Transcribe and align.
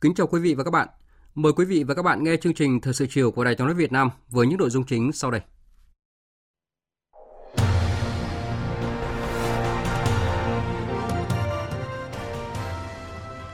Kính 0.00 0.14
chào 0.14 0.26
quý 0.26 0.40
vị 0.40 0.54
và 0.54 0.64
các 0.64 0.70
bạn. 0.70 0.88
Mời 1.34 1.52
quý 1.52 1.64
vị 1.64 1.84
và 1.84 1.94
các 1.94 2.02
bạn 2.02 2.24
nghe 2.24 2.36
chương 2.36 2.54
trình 2.54 2.80
Thời 2.80 2.94
sự 2.94 3.06
chiều 3.10 3.30
của 3.30 3.44
Đài 3.44 3.54
Tiếng 3.54 3.66
nói 3.66 3.74
Việt 3.74 3.92
Nam 3.92 4.10
với 4.28 4.46
những 4.46 4.58
nội 4.58 4.70
dung 4.70 4.84
chính 4.84 5.12
sau 5.12 5.30
đây. 5.30 5.40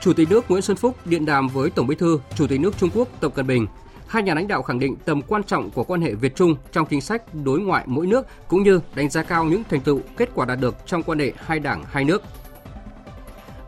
Chủ 0.01 0.13
tịch 0.13 0.31
nước 0.31 0.51
Nguyễn 0.51 0.63
Xuân 0.63 0.77
Phúc 0.77 0.97
điện 1.05 1.27
đàm 1.27 1.49
với 1.49 1.71
Tổng 1.71 1.87
Bí 1.87 1.97
thư, 1.97 2.19
Chủ 2.37 2.47
tịch 2.47 2.61
nước 2.61 2.79
Trung 2.79 2.91
Quốc 2.95 3.09
Tập 3.21 3.33
Cận 3.35 3.47
Bình. 3.47 3.67
Hai 4.07 4.23
nhà 4.23 4.35
lãnh 4.35 4.49
đạo 4.49 4.63
khẳng 4.63 4.79
định 4.79 4.97
tầm 5.05 5.23
quan 5.23 5.43
trọng 5.43 5.71
của 5.71 5.85
quan 5.85 6.01
hệ 6.01 6.15
Việt 6.15 6.37
Trung 6.37 6.57
trong 6.73 6.87
chính 6.91 7.01
sách 7.01 7.23
đối 7.45 7.61
ngoại 7.61 7.85
mỗi 7.87 8.07
nước 8.07 8.27
cũng 8.49 8.63
như 8.63 8.81
đánh 8.95 9.11
giá 9.11 9.23
cao 9.23 9.45
những 9.45 9.63
thành 9.71 9.81
tựu 9.81 10.01
kết 10.17 10.31
quả 10.35 10.47
đạt 10.47 10.61
được 10.61 10.75
trong 10.87 11.03
quan 11.03 11.19
hệ 11.19 11.33
hai 11.37 11.59
đảng 11.59 11.85
hai 11.85 12.05
nước 12.05 12.23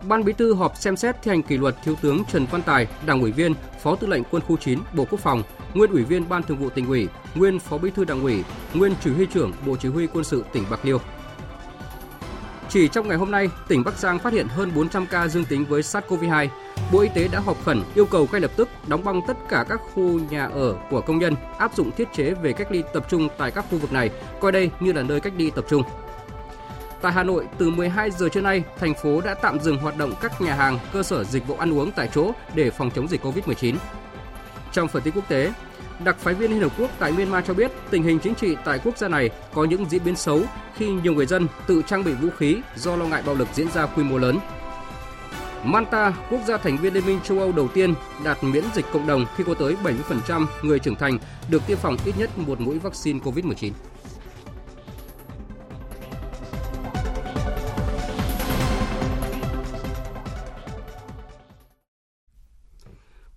Ban 0.03 0.25
Bí 0.25 0.33
thư 0.33 0.55
họp 0.55 0.77
xem 0.77 0.97
xét 0.97 1.23
thi 1.23 1.31
hành 1.31 1.43
kỷ 1.43 1.57
luật 1.57 1.75
Thiếu 1.85 1.95
tướng 2.03 2.25
Trần 2.25 2.47
Văn 2.51 2.63
Tài, 2.63 2.87
Đảng 3.07 3.21
ủy 3.21 3.33
viên, 3.33 3.55
Phó 3.83 3.97
Tư 3.97 4.07
lệnh 4.07 4.23
Quân 4.31 4.43
khu 4.43 4.57
9, 4.57 4.79
Bộ 4.93 5.05
Quốc 5.11 5.21
phòng, 5.21 5.43
nguyên 5.75 5.91
Ủy 5.91 6.03
viên 6.03 6.29
Ban 6.29 6.43
Thường 6.43 6.59
vụ 6.59 6.71
tỉnh 6.71 6.87
ủy, 6.87 7.09
nguyên 7.35 7.59
Phó 7.59 7.79
Bí 7.79 7.91
thư 7.91 8.05
Đảng 8.05 8.23
ủy, 8.23 8.45
nguyên 8.75 8.95
Chỉ 9.05 9.11
huy 9.11 9.27
trưởng 9.27 9.53
Bộ 9.67 9.77
Chỉ 9.77 9.89
huy 9.89 10.07
Quân 10.07 10.25
sự 10.25 10.45
tỉnh 10.53 10.65
Bạc 10.71 10.81
Liêu. 10.83 10.99
Chỉ 12.69 12.89
trong 12.89 13.09
ngày 13.09 13.17
hôm 13.17 13.31
nay, 13.31 13.51
tỉnh 13.69 13.85
Bắc 13.85 13.99
Giang 13.99 14.19
phát 14.19 14.33
hiện 14.33 14.49
hơn 14.49 14.73
400 14.75 15.07
ca 15.07 15.29
dương 15.29 15.45
tính 15.45 15.65
với 15.65 15.83
SARS-CoV-2. 15.83 16.49
Bộ 16.93 17.01
Y 17.01 17.09
tế 17.15 17.29
đã 17.29 17.41
họp 17.41 17.65
khẩn 17.65 17.83
yêu 17.95 18.07
cầu 18.07 18.29
ngay 18.33 18.41
lập 18.41 18.51
tức 18.57 18.69
đóng 18.87 19.05
băng 19.05 19.21
tất 19.27 19.37
cả 19.49 19.65
các 19.69 19.81
khu 19.95 20.21
nhà 20.31 20.47
ở 20.47 20.75
của 20.91 21.01
công 21.01 21.19
nhân, 21.19 21.35
áp 21.59 21.77
dụng 21.77 21.91
thiết 21.97 22.09
chế 22.13 22.35
về 22.43 22.53
cách 22.53 22.73
ly 22.73 22.83
tập 22.95 23.07
trung 23.11 23.29
tại 23.39 23.51
các 23.51 23.65
khu 23.71 23.79
vực 23.79 23.93
này, 23.93 24.11
coi 24.41 24.53
đây 24.53 24.71
như 24.81 24.93
là 24.93 25.03
nơi 25.03 25.21
cách 25.21 25.33
ly 25.37 25.51
tập 25.51 25.65
trung. 25.69 25.83
Tại 27.03 27.13
Hà 27.13 27.23
Nội, 27.23 27.47
từ 27.59 27.71
12 27.71 28.11
giờ 28.11 28.29
trưa 28.29 28.41
nay, 28.41 28.63
thành 28.79 28.95
phố 28.95 29.21
đã 29.21 29.35
tạm 29.35 29.61
dừng 29.61 29.79
hoạt 29.79 29.97
động 29.97 30.13
các 30.21 30.41
nhà 30.41 30.55
hàng, 30.55 30.79
cơ 30.93 31.03
sở 31.03 31.25
dịch 31.25 31.47
vụ 31.47 31.55
ăn 31.55 31.75
uống 31.75 31.93
tại 31.93 32.09
chỗ 32.15 32.31
để 32.55 32.71
phòng 32.71 32.91
chống 32.91 33.09
dịch 33.09 33.25
Covid-19. 33.25 33.75
Trong 34.73 34.89
phần 34.89 35.03
tin 35.03 35.15
quốc 35.15 35.29
tế, 35.29 35.53
đặc 36.05 36.17
phái 36.19 36.35
viên 36.35 36.51
Liên 36.51 36.61
Hợp 36.61 36.73
Quốc 36.79 36.91
tại 36.99 37.13
Myanmar 37.13 37.45
cho 37.47 37.55
biết 37.55 37.71
tình 37.91 38.03
hình 38.03 38.19
chính 38.19 38.35
trị 38.35 38.57
tại 38.65 38.81
quốc 38.85 38.99
gia 38.99 39.09
này 39.09 39.31
có 39.55 39.65
những 39.65 39.85
diễn 39.91 40.05
biến 40.05 40.17
xấu 40.17 40.43
khi 40.77 40.91
nhiều 40.91 41.15
người 41.15 41.27
dân 41.27 41.47
tự 41.67 41.83
trang 41.87 42.05
bị 42.05 42.13
vũ 42.13 42.29
khí 42.39 42.57
do 42.77 42.97
lo 42.97 43.05
ngại 43.05 43.23
bạo 43.27 43.35
lực 43.35 43.49
diễn 43.55 43.71
ra 43.71 43.87
quy 43.87 44.03
mô 44.03 44.19
lớn. 44.19 44.39
Manta, 45.65 46.13
quốc 46.31 46.41
gia 46.47 46.57
thành 46.57 46.77
viên 46.77 46.95
Liên 46.95 47.07
minh 47.07 47.21
châu 47.25 47.39
Âu 47.39 47.53
đầu 47.53 47.69
tiên 47.69 47.95
đạt 48.25 48.45
miễn 48.45 48.65
dịch 48.75 48.85
cộng 48.93 49.07
đồng 49.07 49.25
khi 49.37 49.45
có 49.45 49.55
tới 49.55 49.77
70% 50.29 50.47
người 50.63 50.79
trưởng 50.79 50.97
thành 50.97 51.19
được 51.51 51.63
tiêm 51.67 51.79
phòng 51.79 51.97
ít 52.05 52.15
nhất 52.19 52.39
một 52.39 52.61
mũi 52.61 52.79
vaccine 52.79 53.19
COVID-19. 53.19 53.73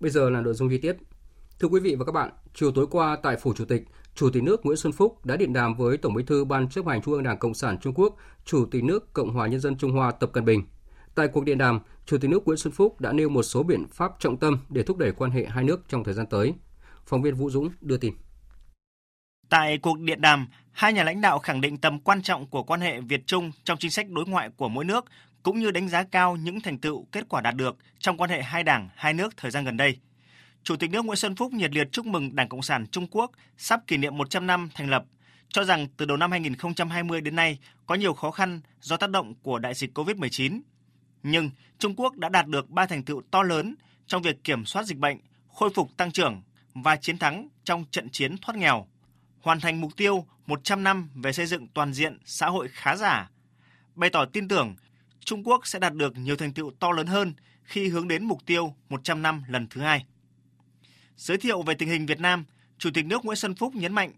Bây 0.02 0.10
giờ 0.10 0.30
là 0.30 0.40
nội 0.40 0.54
dung 0.54 0.70
chi 0.70 0.78
tiết. 0.78 0.96
Thưa 1.58 1.68
quý 1.68 1.80
vị 1.80 1.94
và 1.94 2.04
các 2.04 2.12
bạn, 2.12 2.30
chiều 2.54 2.72
tối 2.72 2.86
qua 2.90 3.16
tại 3.22 3.36
Phủ 3.36 3.54
Chủ 3.54 3.64
tịch, 3.64 3.82
Chủ 4.14 4.30
tịch 4.30 4.42
nước 4.42 4.66
Nguyễn 4.66 4.76
Xuân 4.76 4.92
Phúc 4.92 5.26
đã 5.26 5.36
điện 5.36 5.52
đàm 5.52 5.74
với 5.74 5.96
Tổng 5.96 6.14
Bí 6.14 6.24
thư 6.24 6.44
Ban 6.44 6.68
chấp 6.68 6.86
hành 6.86 7.02
Trung 7.02 7.14
ương 7.14 7.22
Đảng 7.22 7.38
Cộng 7.38 7.54
sản 7.54 7.78
Trung 7.78 7.94
Quốc, 7.94 8.16
Chủ 8.44 8.66
tịch 8.70 8.84
nước 8.84 9.12
Cộng 9.12 9.30
hòa 9.30 9.46
Nhân 9.46 9.60
dân 9.60 9.76
Trung 9.76 9.92
Hoa 9.92 10.10
Tập 10.10 10.30
Cận 10.32 10.44
Bình. 10.44 10.62
Tại 11.14 11.28
cuộc 11.28 11.44
điện 11.44 11.58
đàm, 11.58 11.80
Chủ 12.06 12.18
tịch 12.18 12.30
nước 12.30 12.46
Nguyễn 12.46 12.58
Xuân 12.58 12.72
Phúc 12.72 13.00
đã 13.00 13.12
nêu 13.12 13.28
một 13.28 13.42
số 13.42 13.62
biện 13.62 13.86
pháp 13.88 14.12
trọng 14.18 14.36
tâm 14.36 14.58
để 14.68 14.82
thúc 14.82 14.96
đẩy 14.96 15.12
quan 15.12 15.30
hệ 15.30 15.44
hai 15.44 15.64
nước 15.64 15.80
trong 15.88 16.04
thời 16.04 16.14
gian 16.14 16.26
tới. 16.26 16.54
Phóng 17.06 17.22
viên 17.22 17.34
Vũ 17.34 17.50
Dũng 17.50 17.70
đưa 17.80 17.96
tin. 17.96 18.14
Tại 19.48 19.78
cuộc 19.78 19.98
điện 19.98 20.20
đàm, 20.20 20.48
hai 20.72 20.92
nhà 20.92 21.04
lãnh 21.04 21.20
đạo 21.20 21.38
khẳng 21.38 21.60
định 21.60 21.76
tầm 21.76 22.00
quan 22.00 22.22
trọng 22.22 22.46
của 22.46 22.62
quan 22.62 22.80
hệ 22.80 23.00
Việt 23.00 23.26
Trung 23.26 23.50
trong 23.64 23.78
chính 23.78 23.90
sách 23.90 24.10
đối 24.10 24.24
ngoại 24.26 24.50
của 24.56 24.68
mỗi 24.68 24.84
nước, 24.84 25.04
cũng 25.42 25.60
như 25.60 25.70
đánh 25.70 25.88
giá 25.88 26.02
cao 26.02 26.36
những 26.36 26.60
thành 26.60 26.78
tựu 26.78 27.06
kết 27.12 27.28
quả 27.28 27.40
đạt 27.40 27.54
được 27.54 27.76
trong 27.98 28.16
quan 28.16 28.30
hệ 28.30 28.42
hai 28.42 28.62
đảng, 28.62 28.88
hai 28.94 29.14
nước 29.14 29.36
thời 29.36 29.50
gian 29.50 29.64
gần 29.64 29.76
đây. 29.76 29.98
Chủ 30.62 30.76
tịch 30.76 30.90
nước 30.90 31.04
Nguyễn 31.04 31.16
Xuân 31.16 31.36
Phúc 31.36 31.52
nhiệt 31.52 31.74
liệt 31.74 31.88
chúc 31.92 32.06
mừng 32.06 32.36
Đảng 32.36 32.48
Cộng 32.48 32.62
sản 32.62 32.86
Trung 32.86 33.06
Quốc 33.10 33.30
sắp 33.58 33.86
kỷ 33.86 33.96
niệm 33.96 34.16
100 34.16 34.46
năm 34.46 34.68
thành 34.74 34.90
lập, 34.90 35.04
cho 35.48 35.64
rằng 35.64 35.86
từ 35.96 36.06
đầu 36.06 36.16
năm 36.16 36.30
2020 36.30 37.20
đến 37.20 37.36
nay 37.36 37.58
có 37.86 37.94
nhiều 37.94 38.14
khó 38.14 38.30
khăn 38.30 38.60
do 38.80 38.96
tác 38.96 39.10
động 39.10 39.34
của 39.42 39.58
đại 39.58 39.74
dịch 39.74 39.98
COVID-19. 39.98 40.60
Nhưng 41.22 41.50
Trung 41.78 41.94
Quốc 41.96 42.16
đã 42.16 42.28
đạt 42.28 42.46
được 42.46 42.70
ba 42.70 42.86
thành 42.86 43.02
tựu 43.02 43.22
to 43.30 43.42
lớn 43.42 43.74
trong 44.06 44.22
việc 44.22 44.44
kiểm 44.44 44.64
soát 44.64 44.82
dịch 44.82 44.98
bệnh, 44.98 45.18
khôi 45.48 45.70
phục 45.74 45.96
tăng 45.96 46.12
trưởng 46.12 46.42
và 46.74 46.96
chiến 46.96 47.18
thắng 47.18 47.48
trong 47.64 47.84
trận 47.90 48.10
chiến 48.10 48.36
thoát 48.42 48.56
nghèo, 48.56 48.86
hoàn 49.40 49.60
thành 49.60 49.80
mục 49.80 49.96
tiêu 49.96 50.26
100 50.46 50.84
năm 50.84 51.10
về 51.14 51.32
xây 51.32 51.46
dựng 51.46 51.68
toàn 51.68 51.92
diện 51.92 52.18
xã 52.24 52.46
hội 52.46 52.68
khá 52.72 52.96
giả, 52.96 53.30
bày 53.94 54.10
tỏ 54.10 54.24
tin 54.24 54.48
tưởng 54.48 54.76
Trung 55.24 55.44
Quốc 55.44 55.66
sẽ 55.66 55.78
đạt 55.78 55.94
được 55.94 56.18
nhiều 56.18 56.36
thành 56.36 56.52
tựu 56.52 56.70
to 56.80 56.92
lớn 56.92 57.06
hơn 57.06 57.34
khi 57.62 57.88
hướng 57.88 58.08
đến 58.08 58.24
mục 58.24 58.46
tiêu 58.46 58.74
100 58.88 59.22
năm 59.22 59.42
lần 59.48 59.66
thứ 59.70 59.80
hai. 59.80 60.06
Giới 61.16 61.36
thiệu 61.36 61.62
về 61.62 61.74
tình 61.74 61.88
hình 61.88 62.06
Việt 62.06 62.20
Nam, 62.20 62.44
Chủ 62.78 62.90
tịch 62.94 63.06
nước 63.06 63.24
Nguyễn 63.24 63.36
Xuân 63.36 63.54
Phúc 63.54 63.74
nhấn 63.74 63.92
mạnh, 63.92 64.12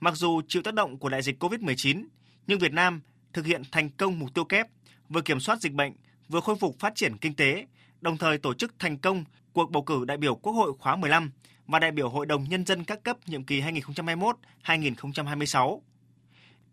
mặc 0.00 0.14
dù 0.16 0.40
chịu 0.48 0.62
tác 0.62 0.74
động 0.74 0.98
của 0.98 1.08
đại 1.08 1.22
dịch 1.22 1.42
COVID-19, 1.42 2.04
nhưng 2.46 2.58
Việt 2.58 2.72
Nam 2.72 3.00
thực 3.32 3.46
hiện 3.46 3.62
thành 3.72 3.90
công 3.90 4.18
mục 4.18 4.34
tiêu 4.34 4.44
kép, 4.44 4.66
vừa 5.08 5.20
kiểm 5.20 5.40
soát 5.40 5.60
dịch 5.60 5.72
bệnh, 5.72 5.92
vừa 6.28 6.40
khôi 6.40 6.56
phục 6.56 6.78
phát 6.78 6.94
triển 6.94 7.16
kinh 7.16 7.34
tế, 7.34 7.66
đồng 8.00 8.16
thời 8.16 8.38
tổ 8.38 8.54
chức 8.54 8.74
thành 8.78 8.98
công 8.98 9.24
cuộc 9.52 9.70
bầu 9.70 9.82
cử 9.82 10.04
đại 10.04 10.16
biểu 10.16 10.34
Quốc 10.34 10.52
hội 10.52 10.72
khóa 10.78 10.96
15 10.96 11.30
và 11.66 11.78
đại 11.78 11.92
biểu 11.92 12.08
Hội 12.08 12.26
đồng 12.26 12.44
Nhân 12.44 12.66
dân 12.66 12.84
các 12.84 13.02
cấp 13.02 13.16
nhiệm 13.26 13.44
kỳ 13.44 13.60
2021-2026. 13.60 15.80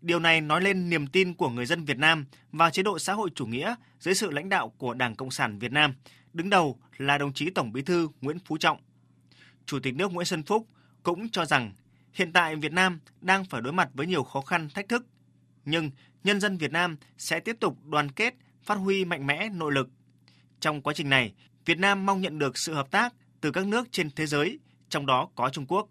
Điều 0.04 0.18
này 0.18 0.40
nói 0.40 0.62
lên 0.62 0.90
niềm 0.90 1.06
tin 1.06 1.34
của 1.34 1.50
người 1.50 1.66
dân 1.66 1.84
Việt 1.84 1.98
Nam 1.98 2.24
vào 2.52 2.70
chế 2.70 2.82
độ 2.82 2.98
xã 2.98 3.12
hội 3.12 3.30
chủ 3.34 3.46
nghĩa 3.46 3.74
dưới 4.00 4.14
sự 4.14 4.30
lãnh 4.30 4.48
đạo 4.48 4.68
của 4.78 4.94
Đảng 4.94 5.14
Cộng 5.14 5.30
sản 5.30 5.58
Việt 5.58 5.72
Nam, 5.72 5.94
đứng 6.32 6.50
đầu 6.50 6.78
là 6.96 7.18
đồng 7.18 7.32
chí 7.32 7.50
Tổng 7.50 7.72
Bí 7.72 7.82
thư 7.82 8.08
Nguyễn 8.20 8.38
Phú 8.38 8.56
Trọng. 8.58 8.78
Chủ 9.66 9.78
tịch 9.82 9.94
nước 9.94 10.12
Nguyễn 10.12 10.24
Xuân 10.24 10.42
Phúc 10.42 10.68
cũng 11.02 11.28
cho 11.28 11.44
rằng 11.44 11.72
hiện 12.12 12.32
tại 12.32 12.56
Việt 12.56 12.72
Nam 12.72 13.00
đang 13.20 13.44
phải 13.44 13.60
đối 13.60 13.72
mặt 13.72 13.88
với 13.94 14.06
nhiều 14.06 14.24
khó 14.24 14.40
khăn, 14.40 14.68
thách 14.74 14.88
thức, 14.88 15.06
nhưng 15.64 15.90
nhân 16.24 16.40
dân 16.40 16.56
Việt 16.56 16.72
Nam 16.72 16.96
sẽ 17.18 17.40
tiếp 17.40 17.56
tục 17.60 17.84
đoàn 17.84 18.10
kết, 18.10 18.34
phát 18.62 18.74
huy 18.74 19.04
mạnh 19.04 19.26
mẽ 19.26 19.48
nội 19.48 19.72
lực. 19.72 19.88
Trong 20.60 20.82
quá 20.82 20.94
trình 20.94 21.08
này, 21.08 21.34
Việt 21.64 21.78
Nam 21.78 22.06
mong 22.06 22.20
nhận 22.20 22.38
được 22.38 22.58
sự 22.58 22.74
hợp 22.74 22.90
tác 22.90 23.14
từ 23.40 23.50
các 23.50 23.66
nước 23.66 23.88
trên 23.90 24.10
thế 24.10 24.26
giới, 24.26 24.58
trong 24.88 25.06
đó 25.06 25.28
có 25.34 25.50
Trung 25.50 25.66
Quốc. 25.66 25.88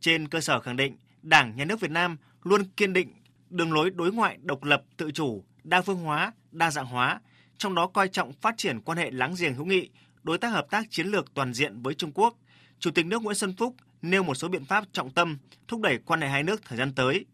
Trên 0.00 0.28
cơ 0.28 0.40
sở 0.40 0.60
khẳng 0.60 0.76
định 0.76 0.96
Đảng, 1.22 1.56
Nhà 1.56 1.64
nước 1.64 1.80
Việt 1.80 1.90
Nam 1.90 2.16
luôn 2.42 2.64
kiên 2.64 2.92
định 2.92 3.12
đường 3.50 3.72
lối 3.72 3.90
đối 3.90 4.12
ngoại 4.12 4.38
độc 4.42 4.64
lập, 4.64 4.82
tự 4.96 5.10
chủ, 5.10 5.44
đa 5.64 5.82
phương 5.82 6.00
hóa, 6.00 6.32
đa 6.52 6.70
dạng 6.70 6.86
hóa, 6.86 7.20
trong 7.58 7.74
đó 7.74 7.86
coi 7.86 8.08
trọng 8.08 8.32
phát 8.32 8.54
triển 8.56 8.80
quan 8.80 8.98
hệ 8.98 9.10
láng 9.10 9.34
giềng 9.38 9.54
hữu 9.54 9.66
nghị, 9.66 9.90
đối 10.22 10.38
tác 10.38 10.48
hợp 10.48 10.66
tác 10.70 10.90
chiến 10.90 11.06
lược 11.06 11.34
toàn 11.34 11.54
diện 11.54 11.82
với 11.82 11.94
Trung 11.94 12.12
Quốc. 12.14 12.36
Chủ 12.78 12.90
tịch 12.90 13.06
nước 13.06 13.22
Nguyễn 13.22 13.36
Xuân 13.36 13.54
Phúc 13.56 13.74
nêu 14.02 14.22
một 14.22 14.34
số 14.34 14.48
biện 14.48 14.64
pháp 14.64 14.84
trọng 14.92 15.10
tâm 15.10 15.38
thúc 15.68 15.80
đẩy 15.80 15.98
quan 15.98 16.20
hệ 16.20 16.28
hai 16.28 16.42
nước 16.42 16.60
thời 16.64 16.78
gian 16.78 16.92
tới, 16.94 17.24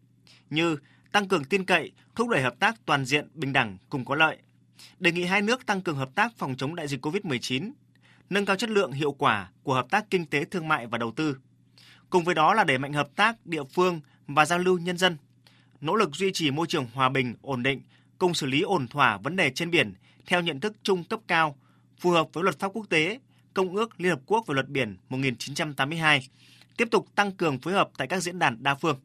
như 0.49 0.77
tăng 1.11 1.27
cường 1.27 1.43
tin 1.43 1.65
cậy, 1.65 1.91
thúc 2.15 2.29
đẩy 2.29 2.41
hợp 2.41 2.59
tác 2.59 2.75
toàn 2.85 3.05
diện, 3.05 3.27
bình 3.33 3.53
đẳng, 3.53 3.77
cùng 3.89 4.05
có 4.05 4.15
lợi. 4.15 4.37
Đề 4.99 5.11
nghị 5.11 5.23
hai 5.23 5.41
nước 5.41 5.65
tăng 5.65 5.81
cường 5.81 5.95
hợp 5.95 6.09
tác 6.15 6.33
phòng 6.37 6.55
chống 6.57 6.75
đại 6.75 6.87
dịch 6.87 7.05
COVID-19, 7.05 7.71
nâng 8.29 8.45
cao 8.45 8.55
chất 8.55 8.69
lượng 8.69 8.91
hiệu 8.91 9.11
quả 9.11 9.51
của 9.63 9.73
hợp 9.73 9.89
tác 9.89 10.09
kinh 10.09 10.25
tế 10.25 10.45
thương 10.45 10.67
mại 10.67 10.87
và 10.87 10.97
đầu 10.97 11.11
tư. 11.11 11.37
Cùng 12.09 12.23
với 12.23 12.35
đó 12.35 12.53
là 12.53 12.63
đẩy 12.63 12.77
mạnh 12.77 12.93
hợp 12.93 13.09
tác 13.15 13.45
địa 13.45 13.63
phương 13.63 14.01
và 14.27 14.45
giao 14.45 14.59
lưu 14.59 14.77
nhân 14.77 14.97
dân, 14.97 15.17
nỗ 15.81 15.95
lực 15.95 16.15
duy 16.15 16.31
trì 16.33 16.51
môi 16.51 16.67
trường 16.67 16.87
hòa 16.93 17.09
bình, 17.09 17.35
ổn 17.41 17.63
định, 17.63 17.81
cùng 18.17 18.33
xử 18.33 18.47
lý 18.47 18.61
ổn 18.61 18.87
thỏa 18.87 19.17
vấn 19.17 19.35
đề 19.35 19.49
trên 19.49 19.71
biển 19.71 19.93
theo 20.25 20.41
nhận 20.41 20.59
thức 20.59 20.75
chung 20.83 21.03
cấp 21.03 21.19
cao, 21.27 21.57
phù 21.99 22.09
hợp 22.11 22.27
với 22.33 22.43
luật 22.43 22.59
pháp 22.59 22.71
quốc 22.73 22.85
tế, 22.89 23.19
Công 23.53 23.75
ước 23.75 24.01
Liên 24.01 24.09
Hợp 24.09 24.19
Quốc 24.25 24.47
về 24.47 24.53
luật 24.53 24.69
biển 24.69 24.97
1982, 25.09 26.27
tiếp 26.77 26.87
tục 26.91 27.07
tăng 27.15 27.31
cường 27.31 27.59
phối 27.59 27.73
hợp 27.73 27.89
tại 27.97 28.07
các 28.07 28.19
diễn 28.19 28.39
đàn 28.39 28.63
đa 28.63 28.75
phương. 28.75 28.99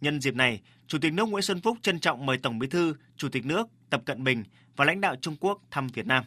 Nhân 0.00 0.20
dịp 0.20 0.34
này, 0.34 0.60
Chủ 0.86 0.98
tịch 0.98 1.12
nước 1.12 1.28
Nguyễn 1.28 1.42
Xuân 1.42 1.60
Phúc 1.60 1.78
trân 1.82 2.00
trọng 2.00 2.26
mời 2.26 2.38
Tổng 2.38 2.58
Bí 2.58 2.66
thư, 2.66 2.94
Chủ 3.16 3.28
tịch 3.28 3.46
nước 3.46 3.68
Tập 3.90 4.02
Cận 4.04 4.24
Bình 4.24 4.44
và 4.76 4.84
lãnh 4.84 5.00
đạo 5.00 5.16
Trung 5.20 5.36
Quốc 5.40 5.62
thăm 5.70 5.88
Việt 5.88 6.06
Nam. 6.06 6.24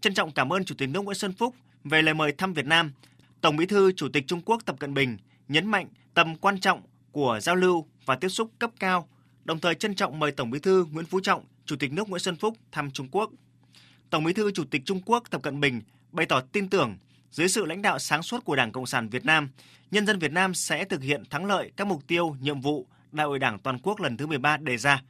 Trân 0.00 0.14
trọng 0.14 0.30
cảm 0.30 0.52
ơn 0.52 0.64
Chủ 0.64 0.74
tịch 0.78 0.88
nước 0.88 1.00
Nguyễn 1.00 1.14
Xuân 1.14 1.32
Phúc 1.32 1.54
về 1.84 2.02
lời 2.02 2.14
mời 2.14 2.32
thăm 2.32 2.52
Việt 2.52 2.66
Nam. 2.66 2.92
Tổng 3.40 3.56
Bí 3.56 3.66
thư 3.66 3.92
Chủ 3.92 4.08
tịch 4.08 4.24
Trung 4.26 4.40
Quốc 4.44 4.62
Tập 4.64 4.76
Cận 4.78 4.94
Bình 4.94 5.16
nhấn 5.48 5.66
mạnh 5.66 5.88
tầm 6.14 6.36
quan 6.36 6.60
trọng 6.60 6.82
của 7.16 7.40
giao 7.42 7.56
lưu 7.56 7.86
và 8.04 8.16
tiếp 8.16 8.28
xúc 8.28 8.50
cấp 8.58 8.70
cao, 8.80 9.08
đồng 9.44 9.58
thời 9.58 9.74
trân 9.74 9.94
trọng 9.94 10.18
mời 10.18 10.32
Tổng 10.32 10.50
Bí 10.50 10.58
thư 10.58 10.86
Nguyễn 10.92 11.06
Phú 11.06 11.20
Trọng, 11.20 11.44
Chủ 11.66 11.76
tịch 11.76 11.92
nước 11.92 12.08
Nguyễn 12.08 12.20
Xuân 12.20 12.36
Phúc 12.36 12.56
thăm 12.72 12.90
Trung 12.90 13.08
Quốc. 13.10 13.30
Tổng 14.10 14.24
Bí 14.24 14.32
thư 14.32 14.50
Chủ 14.50 14.64
tịch 14.64 14.82
Trung 14.84 15.00
Quốc 15.06 15.22
Tập 15.30 15.42
Cận 15.42 15.60
Bình 15.60 15.82
bày 16.12 16.26
tỏ 16.26 16.40
tin 16.40 16.68
tưởng 16.68 16.96
dưới 17.30 17.48
sự 17.48 17.64
lãnh 17.64 17.82
đạo 17.82 17.98
sáng 17.98 18.22
suốt 18.22 18.44
của 18.44 18.56
Đảng 18.56 18.72
Cộng 18.72 18.86
sản 18.86 19.08
Việt 19.08 19.24
Nam, 19.24 19.48
nhân 19.90 20.06
dân 20.06 20.18
Việt 20.18 20.32
Nam 20.32 20.54
sẽ 20.54 20.84
thực 20.84 21.02
hiện 21.02 21.22
thắng 21.30 21.44
lợi 21.44 21.72
các 21.76 21.86
mục 21.86 22.06
tiêu, 22.06 22.36
nhiệm 22.40 22.60
vụ 22.60 22.86
Đại 23.12 23.26
hội 23.26 23.38
Đảng 23.38 23.58
toàn 23.58 23.78
quốc 23.78 24.00
lần 24.00 24.16
thứ 24.16 24.26
13 24.26 24.56
đề 24.56 24.76
ra. 24.76 25.02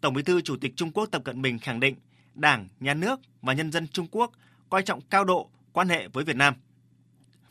Tổng 0.00 0.14
Bí 0.14 0.22
thư 0.22 0.40
Chủ 0.40 0.56
tịch 0.56 0.72
Trung 0.76 0.92
Quốc 0.92 1.06
Tập 1.06 1.22
Cận 1.24 1.42
Bình 1.42 1.58
khẳng 1.58 1.80
định 1.80 1.96
Đảng, 2.34 2.68
Nhà 2.80 2.94
nước 2.94 3.20
và 3.42 3.52
nhân 3.52 3.72
dân 3.72 3.88
Trung 3.88 4.06
Quốc 4.10 4.32
coi 4.70 4.82
trọng 4.82 5.00
cao 5.00 5.24
độ 5.24 5.50
quan 5.72 5.88
hệ 5.88 6.08
với 6.08 6.24
Việt 6.24 6.36
Nam. 6.36 6.54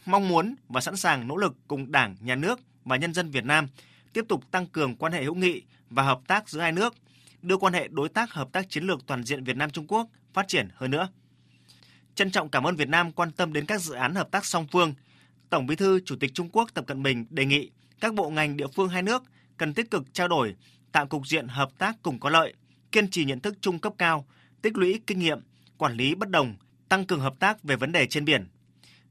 Mong 0.06 0.28
muốn 0.28 0.56
và 0.70 0.82
sẵn 0.82 0.96
sàng 0.96 1.28
nỗ 1.28 1.38
lực 1.38 1.56
cùng 1.68 1.92
Đảng, 1.92 2.16
Nhà 2.22 2.36
nước 2.36 2.60
và 2.88 2.96
nhân 2.96 3.14
dân 3.14 3.32
Việt 3.32 3.46
Nam 3.46 3.68
tiếp 4.14 4.26
tục 4.30 4.52
tăng 4.52 4.66
cường 4.66 4.96
quan 4.96 5.14
hệ 5.14 5.24
hữu 5.24 5.36
nghị 5.36 5.62
và 5.90 6.04
hợp 6.04 6.20
tác 6.28 6.50
giữa 6.50 6.62
hai 6.62 6.72
nước, 6.72 6.96
đưa 7.42 7.58
quan 7.58 7.74
hệ 7.74 7.88
đối 7.88 8.10
tác 8.10 8.32
hợp 8.32 8.50
tác 8.52 8.70
chiến 8.70 8.84
lược 8.84 9.06
toàn 9.08 9.24
diện 9.24 9.44
Việt 9.44 9.58
Nam 9.58 9.70
Trung 9.70 9.88
Quốc 9.88 10.08
phát 10.34 10.48
triển 10.48 10.68
hơn 10.76 10.92
nữa. 10.92 11.10
Trân 12.16 12.32
trọng 12.32 12.50
cảm 12.50 12.64
ơn 12.64 12.76
Việt 12.76 12.90
Nam 12.90 13.12
quan 13.12 13.32
tâm 13.32 13.54
đến 13.54 13.66
các 13.66 13.82
dự 13.82 13.94
án 13.94 14.16
hợp 14.16 14.32
tác 14.32 14.46
song 14.46 14.68
phương. 14.72 14.94
Tổng 15.50 15.66
Bí 15.66 15.76
thư 15.76 16.00
Chủ 16.06 16.16
tịch 16.16 16.32
Trung 16.34 16.50
Quốc 16.50 16.70
Tập 16.74 16.84
Cận 16.88 17.04
Bình 17.04 17.26
đề 17.30 17.46
nghị 17.46 17.72
các 18.00 18.14
bộ 18.14 18.30
ngành 18.30 18.58
địa 18.58 18.68
phương 18.76 18.90
hai 18.90 19.02
nước 19.02 19.24
cần 19.58 19.74
tích 19.74 19.92
cực 19.92 20.14
trao 20.14 20.28
đổi, 20.28 20.56
tạo 20.92 21.08
cục 21.08 21.28
diện 21.28 21.48
hợp 21.48 21.70
tác 21.78 21.96
cùng 22.02 22.20
có 22.20 22.30
lợi, 22.30 22.54
kiên 22.92 23.10
trì 23.10 23.26
nhận 23.26 23.40
thức 23.40 23.58
chung 23.62 23.80
cấp 23.80 23.94
cao, 23.98 24.26
tích 24.62 24.78
lũy 24.78 25.02
kinh 25.08 25.20
nghiệm, 25.20 25.40
quản 25.78 25.94
lý 25.94 26.16
bất 26.16 26.30
đồng, 26.30 26.56
tăng 26.90 27.06
cường 27.06 27.20
hợp 27.20 27.34
tác 27.40 27.64
về 27.64 27.76
vấn 27.76 27.92
đề 27.92 28.08
trên 28.08 28.26
biển. 28.26 28.48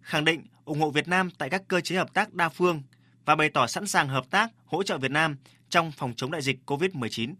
Khẳng 0.01 0.25
định 0.25 0.47
ủng 0.65 0.81
hộ 0.81 0.91
Việt 0.91 1.09
Nam 1.09 1.31
tại 1.39 1.51
các 1.51 1.63
cơ 1.69 1.81
chế 1.81 1.97
hợp 1.97 2.15
tác 2.15 2.35
đa 2.35 2.49
phương 2.49 2.83
và 3.27 3.35
bày 3.35 3.49
tỏ 3.49 3.67
sẵn 3.67 3.87
sàng 3.87 4.09
hợp 4.09 4.31
tác 4.31 4.51
hỗ 4.67 4.83
trợ 4.83 4.99
Việt 4.99 5.11
Nam 5.11 5.37
trong 5.69 5.93
phòng 5.93 6.13
chống 6.17 6.31
đại 6.31 6.43
dịch 6.43 6.59
COVID-19. 6.67 7.35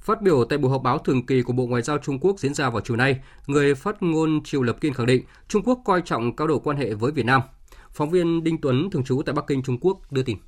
Phát 0.00 0.22
biểu 0.22 0.44
tại 0.44 0.58
buổi 0.58 0.70
họp 0.70 0.82
báo 0.82 0.98
thường 0.98 1.26
kỳ 1.26 1.42
của 1.42 1.52
Bộ 1.52 1.66
Ngoại 1.66 1.82
giao 1.82 1.98
Trung 1.98 2.18
Quốc 2.20 2.40
diễn 2.40 2.54
ra 2.54 2.70
vào 2.70 2.80
chiều 2.80 2.96
nay, 2.96 3.20
người 3.46 3.74
phát 3.74 4.02
ngôn 4.02 4.40
Triều 4.44 4.62
Lập 4.62 4.76
Kiên 4.80 4.94
khẳng 4.94 5.06
định 5.06 5.24
Trung 5.48 5.62
Quốc 5.62 5.80
coi 5.84 6.02
trọng 6.04 6.36
cao 6.36 6.46
độ 6.46 6.58
quan 6.58 6.76
hệ 6.76 6.94
với 6.94 7.12
Việt 7.12 7.26
Nam. 7.26 7.42
Phóng 7.90 8.10
viên 8.10 8.44
Đinh 8.44 8.60
Tuấn 8.60 8.90
thường 8.90 9.04
trú 9.04 9.22
tại 9.26 9.32
Bắc 9.32 9.46
Kinh, 9.46 9.62
Trung 9.62 9.78
Quốc 9.80 10.12
đưa 10.12 10.22
tin. 10.22 10.38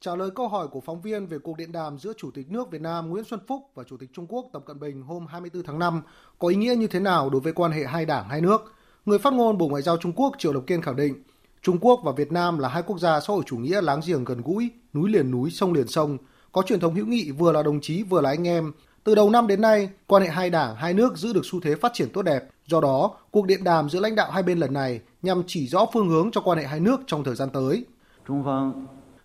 Trả 0.00 0.16
lời 0.16 0.30
câu 0.34 0.48
hỏi 0.48 0.68
của 0.68 0.80
phóng 0.80 1.00
viên 1.00 1.26
về 1.26 1.38
cuộc 1.38 1.56
điện 1.56 1.72
đàm 1.72 1.98
giữa 1.98 2.12
Chủ 2.18 2.30
tịch 2.30 2.50
nước 2.50 2.70
Việt 2.70 2.80
Nam 2.80 3.10
Nguyễn 3.10 3.24
Xuân 3.24 3.40
Phúc 3.48 3.62
và 3.74 3.84
Chủ 3.84 3.96
tịch 3.96 4.10
Trung 4.12 4.26
Quốc 4.28 4.46
Tập 4.52 4.62
Cận 4.66 4.80
Bình 4.80 5.02
hôm 5.02 5.26
24 5.26 5.62
tháng 5.62 5.78
5 5.78 6.02
có 6.38 6.48
ý 6.48 6.56
nghĩa 6.56 6.74
như 6.74 6.86
thế 6.86 7.00
nào 7.00 7.30
đối 7.30 7.40
với 7.40 7.52
quan 7.52 7.72
hệ 7.72 7.84
hai 7.84 8.06
đảng 8.06 8.28
hai 8.28 8.40
nước, 8.40 8.74
người 9.04 9.18
phát 9.18 9.32
ngôn 9.32 9.58
Bộ 9.58 9.68
Ngoại 9.68 9.82
giao 9.82 9.96
Trung 9.96 10.12
Quốc 10.12 10.34
Triệu 10.38 10.52
Lập 10.52 10.62
Kiên 10.66 10.82
khẳng 10.82 10.96
định 10.96 11.22
Trung 11.64 11.78
Quốc 11.80 12.00
và 12.04 12.12
Việt 12.12 12.32
Nam 12.32 12.58
là 12.58 12.68
hai 12.68 12.82
quốc 12.82 12.98
gia 12.98 13.20
xã 13.20 13.32
hội 13.32 13.42
chủ 13.46 13.56
nghĩa 13.56 13.80
láng 13.80 14.00
giềng 14.06 14.24
gần 14.24 14.42
gũi, 14.44 14.70
núi 14.94 15.10
liền 15.10 15.30
núi, 15.30 15.50
sông 15.50 15.72
liền 15.72 15.88
sông, 15.88 16.18
có 16.52 16.62
truyền 16.62 16.80
thống 16.80 16.94
hữu 16.94 17.06
nghị 17.06 17.30
vừa 17.30 17.52
là 17.52 17.62
đồng 17.62 17.80
chí 17.80 18.02
vừa 18.02 18.20
là 18.20 18.30
anh 18.30 18.48
em. 18.48 18.72
Từ 19.04 19.14
đầu 19.14 19.30
năm 19.30 19.46
đến 19.46 19.60
nay, 19.60 19.88
quan 20.06 20.22
hệ 20.22 20.28
hai 20.28 20.50
đảng, 20.50 20.76
hai 20.76 20.94
nước 20.94 21.16
giữ 21.16 21.32
được 21.32 21.40
xu 21.44 21.60
thế 21.60 21.74
phát 21.74 21.92
triển 21.94 22.08
tốt 22.10 22.22
đẹp. 22.22 22.44
Do 22.66 22.80
đó, 22.80 23.10
cuộc 23.30 23.46
điện 23.46 23.64
đàm 23.64 23.90
giữa 23.90 24.00
lãnh 24.00 24.14
đạo 24.14 24.30
hai 24.30 24.42
bên 24.42 24.58
lần 24.58 24.72
này 24.72 25.00
nhằm 25.22 25.42
chỉ 25.46 25.66
rõ 25.66 25.86
phương 25.92 26.08
hướng 26.08 26.30
cho 26.30 26.40
quan 26.40 26.58
hệ 26.58 26.64
hai 26.64 26.80
nước 26.80 27.00
trong 27.06 27.24
thời 27.24 27.34
gian 27.34 27.50
tới. 27.50 27.84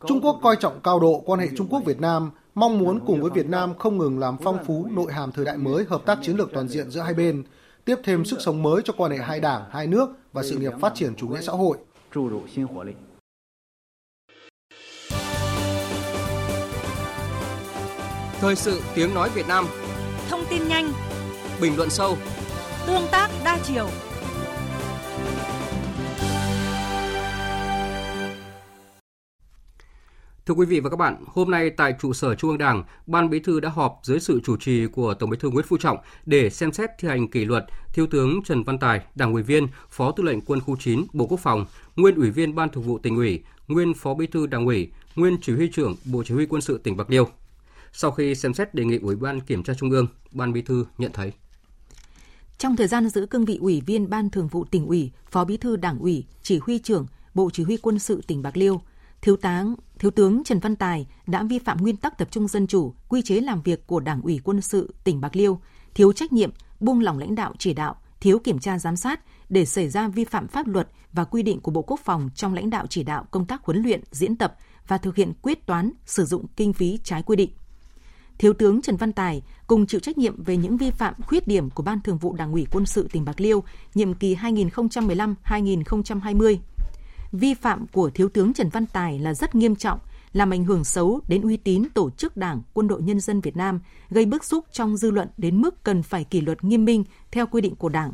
Trung 0.08 0.22
Quốc 0.22 0.40
coi 0.44 0.56
trọng 0.56 0.80
cao 0.84 1.00
độ 1.00 1.24
quan 1.26 1.40
hệ 1.40 1.48
Trung 1.58 1.68
Quốc 1.70 1.86
Việt 1.86 2.02
Nam, 2.02 2.32
mong 2.56 2.78
muốn 2.78 3.00
cùng 3.06 3.22
với 3.22 3.32
Việt 3.32 3.50
Nam 3.50 3.74
không 3.80 3.98
ngừng 3.98 4.20
làm 4.20 4.38
phong 4.44 4.58
phú 4.66 4.88
nội 4.92 5.14
hàm 5.14 5.32
thời 5.32 5.46
đại 5.46 5.58
mới 5.58 5.86
hợp 5.90 6.02
tác 6.06 6.20
chiến 6.22 6.38
lược 6.38 6.50
toàn 6.54 6.68
diện 6.68 6.92
giữa 6.92 7.02
hai 7.02 7.14
bên, 7.14 7.44
tiếp 7.86 7.96
thêm 8.04 8.26
sức 8.26 8.42
sống 8.42 8.64
mới 8.64 8.82
cho 8.86 8.94
quan 8.98 9.12
hệ 9.12 9.18
hai 9.18 9.40
đảng, 9.40 9.64
hai 9.72 9.88
nước 9.88 10.10
và 10.34 10.44
sự 10.44 10.58
nghiệp 10.58 10.74
phát 10.82 10.96
triển 10.96 11.16
chủ 11.16 11.28
nghĩa 11.28 11.42
xã 11.42 11.52
hội. 11.52 11.78
Thời 18.40 18.56
sự 18.56 18.82
tiếng 18.96 19.14
nói 19.14 19.30
Việt 19.36 19.48
Nam. 19.48 19.68
Thông 20.30 20.44
tin 20.50 20.68
nhanh. 20.68 20.92
Bình 21.62 21.78
luận 21.78 21.90
sâu. 21.90 22.18
Tương 22.88 23.08
tác 23.12 23.30
đa 23.46 23.60
chiều 23.64 23.88
Thưa 30.50 30.56
quý 30.56 30.66
vị 30.66 30.80
và 30.80 30.90
các 30.90 30.96
bạn, 30.96 31.24
hôm 31.28 31.52
nay 31.52 31.70
tại 31.70 31.94
trụ 32.02 32.14
sở 32.14 32.36
Trung 32.36 32.50
ương 32.50 32.58
Đảng, 32.58 32.84
Ban 33.08 33.30
Bí 33.30 33.40
thư 33.40 33.60
đã 33.60 33.70
họp 33.70 34.00
dưới 34.04 34.20
sự 34.20 34.40
chủ 34.44 34.58
trì 34.58 34.88
của 34.88 35.14
Tổng 35.14 35.30
Bí 35.30 35.38
thư 35.38 35.50
Nguyễn 35.50 35.66
Phú 35.66 35.78
Trọng 35.78 35.98
để 36.26 36.50
xem 36.50 36.72
xét 36.72 36.90
thi 37.00 37.08
hành 37.08 37.28
kỷ 37.28 37.46
luật 37.46 37.66
Thiếu 37.94 38.08
tướng 38.08 38.44
Trần 38.44 38.64
Văn 38.64 38.80
Tài, 38.80 39.02
Đảng 39.16 39.34
ủy 39.34 39.44
viên, 39.44 39.68
Phó 39.90 40.12
Tư 40.12 40.24
lệnh 40.24 40.42
Quân 40.42 40.60
khu 40.60 40.76
9, 40.80 41.06
Bộ 41.14 41.26
Quốc 41.26 41.40
phòng, 41.40 41.66
nguyên 41.96 42.16
Ủy 42.16 42.32
viên 42.32 42.56
Ban 42.56 42.70
Thường 42.70 42.84
vụ 42.84 42.98
tỉnh 42.98 43.16
ủy, 43.16 43.44
nguyên 43.68 43.94
Phó 43.94 44.14
Bí 44.14 44.28
thư 44.28 44.48
Đảng 44.48 44.66
ủy, 44.66 44.92
nguyên 45.16 45.38
Chỉ 45.42 45.54
huy 45.54 45.68
trưởng 45.68 45.96
Bộ 46.06 46.24
Chỉ 46.26 46.34
huy 46.34 46.46
Quân 46.46 46.62
sự 46.62 46.78
tỉnh 46.78 46.98
Bạc 46.98 47.10
Liêu. 47.10 47.28
Sau 47.94 48.12
khi 48.12 48.36
xem 48.36 48.54
xét 48.54 48.76
đề 48.76 48.86
nghị 48.86 48.98
Ủy 48.98 49.16
ban 49.16 49.42
Kiểm 49.42 49.64
tra 49.64 49.74
Trung 49.74 49.92
ương, 49.92 50.08
Ban 50.32 50.54
Bí 50.54 50.62
thư 50.62 50.86
nhận 50.98 51.12
thấy 51.14 51.32
trong 52.58 52.76
thời 52.76 52.88
gian 52.88 53.10
giữ 53.10 53.26
cương 53.26 53.46
vị 53.46 53.58
ủy 53.62 53.82
viên 53.86 54.10
Ban 54.10 54.30
Thường 54.30 54.48
vụ 54.48 54.66
tỉnh 54.66 54.86
ủy, 54.86 55.12
Phó 55.32 55.46
Bí 55.46 55.58
thư 55.58 55.76
Đảng 55.76 56.00
ủy, 56.00 56.26
Chỉ 56.44 56.60
huy 56.62 56.80
trưởng 56.80 57.08
Bộ 57.34 57.50
Chỉ 57.54 57.64
huy 57.64 57.78
Quân 57.78 58.00
sự 58.00 58.22
tỉnh 58.28 58.42
Bạc 58.42 58.58
Liêu, 58.58 58.82
Thiếu 59.22 59.36
tá 59.36 59.66
Thiếu 60.00 60.12
tướng 60.12 60.44
Trần 60.44 60.60
Văn 60.60 60.76
Tài 60.76 61.08
đã 61.28 61.44
vi 61.44 61.60
phạm 61.60 61.82
nguyên 61.82 61.98
tắc 61.98 62.18
tập 62.18 62.28
trung 62.32 62.48
dân 62.48 62.68
chủ, 62.68 62.94
quy 63.10 63.22
chế 63.22 63.36
làm 63.36 63.62
việc 63.62 63.88
của 63.88 64.00
Đảng 64.00 64.22
ủy 64.22 64.40
Quân 64.44 64.62
sự 64.62 64.94
tỉnh 65.04 65.22
Bạc 65.22 65.36
Liêu, 65.36 65.60
thiếu 65.94 66.14
trách 66.14 66.34
nhiệm, 66.34 66.52
buông 66.80 67.02
lỏng 67.02 67.20
lãnh 67.20 67.36
đạo 67.36 67.54
chỉ 67.58 67.74
đạo, 67.74 67.96
thiếu 68.22 68.40
kiểm 68.40 68.60
tra 68.60 68.80
giám 68.80 68.96
sát 68.96 69.20
để 69.50 69.66
xảy 69.66 69.90
ra 69.90 70.08
vi 70.08 70.26
phạm 70.26 70.48
pháp 70.48 70.68
luật 70.68 70.88
và 71.14 71.24
quy 71.24 71.44
định 71.44 71.60
của 71.60 71.72
Bộ 71.72 71.82
Quốc 71.82 72.00
phòng 72.04 72.30
trong 72.36 72.54
lãnh 72.54 72.70
đạo 72.70 72.88
chỉ 72.88 73.04
đạo 73.04 73.26
công 73.32 73.46
tác 73.46 73.64
huấn 73.64 73.82
luyện, 73.82 74.02
diễn 74.12 74.36
tập 74.36 74.56
và 74.88 74.98
thực 74.98 75.16
hiện 75.16 75.34
quyết 75.42 75.66
toán 75.66 75.92
sử 76.06 76.26
dụng 76.26 76.46
kinh 76.56 76.74
phí 76.74 77.00
trái 77.04 77.24
quy 77.24 77.36
định. 77.36 77.50
Thiếu 78.38 78.54
tướng 78.54 78.82
Trần 78.82 78.96
Văn 78.96 79.14
Tài 79.14 79.42
cùng 79.68 79.88
chịu 79.88 80.00
trách 80.00 80.18
nhiệm 80.18 80.44
về 80.44 80.58
những 80.58 80.78
vi 80.78 80.92
phạm 80.92 81.14
khuyết 81.28 81.48
điểm 81.48 81.70
của 81.70 81.84
Ban 81.84 82.02
Thường 82.02 82.18
vụ 82.18 82.34
Đảng 82.34 82.52
ủy 82.52 82.68
Quân 82.72 82.86
sự 82.86 83.08
tỉnh 83.12 83.26
Bạc 83.26 83.42
Liêu 83.42 83.64
nhiệm 83.94 84.14
kỳ 84.14 84.36
2015-2020. 84.36 86.58
Vi 87.32 87.54
phạm 87.54 87.88
của 87.88 88.10
Thiếu 88.10 88.30
tướng 88.30 88.54
Trần 88.54 88.70
Văn 88.70 88.86
Tài 88.86 89.20
là 89.20 89.34
rất 89.34 89.56
nghiêm 89.56 89.76
trọng, 89.76 90.00
làm 90.34 90.54
ảnh 90.54 90.66
hưởng 90.66 90.84
xấu 90.84 91.22
đến 91.28 91.42
uy 91.42 91.58
tín 91.58 91.84
tổ 91.94 92.10
chức 92.10 92.38
Đảng, 92.38 92.62
Quân 92.74 92.88
đội 92.88 93.02
Nhân 93.02 93.20
dân 93.20 93.42
Việt 93.42 93.58
Nam, 93.58 93.80
gây 94.10 94.26
bức 94.26 94.44
xúc 94.44 94.66
trong 94.72 94.98
dư 94.98 95.12
luận 95.12 95.28
đến 95.38 95.62
mức 95.62 95.84
cần 95.84 96.04
phải 96.04 96.24
kỷ 96.24 96.42
luật 96.42 96.64
nghiêm 96.64 96.86
minh 96.86 97.04
theo 97.32 97.46
quy 97.48 97.62
định 97.62 97.76
của 97.76 97.90
Đảng. 97.90 98.14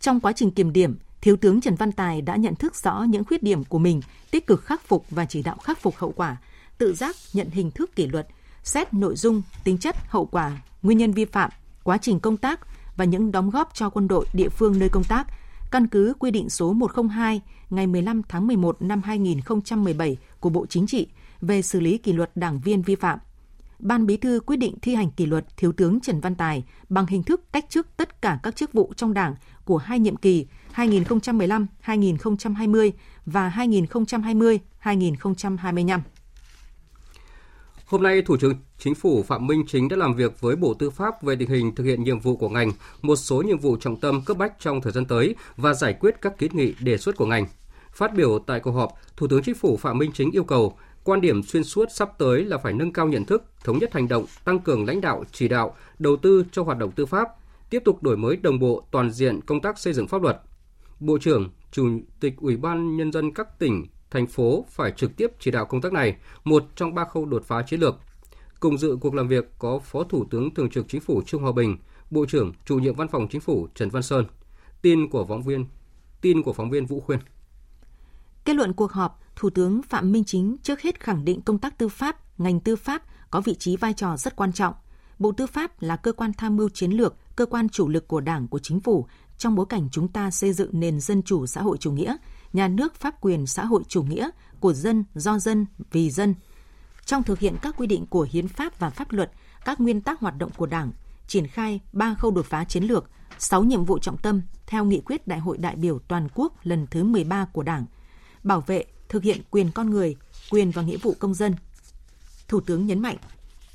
Trong 0.00 0.20
quá 0.20 0.32
trình 0.32 0.50
kiểm 0.50 0.72
điểm, 0.72 0.98
Thiếu 1.20 1.36
tướng 1.36 1.60
Trần 1.60 1.74
Văn 1.74 1.92
Tài 1.92 2.22
đã 2.22 2.36
nhận 2.36 2.54
thức 2.54 2.74
rõ 2.74 3.02
những 3.08 3.24
khuyết 3.24 3.42
điểm 3.42 3.64
của 3.64 3.78
mình, 3.78 4.00
tích 4.30 4.46
cực 4.46 4.64
khắc 4.64 4.82
phục 4.86 5.10
và 5.10 5.24
chỉ 5.24 5.42
đạo 5.42 5.56
khắc 5.62 5.78
phục 5.78 5.96
hậu 5.96 6.12
quả, 6.12 6.36
tự 6.78 6.94
giác 6.94 7.16
nhận 7.32 7.50
hình 7.50 7.70
thức 7.70 7.96
kỷ 7.96 8.06
luật– 8.06 8.26
xét 8.64 8.94
nội 8.94 9.16
dung, 9.16 9.42
tính 9.64 9.78
chất, 9.78 9.96
hậu 10.08 10.26
quả, 10.26 10.62
nguyên 10.82 10.98
nhân 10.98 11.12
vi 11.12 11.24
phạm, 11.24 11.50
quá 11.82 11.98
trình 11.98 12.20
công 12.20 12.36
tác 12.36 12.60
và 12.96 13.04
những 13.04 13.32
đóng 13.32 13.50
góp 13.50 13.74
cho 13.74 13.90
quân 13.90 14.08
đội 14.08 14.26
địa 14.32 14.48
phương 14.48 14.78
nơi 14.78 14.88
công 14.88 15.04
tác, 15.04 15.26
căn 15.70 15.86
cứ 15.86 16.14
quy 16.18 16.30
định 16.30 16.50
số 16.50 16.72
102 16.72 17.40
ngày 17.70 17.86
15 17.86 18.22
tháng 18.28 18.46
11 18.46 18.82
năm 18.82 19.02
2017 19.02 20.16
của 20.40 20.50
Bộ 20.50 20.66
Chính 20.66 20.86
trị 20.86 21.08
về 21.40 21.62
xử 21.62 21.80
lý 21.80 21.98
kỷ 21.98 22.12
luật 22.12 22.30
đảng 22.34 22.60
viên 22.60 22.82
vi 22.82 22.94
phạm. 22.94 23.18
Ban 23.78 24.06
Bí 24.06 24.16
thư 24.16 24.40
quyết 24.46 24.56
định 24.56 24.74
thi 24.82 24.94
hành 24.94 25.10
kỷ 25.10 25.26
luật 25.26 25.56
Thiếu 25.56 25.72
tướng 25.72 26.00
Trần 26.00 26.20
Văn 26.20 26.34
Tài 26.34 26.64
bằng 26.88 27.06
hình 27.06 27.22
thức 27.22 27.52
cách 27.52 27.66
chức 27.68 27.96
tất 27.96 28.22
cả 28.22 28.38
các 28.42 28.56
chức 28.56 28.72
vụ 28.72 28.92
trong 28.96 29.14
Đảng 29.14 29.34
của 29.64 29.76
hai 29.76 29.98
nhiệm 29.98 30.16
kỳ 30.16 30.46
2015-2020 30.74 32.90
và 33.26 33.52
2020-2025. 33.56 36.00
Hôm 37.90 38.02
nay, 38.02 38.22
Thủ 38.22 38.36
tướng 38.36 38.54
Chính 38.78 38.94
phủ 38.94 39.22
Phạm 39.22 39.46
Minh 39.46 39.64
Chính 39.66 39.88
đã 39.88 39.96
làm 39.96 40.14
việc 40.14 40.40
với 40.40 40.56
Bộ 40.56 40.74
Tư 40.74 40.90
pháp 40.90 41.22
về 41.22 41.36
tình 41.36 41.48
hình 41.48 41.74
thực 41.74 41.84
hiện 41.84 42.04
nhiệm 42.04 42.18
vụ 42.18 42.36
của 42.36 42.48
ngành, 42.48 42.72
một 43.02 43.16
số 43.16 43.42
nhiệm 43.42 43.58
vụ 43.58 43.76
trọng 43.76 44.00
tâm 44.00 44.22
cấp 44.24 44.36
bách 44.36 44.52
trong 44.58 44.80
thời 44.80 44.92
gian 44.92 45.04
tới 45.04 45.34
và 45.56 45.74
giải 45.74 45.92
quyết 46.00 46.14
các 46.20 46.38
kiến 46.38 46.50
nghị 46.54 46.74
đề 46.80 46.98
xuất 46.98 47.16
của 47.16 47.26
ngành. 47.26 47.46
Phát 47.92 48.14
biểu 48.14 48.38
tại 48.38 48.60
cuộc 48.60 48.70
họp, 48.70 48.92
Thủ 49.16 49.26
tướng 49.26 49.42
Chính 49.42 49.54
phủ 49.54 49.76
Phạm 49.76 49.98
Minh 49.98 50.10
Chính 50.14 50.30
yêu 50.30 50.44
cầu 50.44 50.78
quan 51.04 51.20
điểm 51.20 51.42
xuyên 51.42 51.64
suốt 51.64 51.88
sắp 51.94 52.18
tới 52.18 52.44
là 52.44 52.58
phải 52.58 52.72
nâng 52.72 52.92
cao 52.92 53.08
nhận 53.08 53.24
thức, 53.24 53.44
thống 53.64 53.78
nhất 53.78 53.92
hành 53.92 54.08
động, 54.08 54.24
tăng 54.44 54.58
cường 54.58 54.86
lãnh 54.86 55.00
đạo, 55.00 55.24
chỉ 55.32 55.48
đạo, 55.48 55.76
đầu 55.98 56.16
tư 56.16 56.44
cho 56.52 56.62
hoạt 56.62 56.78
động 56.78 56.90
tư 56.90 57.06
pháp, 57.06 57.28
tiếp 57.70 57.82
tục 57.84 58.02
đổi 58.02 58.16
mới 58.16 58.36
đồng 58.36 58.58
bộ 58.58 58.82
toàn 58.90 59.10
diện 59.10 59.40
công 59.40 59.60
tác 59.60 59.78
xây 59.78 59.92
dựng 59.92 60.08
pháp 60.08 60.22
luật. 60.22 60.40
Bộ 61.00 61.18
trưởng, 61.18 61.50
Chủ 61.72 61.88
tịch 62.20 62.34
Ủy 62.36 62.56
ban 62.56 62.96
Nhân 62.96 63.12
dân 63.12 63.34
các 63.34 63.58
tỉnh, 63.58 63.86
thành 64.10 64.26
phố 64.26 64.64
phải 64.68 64.92
trực 64.96 65.16
tiếp 65.16 65.30
chỉ 65.40 65.50
đạo 65.50 65.64
công 65.64 65.80
tác 65.80 65.92
này, 65.92 66.16
một 66.44 66.64
trong 66.76 66.94
ba 66.94 67.04
khâu 67.04 67.26
đột 67.26 67.44
phá 67.46 67.62
chiến 67.62 67.80
lược. 67.80 67.94
Cùng 68.60 68.78
dự 68.78 68.96
cuộc 69.00 69.14
làm 69.14 69.28
việc 69.28 69.52
có 69.58 69.78
Phó 69.78 70.02
Thủ 70.02 70.24
tướng 70.30 70.54
Thường 70.54 70.70
trực 70.70 70.88
Chính 70.88 71.00
phủ 71.00 71.22
Trương 71.26 71.42
Hòa 71.42 71.52
Bình, 71.52 71.78
Bộ 72.10 72.26
trưởng 72.26 72.52
Chủ 72.64 72.78
nhiệm 72.78 72.94
Văn 72.94 73.08
phòng 73.08 73.28
Chính 73.30 73.40
phủ 73.40 73.68
Trần 73.74 73.90
Văn 73.90 74.02
Sơn. 74.02 74.26
Tin 74.82 75.10
của 75.10 75.26
phóng 75.26 75.42
viên 75.42 75.66
tin 76.20 76.42
của 76.42 76.52
phóng 76.52 76.70
viên 76.70 76.86
Vũ 76.86 77.00
Khuyên. 77.00 77.20
Kết 78.44 78.56
luận 78.56 78.72
cuộc 78.72 78.92
họp, 78.92 79.20
Thủ 79.36 79.50
tướng 79.50 79.82
Phạm 79.82 80.12
Minh 80.12 80.24
Chính 80.24 80.56
trước 80.62 80.80
hết 80.80 81.00
khẳng 81.00 81.24
định 81.24 81.40
công 81.42 81.58
tác 81.58 81.78
tư 81.78 81.88
pháp, 81.88 82.40
ngành 82.40 82.60
tư 82.60 82.76
pháp 82.76 83.02
có 83.30 83.40
vị 83.40 83.54
trí 83.54 83.76
vai 83.76 83.92
trò 83.92 84.16
rất 84.16 84.36
quan 84.36 84.52
trọng. 84.52 84.74
Bộ 85.18 85.32
Tư 85.32 85.46
pháp 85.46 85.82
là 85.82 85.96
cơ 85.96 86.12
quan 86.12 86.32
tham 86.32 86.56
mưu 86.56 86.68
chiến 86.68 86.90
lược, 86.90 87.16
cơ 87.36 87.46
quan 87.46 87.68
chủ 87.68 87.88
lực 87.88 88.08
của 88.08 88.20
Đảng, 88.20 88.48
của 88.48 88.58
chính 88.58 88.80
phủ 88.80 89.06
trong 89.38 89.54
bối 89.54 89.66
cảnh 89.68 89.88
chúng 89.92 90.08
ta 90.08 90.30
xây 90.30 90.52
dựng 90.52 90.70
nền 90.72 91.00
dân 91.00 91.22
chủ 91.22 91.46
xã 91.46 91.62
hội 91.62 91.78
chủ 91.78 91.92
nghĩa, 91.92 92.16
nhà 92.52 92.68
nước 92.68 92.94
pháp 92.94 93.20
quyền 93.20 93.46
xã 93.46 93.64
hội 93.64 93.82
chủ 93.88 94.02
nghĩa 94.02 94.30
của 94.60 94.72
dân, 94.72 95.04
do 95.14 95.38
dân, 95.38 95.66
vì 95.90 96.10
dân. 96.10 96.34
Trong 97.04 97.22
thực 97.22 97.38
hiện 97.38 97.56
các 97.62 97.74
quy 97.78 97.86
định 97.86 98.06
của 98.06 98.28
hiến 98.30 98.48
pháp 98.48 98.78
và 98.78 98.90
pháp 98.90 99.12
luật, 99.12 99.32
các 99.64 99.80
nguyên 99.80 100.00
tắc 100.00 100.20
hoạt 100.20 100.38
động 100.38 100.50
của 100.56 100.66
Đảng, 100.66 100.92
triển 101.26 101.46
khai 101.46 101.80
ba 101.92 102.14
khâu 102.14 102.30
đột 102.30 102.46
phá 102.46 102.64
chiến 102.64 102.84
lược, 102.84 103.10
6 103.38 103.62
nhiệm 103.62 103.84
vụ 103.84 103.98
trọng 103.98 104.18
tâm 104.18 104.42
theo 104.66 104.84
nghị 104.84 105.00
quyết 105.00 105.26
Đại 105.26 105.38
hội 105.38 105.58
đại 105.58 105.76
biểu 105.76 105.98
toàn 105.98 106.28
quốc 106.34 106.54
lần 106.62 106.86
thứ 106.90 107.04
13 107.04 107.44
của 107.44 107.62
Đảng, 107.62 107.84
bảo 108.42 108.60
vệ, 108.60 108.84
thực 109.08 109.22
hiện 109.22 109.40
quyền 109.50 109.72
con 109.72 109.90
người, 109.90 110.16
quyền 110.50 110.70
và 110.70 110.82
nghĩa 110.82 110.96
vụ 110.96 111.14
công 111.18 111.34
dân. 111.34 111.54
Thủ 112.48 112.60
tướng 112.60 112.86
nhấn 112.86 113.00
mạnh, 113.00 113.16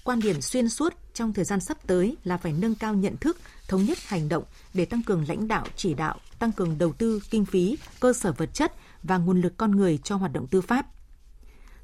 quan 0.06 0.20
điểm 0.20 0.42
xuyên 0.42 0.70
suốt 0.70 0.94
trong 1.14 1.34
thời 1.34 1.46
gian 1.46 1.60
sắp 1.60 1.78
tới 1.88 2.18
là 2.24 2.38
phải 2.38 2.54
nâng 2.54 2.76
cao 2.76 2.94
nhận 2.94 3.18
thức, 3.18 3.38
thống 3.68 3.86
nhất 3.86 3.98
hành 4.08 4.30
động 4.30 4.44
để 4.74 4.86
tăng 4.86 5.04
cường 5.04 5.26
lãnh 5.28 5.48
đạo 5.48 5.66
chỉ 5.76 5.94
đạo, 5.94 6.16
tăng 6.40 6.52
cường 6.52 6.78
đầu 6.78 6.94
tư 6.94 7.20
kinh 7.30 7.46
phí, 7.46 7.78
cơ 8.00 8.14
sở 8.14 8.32
vật 8.32 8.54
chất 8.54 8.74
và 9.04 9.18
nguồn 9.18 9.42
lực 9.42 9.58
con 9.58 9.72
người 9.72 10.00
cho 10.04 10.16
hoạt 10.16 10.34
động 10.34 10.48
tư 10.48 10.62
pháp. 10.62 10.88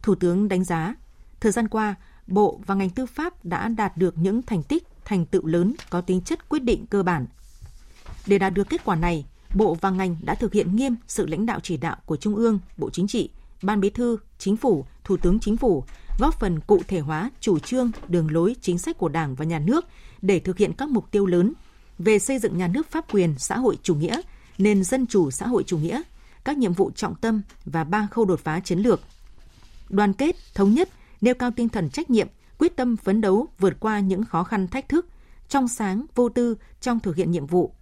Thủ 0.02 0.16
tướng 0.16 0.48
đánh 0.48 0.64
giá, 0.64 0.96
thời 1.40 1.52
gian 1.52 1.68
qua, 1.68 1.96
Bộ 2.28 2.62
và 2.66 2.76
ngành 2.76 2.90
tư 2.90 3.06
pháp 3.06 3.46
đã 3.46 3.68
đạt 3.68 3.98
được 3.98 4.18
những 4.18 4.42
thành 4.42 4.64
tích, 4.64 4.88
thành 5.06 5.26
tựu 5.26 5.46
lớn 5.46 5.76
có 5.90 6.02
tính 6.02 6.22
chất 6.22 6.50
quyết 6.50 6.64
định 6.64 6.86
cơ 6.86 7.04
bản. 7.04 7.26
Để 8.28 8.38
đạt 8.38 8.54
được 8.54 8.70
kết 8.70 8.82
quả 8.86 8.96
này, 8.96 9.26
Bộ 9.56 9.78
và 9.82 9.90
ngành 9.90 10.16
đã 10.22 10.36
thực 10.36 10.54
hiện 10.54 10.76
nghiêm 10.76 10.96
sự 11.08 11.26
lãnh 11.26 11.46
đạo 11.46 11.60
chỉ 11.64 11.78
đạo 11.78 11.98
của 12.06 12.18
Trung 12.18 12.36
ương, 12.36 12.60
Bộ 12.78 12.90
Chính 12.90 13.08
trị, 13.08 13.30
Ban 13.64 13.82
Bí 13.82 13.90
thư, 13.90 14.18
Chính 14.38 14.58
phủ, 14.58 14.86
Thủ 15.04 15.18
tướng 15.18 15.40
Chính 15.40 15.58
phủ, 15.58 15.84
góp 16.22 16.40
phần 16.40 16.60
cụ 16.60 16.82
thể 16.88 17.00
hóa 17.00 17.32
chủ 17.40 17.60
trương, 17.60 17.92
đường 18.08 18.32
lối, 18.32 18.56
chính 18.62 18.78
sách 18.78 18.98
của 18.98 19.10
Đảng 19.10 19.36
và 19.36 19.46
Nhà 19.46 19.60
nước 19.60 19.86
để 20.22 20.40
thực 20.40 20.58
hiện 20.58 20.74
các 20.74 20.90
mục 20.90 21.12
tiêu 21.12 21.26
lớn 21.26 21.54
về 22.00 22.20
xây 22.20 22.40
dựng 22.40 22.58
nhà 22.58 22.68
nước 22.68 22.92
pháp 22.92 23.14
quyền 23.14 23.36
xã 23.38 23.58
hội 23.58 23.78
chủ 23.84 23.96
nghĩa, 23.96 24.22
nền 24.58 24.84
dân 24.84 25.08
chủ 25.08 25.32
xã 25.32 25.48
hội 25.48 25.64
chủ 25.64 25.78
nghĩa, 25.78 26.02
các 26.44 26.58
nhiệm 26.58 26.74
vụ 26.74 26.92
trọng 26.92 27.16
tâm 27.16 27.42
và 27.66 27.84
ba 27.84 28.08
khâu 28.12 28.26
đột 28.26 28.40
phá 28.40 28.60
chiến 28.60 28.80
lược. 28.80 29.02
Đoàn 29.90 30.14
kết, 30.14 30.36
thống 30.54 30.74
nhất, 30.74 30.90
nêu 31.22 31.34
cao 31.34 31.52
tinh 31.56 31.70
thần 31.70 31.90
trách 31.90 32.10
nhiệm, 32.10 32.28
quyết 32.58 32.76
tâm 32.76 32.98
phấn 32.98 33.22
đấu 33.22 33.48
vượt 33.60 33.80
qua 33.80 34.00
những 34.00 34.24
khó 34.24 34.44
khăn 34.44 34.68
thách 34.68 34.90
thức, 34.90 35.08
trong 35.50 35.68
sáng, 35.68 36.06
vô 36.16 36.30
tư 36.30 36.58
trong 36.82 37.00
thực 37.00 37.16
hiện 37.16 37.32
nhiệm 37.32 37.46
vụ. 37.46 37.74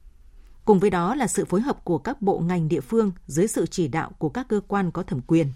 Cùng 0.66 0.80
với 0.80 0.90
đó 0.90 1.16
là 1.16 1.28
sự 1.28 1.46
phối 1.46 1.62
hợp 1.62 1.84
của 1.84 1.98
các 1.98 2.22
bộ 2.22 2.40
ngành 2.40 2.70
địa 2.70 2.82
phương 2.82 3.12
dưới 3.28 3.48
sự 3.48 3.66
chỉ 3.66 3.88
đạo 3.88 4.12
của 4.18 4.30
các 4.30 4.48
cơ 4.48 4.62
quan 4.68 4.92
có 4.92 5.04
thẩm 5.04 5.22
quyền. 5.22 5.48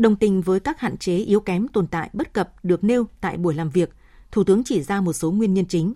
Đồng 0.00 0.16
tình 0.16 0.40
với 0.40 0.60
các 0.60 0.80
hạn 0.80 0.96
chế 0.96 1.16
yếu 1.16 1.40
kém 1.40 1.68
tồn 1.68 1.86
tại 1.86 2.10
bất 2.12 2.32
cập 2.32 2.64
được 2.64 2.84
nêu 2.84 3.06
tại 3.20 3.36
buổi 3.36 3.54
làm 3.54 3.70
việc, 3.70 3.90
Thủ 4.32 4.44
tướng 4.44 4.64
chỉ 4.64 4.82
ra 4.82 5.00
một 5.00 5.12
số 5.12 5.30
nguyên 5.30 5.54
nhân 5.54 5.64
chính. 5.66 5.94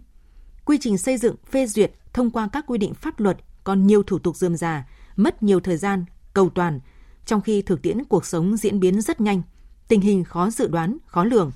Quy 0.65 0.79
trình 0.81 0.99
xây 0.99 1.17
dựng, 1.19 1.37
phê 1.51 1.67
duyệt 1.67 1.93
thông 2.13 2.31
qua 2.31 2.49
các 2.53 2.65
quy 2.67 2.79
định 2.79 2.95
pháp 2.95 3.21
luật 3.21 3.37
còn 3.65 3.87
nhiều 3.87 4.03
thủ 4.03 4.19
tục 4.19 4.37
dườm 4.37 4.57
già, 4.57 4.89
mất 5.17 5.43
nhiều 5.43 5.61
thời 5.61 5.77
gian, 5.77 6.05
cầu 6.35 6.51
toàn, 6.51 6.81
trong 7.27 7.41
khi 7.41 7.63
thực 7.63 7.83
tiễn 7.83 8.05
cuộc 8.05 8.27
sống 8.27 8.57
diễn 8.57 8.81
biến 8.81 9.01
rất 9.01 9.21
nhanh, 9.21 9.43
tình 9.89 10.01
hình 10.01 10.25
khó 10.25 10.51
dự 10.51 10.69
đoán, 10.69 10.99
khó 11.07 11.25
lường. 11.25 11.53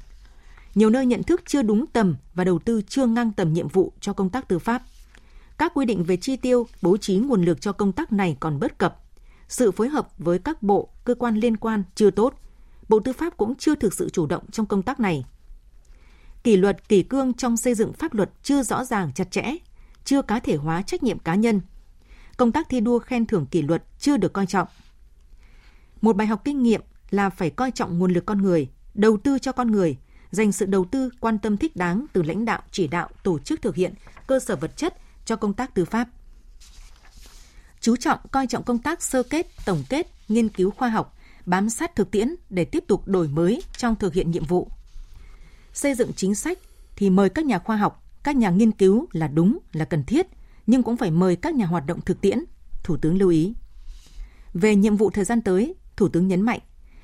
Nhiều 0.74 0.90
nơi 0.90 1.06
nhận 1.06 1.22
thức 1.22 1.42
chưa 1.46 1.62
đúng 1.62 1.86
tầm 1.86 2.16
và 2.34 2.44
đầu 2.44 2.58
tư 2.58 2.82
chưa 2.88 3.06
ngang 3.06 3.32
tầm 3.32 3.52
nhiệm 3.52 3.68
vụ 3.68 3.92
cho 4.00 4.12
công 4.12 4.30
tác 4.30 4.48
tư 4.48 4.58
pháp. 4.58 4.82
Các 5.58 5.72
quy 5.74 5.86
định 5.86 6.04
về 6.04 6.16
chi 6.16 6.36
tiêu, 6.36 6.66
bố 6.82 6.96
trí 6.96 7.16
nguồn 7.16 7.44
lực 7.44 7.60
cho 7.60 7.72
công 7.72 7.92
tác 7.92 8.12
này 8.12 8.36
còn 8.40 8.60
bất 8.60 8.78
cập. 8.78 9.07
Sự 9.48 9.70
phối 9.70 9.88
hợp 9.88 10.08
với 10.18 10.38
các 10.38 10.62
bộ, 10.62 10.88
cơ 11.04 11.14
quan 11.14 11.36
liên 11.36 11.56
quan 11.56 11.82
chưa 11.94 12.10
tốt. 12.10 12.34
Bộ 12.88 13.00
Tư 13.00 13.12
pháp 13.12 13.36
cũng 13.36 13.54
chưa 13.54 13.74
thực 13.74 13.94
sự 13.94 14.08
chủ 14.10 14.26
động 14.26 14.50
trong 14.50 14.66
công 14.66 14.82
tác 14.82 15.00
này. 15.00 15.24
Kỷ 16.44 16.56
luật, 16.56 16.88
kỷ 16.88 17.02
cương 17.02 17.34
trong 17.34 17.56
xây 17.56 17.74
dựng 17.74 17.92
pháp 17.92 18.14
luật 18.14 18.30
chưa 18.42 18.62
rõ 18.62 18.84
ràng 18.84 19.12
chặt 19.14 19.30
chẽ, 19.30 19.54
chưa 20.04 20.22
cá 20.22 20.40
thể 20.40 20.56
hóa 20.56 20.82
trách 20.82 21.02
nhiệm 21.02 21.18
cá 21.18 21.34
nhân. 21.34 21.60
Công 22.36 22.52
tác 22.52 22.68
thi 22.68 22.80
đua 22.80 22.98
khen 22.98 23.26
thưởng 23.26 23.46
kỷ 23.46 23.62
luật 23.62 23.84
chưa 23.98 24.16
được 24.16 24.32
coi 24.32 24.46
trọng. 24.46 24.68
Một 26.00 26.16
bài 26.16 26.26
học 26.26 26.42
kinh 26.44 26.62
nghiệm 26.62 26.80
là 27.10 27.30
phải 27.30 27.50
coi 27.50 27.70
trọng 27.70 27.98
nguồn 27.98 28.12
lực 28.12 28.26
con 28.26 28.42
người, 28.42 28.68
đầu 28.94 29.16
tư 29.16 29.38
cho 29.38 29.52
con 29.52 29.70
người, 29.70 29.96
dành 30.30 30.52
sự 30.52 30.66
đầu 30.66 30.84
tư 30.84 31.10
quan 31.20 31.38
tâm 31.38 31.56
thích 31.56 31.76
đáng 31.76 32.06
từ 32.12 32.22
lãnh 32.22 32.44
đạo 32.44 32.62
chỉ 32.70 32.86
đạo 32.88 33.08
tổ 33.22 33.38
chức 33.38 33.62
thực 33.62 33.74
hiện 33.74 33.94
cơ 34.26 34.40
sở 34.40 34.56
vật 34.56 34.76
chất 34.76 34.96
cho 35.24 35.36
công 35.36 35.54
tác 35.54 35.74
tư 35.74 35.84
pháp. 35.84 36.08
Chú 37.80 37.97
trọng 37.97 38.18
coi 38.30 38.47
trọng 38.47 38.62
công 38.62 38.78
tác 38.78 39.02
sơ 39.02 39.23
kết, 39.23 39.47
tổng 39.64 39.85
kết, 39.88 40.06
nghiên 40.28 40.49
cứu 40.49 40.70
khoa 40.70 40.88
học, 40.88 41.16
bám 41.47 41.70
sát 41.70 41.97
thực 41.97 42.11
tiễn 42.11 42.35
để 42.50 42.64
tiếp 42.64 42.85
tục 42.87 43.08
đổi 43.08 43.28
mới 43.28 43.62
trong 43.76 43.97
thực 43.97 44.14
hiện 44.14 44.30
nhiệm 44.30 44.44
vụ. 44.44 44.68
Xây 45.73 45.94
dựng 45.94 46.12
chính 46.12 46.35
sách 46.35 46.58
thì 46.97 47.11
mời 47.11 47.28
các 47.28 47.44
nhà 47.44 47.58
khoa 47.58 47.76
học, 47.76 48.04
các 48.23 48.37
nhà 48.37 48.50
nghiên 48.50 48.73
cứu 48.73 49.06
là 49.12 49.28
đúng, 49.28 49.58
là 49.73 49.85
cần 49.85 50.04
thiết, 50.04 50.26
nhưng 50.66 50.82
cũng 50.82 50.97
phải 50.97 51.11
mời 51.11 51.37
các 51.37 51.54
nhà 51.54 51.66
hoạt 51.66 51.87
động 51.87 52.00
thực 52.00 52.20
tiễn, 52.20 52.44
Thủ 52.82 52.97
tướng 52.97 53.18
lưu 53.18 53.28
ý. 53.28 53.54
Về 54.54 54.76
nhiệm 54.76 54.97
vụ 54.97 55.11
thời 55.11 55.25
gian 55.25 55.40
tới, 55.40 55.75
Thủ 55.97 56.08
tướng 56.08 56.28
nhấn 56.28 56.40
mạnh, 56.40 56.61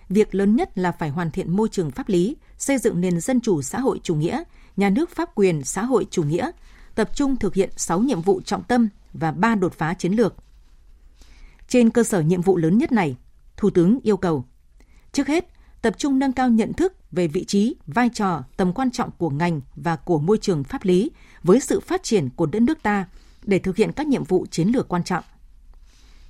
việc 0.08 0.34
lớn 0.34 0.56
nhất 0.56 0.78
là 0.78 0.92
phải 0.92 1.08
hoàn 1.08 1.30
thiện 1.30 1.56
môi 1.56 1.68
trường 1.68 1.90
pháp 1.90 2.08
lý, 2.08 2.36
xây 2.58 2.78
dựng 2.78 3.00
nền 3.00 3.20
dân 3.20 3.40
chủ 3.40 3.62
xã 3.62 3.80
hội 3.80 4.00
chủ 4.02 4.14
nghĩa, 4.14 4.42
nhà 4.76 4.90
nước 4.90 5.10
pháp 5.10 5.34
quyền 5.34 5.64
xã 5.64 5.84
hội 5.84 6.06
chủ 6.10 6.22
nghĩa, 6.22 6.50
tập 6.94 7.10
trung 7.14 7.36
thực 7.36 7.54
hiện 7.54 7.70
6 7.76 8.00
nhiệm 8.00 8.20
vụ 8.20 8.40
trọng 8.40 8.62
tâm 8.62 8.88
và 9.12 9.32
3 9.32 9.54
đột 9.54 9.72
phá 9.72 9.94
chiến 9.94 10.12
lược. 10.12 10.43
Trên 11.68 11.90
cơ 11.90 12.02
sở 12.02 12.20
nhiệm 12.20 12.42
vụ 12.42 12.56
lớn 12.56 12.78
nhất 12.78 12.92
này, 12.92 13.16
Thủ 13.56 13.70
tướng 13.70 13.98
yêu 14.02 14.16
cầu 14.16 14.44
Trước 15.12 15.26
hết, 15.26 15.48
tập 15.82 15.94
trung 15.98 16.18
nâng 16.18 16.32
cao 16.32 16.48
nhận 16.48 16.72
thức 16.72 16.92
về 17.12 17.28
vị 17.28 17.44
trí, 17.44 17.76
vai 17.86 18.08
trò, 18.14 18.44
tầm 18.56 18.72
quan 18.72 18.90
trọng 18.90 19.10
của 19.18 19.30
ngành 19.30 19.60
và 19.76 19.96
của 19.96 20.18
môi 20.18 20.38
trường 20.38 20.64
pháp 20.64 20.84
lý 20.84 21.10
với 21.42 21.60
sự 21.60 21.80
phát 21.80 22.02
triển 22.02 22.28
của 22.36 22.46
đất 22.46 22.60
nước 22.60 22.82
ta 22.82 23.08
để 23.42 23.58
thực 23.58 23.76
hiện 23.76 23.92
các 23.92 24.06
nhiệm 24.06 24.24
vụ 24.24 24.46
chiến 24.50 24.68
lược 24.68 24.88
quan 24.88 25.04
trọng. 25.04 25.24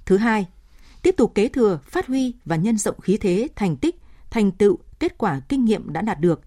Thứ 0.06 0.16
hai, 0.16 0.46
tiếp 1.02 1.14
tục 1.16 1.32
kế 1.34 1.48
thừa, 1.48 1.78
phát 1.86 2.06
huy 2.06 2.34
và 2.44 2.56
nhân 2.56 2.78
rộng 2.78 3.00
khí 3.00 3.16
thế, 3.16 3.48
thành 3.56 3.76
tích, 3.76 3.96
thành 4.30 4.52
tựu, 4.52 4.78
kết 4.98 5.18
quả 5.18 5.40
kinh 5.48 5.64
nghiệm 5.64 5.92
đã 5.92 6.02
đạt 6.02 6.20
được, 6.20 6.40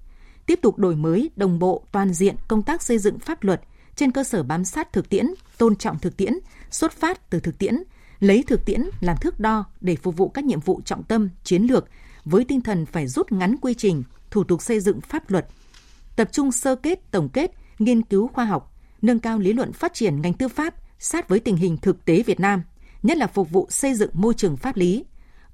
tiếp 0.45 0.59
tục 0.61 0.77
đổi 0.77 0.95
mới 0.95 1.29
đồng 1.35 1.59
bộ 1.59 1.83
toàn 1.91 2.13
diện 2.13 2.35
công 2.47 2.63
tác 2.63 2.81
xây 2.81 2.97
dựng 2.97 3.19
pháp 3.19 3.43
luật 3.43 3.61
trên 3.95 4.11
cơ 4.11 4.23
sở 4.23 4.43
bám 4.43 4.65
sát 4.65 4.93
thực 4.93 5.09
tiễn, 5.09 5.25
tôn 5.57 5.75
trọng 5.75 5.99
thực 5.99 6.17
tiễn, 6.17 6.33
xuất 6.71 6.91
phát 6.91 7.29
từ 7.29 7.39
thực 7.39 7.57
tiễn, 7.57 7.83
lấy 8.19 8.43
thực 8.47 8.65
tiễn 8.65 8.89
làm 9.01 9.17
thước 9.17 9.39
đo 9.39 9.65
để 9.81 9.95
phục 9.95 10.17
vụ 10.17 10.29
các 10.29 10.45
nhiệm 10.45 10.59
vụ 10.59 10.81
trọng 10.85 11.03
tâm, 11.03 11.29
chiến 11.43 11.63
lược 11.63 11.87
với 12.25 12.45
tinh 12.45 12.61
thần 12.61 12.85
phải 12.85 13.07
rút 13.07 13.31
ngắn 13.31 13.55
quy 13.57 13.73
trình, 13.73 14.03
thủ 14.31 14.43
tục 14.43 14.61
xây 14.61 14.79
dựng 14.79 15.01
pháp 15.01 15.31
luật, 15.31 15.47
tập 16.15 16.29
trung 16.31 16.51
sơ 16.51 16.75
kết, 16.75 17.11
tổng 17.11 17.29
kết, 17.29 17.51
nghiên 17.79 18.01
cứu 18.01 18.27
khoa 18.27 18.45
học, 18.45 18.73
nâng 19.01 19.19
cao 19.19 19.39
lý 19.39 19.53
luận 19.53 19.73
phát 19.73 19.93
triển 19.93 20.21
ngành 20.21 20.33
tư 20.33 20.47
pháp 20.47 20.75
sát 20.99 21.29
với 21.29 21.39
tình 21.39 21.55
hình 21.55 21.77
thực 21.77 22.05
tế 22.05 22.23
Việt 22.23 22.39
Nam, 22.39 22.63
nhất 23.03 23.17
là 23.17 23.27
phục 23.27 23.49
vụ 23.51 23.67
xây 23.69 23.93
dựng 23.93 24.09
môi 24.13 24.33
trường 24.33 24.57
pháp 24.57 24.77
lý, 24.77 25.05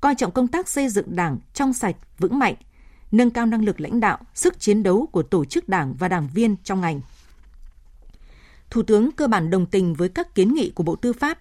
coi 0.01 0.15
trọng 0.15 0.31
công 0.31 0.47
tác 0.47 0.69
xây 0.69 0.89
dựng 0.89 1.15
Đảng 1.15 1.37
trong 1.53 1.73
sạch, 1.73 1.95
vững 2.17 2.39
mạnh, 2.39 2.55
nâng 3.11 3.31
cao 3.31 3.45
năng 3.45 3.65
lực 3.65 3.81
lãnh 3.81 3.99
đạo, 3.99 4.17
sức 4.33 4.59
chiến 4.59 4.83
đấu 4.83 5.07
của 5.11 5.23
tổ 5.23 5.45
chức 5.45 5.69
Đảng 5.69 5.93
và 5.93 6.07
đảng 6.07 6.29
viên 6.33 6.55
trong 6.63 6.81
ngành. 6.81 7.01
Thủ 8.69 8.83
tướng 8.83 9.11
cơ 9.11 9.27
bản 9.27 9.49
đồng 9.49 9.65
tình 9.65 9.93
với 9.93 10.09
các 10.09 10.35
kiến 10.35 10.53
nghị 10.53 10.69
của 10.69 10.83
Bộ 10.83 10.95
Tư 10.95 11.13
pháp. 11.13 11.39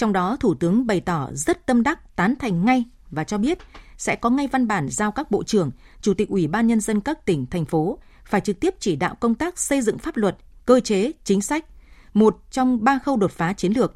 Trong 0.00 0.12
đó, 0.12 0.36
Thủ 0.40 0.54
tướng 0.54 0.86
bày 0.86 1.00
tỏ 1.00 1.28
rất 1.32 1.66
tâm 1.66 1.82
đắc 1.82 2.16
tán 2.16 2.34
thành 2.38 2.64
ngay 2.64 2.84
và 3.10 3.24
cho 3.24 3.38
biết 3.38 3.58
sẽ 3.96 4.16
có 4.16 4.30
ngay 4.30 4.46
văn 4.46 4.66
bản 4.66 4.88
giao 4.88 5.12
các 5.12 5.30
bộ 5.30 5.42
trưởng, 5.42 5.70
chủ 6.00 6.14
tịch 6.14 6.28
ủy 6.28 6.46
ban 6.46 6.66
nhân 6.66 6.80
dân 6.80 7.00
các 7.00 7.26
tỉnh, 7.26 7.46
thành 7.46 7.64
phố 7.64 7.98
phải 8.24 8.40
trực 8.40 8.60
tiếp 8.60 8.74
chỉ 8.80 8.96
đạo 8.96 9.14
công 9.20 9.34
tác 9.34 9.58
xây 9.58 9.82
dựng 9.82 9.98
pháp 9.98 10.16
luật, 10.16 10.36
cơ 10.66 10.80
chế, 10.80 11.12
chính 11.24 11.42
sách, 11.42 11.64
một 12.14 12.38
trong 12.50 12.84
ba 12.84 12.98
khâu 12.98 13.16
đột 13.16 13.32
phá 13.32 13.52
chiến 13.52 13.72
lược. 13.72 13.94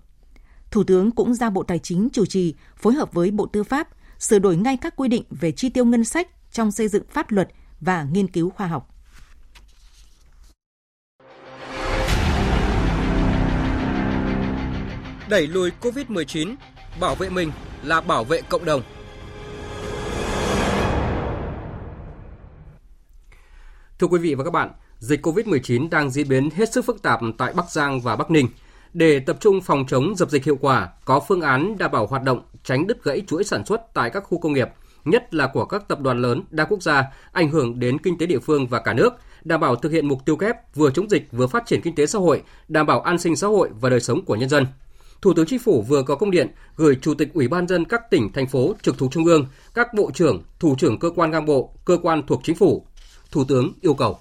Thủ 0.70 0.84
tướng 0.84 1.11
cũng 1.11 1.34
giao 1.34 1.50
Bộ 1.50 1.62
Tài 1.62 1.78
chính 1.78 2.08
chủ 2.12 2.26
trì 2.26 2.54
phối 2.76 2.94
hợp 2.94 3.12
với 3.12 3.30
Bộ 3.30 3.46
Tư 3.46 3.64
pháp 3.64 3.88
sửa 4.18 4.38
đổi 4.38 4.56
ngay 4.56 4.76
các 4.76 4.96
quy 4.96 5.08
định 5.08 5.25
về 5.30 5.52
chi 5.52 5.68
tiêu 5.68 5.84
ngân 5.84 6.04
sách 6.04 6.28
trong 6.52 6.70
xây 6.70 6.88
dựng 6.88 7.04
pháp 7.11 7.30
luật 7.30 7.49
và 7.80 8.06
nghiên 8.12 8.28
cứu 8.28 8.50
khoa 8.50 8.66
học. 8.66 8.93
Đẩy 15.28 15.46
lùi 15.46 15.70
COVID-19, 15.80 16.54
bảo 17.00 17.14
vệ 17.14 17.30
mình 17.30 17.52
là 17.82 18.00
bảo 18.00 18.24
vệ 18.24 18.40
cộng 18.42 18.64
đồng. 18.64 18.82
Thưa 23.98 24.06
quý 24.06 24.18
vị 24.18 24.34
và 24.34 24.44
các 24.44 24.50
bạn, 24.50 24.70
dịch 24.98 25.26
COVID-19 25.26 25.88
đang 25.90 26.10
diễn 26.10 26.28
biến 26.28 26.50
hết 26.50 26.72
sức 26.72 26.84
phức 26.84 27.02
tạp 27.02 27.20
tại 27.38 27.52
Bắc 27.52 27.70
Giang 27.70 28.00
và 28.00 28.16
Bắc 28.16 28.30
Ninh. 28.30 28.48
Để 28.92 29.20
tập 29.20 29.36
trung 29.40 29.60
phòng 29.60 29.84
chống 29.88 30.16
dập 30.16 30.30
dịch 30.30 30.44
hiệu 30.44 30.56
quả, 30.60 30.88
có 31.04 31.20
phương 31.28 31.40
án 31.40 31.78
đảm 31.78 31.90
bảo 31.90 32.06
hoạt 32.06 32.22
động, 32.22 32.42
tránh 32.64 32.86
đứt 32.86 33.04
gãy 33.04 33.22
chuỗi 33.26 33.44
sản 33.44 33.64
xuất 33.66 33.80
tại 33.94 34.10
các 34.10 34.24
khu 34.24 34.38
công 34.38 34.52
nghiệp, 34.52 34.68
nhất 35.04 35.34
là 35.34 35.46
của 35.46 35.64
các 35.64 35.88
tập 35.88 36.00
đoàn 36.00 36.22
lớn 36.22 36.42
đa 36.50 36.64
quốc 36.64 36.82
gia, 36.82 37.04
ảnh 37.32 37.50
hưởng 37.50 37.78
đến 37.78 37.98
kinh 37.98 38.18
tế 38.18 38.26
địa 38.26 38.38
phương 38.38 38.66
và 38.66 38.80
cả 38.80 38.92
nước, 38.92 39.14
đảm 39.44 39.60
bảo 39.60 39.76
thực 39.76 39.92
hiện 39.92 40.08
mục 40.08 40.24
tiêu 40.24 40.36
kép 40.36 40.74
vừa 40.74 40.90
chống 40.90 41.10
dịch 41.10 41.28
vừa 41.32 41.46
phát 41.46 41.66
triển 41.66 41.80
kinh 41.80 41.94
tế 41.94 42.06
xã 42.06 42.18
hội, 42.18 42.42
đảm 42.68 42.86
bảo 42.86 43.00
an 43.00 43.18
sinh 43.18 43.36
xã 43.36 43.46
hội 43.46 43.70
và 43.80 43.90
đời 43.90 44.00
sống 44.00 44.24
của 44.24 44.36
nhân 44.36 44.48
dân. 44.48 44.66
Thủ 45.24 45.34
tướng 45.34 45.46
Chính 45.46 45.58
phủ 45.58 45.82
vừa 45.82 46.02
có 46.02 46.14
công 46.14 46.30
điện 46.30 46.48
gửi 46.76 46.96
Chủ 47.02 47.14
tịch 47.14 47.34
Ủy 47.34 47.48
ban 47.48 47.68
dân 47.68 47.84
các 47.84 48.10
tỉnh, 48.10 48.32
thành 48.32 48.46
phố 48.46 48.74
trực 48.82 48.98
thuộc 48.98 49.12
Trung 49.12 49.24
ương, 49.24 49.46
các 49.74 49.94
bộ 49.94 50.10
trưởng, 50.14 50.42
thủ 50.58 50.74
trưởng 50.78 50.98
cơ 50.98 51.10
quan 51.10 51.30
ngang 51.30 51.44
bộ, 51.46 51.74
cơ 51.84 51.98
quan 52.02 52.22
thuộc 52.26 52.40
chính 52.44 52.56
phủ, 52.56 52.86
Thủ 53.30 53.44
tướng 53.44 53.72
yêu 53.80 53.94
cầu. 53.94 54.18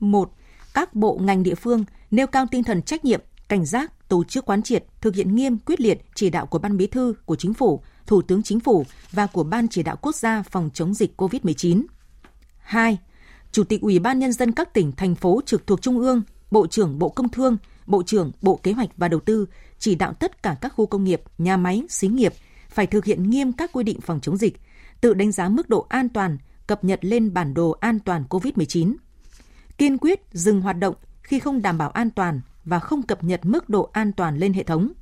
1. 0.00 0.30
Các 0.74 0.94
bộ 0.94 1.18
ngành 1.22 1.42
địa 1.42 1.54
phương 1.54 1.84
nêu 2.10 2.26
cao 2.26 2.46
tinh 2.50 2.64
thần 2.64 2.82
trách 2.82 3.04
nhiệm, 3.04 3.20
cảnh 3.48 3.66
giác, 3.66 4.08
tổ 4.08 4.24
chức 4.24 4.44
quán 4.44 4.62
triệt, 4.62 4.84
thực 5.00 5.14
hiện 5.14 5.34
nghiêm 5.34 5.58
quyết 5.58 5.80
liệt 5.80 6.00
chỉ 6.14 6.30
đạo 6.30 6.46
của 6.46 6.58
Ban 6.58 6.76
Bí 6.76 6.86
thư, 6.86 7.14
của 7.24 7.36
Chính 7.36 7.54
phủ, 7.54 7.82
Thủ 8.06 8.22
tướng 8.22 8.42
Chính 8.42 8.60
phủ 8.60 8.84
và 9.12 9.26
của 9.26 9.44
Ban 9.44 9.68
chỉ 9.68 9.82
đạo 9.82 9.96
quốc 10.02 10.14
gia 10.14 10.42
phòng 10.42 10.70
chống 10.74 10.94
dịch 10.94 11.20
COVID-19. 11.20 11.82
2. 12.58 12.98
Chủ 13.52 13.64
tịch 13.64 13.80
Ủy 13.80 13.98
ban 13.98 14.18
Nhân 14.18 14.32
dân 14.32 14.52
các 14.52 14.74
tỉnh, 14.74 14.92
thành 14.92 15.14
phố 15.14 15.40
trực 15.46 15.66
thuộc 15.66 15.82
Trung 15.82 15.98
ương, 15.98 16.22
Bộ 16.50 16.66
trưởng 16.66 16.98
Bộ 16.98 17.08
Công 17.08 17.28
Thương, 17.28 17.56
Bộ 17.86 18.02
trưởng 18.02 18.32
Bộ 18.42 18.60
Kế 18.62 18.72
hoạch 18.72 18.90
và 18.96 19.08
Đầu 19.08 19.20
tư 19.20 19.46
chỉ 19.80 19.94
đạo 19.94 20.12
tất 20.12 20.42
cả 20.42 20.56
các 20.60 20.72
khu 20.76 20.86
công 20.86 21.04
nghiệp, 21.04 21.22
nhà 21.38 21.56
máy, 21.56 21.82
xí 21.88 22.08
nghiệp 22.08 22.32
phải 22.68 22.86
thực 22.86 23.04
hiện 23.04 23.30
nghiêm 23.30 23.52
các 23.52 23.72
quy 23.72 23.84
định 23.84 24.00
phòng 24.00 24.20
chống 24.20 24.36
dịch, 24.36 24.60
tự 25.00 25.14
đánh 25.14 25.32
giá 25.32 25.48
mức 25.48 25.68
độ 25.68 25.86
an 25.88 26.08
toàn, 26.08 26.38
cập 26.66 26.84
nhật 26.84 27.04
lên 27.04 27.34
bản 27.34 27.54
đồ 27.54 27.70
an 27.70 27.98
toàn 27.98 28.24
COVID-19. 28.28 28.94
Kiên 29.78 29.98
quyết 29.98 30.20
dừng 30.32 30.60
hoạt 30.60 30.78
động 30.78 30.94
khi 31.22 31.38
không 31.38 31.62
đảm 31.62 31.78
bảo 31.78 31.90
an 31.90 32.10
toàn 32.10 32.40
và 32.64 32.78
không 32.78 33.02
cập 33.02 33.24
nhật 33.24 33.40
mức 33.42 33.68
độ 33.68 33.90
an 33.92 34.12
toàn 34.12 34.38
lên 34.38 34.52
hệ 34.52 34.62
thống. 34.62 34.92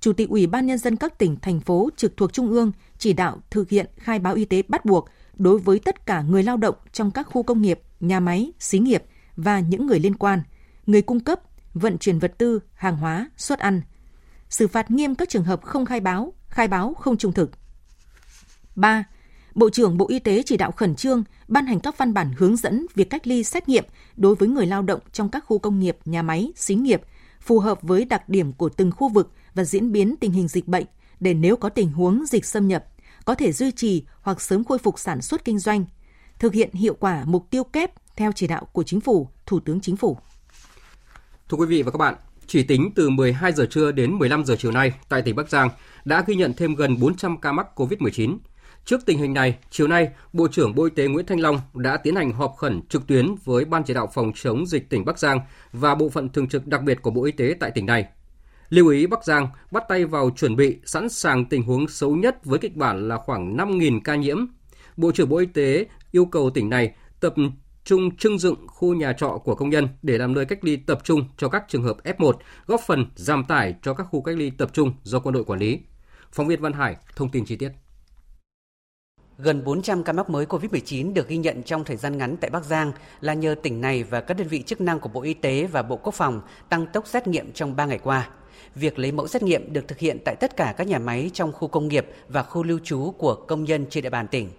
Chủ 0.00 0.12
tịch 0.12 0.28
Ủy 0.28 0.46
ban 0.46 0.66
Nhân 0.66 0.78
dân 0.78 0.96
các 0.96 1.18
tỉnh, 1.18 1.36
thành 1.42 1.60
phố 1.60 1.90
trực 1.96 2.16
thuộc 2.16 2.32
Trung 2.32 2.50
ương 2.50 2.72
chỉ 2.98 3.12
đạo 3.12 3.40
thực 3.50 3.70
hiện 3.70 3.86
khai 3.96 4.18
báo 4.18 4.34
y 4.34 4.44
tế 4.44 4.62
bắt 4.68 4.84
buộc 4.84 5.08
đối 5.34 5.58
với 5.58 5.78
tất 5.78 6.06
cả 6.06 6.22
người 6.22 6.42
lao 6.42 6.56
động 6.56 6.74
trong 6.92 7.10
các 7.10 7.26
khu 7.26 7.42
công 7.42 7.62
nghiệp, 7.62 7.80
nhà 8.00 8.20
máy, 8.20 8.52
xí 8.58 8.78
nghiệp 8.78 9.02
và 9.36 9.60
những 9.60 9.86
người 9.86 10.00
liên 10.00 10.14
quan, 10.14 10.42
người 10.86 11.02
cung 11.02 11.20
cấp, 11.20 11.40
vận 11.74 11.98
chuyển 11.98 12.18
vật 12.18 12.34
tư, 12.38 12.60
hàng 12.74 12.96
hóa, 12.96 13.30
xuất 13.36 13.58
ăn. 13.58 13.82
Xử 14.48 14.68
phạt 14.68 14.90
nghiêm 14.90 15.14
các 15.14 15.28
trường 15.28 15.44
hợp 15.44 15.62
không 15.62 15.86
khai 15.86 16.00
báo, 16.00 16.32
khai 16.48 16.68
báo 16.68 16.94
không 16.94 17.16
trung 17.16 17.32
thực. 17.32 17.50
3. 18.74 19.04
Bộ 19.54 19.70
trưởng 19.70 19.98
Bộ 19.98 20.08
Y 20.08 20.18
tế 20.18 20.42
chỉ 20.46 20.56
đạo 20.56 20.72
khẩn 20.72 20.96
trương 20.96 21.24
ban 21.48 21.66
hành 21.66 21.80
các 21.80 21.98
văn 21.98 22.14
bản 22.14 22.32
hướng 22.36 22.56
dẫn 22.56 22.86
việc 22.94 23.10
cách 23.10 23.26
ly 23.26 23.44
xét 23.44 23.68
nghiệm 23.68 23.84
đối 24.16 24.34
với 24.34 24.48
người 24.48 24.66
lao 24.66 24.82
động 24.82 25.00
trong 25.12 25.28
các 25.28 25.44
khu 25.46 25.58
công 25.58 25.80
nghiệp, 25.80 25.98
nhà 26.04 26.22
máy, 26.22 26.52
xí 26.56 26.74
nghiệp 26.74 27.02
phù 27.40 27.58
hợp 27.58 27.82
với 27.82 28.04
đặc 28.04 28.28
điểm 28.28 28.52
của 28.52 28.68
từng 28.68 28.92
khu 28.92 29.08
vực 29.08 29.32
và 29.54 29.64
diễn 29.64 29.92
biến 29.92 30.14
tình 30.20 30.32
hình 30.32 30.48
dịch 30.48 30.68
bệnh 30.68 30.84
để 31.20 31.34
nếu 31.34 31.56
có 31.56 31.68
tình 31.68 31.92
huống 31.92 32.26
dịch 32.26 32.44
xâm 32.44 32.68
nhập 32.68 32.84
có 33.24 33.34
thể 33.34 33.52
duy 33.52 33.70
trì 33.72 34.04
hoặc 34.22 34.40
sớm 34.40 34.64
khôi 34.64 34.78
phục 34.78 34.98
sản 34.98 35.22
xuất 35.22 35.44
kinh 35.44 35.58
doanh, 35.58 35.84
thực 36.38 36.54
hiện 36.54 36.72
hiệu 36.72 36.96
quả 37.00 37.24
mục 37.24 37.46
tiêu 37.50 37.64
kép 37.64 37.90
theo 38.16 38.32
chỉ 38.32 38.46
đạo 38.46 38.64
của 38.72 38.82
Chính 38.82 39.00
phủ, 39.00 39.28
Thủ 39.46 39.60
tướng 39.60 39.80
Chính 39.80 39.96
phủ. 39.96 40.18
Thưa 41.48 41.56
quý 41.56 41.66
vị 41.66 41.82
và 41.82 41.90
các 41.90 41.98
bạn, 41.98 42.14
chỉ 42.48 42.62
tính 42.62 42.90
từ 42.94 43.10
12 43.10 43.52
giờ 43.52 43.66
trưa 43.70 43.92
đến 43.92 44.14
15 44.14 44.44
giờ 44.44 44.56
chiều 44.58 44.72
nay 44.72 44.92
tại 45.08 45.22
tỉnh 45.22 45.36
Bắc 45.36 45.48
Giang 45.48 45.68
đã 46.04 46.24
ghi 46.26 46.34
nhận 46.34 46.54
thêm 46.54 46.74
gần 46.74 47.00
400 47.00 47.40
ca 47.40 47.52
mắc 47.52 47.66
COVID-19. 47.74 48.38
Trước 48.84 49.06
tình 49.06 49.18
hình 49.18 49.34
này, 49.34 49.58
chiều 49.70 49.88
nay, 49.88 50.08
Bộ 50.32 50.48
trưởng 50.48 50.74
Bộ 50.74 50.84
Y 50.84 50.90
tế 50.90 51.06
Nguyễn 51.06 51.26
Thanh 51.26 51.40
Long 51.40 51.60
đã 51.74 51.96
tiến 51.96 52.16
hành 52.16 52.32
họp 52.32 52.54
khẩn 52.58 52.82
trực 52.88 53.06
tuyến 53.06 53.34
với 53.44 53.64
Ban 53.64 53.82
chỉ 53.84 53.94
đạo 53.94 54.10
phòng 54.14 54.32
chống 54.34 54.66
dịch 54.66 54.90
tỉnh 54.90 55.04
Bắc 55.04 55.18
Giang 55.18 55.40
và 55.72 55.94
bộ 55.94 56.08
phận 56.08 56.28
thường 56.28 56.48
trực 56.48 56.66
đặc 56.66 56.82
biệt 56.82 57.02
của 57.02 57.10
Bộ 57.10 57.24
Y 57.24 57.32
tế 57.32 57.54
tại 57.60 57.70
tỉnh 57.70 57.86
này. 57.86 58.06
Lưu 58.68 58.88
ý 58.88 59.06
Bắc 59.06 59.24
Giang 59.24 59.48
bắt 59.70 59.84
tay 59.88 60.04
vào 60.04 60.30
chuẩn 60.30 60.56
bị 60.56 60.76
sẵn 60.84 61.08
sàng 61.08 61.44
tình 61.44 61.62
huống 61.62 61.88
xấu 61.88 62.16
nhất 62.16 62.44
với 62.44 62.58
kịch 62.58 62.76
bản 62.76 63.08
là 63.08 63.16
khoảng 63.16 63.56
5.000 63.56 64.00
ca 64.04 64.14
nhiễm. 64.14 64.46
Bộ 64.96 65.12
trưởng 65.12 65.28
Bộ 65.28 65.36
Y 65.36 65.46
tế 65.46 65.86
yêu 66.12 66.24
cầu 66.24 66.50
tỉnh 66.50 66.70
này 66.70 66.94
tập 67.20 67.34
trung 67.86 68.16
trưng 68.16 68.38
dựng 68.38 68.66
khu 68.66 68.94
nhà 68.94 69.12
trọ 69.12 69.38
của 69.44 69.54
công 69.54 69.70
nhân 69.70 69.88
để 70.02 70.18
làm 70.18 70.34
nơi 70.34 70.44
cách 70.44 70.64
ly 70.64 70.76
tập 70.76 70.98
trung 71.04 71.24
cho 71.36 71.48
các 71.48 71.64
trường 71.68 71.82
hợp 71.82 71.96
F1, 72.04 72.32
góp 72.66 72.80
phần 72.86 73.06
giảm 73.16 73.44
tải 73.44 73.74
cho 73.82 73.94
các 73.94 74.06
khu 74.10 74.20
cách 74.20 74.36
ly 74.36 74.50
tập 74.50 74.70
trung 74.72 74.92
do 75.02 75.20
quân 75.20 75.34
đội 75.34 75.44
quản 75.44 75.58
lý. 75.58 75.78
Phóng 76.32 76.46
viên 76.46 76.60
Văn 76.60 76.72
Hải 76.72 76.96
thông 77.16 77.30
tin 77.30 77.44
chi 77.44 77.56
tiết. 77.56 77.70
Gần 79.38 79.64
400 79.64 80.04
ca 80.04 80.12
mắc 80.12 80.30
mới 80.30 80.46
COVID-19 80.46 81.12
được 81.12 81.28
ghi 81.28 81.36
nhận 81.36 81.62
trong 81.62 81.84
thời 81.84 81.96
gian 81.96 82.18
ngắn 82.18 82.36
tại 82.36 82.50
Bắc 82.50 82.64
Giang 82.64 82.92
là 83.20 83.34
nhờ 83.34 83.54
tỉnh 83.62 83.80
này 83.80 84.02
và 84.02 84.20
các 84.20 84.36
đơn 84.36 84.48
vị 84.48 84.62
chức 84.62 84.80
năng 84.80 85.00
của 85.00 85.08
Bộ 85.08 85.22
Y 85.22 85.34
tế 85.34 85.66
và 85.66 85.82
Bộ 85.82 85.96
Quốc 85.96 86.14
phòng 86.14 86.40
tăng 86.68 86.86
tốc 86.86 87.06
xét 87.06 87.26
nghiệm 87.26 87.52
trong 87.52 87.76
3 87.76 87.86
ngày 87.86 87.98
qua. 87.98 88.28
Việc 88.74 88.98
lấy 88.98 89.12
mẫu 89.12 89.26
xét 89.26 89.42
nghiệm 89.42 89.72
được 89.72 89.88
thực 89.88 89.98
hiện 89.98 90.18
tại 90.24 90.36
tất 90.36 90.56
cả 90.56 90.74
các 90.76 90.86
nhà 90.86 90.98
máy 90.98 91.30
trong 91.34 91.52
khu 91.52 91.68
công 91.68 91.88
nghiệp 91.88 92.06
và 92.28 92.42
khu 92.42 92.62
lưu 92.62 92.78
trú 92.84 93.14
của 93.18 93.34
công 93.34 93.64
nhân 93.64 93.86
trên 93.90 94.04
địa 94.04 94.10
bàn 94.10 94.26
tỉnh. 94.28 94.50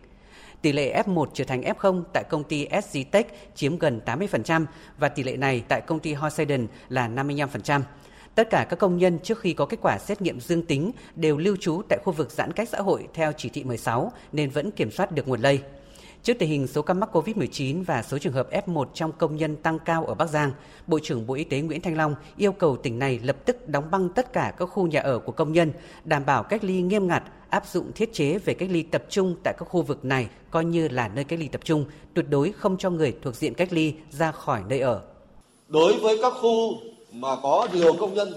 Tỷ 0.61 0.71
lệ 0.71 1.03
F1 1.05 1.25
trở 1.33 1.43
thành 1.43 1.61
F0 1.61 2.03
tại 2.13 2.23
công 2.29 2.43
ty 2.43 2.67
SG 2.83 2.99
Tech 3.11 3.55
chiếm 3.55 3.77
gần 3.77 4.01
80% 4.05 4.65
và 4.97 5.09
tỷ 5.09 5.23
lệ 5.23 5.37
này 5.37 5.63
tại 5.67 5.81
công 5.81 5.99
ty 5.99 6.13
Hoseiden 6.13 6.67
là 6.89 7.07
55%. 7.07 7.81
Tất 8.35 8.49
cả 8.49 8.65
các 8.69 8.79
công 8.79 8.97
nhân 8.97 9.19
trước 9.23 9.39
khi 9.39 9.53
có 9.53 9.65
kết 9.65 9.77
quả 9.81 9.97
xét 9.97 10.21
nghiệm 10.21 10.39
dương 10.39 10.65
tính 10.65 10.91
đều 11.15 11.37
lưu 11.37 11.55
trú 11.59 11.81
tại 11.89 11.99
khu 12.03 12.13
vực 12.13 12.31
giãn 12.31 12.53
cách 12.53 12.69
xã 12.69 12.77
hội 12.77 13.07
theo 13.13 13.31
chỉ 13.37 13.49
thị 13.49 13.63
16 13.63 14.11
nên 14.31 14.49
vẫn 14.49 14.71
kiểm 14.71 14.91
soát 14.91 15.11
được 15.11 15.27
nguồn 15.27 15.41
lây. 15.41 15.61
Trước 16.27 16.39
tình 16.39 16.49
hình 16.49 16.67
số 16.67 16.81
ca 16.81 16.93
mắc 16.93 17.09
COVID-19 17.15 17.83
và 17.83 18.03
số 18.03 18.17
trường 18.17 18.33
hợp 18.33 18.47
F1 18.51 18.85
trong 18.93 19.11
công 19.11 19.35
nhân 19.35 19.55
tăng 19.55 19.79
cao 19.79 20.05
ở 20.05 20.13
Bắc 20.13 20.29
Giang, 20.29 20.51
Bộ 20.87 20.99
trưởng 21.03 21.27
Bộ 21.27 21.33
Y 21.33 21.43
tế 21.43 21.61
Nguyễn 21.61 21.81
Thanh 21.81 21.97
Long 21.97 22.15
yêu 22.37 22.51
cầu 22.51 22.77
tỉnh 22.77 22.99
này 22.99 23.19
lập 23.23 23.35
tức 23.45 23.67
đóng 23.67 23.91
băng 23.91 24.09
tất 24.09 24.33
cả 24.33 24.53
các 24.57 24.65
khu 24.65 24.87
nhà 24.87 25.01
ở 25.01 25.19
của 25.19 25.31
công 25.31 25.53
nhân, 25.53 25.71
đảm 26.03 26.25
bảo 26.25 26.43
cách 26.43 26.63
ly 26.63 26.81
nghiêm 26.81 27.07
ngặt, 27.07 27.23
áp 27.49 27.67
dụng 27.67 27.91
thiết 27.95 28.13
chế 28.13 28.37
về 28.37 28.53
cách 28.53 28.69
ly 28.71 28.83
tập 28.83 29.03
trung 29.09 29.35
tại 29.43 29.53
các 29.57 29.65
khu 29.65 29.81
vực 29.81 30.05
này 30.05 30.27
coi 30.51 30.65
như 30.65 30.87
là 30.87 31.07
nơi 31.07 31.23
cách 31.23 31.39
ly 31.39 31.47
tập 31.47 31.61
trung, 31.63 31.85
tuyệt 32.13 32.25
đối 32.29 32.51
không 32.51 32.77
cho 32.77 32.89
người 32.89 33.15
thuộc 33.21 33.35
diện 33.35 33.53
cách 33.53 33.73
ly 33.73 33.93
ra 34.11 34.31
khỏi 34.31 34.61
nơi 34.69 34.79
ở. 34.79 35.01
Đối 35.67 35.99
với 35.99 36.17
các 36.21 36.33
khu 36.41 36.73
mà 37.11 37.35
có 37.43 37.67
nhiều 37.73 37.93
công 37.99 38.13
nhân, 38.13 38.33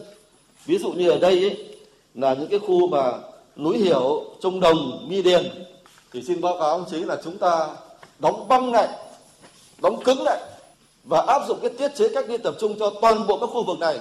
ví 0.66 0.78
dụ 0.78 0.92
như 0.92 1.10
ở 1.10 1.18
đây 1.18 1.40
ấy, 1.40 1.78
là 2.14 2.34
những 2.34 2.48
cái 2.50 2.58
khu 2.58 2.88
mà 2.88 3.12
núi 3.56 3.78
hiểu, 3.78 4.24
trung 4.42 4.60
đồng, 4.60 5.08
mi 5.08 5.22
điền 5.22 5.42
thì 6.12 6.22
xin 6.22 6.40
báo 6.40 6.56
cáo 6.58 6.68
ông 6.68 6.84
chí 6.90 6.96
là 6.96 7.16
chúng 7.24 7.38
ta 7.38 7.68
đóng 8.18 8.48
băng 8.48 8.72
lại, 8.72 8.88
đóng 9.82 10.02
cứng 10.04 10.22
lại 10.22 10.40
và 11.04 11.24
áp 11.26 11.42
dụng 11.48 11.58
cái 11.62 11.70
tiết 11.70 11.94
chế 11.94 12.08
cách 12.14 12.24
ly 12.28 12.36
tập 12.36 12.54
trung 12.60 12.78
cho 12.78 12.92
toàn 13.00 13.26
bộ 13.26 13.38
các 13.38 13.46
khu 13.46 13.64
vực 13.64 13.78
này 13.78 13.98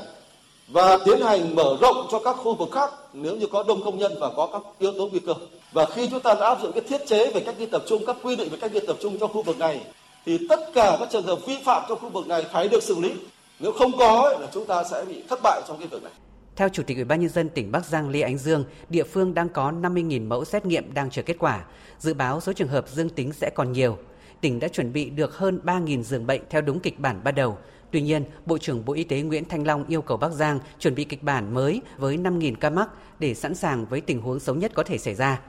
và 0.67 0.97
tiến 1.05 1.21
hành 1.21 1.55
mở 1.55 1.77
rộng 1.81 2.07
cho 2.11 2.19
các 2.19 2.33
khu 2.33 2.55
vực 2.55 2.69
khác 2.71 2.93
nếu 3.13 3.35
như 3.35 3.47
có 3.47 3.63
đông 3.63 3.83
công 3.83 3.97
nhân 3.97 4.15
và 4.19 4.29
có 4.35 4.49
các 4.53 4.61
yếu 4.79 4.91
tố 4.91 5.07
nguy 5.07 5.19
cơ. 5.19 5.33
Và 5.71 5.85
khi 5.85 6.07
chúng 6.07 6.19
ta 6.19 6.33
đã 6.33 6.47
áp 6.47 6.61
dụng 6.61 6.71
cái 6.71 6.81
thiết 6.81 7.07
chế 7.07 7.31
về 7.31 7.41
cách 7.41 7.55
ly 7.57 7.65
tập 7.65 7.83
trung, 7.87 8.05
các 8.05 8.15
quy 8.23 8.35
định 8.35 8.49
về 8.49 8.57
cách 8.61 8.71
ly 8.73 8.79
tập 8.87 8.97
trung 9.01 9.17
trong 9.19 9.33
khu 9.33 9.41
vực 9.41 9.59
này 9.59 9.81
thì 10.25 10.47
tất 10.49 10.59
cả 10.73 10.97
các 10.99 11.09
trường 11.11 11.23
hợp 11.23 11.39
vi 11.45 11.57
phạm 11.63 11.83
trong 11.89 11.99
khu 11.99 12.09
vực 12.09 12.27
này 12.27 12.45
phải 12.53 12.67
được 12.67 12.83
xử 12.83 12.99
lý. 12.99 13.11
Nếu 13.59 13.71
không 13.71 13.97
có 13.97 14.35
là 14.39 14.47
chúng 14.53 14.65
ta 14.65 14.83
sẽ 14.83 15.05
bị 15.05 15.23
thất 15.29 15.39
bại 15.43 15.61
trong 15.67 15.77
cái 15.77 15.87
việc 15.87 16.03
này. 16.03 16.13
Theo 16.59 16.69
Chủ 16.69 16.83
tịch 16.83 16.97
Ủy 16.97 17.03
ban 17.03 17.19
nhân 17.19 17.29
dân 17.29 17.49
tỉnh 17.49 17.71
Bắc 17.71 17.85
Giang 17.85 18.09
Lê 18.09 18.21
Ánh 18.21 18.37
Dương, 18.37 18.65
địa 18.89 19.03
phương 19.03 19.33
đang 19.33 19.49
có 19.49 19.71
50.000 19.71 20.27
mẫu 20.27 20.45
xét 20.45 20.65
nghiệm 20.65 20.93
đang 20.93 21.09
chờ 21.09 21.21
kết 21.21 21.35
quả. 21.39 21.65
Dự 21.99 22.13
báo 22.13 22.41
số 22.41 22.53
trường 22.53 22.67
hợp 22.67 22.85
dương 22.89 23.09
tính 23.09 23.33
sẽ 23.33 23.49
còn 23.55 23.71
nhiều. 23.71 23.97
Tỉnh 24.41 24.59
đã 24.59 24.67
chuẩn 24.67 24.93
bị 24.93 25.09
được 25.09 25.37
hơn 25.37 25.59
3.000 25.63 26.03
giường 26.03 26.27
bệnh 26.27 26.41
theo 26.49 26.61
đúng 26.61 26.79
kịch 26.79 26.99
bản 26.99 27.21
ban 27.23 27.35
đầu. 27.35 27.57
Tuy 27.91 28.01
nhiên, 28.01 28.23
Bộ 28.45 28.57
trưởng 28.57 28.85
Bộ 28.85 28.93
Y 28.93 29.03
tế 29.03 29.21
Nguyễn 29.21 29.45
Thanh 29.45 29.67
Long 29.67 29.85
yêu 29.87 30.01
cầu 30.01 30.17
Bắc 30.17 30.31
Giang 30.31 30.59
chuẩn 30.79 30.95
bị 30.95 31.03
kịch 31.03 31.23
bản 31.23 31.53
mới 31.53 31.81
với 31.97 32.17
5.000 32.17 32.55
ca 32.55 32.69
mắc 32.69 32.89
để 33.19 33.33
sẵn 33.33 33.55
sàng 33.55 33.85
với 33.85 34.01
tình 34.01 34.21
huống 34.21 34.39
xấu 34.39 34.55
nhất 34.55 34.71
có 34.75 34.83
thể 34.83 34.97
xảy 34.97 35.15
ra. 35.15 35.41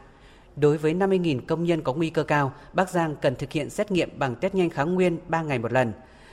Đối 0.56 0.78
với 0.78 0.94
50.000 0.94 1.40
công 1.46 1.64
nhân 1.64 1.82
có 1.82 1.92
nguy 1.92 2.10
cơ 2.10 2.22
cao, 2.22 2.52
Bắc 2.72 2.90
Giang 2.90 3.16
cần 3.16 3.34
thực 3.36 3.52
hiện 3.52 3.70
xét 3.70 3.90
nghiệm 3.90 4.18
bằng 4.18 4.36
test 4.36 4.54
nhanh 4.54 4.70
kháng 4.70 4.94
nguyên 4.94 5.18
3 5.28 5.42
ngày 5.42 5.58
một 5.58 5.72
lần. 5.72 5.92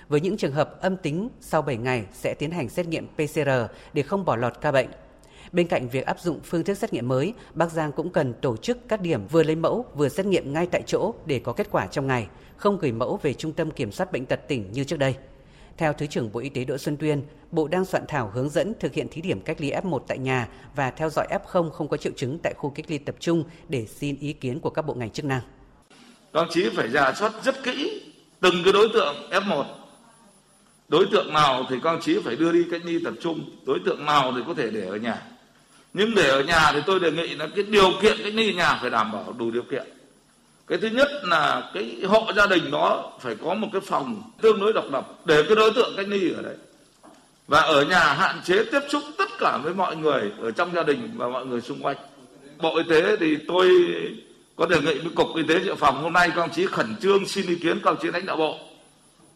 Với 0.10 0.22
những 0.22 0.38
trường 0.38 0.52
hợp 0.52 0.82
âm 0.82 0.98
tính, 0.98 1.30
sau 1.42 1.62
7 1.62 1.78
ngày 1.78 2.06
sẽ 2.14 2.34
tiến 2.40 2.52
hành 2.52 2.70
xét 2.70 2.88
nghiệm 2.88 3.08
PCR 3.08 3.50
để 3.94 4.02
không 4.02 4.26
bỏ 4.26 4.36
lọt 4.36 4.62
ca 4.62 4.72
bệnh. 4.72 4.88
Bên 5.52 5.68
cạnh 5.68 5.90
việc 5.90 6.06
áp 6.06 6.20
dụng 6.20 6.40
phương 6.44 6.64
thức 6.64 6.78
xét 6.78 6.94
nghiệm 6.94 7.08
mới, 7.08 7.34
Bắc 7.54 7.72
Giang 7.72 7.92
cũng 7.92 8.10
cần 8.10 8.34
tổ 8.42 8.58
chức 8.58 8.78
các 8.88 9.02
điểm 9.02 9.28
vừa 9.28 9.44
lấy 9.44 9.56
mẫu 9.56 9.86
vừa 9.96 10.10
xét 10.10 10.26
nghiệm 10.26 10.54
ngay 10.54 10.68
tại 10.72 10.84
chỗ 10.86 11.14
để 11.26 11.40
có 11.40 11.54
kết 11.54 11.68
quả 11.72 11.88
trong 11.88 12.08
ngày, 12.08 12.28
không 12.58 12.78
gửi 12.78 12.92
mẫu 12.92 13.20
về 13.22 13.34
Trung 13.34 13.52
tâm 13.52 13.72
Kiểm 13.72 13.92
soát 13.92 14.12
Bệnh 14.12 14.26
tật 14.26 14.48
tỉnh 14.48 14.72
như 14.72 14.84
trước 14.84 15.00
đây. 15.00 15.16
Theo 15.78 15.94
Thứ 15.94 16.06
trưởng 16.06 16.32
Bộ 16.32 16.40
Y 16.40 16.50
tế 16.50 16.66
Đỗ 16.66 16.78
Xuân 16.78 16.98
Tuyên, 16.98 17.22
Bộ 17.52 17.68
đang 17.68 17.86
soạn 17.86 18.04
thảo 18.08 18.32
hướng 18.34 18.50
dẫn 18.50 18.74
thực 18.80 18.94
hiện 18.94 19.08
thí 19.12 19.22
điểm 19.22 19.42
cách 19.42 19.62
ly 19.62 19.72
F1 19.72 20.00
tại 20.00 20.18
nhà 20.18 20.48
và 20.76 20.92
theo 20.92 21.10
dõi 21.10 21.28
F0 21.30 21.70
không 21.70 21.88
có 21.88 21.98
triệu 21.98 22.14
chứng 22.16 22.40
tại 22.44 22.54
khu 22.58 22.70
cách 22.70 22.86
ly 22.90 22.98
tập 22.98 23.16
trung 23.20 23.44
để 23.70 23.86
xin 23.86 24.18
ý 24.20 24.34
kiến 24.34 24.60
của 24.60 24.70
các 24.70 24.82
bộ 24.82 24.94
ngành 24.94 25.10
chức 25.10 25.26
năng. 25.26 25.42
Các 26.34 26.48
chí 26.50 26.70
phải 26.76 26.90
giả 26.90 27.14
soát 27.14 27.34
rất 27.44 27.64
kỹ 27.64 28.04
từng 28.40 28.56
cái 28.64 28.74
đối 28.74 28.90
tượng 28.94 29.16
F1 29.32 29.64
đối 30.90 31.06
tượng 31.12 31.34
nào 31.34 31.66
thì 31.70 31.76
các 31.84 32.00
chí 32.02 32.18
phải 32.26 32.36
đưa 32.36 32.52
đi 32.52 32.66
cách 32.72 32.82
ly 32.86 33.00
tập 33.04 33.14
trung, 33.22 33.50
đối 33.66 33.80
tượng 33.86 34.06
nào 34.06 34.34
thì 34.36 34.42
có 34.48 34.54
thể 34.54 34.70
để 34.70 34.88
ở 34.88 34.96
nhà. 34.96 35.22
Nhưng 35.94 36.16
để 36.16 36.30
ở 36.30 36.44
nhà 36.44 36.72
thì 36.72 36.80
tôi 36.86 37.00
đề 37.00 37.12
nghị 37.12 37.28
là 37.28 37.48
cái 37.56 37.64
điều 37.64 37.92
kiện 38.02 38.18
cách 38.24 38.34
ly 38.34 38.54
nhà 38.54 38.78
phải 38.82 38.90
đảm 38.90 39.12
bảo 39.12 39.36
đủ 39.38 39.52
điều 39.52 39.64
kiện. 39.64 39.84
Cái 40.68 40.78
thứ 40.78 40.88
nhất 40.88 41.08
là 41.24 41.72
cái 41.74 41.98
hộ 42.08 42.32
gia 42.36 42.48
đình 42.48 42.72
đó 42.72 43.12
phải 43.20 43.36
có 43.36 43.54
một 43.54 43.68
cái 43.72 43.82
phòng 43.82 44.24
tương 44.42 44.60
đối 44.60 44.74
độc 44.74 44.86
lập 44.92 45.08
để 45.26 45.44
cái 45.44 45.56
đối 45.56 45.72
tượng 45.72 45.94
cách 45.98 46.08
ly 46.08 46.32
ở 46.32 46.42
đấy. 46.42 46.56
Và 47.48 47.60
ở 47.62 47.86
nhà 47.86 48.14
hạn 48.14 48.42
chế 48.44 48.64
tiếp 48.64 48.80
xúc 48.90 49.04
tất 49.18 49.30
cả 49.40 49.58
với 49.58 49.74
mọi 49.74 49.96
người 49.96 50.32
ở 50.42 50.52
trong 50.52 50.74
gia 50.76 50.84
đình 50.84 51.12
và 51.16 51.30
mọi 51.30 51.46
người 51.46 51.62
xung 51.62 51.82
quanh. 51.82 51.98
Bộ 52.58 52.78
y 52.78 52.84
tế 52.90 53.18
thì 53.20 53.38
tôi 53.48 53.72
có 54.56 54.66
đề 54.66 54.82
nghị 54.82 54.94
với 54.94 55.12
cục 55.16 55.36
y 55.36 55.44
tế 55.44 55.60
dự 55.60 55.76
phòng 55.76 56.04
hôm 56.04 56.14
nay, 56.14 56.30
các 56.36 56.42
ông 56.42 56.54
chí 56.56 56.66
khẩn 56.66 56.96
trương 57.02 57.28
xin 57.28 57.48
ý 57.48 57.56
kiến 57.56 57.80
các 57.84 57.92
ông 57.92 57.98
chí 58.02 58.08
lãnh 58.12 58.26
đạo 58.26 58.38
bộ 58.38 58.60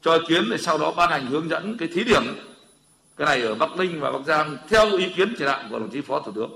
cho 0.01 0.13
ý 0.13 0.19
kiến 0.27 0.43
để 0.51 0.57
sau 0.57 0.77
đó 0.77 0.93
ban 0.97 1.09
hành 1.09 1.25
hướng 1.27 1.49
dẫn 1.49 1.77
cái 1.77 1.89
thí 1.93 2.03
điểm 2.03 2.23
cái 3.17 3.25
này 3.25 3.41
ở 3.41 3.55
Bắc 3.55 3.77
Ninh 3.77 3.99
và 3.99 4.11
Bắc 4.11 4.25
Giang 4.25 4.57
theo 4.69 4.97
ý 4.97 5.13
kiến 5.15 5.33
chỉ 5.37 5.45
đạo 5.45 5.63
của 5.69 5.79
đồng 5.79 5.89
chí 5.89 6.01
Phó 6.01 6.19
Thủ 6.19 6.31
tướng. 6.35 6.51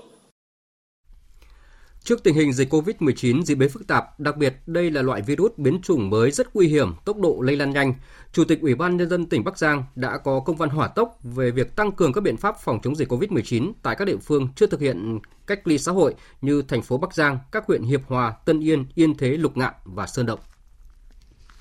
Trước 2.02 2.22
tình 2.22 2.34
hình 2.34 2.52
dịch 2.52 2.72
COVID-19 2.72 3.42
diễn 3.42 3.58
biến 3.58 3.68
phức 3.68 3.86
tạp, 3.86 4.20
đặc 4.20 4.36
biệt 4.36 4.54
đây 4.66 4.90
là 4.90 5.02
loại 5.02 5.22
virus 5.22 5.52
biến 5.56 5.80
chủng 5.82 6.10
mới 6.10 6.30
rất 6.30 6.54
nguy 6.54 6.68
hiểm, 6.68 6.94
tốc 7.04 7.18
độ 7.18 7.40
lây 7.40 7.56
lan 7.56 7.70
nhanh, 7.70 7.94
Chủ 8.32 8.44
tịch 8.44 8.60
Ủy 8.60 8.74
ban 8.74 8.96
Nhân 8.96 9.08
dân 9.08 9.26
tỉnh 9.26 9.44
Bắc 9.44 9.58
Giang 9.58 9.84
đã 9.94 10.18
có 10.18 10.40
công 10.40 10.56
văn 10.56 10.68
hỏa 10.68 10.88
tốc 10.88 11.18
về 11.22 11.50
việc 11.50 11.76
tăng 11.76 11.92
cường 11.92 12.12
các 12.12 12.20
biện 12.20 12.36
pháp 12.36 12.56
phòng 12.60 12.78
chống 12.82 12.96
dịch 12.96 13.12
COVID-19 13.12 13.72
tại 13.82 13.96
các 13.98 14.04
địa 14.04 14.16
phương 14.16 14.48
chưa 14.56 14.66
thực 14.66 14.80
hiện 14.80 15.18
cách 15.46 15.68
ly 15.68 15.78
xã 15.78 15.92
hội 15.92 16.14
như 16.40 16.62
thành 16.62 16.82
phố 16.82 16.98
Bắc 16.98 17.14
Giang, 17.14 17.38
các 17.52 17.66
huyện 17.66 17.82
Hiệp 17.82 18.00
Hòa, 18.06 18.34
Tân 18.44 18.60
Yên, 18.60 18.84
Yên 18.94 19.14
Thế, 19.14 19.28
Lục 19.28 19.56
Ngạn 19.56 19.74
và 19.84 20.06
Sơn 20.06 20.26
Động. 20.26 20.40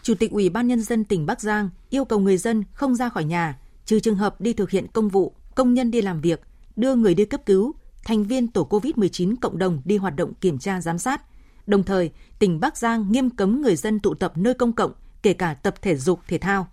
Chủ 0.06 0.16
tịch 0.16 0.32
Ủy 0.32 0.50
ban 0.50 0.68
Nhân 0.68 0.82
dân 0.82 1.04
tỉnh 1.04 1.26
Bắc 1.26 1.42
Giang 1.42 1.70
yêu 1.90 2.06
cầu 2.06 2.20
người 2.20 2.38
dân 2.38 2.64
không 2.74 2.96
ra 2.96 3.10
khỏi 3.10 3.24
nhà, 3.24 3.60
trừ 3.86 4.00
trường 4.00 4.16
hợp 4.16 4.42
đi 4.42 4.54
thực 4.54 4.70
hiện 4.70 4.88
công 4.94 5.10
vụ, 5.10 5.36
công 5.56 5.74
nhân 5.74 5.92
đi 5.92 6.02
làm 6.02 6.22
việc, 6.22 6.42
đưa 6.76 6.96
người 6.96 7.16
đi 7.16 7.26
cấp 7.26 7.42
cứu, 7.46 7.76
thành 8.04 8.24
viên 8.24 8.48
tổ 8.48 8.68
COVID-19 8.70 9.36
cộng 9.42 9.58
đồng 9.58 9.82
đi 9.86 9.98
hoạt 9.98 10.16
động 10.16 10.34
kiểm 10.34 10.60
tra 10.60 10.82
giám 10.82 10.98
sát. 10.98 11.22
Đồng 11.68 11.84
thời, 11.84 12.12
tỉnh 12.40 12.60
Bắc 12.60 12.78
Giang 12.78 13.12
nghiêm 13.12 13.30
cấm 13.30 13.62
người 13.62 13.76
dân 13.76 14.00
tụ 14.00 14.14
tập 14.14 14.34
nơi 14.36 14.54
công 14.54 14.74
cộng, 14.74 14.92
kể 15.22 15.34
cả 15.34 15.54
tập 15.54 15.82
thể 15.82 15.96
dục 15.96 16.20
thể 16.28 16.38
thao. 16.38 16.68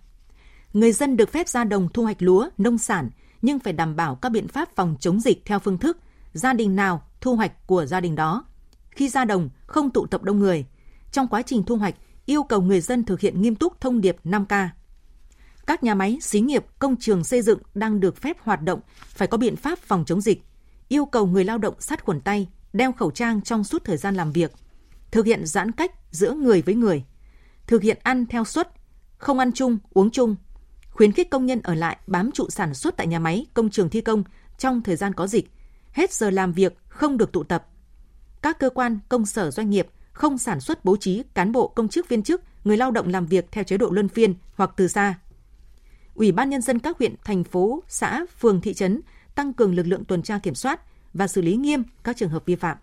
Người 0.73 0.91
dân 0.91 1.17
được 1.17 1.31
phép 1.31 1.47
ra 1.47 1.63
đồng 1.63 1.89
thu 1.93 2.03
hoạch 2.03 2.21
lúa, 2.21 2.49
nông 2.57 2.77
sản, 2.77 3.09
nhưng 3.41 3.59
phải 3.59 3.73
đảm 3.73 3.95
bảo 3.95 4.15
các 4.15 4.29
biện 4.29 4.47
pháp 4.47 4.75
phòng 4.75 4.95
chống 4.99 5.19
dịch 5.19 5.45
theo 5.45 5.59
phương 5.59 5.77
thức 5.77 5.97
gia 6.33 6.53
đình 6.53 6.75
nào 6.75 7.03
thu 7.21 7.35
hoạch 7.35 7.67
của 7.67 7.85
gia 7.85 7.99
đình 7.99 8.15
đó. 8.15 8.45
Khi 8.89 9.09
ra 9.09 9.25
đồng, 9.25 9.49
không 9.67 9.89
tụ 9.89 10.05
tập 10.05 10.23
đông 10.23 10.39
người. 10.39 10.65
Trong 11.11 11.27
quá 11.27 11.41
trình 11.41 11.63
thu 11.63 11.75
hoạch, 11.75 11.95
yêu 12.25 12.43
cầu 12.43 12.61
người 12.61 12.81
dân 12.81 13.03
thực 13.03 13.19
hiện 13.19 13.41
nghiêm 13.41 13.55
túc 13.55 13.81
thông 13.81 14.01
điệp 14.01 14.17
5K. 14.23 14.67
Các 15.67 15.83
nhà 15.83 15.95
máy, 15.95 16.17
xí 16.21 16.39
nghiệp, 16.39 16.65
công 16.79 16.95
trường 16.99 17.23
xây 17.23 17.41
dựng 17.41 17.59
đang 17.73 17.99
được 17.99 18.17
phép 18.17 18.37
hoạt 18.41 18.61
động 18.61 18.79
phải 19.07 19.27
có 19.27 19.37
biện 19.37 19.55
pháp 19.55 19.79
phòng 19.79 20.05
chống 20.05 20.21
dịch. 20.21 20.43
Yêu 20.87 21.05
cầu 21.05 21.27
người 21.27 21.43
lao 21.43 21.57
động 21.57 21.75
sát 21.79 22.03
khuẩn 22.03 22.21
tay, 22.21 22.49
đeo 22.73 22.91
khẩu 22.91 23.11
trang 23.11 23.41
trong 23.41 23.63
suốt 23.63 23.83
thời 23.83 23.97
gian 23.97 24.15
làm 24.15 24.31
việc, 24.31 24.51
thực 25.11 25.25
hiện 25.25 25.45
giãn 25.45 25.71
cách 25.71 25.91
giữa 26.11 26.33
người 26.33 26.61
với 26.61 26.75
người, 26.75 27.03
thực 27.67 27.81
hiện 27.81 27.97
ăn 28.03 28.25
theo 28.25 28.45
suất, 28.45 28.71
không 29.17 29.39
ăn 29.39 29.51
chung, 29.51 29.77
uống 29.93 30.11
chung, 30.11 30.35
khuyến 30.89 31.11
khích 31.11 31.29
công 31.29 31.45
nhân 31.45 31.61
ở 31.63 31.75
lại 31.75 31.97
bám 32.07 32.31
trụ 32.31 32.49
sản 32.49 32.73
xuất 32.73 32.97
tại 32.97 33.07
nhà 33.07 33.19
máy, 33.19 33.45
công 33.53 33.69
trường 33.69 33.89
thi 33.89 34.01
công 34.01 34.23
trong 34.57 34.81
thời 34.81 34.95
gian 34.95 35.13
có 35.13 35.27
dịch, 35.27 35.51
hết 35.91 36.13
giờ 36.13 36.29
làm 36.29 36.53
việc 36.53 36.77
không 36.87 37.17
được 37.17 37.31
tụ 37.31 37.43
tập. 37.43 37.67
Các 38.41 38.59
cơ 38.59 38.69
quan, 38.69 38.99
công 39.09 39.25
sở 39.25 39.51
doanh 39.51 39.69
nghiệp 39.69 39.87
không 40.13 40.37
sản 40.37 40.59
xuất 40.59 40.85
bố 40.85 40.97
trí 40.97 41.23
cán 41.33 41.51
bộ 41.51 41.67
công 41.67 41.87
chức 41.87 42.09
viên 42.09 42.23
chức, 42.23 42.41
người 42.63 42.77
lao 42.77 42.91
động 42.91 43.07
làm 43.07 43.25
việc 43.25 43.51
theo 43.51 43.63
chế 43.63 43.77
độ 43.77 43.89
luân 43.89 44.09
phiên 44.09 44.33
hoặc 44.55 44.71
từ 44.75 44.87
xa. 44.87 45.19
Ủy 46.15 46.31
ban 46.31 46.49
nhân 46.49 46.61
dân 46.61 46.79
các 46.79 46.97
huyện, 46.97 47.15
thành 47.23 47.43
phố, 47.43 47.83
xã, 47.87 48.25
phường, 48.39 48.61
thị 48.61 48.73
trấn 48.73 49.01
tăng 49.35 49.53
cường 49.53 49.75
lực 49.75 49.87
lượng 49.87 50.05
tuần 50.05 50.23
tra 50.23 50.39
kiểm 50.39 50.55
soát 50.55 50.81
và 51.13 51.27
xử 51.27 51.41
lý 51.41 51.55
nghiêm 51.55 51.83
các 52.03 52.17
trường 52.17 52.29
hợp 52.29 52.45
vi 52.45 52.55
phạm. 52.55 52.77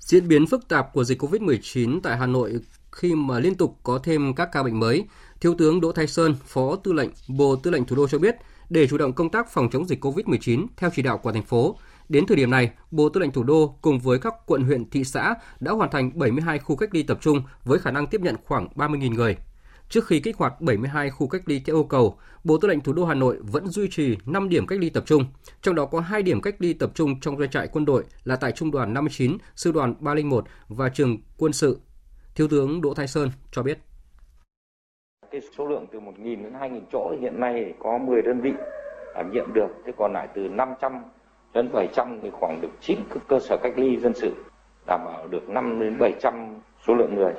Diễn 0.00 0.28
biến 0.28 0.46
phức 0.46 0.68
tạp 0.68 0.92
của 0.92 1.04
dịch 1.04 1.22
COVID-19 1.22 2.00
tại 2.02 2.16
Hà 2.16 2.26
Nội 2.26 2.60
khi 2.92 3.14
mà 3.14 3.38
liên 3.38 3.54
tục 3.54 3.78
có 3.82 3.98
thêm 3.98 4.34
các 4.34 4.48
ca 4.52 4.62
bệnh 4.62 4.80
mới, 4.80 5.04
Thiếu 5.40 5.54
tướng 5.58 5.80
Đỗ 5.80 5.92
Thái 5.92 6.06
Sơn, 6.06 6.34
Phó 6.46 6.76
Tư 6.76 6.92
lệnh 6.92 7.10
Bộ 7.28 7.56
Tư 7.56 7.70
lệnh 7.70 7.84
Thủ 7.84 7.96
đô 7.96 8.08
cho 8.08 8.18
biết, 8.18 8.36
để 8.70 8.86
chủ 8.86 8.98
động 8.98 9.12
công 9.12 9.30
tác 9.30 9.50
phòng 9.50 9.68
chống 9.72 9.88
dịch 9.88 10.04
COVID-19 10.04 10.66
theo 10.76 10.90
chỉ 10.94 11.02
đạo 11.02 11.18
của 11.18 11.32
thành 11.32 11.44
phố, 11.44 11.78
đến 12.08 12.26
thời 12.26 12.36
điểm 12.36 12.50
này, 12.50 12.70
Bộ 12.90 13.08
Tư 13.08 13.20
lệnh 13.20 13.30
Thủ 13.30 13.42
đô 13.42 13.78
cùng 13.82 13.98
với 13.98 14.18
các 14.18 14.34
quận 14.46 14.62
huyện 14.62 14.90
thị 14.90 15.04
xã 15.04 15.34
đã 15.60 15.72
hoàn 15.72 15.90
thành 15.90 16.10
72 16.14 16.58
khu 16.58 16.76
cách 16.76 16.94
ly 16.94 17.02
tập 17.02 17.18
trung 17.20 17.42
với 17.64 17.78
khả 17.78 17.90
năng 17.90 18.06
tiếp 18.06 18.20
nhận 18.20 18.36
khoảng 18.44 18.68
30.000 18.74 19.14
người. 19.14 19.36
Trước 19.88 20.06
khi 20.06 20.20
kích 20.20 20.36
hoạt 20.36 20.60
72 20.60 21.10
khu 21.10 21.28
cách 21.28 21.42
ly 21.46 21.62
theo 21.66 21.76
yêu 21.76 21.84
cầu, 21.84 22.18
Bộ 22.44 22.58
Tư 22.58 22.68
lệnh 22.68 22.80
Thủ 22.80 22.92
đô 22.92 23.04
Hà 23.04 23.14
Nội 23.14 23.36
vẫn 23.40 23.66
duy 23.66 23.88
trì 23.90 24.16
5 24.26 24.48
điểm 24.48 24.66
cách 24.66 24.78
ly 24.78 24.90
tập 24.90 25.02
trung, 25.06 25.24
trong 25.62 25.74
đó 25.74 25.86
có 25.86 26.00
2 26.00 26.22
điểm 26.22 26.40
cách 26.40 26.54
ly 26.58 26.72
tập 26.72 26.90
trung 26.94 27.20
trong 27.20 27.38
doanh 27.38 27.50
trại 27.50 27.68
quân 27.68 27.84
đội 27.84 28.04
là 28.24 28.36
tại 28.36 28.52
Trung 28.52 28.70
đoàn 28.70 28.94
59, 28.94 29.36
Sư 29.54 29.72
đoàn 29.72 29.94
301 30.00 30.44
và 30.68 30.88
trường 30.88 31.16
quân 31.36 31.52
sự. 31.52 31.80
Thiếu 32.34 32.48
tướng 32.48 32.80
Đỗ 32.80 32.94
Thái 32.94 33.06
Sơn 33.06 33.30
cho 33.52 33.62
biết. 33.62 33.78
Cái 35.30 35.40
số 35.58 35.66
lượng 35.66 35.86
từ 35.92 36.00
1.000 36.00 36.42
đến 36.42 36.52
2.000 36.52 36.80
chỗ 36.92 37.16
hiện 37.20 37.40
nay 37.40 37.74
có 37.82 37.98
10 37.98 38.22
đơn 38.22 38.40
vị 38.40 38.52
đảm 39.14 39.30
nhiệm 39.32 39.52
được, 39.52 39.68
thế 39.86 39.92
còn 39.98 40.12
lại 40.12 40.28
từ 40.34 40.40
500 40.40 40.92
đến 41.56 41.72
700 41.72 42.18
thì 42.22 42.30
khoảng 42.30 42.60
được 42.60 42.68
9 42.80 42.98
cơ 43.28 43.38
sở 43.38 43.56
cách 43.62 43.72
ly 43.76 43.96
dân 43.96 44.14
sự, 44.14 44.34
đảm 44.86 45.00
bảo 45.04 45.26
được 45.30 45.48
5 45.48 45.80
đến 45.80 45.98
700 45.98 46.54
số 46.86 46.94
lượng 46.94 47.14
người. 47.14 47.32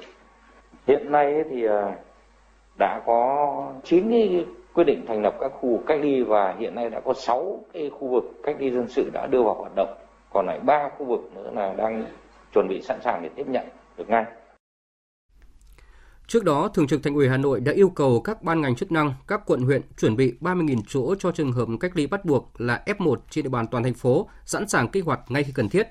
Hiện 0.88 1.12
nay 1.12 1.44
thì 1.50 1.66
à, 1.66 1.96
đã 2.80 3.02
có 3.06 3.72
9 3.84 4.10
cái 4.12 4.46
quyết 4.74 4.84
định 4.84 5.06
thành 5.08 5.22
lập 5.22 5.36
các 5.40 5.52
khu 5.60 5.80
cách 5.88 6.00
ly 6.02 6.24
và 6.24 6.56
hiện 6.60 6.76
nay 6.76 6.90
đã 6.90 7.00
có 7.00 7.14
6 7.14 7.60
cái 7.74 7.90
khu 7.90 8.08
vực 8.08 8.24
cách 8.44 8.56
ly 8.60 8.72
dân 8.72 8.88
sự 8.88 9.10
đã 9.14 9.28
đưa 9.28 9.44
vào 9.44 9.54
hoạt 9.54 9.72
động. 9.76 9.98
Còn 10.34 10.46
lại 10.46 10.60
3 10.60 10.90
khu 10.98 11.06
vực 11.06 11.32
nữa 11.36 11.52
là 11.54 11.74
đang 11.74 12.04
chuẩn 12.54 12.68
bị 12.68 12.82
sẵn 12.82 13.02
sàng 13.02 13.20
để 13.24 13.30
tiếp 13.36 13.48
nhận 13.48 13.66
được 13.98 14.10
ngay. 14.10 14.26
Trước 16.28 16.44
đó, 16.44 16.68
Thường 16.68 16.88
trực 16.88 17.04
Thành 17.04 17.16
ủy 17.16 17.30
Hà 17.30 17.38
Nội 17.38 17.60
đã 17.60 17.72
yêu 17.72 17.90
cầu 17.90 18.22
các 18.22 18.44
ban 18.44 18.62
ngành 18.62 18.76
chức 18.76 18.92
năng, 18.92 19.14
các 19.28 19.42
quận 19.46 19.62
huyện 19.62 19.82
chuẩn 19.98 20.16
bị 20.16 20.34
30.000 20.42 20.82
chỗ 20.88 21.16
cho 21.20 21.32
trường 21.32 21.52
hợp 21.52 21.68
cách 21.80 21.92
ly 21.96 22.08
bắt 22.08 22.26
buộc 22.26 22.62
là 22.62 22.84
F1 22.86 23.16
trên 23.30 23.44
địa 23.44 23.50
bàn 23.50 23.68
toàn 23.68 23.84
thành 23.84 23.94
phố, 23.94 24.30
sẵn 24.46 24.68
sàng 24.68 24.88
kích 24.88 25.06
hoạt 25.06 25.20
ngay 25.30 25.44
khi 25.44 25.52
cần 25.52 25.70
thiết. 25.70 25.88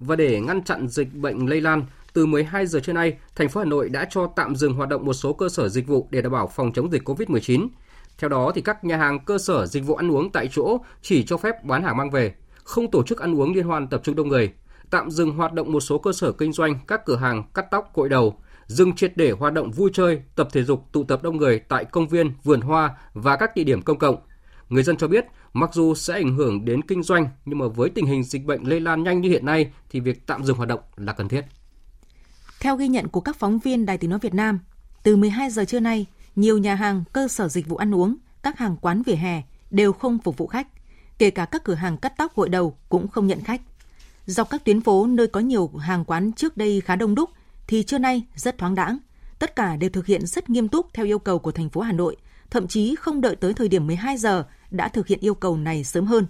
Và 0.00 0.16
để 0.16 0.40
ngăn 0.40 0.64
chặn 0.64 0.88
dịch 0.88 1.14
bệnh 1.14 1.46
lây 1.46 1.60
lan, 1.60 1.84
từ 2.12 2.26
12 2.26 2.66
giờ 2.66 2.80
trưa 2.80 2.92
nay, 2.92 3.16
thành 3.36 3.48
phố 3.48 3.60
Hà 3.60 3.64
Nội 3.64 3.88
đã 3.88 4.06
cho 4.10 4.26
tạm 4.36 4.56
dừng 4.56 4.74
hoạt 4.74 4.88
động 4.88 5.04
một 5.04 5.12
số 5.12 5.32
cơ 5.32 5.48
sở 5.48 5.68
dịch 5.68 5.86
vụ 5.86 6.08
để 6.10 6.22
đảm 6.22 6.32
bảo 6.32 6.46
phòng 6.46 6.72
chống 6.72 6.92
dịch 6.92 7.08
COVID-19. 7.08 7.68
Theo 8.18 8.28
đó 8.28 8.52
thì 8.54 8.60
các 8.60 8.84
nhà 8.84 8.96
hàng, 8.96 9.24
cơ 9.24 9.38
sở 9.38 9.66
dịch 9.66 9.86
vụ 9.86 9.94
ăn 9.94 10.10
uống 10.10 10.32
tại 10.32 10.48
chỗ 10.52 10.78
chỉ 11.02 11.24
cho 11.24 11.36
phép 11.36 11.64
bán 11.64 11.82
hàng 11.82 11.96
mang 11.96 12.10
về, 12.10 12.34
không 12.64 12.90
tổ 12.90 13.02
chức 13.02 13.20
ăn 13.20 13.40
uống 13.40 13.54
liên 13.54 13.66
hoan 13.66 13.88
tập 13.88 14.00
trung 14.04 14.14
đông 14.14 14.28
người, 14.28 14.52
tạm 14.90 15.10
dừng 15.10 15.30
hoạt 15.30 15.52
động 15.52 15.72
một 15.72 15.80
số 15.80 15.98
cơ 15.98 16.12
sở 16.12 16.32
kinh 16.32 16.52
doanh, 16.52 16.78
các 16.86 17.06
cửa 17.06 17.16
hàng 17.16 17.42
cắt 17.54 17.66
tóc, 17.70 17.90
cội 17.94 18.08
đầu, 18.08 18.38
dừng 18.66 18.96
triệt 18.96 19.12
để 19.16 19.30
hoạt 19.30 19.52
động 19.52 19.70
vui 19.70 19.90
chơi, 19.94 20.22
tập 20.34 20.48
thể 20.52 20.62
dục, 20.62 20.84
tụ 20.92 21.04
tập 21.04 21.22
đông 21.22 21.36
người 21.36 21.58
tại 21.58 21.84
công 21.84 22.08
viên, 22.08 22.32
vườn 22.44 22.60
hoa 22.60 22.96
và 23.14 23.36
các 23.36 23.56
địa 23.56 23.64
điểm 23.64 23.82
công 23.82 23.98
cộng. 23.98 24.16
Người 24.68 24.82
dân 24.82 24.96
cho 24.96 25.08
biết, 25.08 25.24
mặc 25.52 25.70
dù 25.72 25.94
sẽ 25.94 26.14
ảnh 26.14 26.36
hưởng 26.36 26.64
đến 26.64 26.82
kinh 26.82 27.02
doanh, 27.02 27.28
nhưng 27.44 27.58
mà 27.58 27.68
với 27.68 27.90
tình 27.90 28.06
hình 28.06 28.24
dịch 28.24 28.44
bệnh 28.44 28.68
lây 28.68 28.80
lan 28.80 29.02
nhanh 29.02 29.20
như 29.20 29.28
hiện 29.28 29.46
nay 29.46 29.72
thì 29.90 30.00
việc 30.00 30.26
tạm 30.26 30.44
dừng 30.44 30.56
hoạt 30.56 30.68
động 30.68 30.80
là 30.96 31.12
cần 31.12 31.28
thiết. 31.28 31.44
Theo 32.60 32.76
ghi 32.76 32.88
nhận 32.88 33.08
của 33.08 33.20
các 33.20 33.36
phóng 33.36 33.58
viên 33.58 33.86
Đài 33.86 33.98
Tiếng 33.98 34.10
Nói 34.10 34.18
Việt 34.22 34.34
Nam, 34.34 34.58
từ 35.02 35.16
12 35.16 35.50
giờ 35.50 35.64
trưa 35.64 35.80
nay, 35.80 36.06
nhiều 36.36 36.58
nhà 36.58 36.74
hàng, 36.74 37.04
cơ 37.12 37.28
sở 37.28 37.48
dịch 37.48 37.68
vụ 37.68 37.76
ăn 37.76 37.94
uống, 37.94 38.16
các 38.42 38.58
hàng 38.58 38.76
quán 38.76 39.02
vỉa 39.02 39.14
hè 39.14 39.42
đều 39.70 39.92
không 39.92 40.18
phục 40.18 40.36
vụ 40.36 40.46
khách. 40.46 40.66
Kể 41.18 41.30
cả 41.30 41.44
các 41.44 41.64
cửa 41.64 41.74
hàng 41.74 41.96
cắt 41.96 42.12
tóc 42.18 42.36
gội 42.36 42.48
đầu 42.48 42.76
cũng 42.88 43.08
không 43.08 43.26
nhận 43.26 43.40
khách. 43.40 43.60
Dọc 44.26 44.50
các 44.50 44.64
tuyến 44.64 44.80
phố 44.80 45.06
nơi 45.06 45.26
có 45.26 45.40
nhiều 45.40 45.70
hàng 45.78 46.04
quán 46.04 46.32
trước 46.32 46.56
đây 46.56 46.80
khá 46.80 46.96
đông 46.96 47.14
đúc 47.14 47.30
thì 47.66 47.82
trưa 47.82 47.98
nay 47.98 48.22
rất 48.34 48.58
thoáng 48.58 48.74
đãng. 48.74 48.98
Tất 49.38 49.56
cả 49.56 49.76
đều 49.76 49.90
thực 49.90 50.06
hiện 50.06 50.26
rất 50.26 50.50
nghiêm 50.50 50.68
túc 50.68 50.86
theo 50.94 51.06
yêu 51.06 51.18
cầu 51.18 51.38
của 51.38 51.52
thành 51.52 51.70
phố 51.70 51.80
Hà 51.80 51.92
Nội, 51.92 52.16
thậm 52.50 52.68
chí 52.68 52.94
không 52.94 53.20
đợi 53.20 53.36
tới 53.36 53.54
thời 53.54 53.68
điểm 53.68 53.86
12 53.86 54.16
giờ 54.16 54.44
đã 54.70 54.88
thực 54.88 55.06
hiện 55.06 55.18
yêu 55.20 55.34
cầu 55.34 55.56
này 55.56 55.84
sớm 55.84 56.06
hơn. 56.06 56.26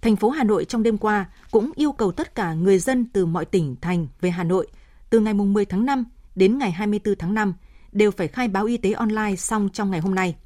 Thành 0.00 0.16
phố 0.16 0.30
Hà 0.30 0.44
Nội 0.44 0.64
trong 0.64 0.82
đêm 0.82 0.98
qua 0.98 1.26
cũng 1.50 1.70
yêu 1.74 1.92
cầu 1.92 2.12
tất 2.12 2.34
cả 2.34 2.52
người 2.52 2.78
dân 2.78 3.06
từ 3.12 3.26
mọi 3.26 3.44
tỉnh 3.44 3.76
thành 3.80 4.06
về 4.20 4.30
Hà 4.30 4.44
Nội 4.44 4.66
từ 5.10 5.20
ngày 5.20 5.34
10 5.34 5.64
tháng 5.64 5.86
5 5.86 6.04
đến 6.34 6.58
ngày 6.58 6.70
24 6.70 7.14
tháng 7.18 7.34
5 7.34 7.54
đều 7.92 8.10
phải 8.10 8.28
khai 8.28 8.48
báo 8.48 8.64
y 8.64 8.76
tế 8.76 8.92
online 8.92 9.36
xong 9.36 9.68
trong 9.72 9.90
ngày 9.90 10.00
hôm 10.00 10.14
nay. 10.14 10.36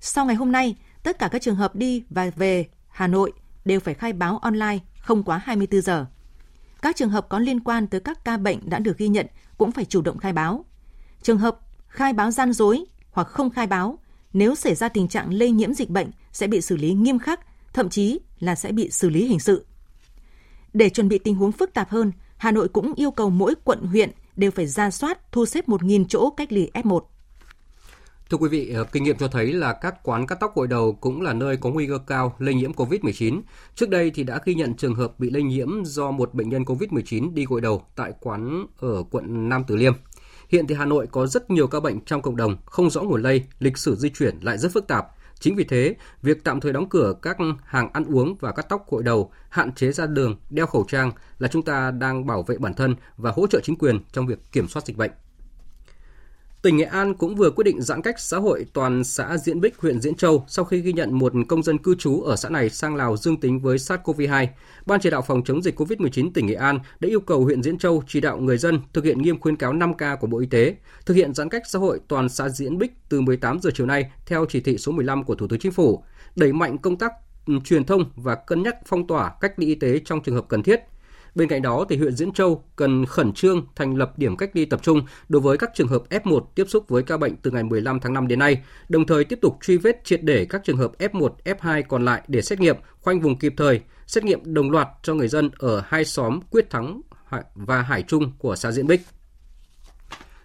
Sau 0.00 0.26
ngày 0.26 0.34
hôm 0.34 0.52
nay, 0.52 0.76
tất 1.02 1.18
cả 1.18 1.28
các 1.28 1.42
trường 1.42 1.56
hợp 1.56 1.76
đi 1.76 2.04
và 2.10 2.30
về 2.36 2.66
Hà 2.88 3.06
Nội 3.06 3.32
đều 3.64 3.80
phải 3.80 3.94
khai 3.94 4.12
báo 4.12 4.38
online 4.38 4.78
không 4.98 5.22
quá 5.22 5.40
24 5.44 5.80
giờ. 5.80 6.06
Các 6.82 6.96
trường 6.96 7.10
hợp 7.10 7.28
có 7.28 7.38
liên 7.38 7.60
quan 7.60 7.86
tới 7.86 8.00
các 8.00 8.24
ca 8.24 8.36
bệnh 8.36 8.58
đã 8.70 8.78
được 8.78 8.98
ghi 8.98 9.08
nhận 9.08 9.26
cũng 9.58 9.72
phải 9.72 9.84
chủ 9.84 10.02
động 10.02 10.18
khai 10.18 10.32
báo. 10.32 10.64
Trường 11.22 11.38
hợp 11.38 11.58
khai 11.88 12.12
báo 12.12 12.30
gian 12.30 12.52
dối 12.52 12.84
hoặc 13.10 13.28
không 13.28 13.50
khai 13.50 13.66
báo, 13.66 13.98
nếu 14.32 14.54
xảy 14.54 14.74
ra 14.74 14.88
tình 14.88 15.08
trạng 15.08 15.34
lây 15.34 15.50
nhiễm 15.50 15.74
dịch 15.74 15.90
bệnh 15.90 16.10
sẽ 16.32 16.46
bị 16.46 16.60
xử 16.60 16.76
lý 16.76 16.92
nghiêm 16.92 17.18
khắc, 17.18 17.40
thậm 17.72 17.88
chí 17.88 18.18
là 18.40 18.54
sẽ 18.54 18.72
bị 18.72 18.90
xử 18.90 19.10
lý 19.10 19.26
hình 19.26 19.40
sự. 19.40 19.66
Để 20.72 20.90
chuẩn 20.90 21.08
bị 21.08 21.18
tình 21.18 21.34
huống 21.34 21.52
phức 21.52 21.74
tạp 21.74 21.90
hơn, 21.90 22.12
Hà 22.36 22.50
Nội 22.50 22.68
cũng 22.68 22.92
yêu 22.96 23.10
cầu 23.10 23.30
mỗi 23.30 23.54
quận 23.64 23.82
huyện 23.82 24.10
đều 24.36 24.50
phải 24.50 24.66
ra 24.66 24.90
soát 24.90 25.32
thu 25.32 25.46
xếp 25.46 25.68
1.000 25.68 26.04
chỗ 26.08 26.30
cách 26.30 26.52
ly 26.52 26.70
F1. 26.74 27.00
Thưa 28.30 28.38
quý 28.38 28.48
vị, 28.48 28.72
ờ, 28.74 28.84
kinh 28.84 29.02
nghiệm 29.02 29.18
cho 29.18 29.28
thấy 29.28 29.52
là 29.52 29.72
các 29.72 30.02
quán 30.02 30.26
cắt 30.26 30.34
tóc 30.40 30.56
gội 30.56 30.66
đầu 30.66 30.92
cũng 31.00 31.22
là 31.22 31.32
nơi 31.32 31.56
có 31.56 31.70
nguy 31.70 31.86
cơ 31.86 31.98
cao 32.06 32.36
lây 32.38 32.54
nhiễm 32.54 32.72
COVID-19. 32.72 33.40
Trước 33.74 33.88
đây 33.88 34.10
thì 34.14 34.24
đã 34.24 34.40
ghi 34.44 34.54
nhận 34.54 34.74
trường 34.74 34.94
hợp 34.94 35.18
bị 35.18 35.30
lây 35.30 35.42
nhiễm 35.42 35.84
do 35.84 36.10
một 36.10 36.34
bệnh 36.34 36.48
nhân 36.48 36.62
COVID-19 36.62 37.34
đi 37.34 37.44
gội 37.44 37.60
đầu 37.60 37.82
tại 37.96 38.12
quán 38.20 38.66
ở 38.78 39.02
quận 39.10 39.48
Nam 39.48 39.64
Từ 39.66 39.76
Liêm. 39.76 39.92
Hiện 40.48 40.66
thì 40.66 40.74
Hà 40.74 40.84
Nội 40.84 41.06
có 41.10 41.26
rất 41.26 41.50
nhiều 41.50 41.66
ca 41.66 41.80
bệnh 41.80 42.00
trong 42.00 42.22
cộng 42.22 42.36
đồng, 42.36 42.56
không 42.66 42.90
rõ 42.90 43.02
nguồn 43.02 43.22
lây, 43.22 43.44
lịch 43.58 43.78
sử 43.78 43.96
di 43.96 44.10
chuyển 44.10 44.38
lại 44.42 44.58
rất 44.58 44.72
phức 44.72 44.86
tạp. 44.88 45.06
Chính 45.40 45.56
vì 45.56 45.64
thế, 45.64 45.96
việc 46.22 46.44
tạm 46.44 46.60
thời 46.60 46.72
đóng 46.72 46.88
cửa 46.88 47.14
các 47.22 47.36
hàng 47.64 47.90
ăn 47.92 48.04
uống 48.04 48.36
và 48.40 48.52
cắt 48.52 48.66
tóc 48.68 48.90
gội 48.90 49.02
đầu, 49.02 49.32
hạn 49.48 49.72
chế 49.72 49.92
ra 49.92 50.06
đường, 50.06 50.36
đeo 50.50 50.66
khẩu 50.66 50.84
trang 50.88 51.12
là 51.38 51.48
chúng 51.48 51.62
ta 51.62 51.90
đang 51.90 52.26
bảo 52.26 52.42
vệ 52.42 52.58
bản 52.58 52.74
thân 52.74 52.96
và 53.16 53.30
hỗ 53.30 53.46
trợ 53.46 53.60
chính 53.62 53.76
quyền 53.76 54.00
trong 54.12 54.26
việc 54.26 54.38
kiểm 54.52 54.68
soát 54.68 54.86
dịch 54.86 54.96
bệnh. 54.96 55.10
Tỉnh 56.62 56.76
Nghệ 56.76 56.84
An 56.84 57.14
cũng 57.14 57.34
vừa 57.34 57.50
quyết 57.50 57.64
định 57.64 57.82
giãn 57.82 58.02
cách 58.02 58.20
xã 58.20 58.38
hội 58.38 58.66
toàn 58.72 59.04
xã 59.04 59.36
Diễn 59.38 59.60
Bích, 59.60 59.78
huyện 59.78 60.00
Diễn 60.00 60.14
Châu 60.14 60.44
sau 60.48 60.64
khi 60.64 60.80
ghi 60.80 60.92
nhận 60.92 61.18
một 61.18 61.32
công 61.48 61.62
dân 61.62 61.78
cư 61.78 61.94
trú 61.94 62.22
ở 62.22 62.36
xã 62.36 62.48
này 62.48 62.70
sang 62.70 62.96
Lào 62.96 63.16
dương 63.16 63.40
tính 63.40 63.60
với 63.60 63.76
SARS-CoV-2. 63.76 64.46
Ban 64.86 65.00
chỉ 65.00 65.10
đạo 65.10 65.22
phòng 65.22 65.44
chống 65.44 65.62
dịch 65.62 65.80
COVID-19 65.80 66.30
tỉnh 66.34 66.46
Nghệ 66.46 66.54
An 66.54 66.78
đã 67.00 67.08
yêu 67.08 67.20
cầu 67.20 67.44
huyện 67.44 67.62
Diễn 67.62 67.78
Châu 67.78 68.02
chỉ 68.06 68.20
đạo 68.20 68.38
người 68.38 68.58
dân 68.58 68.80
thực 68.92 69.04
hiện 69.04 69.22
nghiêm 69.22 69.40
khuyến 69.40 69.56
cáo 69.56 69.72
5K 69.72 70.16
của 70.16 70.26
Bộ 70.26 70.38
Y 70.38 70.46
tế, 70.46 70.76
thực 71.06 71.14
hiện 71.14 71.34
giãn 71.34 71.48
cách 71.48 71.62
xã 71.66 71.78
hội 71.78 72.00
toàn 72.08 72.28
xã 72.28 72.48
Diễn 72.48 72.78
Bích 72.78 72.92
từ 73.08 73.20
18 73.20 73.60
giờ 73.60 73.70
chiều 73.74 73.86
nay 73.86 74.10
theo 74.26 74.46
chỉ 74.48 74.60
thị 74.60 74.78
số 74.78 74.92
15 74.92 75.24
của 75.24 75.34
Thủ 75.34 75.48
tướng 75.48 75.58
Chính 75.58 75.72
phủ, 75.72 76.04
đẩy 76.36 76.52
mạnh 76.52 76.78
công 76.78 76.98
tác 76.98 77.12
ừ, 77.46 77.54
truyền 77.64 77.84
thông 77.84 78.04
và 78.16 78.34
cân 78.34 78.62
nhắc 78.62 78.76
phong 78.86 79.06
tỏa 79.06 79.32
cách 79.40 79.52
ly 79.56 79.66
y 79.66 79.74
tế 79.74 80.00
trong 80.04 80.22
trường 80.22 80.34
hợp 80.34 80.44
cần 80.48 80.62
thiết, 80.62 80.80
Bên 81.34 81.48
cạnh 81.48 81.62
đó, 81.62 81.84
thì 81.88 81.96
huyện 81.96 82.16
Diễn 82.16 82.32
Châu 82.32 82.64
cần 82.76 83.06
khẩn 83.06 83.32
trương 83.32 83.66
thành 83.76 83.94
lập 83.96 84.18
điểm 84.18 84.36
cách 84.36 84.50
ly 84.52 84.64
tập 84.64 84.80
trung 84.82 85.02
đối 85.28 85.42
với 85.42 85.58
các 85.58 85.70
trường 85.74 85.88
hợp 85.88 86.02
F1 86.10 86.40
tiếp 86.54 86.64
xúc 86.68 86.88
với 86.88 87.02
ca 87.02 87.16
bệnh 87.16 87.36
từ 87.36 87.50
ngày 87.50 87.62
15 87.62 88.00
tháng 88.00 88.12
5 88.12 88.28
đến 88.28 88.38
nay, 88.38 88.62
đồng 88.88 89.06
thời 89.06 89.24
tiếp 89.24 89.38
tục 89.42 89.58
truy 89.62 89.76
vết 89.76 90.04
triệt 90.04 90.22
để 90.22 90.44
các 90.44 90.64
trường 90.64 90.76
hợp 90.76 90.92
F1, 90.98 91.28
F2 91.44 91.82
còn 91.88 92.04
lại 92.04 92.22
để 92.28 92.42
xét 92.42 92.60
nghiệm, 92.60 92.76
khoanh 93.00 93.20
vùng 93.20 93.38
kịp 93.38 93.54
thời, 93.56 93.80
xét 94.06 94.24
nghiệm 94.24 94.54
đồng 94.54 94.70
loạt 94.70 94.88
cho 95.02 95.14
người 95.14 95.28
dân 95.28 95.50
ở 95.58 95.82
hai 95.86 96.04
xóm 96.04 96.40
Quyết 96.50 96.70
Thắng 96.70 97.00
và 97.54 97.82
Hải 97.82 98.02
Trung 98.02 98.32
của 98.38 98.56
xã 98.56 98.72
Diễn 98.72 98.86
Bích. 98.86 99.00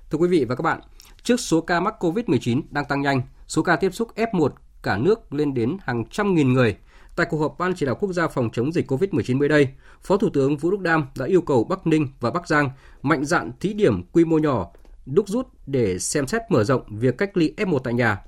Thưa 0.09 0.17
quý 0.17 0.27
vị 0.27 0.45
và 0.45 0.55
các 0.55 0.61
bạn, 0.61 0.81
trước 1.23 1.39
số 1.39 1.61
ca 1.61 1.79
mắc 1.79 1.95
COVID-19 1.99 2.61
đang 2.69 2.85
tăng 2.85 3.01
nhanh, 3.01 3.21
số 3.47 3.61
ca 3.61 3.75
tiếp 3.75 3.93
xúc 3.93 4.07
F1 4.15 4.49
cả 4.83 4.97
nước 4.97 5.33
lên 5.33 5.53
đến 5.53 5.77
hàng 5.83 6.05
trăm 6.05 6.35
nghìn 6.35 6.53
người– 6.53 6.75
Tại 7.17 7.27
cuộc 7.29 7.37
họp 7.37 7.55
Ban 7.59 7.73
chỉ 7.75 7.85
đạo 7.85 7.95
quốc 7.95 8.13
gia 8.13 8.27
phòng 8.27 8.49
chống 8.53 8.71
dịch 8.71 8.91
COVID-19 8.91 9.37
mới 9.37 9.49
đây, 9.49 9.67
Phó 10.03 10.17
Thủ 10.17 10.29
tướng 10.33 10.57
Vũ 10.57 10.71
Đức 10.71 10.79
Đam 10.79 11.05
đã 11.19 11.25
yêu 11.25 11.41
cầu 11.41 11.63
Bắc 11.63 11.87
Ninh 11.87 12.07
và 12.19 12.31
Bắc 12.31 12.47
Giang 12.47 12.69
mạnh 13.01 13.25
dạn 13.25 13.51
thí 13.59 13.73
điểm 13.73 14.03
quy 14.11 14.25
mô 14.25 14.37
nhỏ, 14.37 14.71
đúc 15.05 15.27
rút 15.27 15.47
để 15.65 15.99
xem 15.99 16.27
xét 16.27 16.41
mở 16.49 16.63
rộng 16.63 16.81
việc 16.89 17.17
cách 17.17 17.37
ly 17.37 17.53
F1 17.57 17.79
tại 17.79 17.93
nhà. 17.93 18.21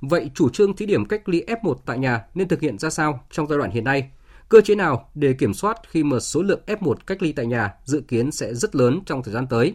Vậy 0.00 0.30
chủ 0.34 0.48
trương 0.48 0.76
thí 0.76 0.86
điểm 0.86 1.04
cách 1.04 1.28
ly 1.28 1.44
F1 1.46 1.74
tại 1.86 1.98
nhà 1.98 2.24
nên 2.34 2.48
thực 2.48 2.60
hiện 2.60 2.78
ra 2.78 2.90
sao 2.90 3.20
trong 3.30 3.48
giai 3.48 3.58
đoạn 3.58 3.70
hiện 3.70 3.84
nay? 3.84 4.10
Cơ 4.48 4.60
chế 4.60 4.74
nào 4.74 5.10
để 5.14 5.32
kiểm 5.32 5.54
soát 5.54 5.76
khi 5.88 6.04
mà 6.04 6.20
số 6.20 6.42
lượng 6.42 6.60
F1 6.66 6.94
cách 7.06 7.22
ly 7.22 7.32
tại 7.32 7.46
nhà 7.46 7.74
dự 7.84 8.00
kiến 8.00 8.30
sẽ 8.30 8.54
rất 8.54 8.76
lớn 8.76 9.00
trong 9.06 9.22
thời 9.22 9.34
gian 9.34 9.46
tới? 9.46 9.74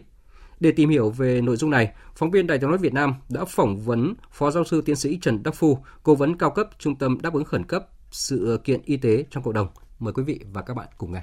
Để 0.60 0.72
tìm 0.72 0.88
hiểu 0.88 1.10
về 1.10 1.40
nội 1.40 1.56
dung 1.56 1.70
này, 1.70 1.92
phóng 2.14 2.30
viên 2.30 2.46
Đài 2.46 2.58
tiếng 2.58 2.70
nói 2.70 2.78
Việt 2.78 2.94
Nam 2.94 3.14
đã 3.28 3.44
phỏng 3.44 3.80
vấn 3.80 4.14
Phó 4.32 4.50
giáo 4.50 4.64
sư 4.64 4.82
tiến 4.84 4.96
sĩ 4.96 5.18
Trần 5.22 5.42
Đắc 5.42 5.54
Phu, 5.54 5.78
cố 6.02 6.14
vấn 6.14 6.38
cao 6.38 6.50
cấp 6.50 6.68
Trung 6.78 6.96
tâm 6.96 7.18
đáp 7.22 7.34
ứng 7.34 7.44
khẩn 7.44 7.64
cấp 7.64 7.88
sự 8.10 8.60
kiện 8.64 8.80
y 8.84 8.96
tế 8.96 9.24
trong 9.30 9.42
cộng 9.42 9.54
đồng. 9.54 9.68
Mời 9.98 10.12
quý 10.12 10.22
vị 10.22 10.40
và 10.52 10.62
các 10.62 10.74
bạn 10.74 10.88
cùng 10.98 11.12
nghe. 11.12 11.22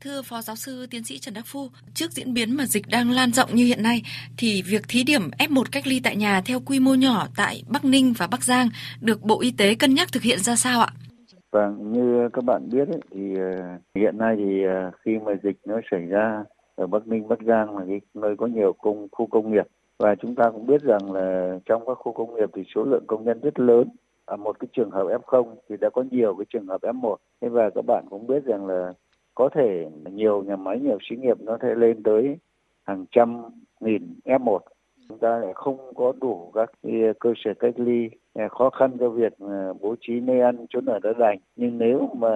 Thưa 0.00 0.22
Phó 0.22 0.40
Giáo 0.40 0.56
sư 0.56 0.86
Tiến 0.90 1.04
sĩ 1.04 1.18
Trần 1.18 1.34
Đắc 1.34 1.44
Phu, 1.46 1.68
trước 1.94 2.10
diễn 2.10 2.34
biến 2.34 2.56
mà 2.56 2.64
dịch 2.66 2.82
đang 2.90 3.10
lan 3.10 3.32
rộng 3.32 3.50
như 3.52 3.64
hiện 3.64 3.82
nay, 3.82 4.02
thì 4.38 4.62
việc 4.62 4.82
thí 4.88 5.04
điểm 5.04 5.22
F1 5.38 5.64
cách 5.72 5.86
ly 5.86 6.00
tại 6.04 6.16
nhà 6.16 6.40
theo 6.46 6.60
quy 6.66 6.80
mô 6.80 6.94
nhỏ 6.94 7.26
tại 7.36 7.62
Bắc 7.68 7.84
Ninh 7.84 8.12
và 8.18 8.26
Bắc 8.30 8.44
Giang 8.44 8.68
được 9.00 9.22
Bộ 9.22 9.40
Y 9.40 9.52
tế 9.58 9.74
cân 9.74 9.94
nhắc 9.94 10.08
thực 10.12 10.22
hiện 10.22 10.38
ra 10.38 10.56
sao 10.56 10.80
ạ? 10.80 10.88
Vâng, 11.50 11.92
như 11.92 12.28
các 12.32 12.44
bạn 12.44 12.68
biết 12.72 12.88
ấy, 12.88 13.00
thì 13.14 13.32
uh, 13.32 13.80
hiện 13.94 14.18
nay 14.18 14.36
thì 14.38 14.66
uh, 14.66 14.94
khi 15.04 15.18
mà 15.26 15.32
dịch 15.42 15.56
nó 15.64 15.80
xảy 15.90 16.00
ra 16.00 16.44
ở 16.74 16.86
Bắc 16.86 17.06
Ninh, 17.06 17.28
Bắc 17.28 17.38
Giang 17.46 17.76
là 17.78 17.84
cái 17.88 18.00
nơi 18.14 18.34
có 18.38 18.46
nhiều 18.46 18.72
công 18.82 19.08
khu 19.12 19.26
công 19.26 19.52
nghiệp 19.52 19.66
và 19.98 20.14
chúng 20.22 20.34
ta 20.34 20.44
cũng 20.52 20.66
biết 20.66 20.82
rằng 20.82 21.12
là 21.12 21.58
trong 21.66 21.82
các 21.86 21.94
khu 21.94 22.12
công 22.12 22.34
nghiệp 22.34 22.50
thì 22.54 22.62
số 22.74 22.84
lượng 22.84 23.04
công 23.06 23.24
nhân 23.24 23.40
rất 23.40 23.60
lớn 23.60 23.88
À, 24.28 24.36
một 24.36 24.58
cái 24.58 24.68
trường 24.72 24.90
hợp 24.90 25.06
F0 25.06 25.54
thì 25.68 25.76
đã 25.80 25.90
có 25.90 26.04
nhiều 26.10 26.34
cái 26.34 26.44
trường 26.48 26.66
hợp 26.66 26.82
F1 26.82 27.16
thế 27.40 27.48
và 27.48 27.70
các 27.70 27.84
bạn 27.86 28.04
cũng 28.10 28.26
biết 28.26 28.44
rằng 28.44 28.66
là 28.66 28.92
có 29.34 29.48
thể 29.54 29.88
nhiều 30.12 30.42
nhà 30.42 30.56
máy 30.56 30.80
nhiều 30.80 30.98
xí 31.10 31.16
nghiệp 31.16 31.40
nó 31.40 31.58
thể 31.60 31.74
lên 31.74 32.02
tới 32.02 32.36
hàng 32.82 33.04
trăm 33.10 33.42
nghìn 33.80 34.14
F1 34.24 34.58
chúng 35.08 35.18
ta 35.18 35.38
lại 35.38 35.52
không 35.54 35.94
có 35.94 36.12
đủ 36.20 36.52
các 36.54 36.70
cơ 37.18 37.32
sở 37.44 37.54
cách 37.54 37.74
ly 37.76 38.10
à, 38.34 38.48
khó 38.48 38.70
khăn 38.70 38.96
cho 39.00 39.08
việc 39.08 39.32
à, 39.38 39.72
bố 39.80 39.94
trí 40.00 40.20
nơi 40.20 40.40
ăn 40.40 40.66
chỗ 40.70 40.80
ở 40.86 40.98
đã 40.98 41.12
đành 41.18 41.38
nhưng 41.56 41.78
nếu 41.78 42.08
mà 42.18 42.30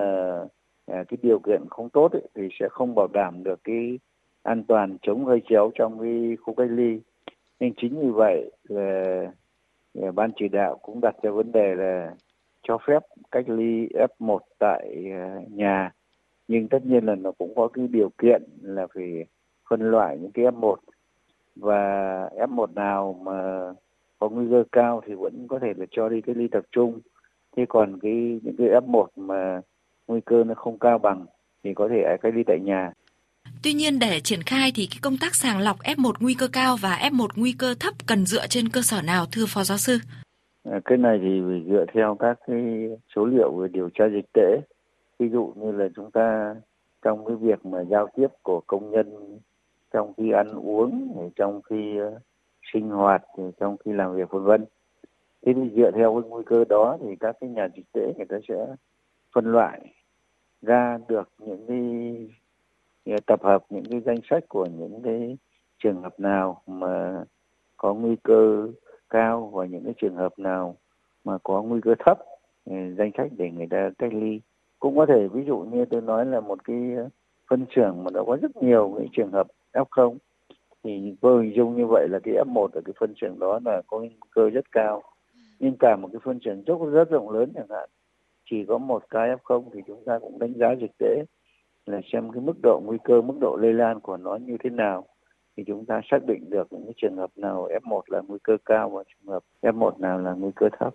cái 0.86 1.18
điều 1.22 1.38
kiện 1.38 1.62
không 1.70 1.90
tốt 1.90 2.12
ấy, 2.12 2.22
thì 2.34 2.48
sẽ 2.60 2.68
không 2.70 2.94
bảo 2.94 3.08
đảm 3.12 3.44
được 3.44 3.60
cái 3.64 3.98
an 4.42 4.64
toàn 4.64 4.96
chống 5.02 5.24
hơi 5.24 5.42
chéo 5.48 5.70
trong 5.74 6.00
cái 6.00 6.36
khu 6.40 6.54
cách 6.54 6.70
ly. 6.70 7.00
Nên 7.60 7.72
chính 7.76 8.00
vì 8.00 8.08
vậy 8.08 8.50
là 8.68 9.26
ban 10.14 10.30
chỉ 10.36 10.48
đạo 10.48 10.78
cũng 10.82 11.00
đặt 11.00 11.14
ra 11.22 11.30
vấn 11.30 11.52
đề 11.52 11.74
là 11.74 12.14
cho 12.62 12.78
phép 12.86 13.02
cách 13.30 13.48
ly 13.48 13.88
F1 14.18 14.38
tại 14.58 15.04
ờ, 15.12 15.40
nhà. 15.50 15.92
Nhưng 16.48 16.68
tất 16.68 16.86
nhiên 16.86 17.04
là 17.04 17.14
nó 17.14 17.32
cũng 17.32 17.54
có 17.54 17.68
cái 17.68 17.88
điều 17.88 18.10
kiện 18.18 18.42
là 18.62 18.86
phải 18.94 19.24
phân 19.70 19.90
loại 19.90 20.18
những 20.18 20.32
cái 20.32 20.44
F1 20.44 20.76
và 21.56 21.80
F1 22.36 22.74
nào 22.74 23.20
mà 23.22 23.70
có 24.18 24.28
nguy 24.28 24.46
cơ 24.50 24.64
cao 24.72 25.02
thì 25.06 25.14
vẫn 25.14 25.46
có 25.48 25.58
thể 25.58 25.72
là 25.76 25.86
cho 25.90 26.08
đi 26.08 26.20
cách 26.20 26.36
ly 26.36 26.48
tập 26.48 26.64
trung. 26.72 27.00
Thế 27.56 27.66
còn 27.68 27.98
cái, 28.00 28.40
những 28.42 28.56
cái 28.58 28.68
F1 28.68 29.06
mà 29.16 29.60
nguy 30.08 30.20
cơ 30.20 30.44
nó 30.44 30.54
không 30.54 30.78
cao 30.78 30.98
bằng 30.98 31.26
thì 31.64 31.74
có 31.74 31.88
thể 31.88 32.16
cách 32.20 32.34
ly 32.34 32.42
tại 32.46 32.58
nhà. 32.60 32.92
Tuy 33.62 33.72
nhiên 33.72 33.98
để 33.98 34.20
triển 34.20 34.42
khai 34.42 34.72
thì 34.74 34.88
cái 34.90 34.98
công 35.02 35.16
tác 35.20 35.34
sàng 35.34 35.60
lọc 35.60 35.76
F1 35.78 36.12
nguy 36.20 36.34
cơ 36.34 36.48
cao 36.52 36.76
và 36.80 36.98
F1 37.12 37.26
nguy 37.36 37.54
cơ 37.58 37.74
thấp 37.80 37.94
cần 38.06 38.26
dựa 38.26 38.46
trên 38.46 38.68
cơ 38.68 38.80
sở 38.82 39.02
nào 39.02 39.24
thưa 39.32 39.44
Phó 39.48 39.62
Giáo 39.62 39.78
sư? 39.78 39.98
À, 40.64 40.80
cái 40.84 40.98
này 40.98 41.18
thì 41.22 41.42
phải 41.48 41.62
dựa 41.68 41.84
theo 41.94 42.16
các 42.20 42.38
cái 42.46 42.88
số 43.16 43.24
liệu 43.24 43.52
về 43.52 43.68
điều 43.68 43.88
tra 43.94 44.04
dịch 44.12 44.32
tễ. 44.32 44.60
Ví 45.18 45.28
dụ 45.28 45.52
như 45.56 45.72
là 45.72 45.88
chúng 45.96 46.10
ta 46.10 46.54
trong 47.02 47.26
cái 47.26 47.36
việc 47.36 47.66
mà 47.66 47.78
giao 47.90 48.08
tiếp 48.16 48.26
của 48.42 48.60
công 48.66 48.90
nhân 48.90 49.38
trong 49.92 50.12
khi 50.16 50.30
ăn 50.32 50.54
uống, 50.54 51.12
trong 51.36 51.60
khi 51.62 51.98
ờ, 51.98 52.18
sinh 52.72 52.88
hoạt, 52.88 53.22
trong 53.60 53.76
khi 53.84 53.92
làm 53.92 54.16
việc 54.16 54.30
vân 54.30 54.42
vân. 54.42 54.64
Thế 55.46 55.52
thì 55.56 55.62
dựa 55.76 55.90
theo 55.94 56.20
cái 56.20 56.30
nguy 56.30 56.42
cơ 56.46 56.64
đó 56.68 56.98
thì 57.00 57.16
các 57.20 57.36
cái 57.40 57.50
nhà 57.50 57.68
dịch 57.76 57.92
tễ 57.92 58.12
người 58.16 58.26
ta 58.28 58.36
sẽ 58.48 58.66
phân 59.34 59.52
loại 59.52 59.80
ra 60.62 60.98
được 61.08 61.28
những 61.38 61.66
cái 61.68 61.78
tập 63.26 63.42
hợp 63.42 63.64
những 63.70 63.84
cái 63.90 64.00
danh 64.00 64.20
sách 64.30 64.44
của 64.48 64.66
những 64.66 65.00
cái 65.04 65.36
trường 65.78 66.02
hợp 66.02 66.20
nào 66.20 66.62
mà 66.66 67.24
có 67.76 67.94
nguy 67.94 68.16
cơ 68.22 68.68
cao 69.10 69.50
và 69.54 69.66
những 69.66 69.84
cái 69.84 69.94
trường 69.96 70.16
hợp 70.16 70.38
nào 70.38 70.76
mà 71.24 71.38
có 71.42 71.62
nguy 71.62 71.80
cơ 71.80 71.94
thấp 71.98 72.18
danh 72.66 73.10
sách 73.16 73.28
để 73.36 73.50
người 73.50 73.66
ta 73.70 73.90
cách 73.98 74.14
ly. 74.14 74.40
Cũng 74.78 74.96
có 74.96 75.06
thể, 75.06 75.28
ví 75.28 75.44
dụ 75.44 75.58
như 75.58 75.84
tôi 75.84 76.00
nói 76.00 76.26
là 76.26 76.40
một 76.40 76.64
cái 76.64 76.96
phân 77.50 77.66
xưởng 77.76 78.04
mà 78.04 78.10
nó 78.10 78.24
có 78.24 78.38
rất 78.42 78.56
nhiều 78.56 78.94
cái 78.98 79.08
trường 79.12 79.30
hợp 79.30 79.46
F0 79.72 80.16
thì 80.84 81.16
vô 81.20 81.38
hình 81.38 81.52
dung 81.54 81.76
như 81.76 81.86
vậy 81.86 82.08
là 82.10 82.18
cái 82.24 82.34
F1 82.34 82.68
ở 82.72 82.80
cái 82.84 82.94
phân 83.00 83.14
xưởng 83.20 83.38
đó 83.38 83.60
là 83.64 83.82
có 83.86 83.98
nguy 83.98 84.10
cơ 84.30 84.50
rất 84.50 84.72
cao. 84.72 85.02
Nhưng 85.58 85.76
cả 85.78 85.96
một 85.96 86.08
cái 86.12 86.20
phân 86.24 86.38
xưởng 86.44 86.62
rất 86.62 86.74
rất 86.92 87.10
rộng 87.10 87.30
lớn 87.30 87.52
chẳng 87.54 87.66
hạn, 87.70 87.88
chỉ 88.50 88.64
có 88.64 88.78
một 88.78 89.02
cái 89.10 89.36
F0 89.36 89.64
thì 89.72 89.80
chúng 89.86 90.04
ta 90.04 90.18
cũng 90.18 90.38
đánh 90.38 90.52
giá 90.56 90.72
dịch 90.72 90.92
tễ 90.98 91.24
là 91.86 92.00
xem 92.12 92.30
cái 92.30 92.40
mức 92.40 92.56
độ 92.62 92.80
nguy 92.84 92.98
cơ, 93.04 93.20
mức 93.20 93.34
độ 93.40 93.56
lây 93.60 93.72
lan 93.72 94.00
của 94.00 94.16
nó 94.16 94.36
như 94.36 94.56
thế 94.64 94.70
nào 94.70 95.06
thì 95.56 95.62
chúng 95.66 95.84
ta 95.86 96.00
xác 96.10 96.18
định 96.26 96.50
được 96.50 96.72
những 96.72 96.84
cái 96.84 96.94
trường 96.96 97.16
hợp 97.16 97.30
nào 97.36 97.68
F1 97.82 98.00
là 98.06 98.20
nguy 98.28 98.38
cơ 98.42 98.56
cao 98.64 98.90
và 98.90 99.02
trường 99.08 99.32
hợp 99.32 99.42
F1 99.62 99.98
nào 99.98 100.18
là 100.18 100.32
nguy 100.32 100.50
cơ 100.56 100.68
thấp. 100.78 100.94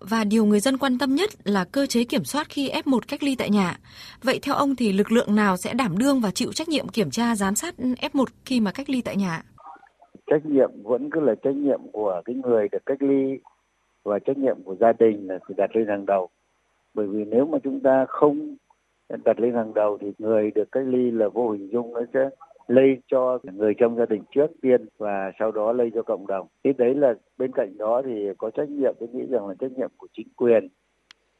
Và 0.00 0.24
điều 0.24 0.44
người 0.44 0.60
dân 0.60 0.78
quan 0.78 0.98
tâm 0.98 1.14
nhất 1.14 1.30
là 1.44 1.64
cơ 1.72 1.86
chế 1.86 2.04
kiểm 2.04 2.24
soát 2.24 2.46
khi 2.48 2.70
F1 2.70 3.00
cách 3.08 3.22
ly 3.22 3.36
tại 3.38 3.50
nhà. 3.50 3.78
Vậy 4.22 4.38
theo 4.42 4.54
ông 4.54 4.76
thì 4.76 4.92
lực 4.92 5.12
lượng 5.12 5.34
nào 5.34 5.56
sẽ 5.56 5.74
đảm 5.74 5.98
đương 5.98 6.20
và 6.20 6.30
chịu 6.30 6.52
trách 6.52 6.68
nhiệm 6.68 6.88
kiểm 6.88 7.10
tra 7.10 7.34
giám 7.34 7.54
sát 7.54 7.74
F1 7.78 8.24
khi 8.44 8.60
mà 8.60 8.72
cách 8.74 8.90
ly 8.90 9.02
tại 9.02 9.16
nhà? 9.16 9.42
Trách 10.26 10.46
nhiệm 10.46 10.70
vẫn 10.82 11.10
cứ 11.10 11.20
là 11.20 11.34
trách 11.34 11.54
nhiệm 11.54 11.80
của 11.92 12.22
cái 12.24 12.36
người 12.36 12.68
được 12.72 12.86
cách 12.86 13.02
ly 13.02 13.38
và 14.04 14.18
trách 14.18 14.38
nhiệm 14.38 14.62
của 14.64 14.76
gia 14.80 14.92
đình 14.92 15.26
là 15.28 15.38
phải 15.48 15.54
đặt 15.56 15.76
lên 15.76 15.88
hàng 15.88 16.06
đầu. 16.06 16.28
Bởi 16.94 17.06
vì 17.06 17.24
nếu 17.24 17.46
mà 17.46 17.58
chúng 17.64 17.80
ta 17.80 18.06
không 18.08 18.56
đặt 19.24 19.40
lên 19.40 19.54
hàng 19.54 19.74
đầu 19.74 19.98
thì 20.00 20.12
người 20.18 20.50
được 20.50 20.72
cách 20.72 20.84
ly 20.86 21.10
là 21.10 21.28
vô 21.28 21.50
hình 21.50 21.68
dung 21.72 21.94
nó 21.94 22.00
sẽ 22.14 22.30
lây 22.68 22.98
cho 23.06 23.38
người 23.42 23.74
trong 23.74 23.96
gia 23.96 24.06
đình 24.06 24.22
trước 24.34 24.46
tiên 24.62 24.86
và 24.98 25.32
sau 25.38 25.52
đó 25.52 25.72
lây 25.72 25.90
cho 25.94 26.02
cộng 26.02 26.26
đồng. 26.26 26.46
Thế 26.64 26.72
đấy 26.78 26.94
là 26.94 27.14
bên 27.38 27.52
cạnh 27.52 27.78
đó 27.78 28.02
thì 28.04 28.28
có 28.38 28.50
trách 28.50 28.68
nhiệm 28.68 28.94
tôi 29.00 29.08
nghĩ 29.12 29.26
rằng 29.26 29.46
là 29.46 29.54
trách 29.58 29.72
nhiệm 29.72 29.90
của 29.96 30.06
chính 30.12 30.28
quyền, 30.36 30.68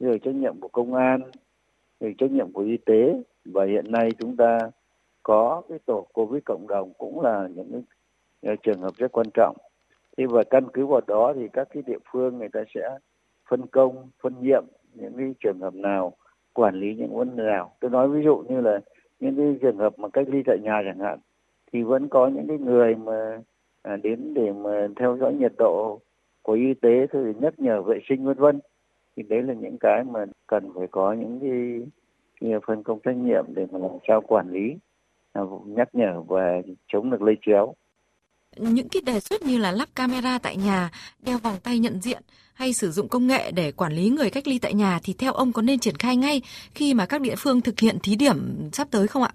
rồi 0.01 0.19
trách 0.19 0.35
nhiệm 0.35 0.61
của 0.61 0.69
công 0.69 0.95
an, 0.95 1.21
rồi 2.01 2.15
trách 2.19 2.31
nhiệm 2.31 2.53
của 2.53 2.63
y 2.63 2.77
tế 2.77 3.23
và 3.45 3.65
hiện 3.65 3.93
nay 3.93 4.11
chúng 4.19 4.37
ta 4.37 4.59
có 5.23 5.63
cái 5.69 5.79
tổ 5.87 6.07
covid 6.13 6.43
cộng 6.45 6.67
đồng 6.67 6.93
cũng 6.99 7.21
là 7.21 7.49
những 7.55 7.71
cái 7.73 7.83
ờ, 8.43 8.57
trường 8.63 8.81
hợp 8.81 8.93
rất 8.97 9.13
quan 9.13 9.27
trọng. 9.35 9.57
Thế 10.17 10.27
và 10.27 10.45
căn 10.51 10.65
cứ 10.73 10.87
vào 10.87 11.01
đó 11.07 11.33
thì 11.37 11.49
các 11.53 11.69
cái 11.73 11.83
địa 11.87 11.99
phương 12.13 12.39
người 12.39 12.49
ta 12.49 12.65
sẽ 12.75 12.99
phân 13.49 13.67
công, 13.67 14.11
phân 14.23 14.35
nhiệm 14.41 14.65
những 14.95 15.13
cái 15.17 15.35
trường 15.41 15.59
hợp 15.61 15.75
nào 15.75 16.13
quản 16.53 16.75
lý 16.75 16.95
những 16.95 17.17
vấn 17.17 17.37
đề 17.37 17.45
nào. 17.45 17.73
Tôi 17.81 17.91
nói 17.91 18.09
ví 18.09 18.23
dụ 18.25 18.45
như 18.49 18.61
là 18.61 18.81
những 19.21 19.37
cái 19.37 19.57
trường 19.63 19.77
hợp 19.77 19.99
mà 19.99 20.09
cách 20.09 20.27
ly 20.29 20.43
tại 20.47 20.59
nhà 20.63 20.83
chẳng 20.85 20.99
hạn 20.99 21.19
thì 21.73 21.83
vẫn 21.83 22.09
có 22.09 22.29
những 22.29 22.47
cái 22.49 22.59
người 22.59 22.95
mà 22.95 23.41
à, 23.83 23.97
đến 23.97 24.35
để 24.35 24.53
mà 24.53 24.89
theo 24.97 25.17
dõi 25.21 25.35
nhiệt 25.35 25.53
độ 25.59 26.01
của 26.43 26.53
y 26.53 26.75
tế 26.75 27.07
thì 27.13 27.19
nhắc 27.41 27.55
nhở 27.59 27.83
vệ 27.83 28.01
sinh 28.09 28.25
vân 28.25 28.37
vân. 28.37 28.61
Thì 29.17 29.23
đấy 29.23 29.43
là 29.43 29.55
những 29.55 29.79
cái 29.81 30.05
mà 30.05 30.25
cần 30.47 30.73
phải 30.75 30.87
có 30.91 31.13
những 31.13 31.41
cái, 31.41 31.89
cái 32.41 32.61
phân 32.67 32.83
công 32.83 33.01
trách 33.01 33.17
nhiệm 33.17 33.45
để 33.55 33.67
mà 33.73 33.79
làm 33.79 33.91
sao 34.09 34.21
quản 34.21 34.51
lý 34.51 34.77
à, 35.33 35.43
nhắc 35.67 35.89
nhở 35.93 36.23
và 36.29 36.63
chống 36.89 37.11
được 37.11 37.23
lây 37.23 37.37
chéo. 37.47 37.75
Những 38.57 38.89
cái 38.89 39.03
đề 39.07 39.21
xuất 39.21 39.43
như 39.43 39.59
là 39.59 39.73
lắp 39.73 39.89
camera 39.95 40.39
tại 40.39 40.57
nhà, 40.57 40.91
đeo 41.27 41.39
vòng 41.39 41.57
tay 41.65 41.79
nhận 41.79 42.01
diện 42.01 42.23
hay 42.55 42.73
sử 42.73 42.91
dụng 42.91 43.09
công 43.09 43.27
nghệ 43.27 43.51
để 43.51 43.73
quản 43.73 43.93
lý 43.93 44.11
người 44.11 44.31
cách 44.31 44.49
ly 44.49 44.59
tại 44.63 44.75
nhà 44.75 44.99
thì 45.03 45.15
theo 45.19 45.33
ông 45.33 45.53
có 45.53 45.63
nên 45.63 45.79
triển 45.79 45.95
khai 45.99 46.17
ngay 46.17 46.43
khi 46.75 46.95
mà 46.95 47.07
các 47.07 47.21
địa 47.21 47.35
phương 47.39 47.61
thực 47.61 47.81
hiện 47.81 47.97
thí 48.03 48.17
điểm 48.17 48.37
sắp 48.73 48.89
tới 48.91 49.07
không 49.07 49.23
ạ? 49.23 49.31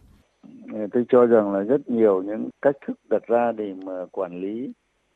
Ờ, 0.74 0.88
tôi 0.92 1.06
cho 1.10 1.26
rằng 1.26 1.54
là 1.54 1.60
rất 1.60 1.90
nhiều 1.90 2.24
những 2.24 2.50
cách 2.62 2.76
thức 2.88 3.00
đặt 3.10 3.28
ra 3.28 3.52
để 3.52 3.74
mà 3.86 4.06
quản 4.12 4.42
lý 4.42 4.72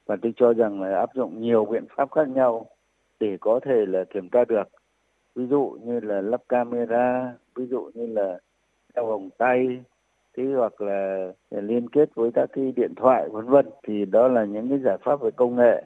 và 0.05 0.15
tôi 0.21 0.33
cho 0.35 0.53
rằng 0.53 0.81
là 0.81 0.99
áp 0.99 1.09
dụng 1.15 1.41
nhiều 1.41 1.65
biện 1.65 1.85
pháp 1.95 2.11
khác 2.11 2.27
nhau 2.29 2.65
để 3.19 3.37
có 3.41 3.59
thể 3.65 3.85
là 3.87 4.03
kiểm 4.13 4.29
tra 4.29 4.45
được. 4.45 4.67
Ví 5.35 5.47
dụ 5.49 5.77
như 5.83 5.99
là 5.99 6.21
lắp 6.21 6.41
camera, 6.49 7.33
ví 7.55 7.65
dụ 7.65 7.91
như 7.93 8.05
là 8.05 8.39
đeo 8.95 9.05
vòng 9.05 9.29
tay, 9.37 9.83
thế 10.37 10.43
hoặc 10.57 10.81
là 10.81 11.31
liên 11.51 11.89
kết 11.89 12.09
với 12.15 12.31
các 12.33 12.49
cái 12.53 12.73
điện 12.75 12.93
thoại 12.95 13.29
vân 13.31 13.45
vân 13.45 13.65
thì 13.87 14.05
đó 14.05 14.27
là 14.27 14.45
những 14.45 14.69
cái 14.69 14.79
giải 14.79 14.97
pháp 15.03 15.21
về 15.21 15.31
công 15.35 15.55
nghệ 15.55 15.83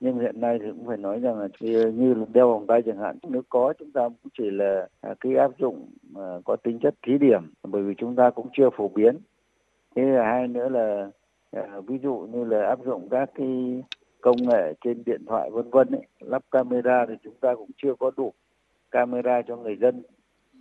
nhưng 0.00 0.18
hiện 0.18 0.40
nay 0.40 0.58
thì 0.62 0.66
cũng 0.70 0.86
phải 0.86 0.96
nói 0.96 1.20
rằng 1.20 1.38
là 1.38 1.48
như 1.90 2.24
đeo 2.32 2.48
vòng 2.48 2.66
tay 2.66 2.82
chẳng 2.82 2.98
hạn 2.98 3.18
nếu 3.28 3.42
có 3.48 3.74
chúng 3.78 3.90
ta 3.90 4.08
cũng 4.08 4.32
chỉ 4.38 4.50
là 4.50 4.88
à, 5.00 5.14
cái 5.20 5.36
áp 5.36 5.50
dụng 5.58 5.88
à, 6.16 6.38
có 6.44 6.56
tính 6.56 6.78
chất 6.78 6.94
thí 7.06 7.18
điểm 7.18 7.52
bởi 7.62 7.82
vì 7.82 7.94
chúng 7.98 8.16
ta 8.16 8.30
cũng 8.30 8.48
chưa 8.52 8.70
phổ 8.70 8.88
biến. 8.88 9.18
Thế 9.96 10.02
là 10.02 10.24
hai 10.24 10.48
nữa 10.48 10.68
là 10.68 11.10
à, 11.50 11.80
ví 11.86 11.98
dụ 12.02 12.28
như 12.32 12.44
là 12.44 12.66
áp 12.66 12.78
dụng 12.84 13.08
các 13.10 13.30
cái 13.34 13.82
công 14.20 14.36
nghệ 14.48 14.74
trên 14.84 15.02
điện 15.06 15.24
thoại 15.26 15.50
vân 15.50 15.70
vân 15.70 15.88
ấy, 15.90 16.06
lắp 16.20 16.42
camera 16.50 17.06
thì 17.08 17.14
chúng 17.24 17.34
ta 17.40 17.54
cũng 17.54 17.70
chưa 17.76 17.94
có 17.94 18.10
đủ 18.16 18.32
camera 18.90 19.42
cho 19.42 19.56
người 19.56 19.76
dân 19.76 20.02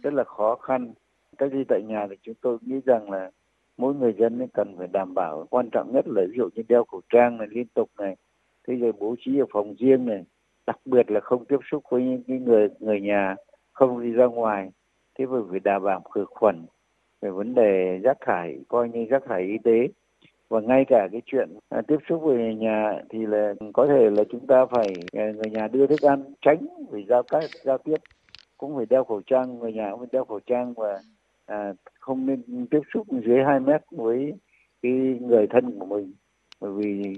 rất 0.04 0.14
là 0.14 0.24
khó 0.24 0.56
khăn. 0.56 0.94
Cách 1.38 1.54
ly 1.54 1.64
tại 1.68 1.82
nhà 1.84 2.08
thì 2.10 2.16
chúng 2.22 2.36
tôi 2.42 2.58
nghĩ 2.62 2.80
rằng 2.86 3.10
là 3.10 3.32
mỗi 3.78 3.96
người 3.96 4.14
dân 4.20 4.48
cần 4.54 4.76
phải 4.78 4.88
đảm 4.88 5.14
bảo 5.14 5.48
quan 5.50 5.70
trọng 5.72 5.92
nhất 5.94 6.08
là 6.08 6.22
ví 6.32 6.38
dụ 6.38 6.50
như 6.56 6.64
đeo 6.68 6.84
khẩu 6.84 7.02
trang 7.10 7.38
này 7.38 7.48
liên 7.52 7.68
tục 7.74 7.90
này 7.98 8.16
thế 8.68 8.76
rồi 8.76 8.92
bố 9.00 9.16
trí 9.20 9.40
ở 9.40 9.46
phòng 9.52 9.76
riêng 9.80 10.06
này 10.06 10.24
đặc 10.68 10.80
biệt 10.86 11.12
là 11.12 11.20
không 11.20 11.46
tiếp 11.46 11.58
xúc 11.72 11.84
với 11.90 12.04
những 12.04 12.46
người 12.46 12.68
người 12.80 13.02
nhà 13.02 13.36
không 13.74 14.04
đi 14.04 14.12
ra 14.12 14.26
ngoài. 14.26 14.70
Thế 15.20 15.26
rồi 15.26 15.44
phải 15.50 15.60
đảm 15.60 15.84
bảo 15.84 16.02
khử 16.02 16.26
khuẩn 16.26 16.66
về 17.22 17.30
vấn 17.30 17.56
đề 17.56 18.00
rác 18.04 18.18
thải 18.26 18.60
coi 18.68 18.90
như 18.90 19.06
rác 19.10 19.24
thải 19.28 19.42
y 19.42 19.58
tế. 19.64 19.88
Và 20.50 20.60
ngay 20.60 20.86
cả 20.88 21.08
cái 21.12 21.22
chuyện 21.26 21.50
à, 21.70 21.82
tiếp 21.88 21.98
xúc 22.10 22.22
với 22.22 22.56
nhà 22.56 23.02
thì 23.10 23.26
là 23.26 23.54
có 23.74 23.88
thể 23.88 24.10
là 24.10 24.24
chúng 24.32 24.48
ta 24.48 24.66
phải 24.66 24.94
à, 25.14 25.32
người 25.36 25.52
nhà 25.52 25.68
đưa 25.68 25.88
thức 25.88 26.02
ăn 26.02 26.24
tránh 26.42 26.68
phải 26.92 27.06
giao 27.10 27.24
cách 27.24 27.44
giao 27.64 27.78
tiếp. 27.78 27.98
Cũng 28.58 28.76
phải 28.76 28.86
đeo 28.90 29.04
khẩu 29.04 29.22
trang 29.22 29.60
người 29.60 29.74
nhà 29.74 29.92
cũng 29.92 30.00
phải 30.00 30.10
đeo 30.12 30.26
khẩu 30.26 30.40
trang 30.40 30.74
và 30.74 31.00
à, 31.46 31.74
không 32.00 32.26
nên 32.26 32.68
tiếp 32.72 32.82
xúc 32.94 33.08
dưới 33.26 33.44
2 33.44 33.60
mét 33.60 33.82
với 33.92 34.34
cái 34.82 34.92
người 35.22 35.48
thân 35.48 35.80
của 35.80 35.86
mình. 35.86 36.14
Bởi 36.62 36.72
vì 36.72 37.14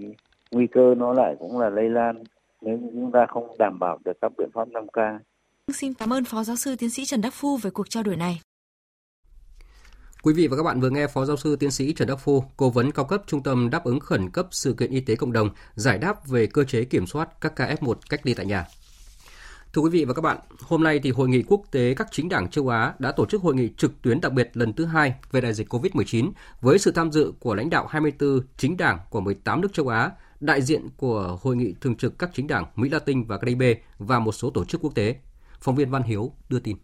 nguy 0.51 0.67
cơ 0.67 0.95
nó 0.97 1.13
lại 1.13 1.35
cũng 1.39 1.59
là 1.59 1.69
lây 1.69 1.89
lan 1.89 2.23
nếu 2.61 2.77
chúng 2.93 3.11
ta 3.11 3.25
không 3.29 3.55
đảm 3.59 3.79
bảo 3.79 3.99
được 4.05 4.17
các 4.21 4.31
biện 4.37 4.49
pháp 4.53 4.67
5K. 4.67 5.19
Xin 5.73 5.93
cảm 5.93 6.13
ơn 6.13 6.25
Phó 6.25 6.43
Giáo 6.43 6.55
sư 6.55 6.75
Tiến 6.79 6.89
sĩ 6.89 7.05
Trần 7.05 7.21
Đắc 7.21 7.33
Phu 7.33 7.57
về 7.57 7.69
cuộc 7.69 7.89
trao 7.89 8.03
đổi 8.03 8.15
này. 8.15 8.41
Quý 10.23 10.33
vị 10.33 10.47
và 10.47 10.57
các 10.57 10.63
bạn 10.63 10.79
vừa 10.79 10.89
nghe 10.89 11.07
Phó 11.07 11.25
Giáo 11.25 11.37
sư 11.37 11.55
Tiến 11.55 11.71
sĩ 11.71 11.93
Trần 11.93 12.07
Đắc 12.07 12.15
Phu, 12.15 12.43
cố 12.57 12.69
vấn 12.69 12.91
cao 12.91 13.05
cấp 13.05 13.23
Trung 13.27 13.43
tâm 13.43 13.69
đáp 13.69 13.83
ứng 13.83 13.99
khẩn 13.99 14.29
cấp 14.29 14.47
sự 14.51 14.73
kiện 14.73 14.91
y 14.91 14.99
tế 14.99 15.15
cộng 15.15 15.33
đồng, 15.33 15.49
giải 15.75 15.97
đáp 15.97 16.27
về 16.27 16.47
cơ 16.47 16.63
chế 16.63 16.83
kiểm 16.83 17.05
soát 17.05 17.29
các 17.41 17.55
ca 17.55 17.75
F1 17.75 17.93
cách 18.09 18.19
ly 18.23 18.33
tại 18.33 18.45
nhà. 18.45 18.65
Thưa 19.73 19.81
quý 19.81 19.89
vị 19.89 20.05
và 20.05 20.13
các 20.13 20.21
bạn, 20.21 20.37
hôm 20.61 20.83
nay 20.83 20.99
thì 21.03 21.11
Hội 21.11 21.29
nghị 21.29 21.43
quốc 21.47 21.61
tế 21.71 21.93
các 21.93 22.07
chính 22.11 22.29
đảng 22.29 22.49
châu 22.49 22.69
Á 22.69 22.93
đã 22.99 23.11
tổ 23.11 23.25
chức 23.25 23.41
hội 23.41 23.55
nghị 23.55 23.69
trực 23.77 24.01
tuyến 24.01 24.21
đặc 24.21 24.33
biệt 24.33 24.51
lần 24.53 24.73
thứ 24.73 24.85
hai 24.85 25.13
về 25.31 25.41
đại 25.41 25.53
dịch 25.53 25.73
COVID-19 25.73 26.31
với 26.61 26.79
sự 26.79 26.91
tham 26.91 27.11
dự 27.11 27.33
của 27.39 27.55
lãnh 27.55 27.69
đạo 27.69 27.87
24 27.87 28.41
chính 28.57 28.77
đảng 28.77 28.99
của 29.09 29.19
18 29.21 29.61
nước 29.61 29.73
châu 29.73 29.87
Á, 29.87 30.11
đại 30.39 30.61
diện 30.61 30.89
của 30.97 31.39
Hội 31.41 31.55
nghị 31.55 31.73
thường 31.81 31.95
trực 31.95 32.19
các 32.19 32.29
chính 32.33 32.47
đảng 32.47 32.65
Mỹ 32.75 32.89
Latin 32.89 33.23
và 33.23 33.37
Caribe 33.37 33.75
và 33.97 34.19
một 34.19 34.31
số 34.31 34.49
tổ 34.49 34.65
chức 34.65 34.81
quốc 34.81 34.95
tế. 34.95 35.15
Phóng 35.61 35.75
viên 35.75 35.89
Văn 35.89 36.03
Hiếu 36.03 36.31
đưa 36.49 36.59
tin. 36.59 36.77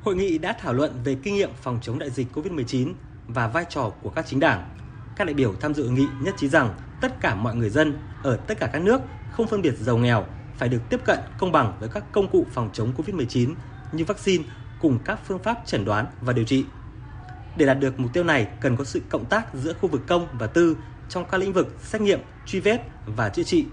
Hội 0.00 0.16
nghị 0.16 0.38
đã 0.38 0.56
thảo 0.60 0.74
luận 0.74 0.92
về 1.04 1.16
kinh 1.22 1.34
nghiệm 1.34 1.50
phòng 1.62 1.78
chống 1.82 1.98
đại 1.98 2.10
dịch 2.10 2.26
COVID-19 2.34 2.92
và 3.28 3.48
vai 3.48 3.64
trò 3.68 3.92
của 4.02 4.10
các 4.10 4.26
chính 4.26 4.40
đảng. 4.40 4.68
Các 5.16 5.24
đại 5.24 5.34
biểu 5.34 5.54
tham 5.60 5.74
dự 5.74 5.82
hội 5.82 5.92
nghị 5.92 6.06
nhất 6.20 6.34
trí 6.38 6.48
rằng 6.48 6.74
tất 7.00 7.20
cả 7.20 7.34
mọi 7.34 7.56
người 7.56 7.70
dân 7.70 7.98
ở 8.22 8.36
tất 8.36 8.58
cả 8.58 8.70
các 8.72 8.82
nước 8.82 9.00
không 9.32 9.46
phân 9.46 9.62
biệt 9.62 9.74
giàu 9.78 9.98
nghèo 9.98 10.26
phải 10.58 10.68
được 10.68 10.80
tiếp 10.90 11.00
cận 11.04 11.18
công 11.38 11.52
bằng 11.52 11.76
với 11.80 11.88
các 11.88 12.04
công 12.12 12.28
cụ 12.28 12.46
phòng 12.52 12.70
chống 12.72 12.92
COVID-19 12.96 13.54
như 13.92 14.04
vaccine 14.04 14.44
cùng 14.80 14.98
các 15.04 15.20
phương 15.26 15.38
pháp 15.38 15.62
chẩn 15.66 15.84
đoán 15.84 16.06
và 16.20 16.32
điều 16.32 16.44
trị. 16.44 16.64
Để 17.56 17.66
đạt 17.66 17.80
được 17.80 18.00
mục 18.00 18.12
tiêu 18.12 18.24
này, 18.24 18.48
cần 18.60 18.76
có 18.76 18.84
sự 18.84 19.02
cộng 19.08 19.24
tác 19.24 19.54
giữa 19.54 19.72
khu 19.72 19.88
vực 19.88 20.02
công 20.06 20.26
và 20.38 20.46
tư 20.46 20.76
trong 21.08 21.24
các 21.30 21.38
lĩnh 21.38 21.52
vực 21.52 21.76
xét 21.82 22.00
nghiệm, 22.00 22.20
truy 22.46 22.60
vết 22.60 22.80
và 23.06 23.28
chữa 23.28 23.42
trị. 23.42 23.66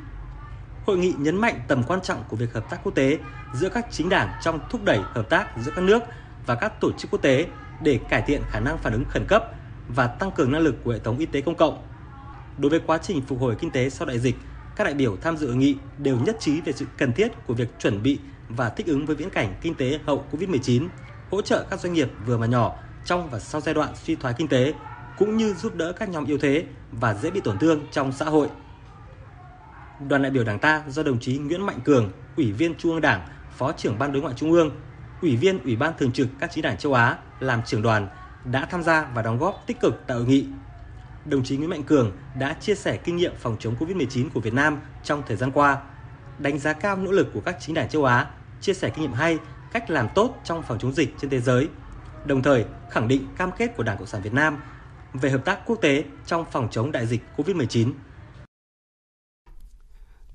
Hội 0.85 0.97
nghị 0.97 1.13
nhấn 1.17 1.35
mạnh 1.35 1.59
tầm 1.67 1.83
quan 1.83 2.01
trọng 2.01 2.23
của 2.29 2.37
việc 2.37 2.53
hợp 2.53 2.69
tác 2.69 2.79
quốc 2.83 2.95
tế 2.95 3.17
giữa 3.53 3.69
các 3.69 3.87
chính 3.91 4.09
đảng 4.09 4.29
trong 4.41 4.59
thúc 4.69 4.83
đẩy 4.83 4.99
hợp 5.13 5.29
tác 5.29 5.47
giữa 5.57 5.71
các 5.75 5.81
nước 5.81 6.03
và 6.45 6.55
các 6.55 6.81
tổ 6.81 6.91
chức 6.91 7.11
quốc 7.11 7.21
tế 7.21 7.47
để 7.81 7.99
cải 8.09 8.21
thiện 8.21 8.41
khả 8.49 8.59
năng 8.59 8.77
phản 8.77 8.93
ứng 8.93 9.05
khẩn 9.09 9.25
cấp 9.27 9.43
và 9.87 10.07
tăng 10.07 10.31
cường 10.31 10.51
năng 10.51 10.61
lực 10.61 10.75
của 10.83 10.91
hệ 10.91 10.99
thống 10.99 11.17
y 11.17 11.25
tế 11.25 11.41
công 11.41 11.55
cộng. 11.55 11.87
Đối 12.57 12.69
với 12.69 12.79
quá 12.79 12.97
trình 12.97 13.21
phục 13.21 13.39
hồi 13.39 13.55
kinh 13.59 13.71
tế 13.71 13.89
sau 13.89 14.07
đại 14.07 14.19
dịch, 14.19 14.35
các 14.75 14.83
đại 14.83 14.93
biểu 14.93 15.17
tham 15.21 15.37
dự 15.37 15.47
hội 15.47 15.55
nghị 15.55 15.77
đều 15.97 16.17
nhất 16.19 16.37
trí 16.39 16.61
về 16.61 16.73
sự 16.73 16.85
cần 16.97 17.13
thiết 17.13 17.31
của 17.47 17.53
việc 17.53 17.79
chuẩn 17.79 18.03
bị 18.03 18.19
và 18.49 18.69
thích 18.69 18.87
ứng 18.87 19.05
với 19.05 19.15
viễn 19.15 19.29
cảnh 19.29 19.55
kinh 19.61 19.75
tế 19.75 19.99
hậu 20.05 20.25
Covid-19, 20.31 20.87
hỗ 21.31 21.41
trợ 21.41 21.65
các 21.69 21.79
doanh 21.79 21.93
nghiệp 21.93 22.11
vừa 22.25 22.37
và 22.37 22.45
nhỏ 22.45 22.79
trong 23.05 23.29
và 23.29 23.39
sau 23.39 23.61
giai 23.61 23.73
đoạn 23.73 23.93
suy 23.95 24.15
thoái 24.15 24.33
kinh 24.37 24.47
tế, 24.47 24.73
cũng 25.17 25.37
như 25.37 25.53
giúp 25.53 25.75
đỡ 25.75 25.93
các 25.93 26.09
nhóm 26.09 26.25
yếu 26.25 26.37
thế 26.37 26.65
và 26.91 27.13
dễ 27.13 27.31
bị 27.31 27.41
tổn 27.41 27.59
thương 27.59 27.87
trong 27.91 28.11
xã 28.11 28.25
hội. 28.25 28.47
Đoàn 29.99 30.21
đại 30.21 30.31
biểu 30.31 30.43
Đảng 30.43 30.59
ta 30.59 30.83
do 30.87 31.03
đồng 31.03 31.19
chí 31.19 31.37
Nguyễn 31.37 31.65
Mạnh 31.65 31.79
Cường, 31.83 32.11
Ủy 32.35 32.51
viên 32.51 32.75
Trung 32.75 32.91
ương 32.91 33.01
Đảng, 33.01 33.27
Phó 33.57 33.71
trưởng 33.71 33.99
Ban 33.99 34.11
Đối 34.11 34.21
ngoại 34.21 34.33
Trung 34.37 34.51
ương, 34.51 34.71
Ủy 35.21 35.35
viên 35.35 35.63
Ủy 35.63 35.75
ban 35.75 35.93
Thường 35.97 36.11
trực 36.11 36.27
các 36.39 36.51
chính 36.53 36.61
đảng 36.61 36.77
châu 36.77 36.93
Á 36.93 37.17
làm 37.39 37.61
trưởng 37.65 37.81
đoàn 37.81 38.07
đã 38.43 38.67
tham 38.71 38.83
gia 38.83 39.05
và 39.13 39.21
đóng 39.21 39.37
góp 39.37 39.63
tích 39.67 39.79
cực 39.79 40.03
tại 40.07 40.17
hội 40.17 40.25
nghị 40.25 40.47
đồng 41.25 41.43
chí 41.43 41.57
Nguyễn 41.57 41.69
Mạnh 41.69 41.83
Cường 41.83 42.11
đã 42.39 42.53
chia 42.59 42.75
sẻ 42.75 42.97
kinh 42.97 43.17
nghiệm 43.17 43.33
phòng 43.39 43.55
chống 43.59 43.75
COVID-19 43.79 44.29
của 44.33 44.39
Việt 44.39 44.53
Nam 44.53 44.79
trong 45.03 45.23
thời 45.27 45.37
gian 45.37 45.51
qua, 45.51 45.77
đánh 46.37 46.59
giá 46.59 46.73
cao 46.73 46.97
nỗ 46.97 47.11
lực 47.11 47.27
của 47.33 47.41
các 47.41 47.57
chính 47.59 47.75
đảng 47.75 47.89
châu 47.89 48.05
Á, 48.05 48.27
chia 48.61 48.73
sẻ 48.73 48.89
kinh 48.89 49.01
nghiệm 49.01 49.13
hay, 49.13 49.39
cách 49.71 49.89
làm 49.89 50.09
tốt 50.15 50.41
trong 50.43 50.63
phòng 50.63 50.79
chống 50.79 50.93
dịch 50.93 51.15
trên 51.17 51.29
thế 51.29 51.39
giới, 51.39 51.67
đồng 52.25 52.43
thời 52.43 52.65
khẳng 52.89 53.07
định 53.07 53.27
cam 53.35 53.51
kết 53.51 53.75
của 53.77 53.83
Đảng 53.83 53.97
Cộng 53.97 54.07
sản 54.07 54.21
Việt 54.21 54.33
Nam 54.33 54.57
về 55.13 55.29
hợp 55.29 55.45
tác 55.45 55.59
quốc 55.65 55.81
tế 55.81 56.03
trong 56.25 56.45
phòng 56.51 56.67
chống 56.71 56.91
đại 56.91 57.07
dịch 57.07 57.21
COVID-19. 57.37 57.91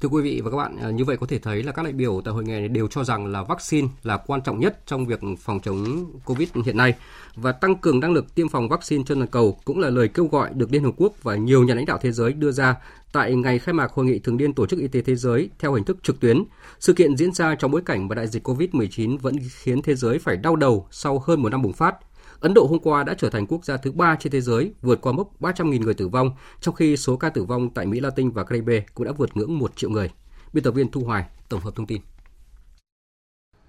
Thưa 0.01 0.09
quý 0.09 0.23
vị 0.23 0.41
và 0.45 0.51
các 0.51 0.57
bạn, 0.57 0.77
à, 0.77 0.91
như 0.91 1.05
vậy 1.05 1.17
có 1.17 1.27
thể 1.27 1.39
thấy 1.39 1.63
là 1.63 1.73
các 1.73 1.83
đại 1.83 1.93
biểu 1.93 2.21
tại 2.25 2.35
hội 2.35 2.45
nghị 2.45 2.53
này 2.53 2.69
đều 2.69 2.89
cho 2.89 3.05
rằng 3.05 3.27
là 3.27 3.43
vaccine 3.43 3.89
là 4.03 4.17
quan 4.17 4.43
trọng 4.43 4.61
nhất 4.61 4.87
trong 4.87 5.07
việc 5.07 5.21
phòng 5.39 5.61
chống 5.61 6.11
Covid 6.25 6.49
hiện 6.65 6.77
nay 6.77 6.95
và 7.35 7.53
tăng 7.53 7.77
cường 7.77 8.01
năng 8.01 8.13
lực 8.13 8.35
tiêm 8.35 8.49
phòng 8.49 8.69
vaccine 8.69 9.05
trên 9.07 9.19
toàn 9.19 9.31
cầu 9.31 9.59
cũng 9.65 9.79
là 9.79 9.91
lời 9.91 10.09
kêu 10.09 10.27
gọi 10.27 10.51
được 10.55 10.73
Liên 10.73 10.85
Hợp 10.85 10.93
Quốc 10.97 11.23
và 11.23 11.37
nhiều 11.37 11.65
nhà 11.65 11.75
lãnh 11.75 11.87
đạo 11.87 11.99
thế 12.03 12.13
giới 12.13 12.33
đưa 12.33 12.53
ra 12.53 12.77
tại 13.13 13.35
ngày 13.35 13.59
khai 13.59 13.73
mạc 13.73 13.93
hội 13.93 14.07
nghị 14.07 14.19
thường 14.19 14.37
niên 14.37 14.53
Tổ 14.53 14.67
chức 14.67 14.79
Y 14.79 14.89
tế 14.89 15.03
Thế 15.03 15.17
giới 15.17 15.51
theo 15.59 15.75
hình 15.75 15.85
thức 15.85 15.97
trực 16.03 16.21
tuyến. 16.21 16.45
Sự 16.81 16.93
kiện 16.93 17.17
diễn 17.17 17.33
ra 17.33 17.55
trong 17.55 17.71
bối 17.71 17.83
cảnh 17.87 18.09
mà 18.09 18.15
đại 18.15 18.27
dịch 18.27 18.49
Covid-19 18.49 19.19
vẫn 19.19 19.37
khiến 19.51 19.83
thế 19.83 19.95
giới 19.95 20.19
phải 20.19 20.37
đau 20.37 20.57
đầu 20.57 20.87
sau 20.91 21.23
hơn 21.27 21.43
một 21.43 21.49
năm 21.49 21.63
bùng 21.63 21.73
phát. 21.73 21.97
Ấn 22.41 22.55
Độ 22.55 22.67
hôm 22.67 22.79
qua 22.79 23.05
đã 23.05 23.15
trở 23.19 23.31
thành 23.31 23.47
quốc 23.47 23.65
gia 23.65 23.77
thứ 23.77 23.93
ba 23.93 24.17
trên 24.21 24.33
thế 24.33 24.41
giới 24.41 24.73
vượt 24.83 25.01
qua 25.01 25.13
mốc 25.13 25.41
300.000 25.41 25.81
người 25.81 25.95
tử 25.95 26.09
vong, 26.09 26.31
trong 26.61 26.75
khi 26.75 26.97
số 26.97 27.17
ca 27.17 27.31
tử 27.31 27.45
vong 27.45 27.71
tại 27.71 27.87
Mỹ 27.87 28.01
Latin 28.01 28.31
và 28.31 28.45
Caribe 28.45 28.81
cũng 28.95 29.07
đã 29.07 29.13
vượt 29.13 29.37
ngưỡng 29.37 29.59
1 29.59 29.77
triệu 29.77 29.91
người. 29.91 30.11
Biên 30.53 30.65
tập 30.65 30.71
viên 30.71 30.91
Thu 30.91 31.01
Hoài 31.01 31.25
tổng 31.49 31.61
hợp 31.61 31.71
thông 31.77 31.87
tin. 31.87 32.01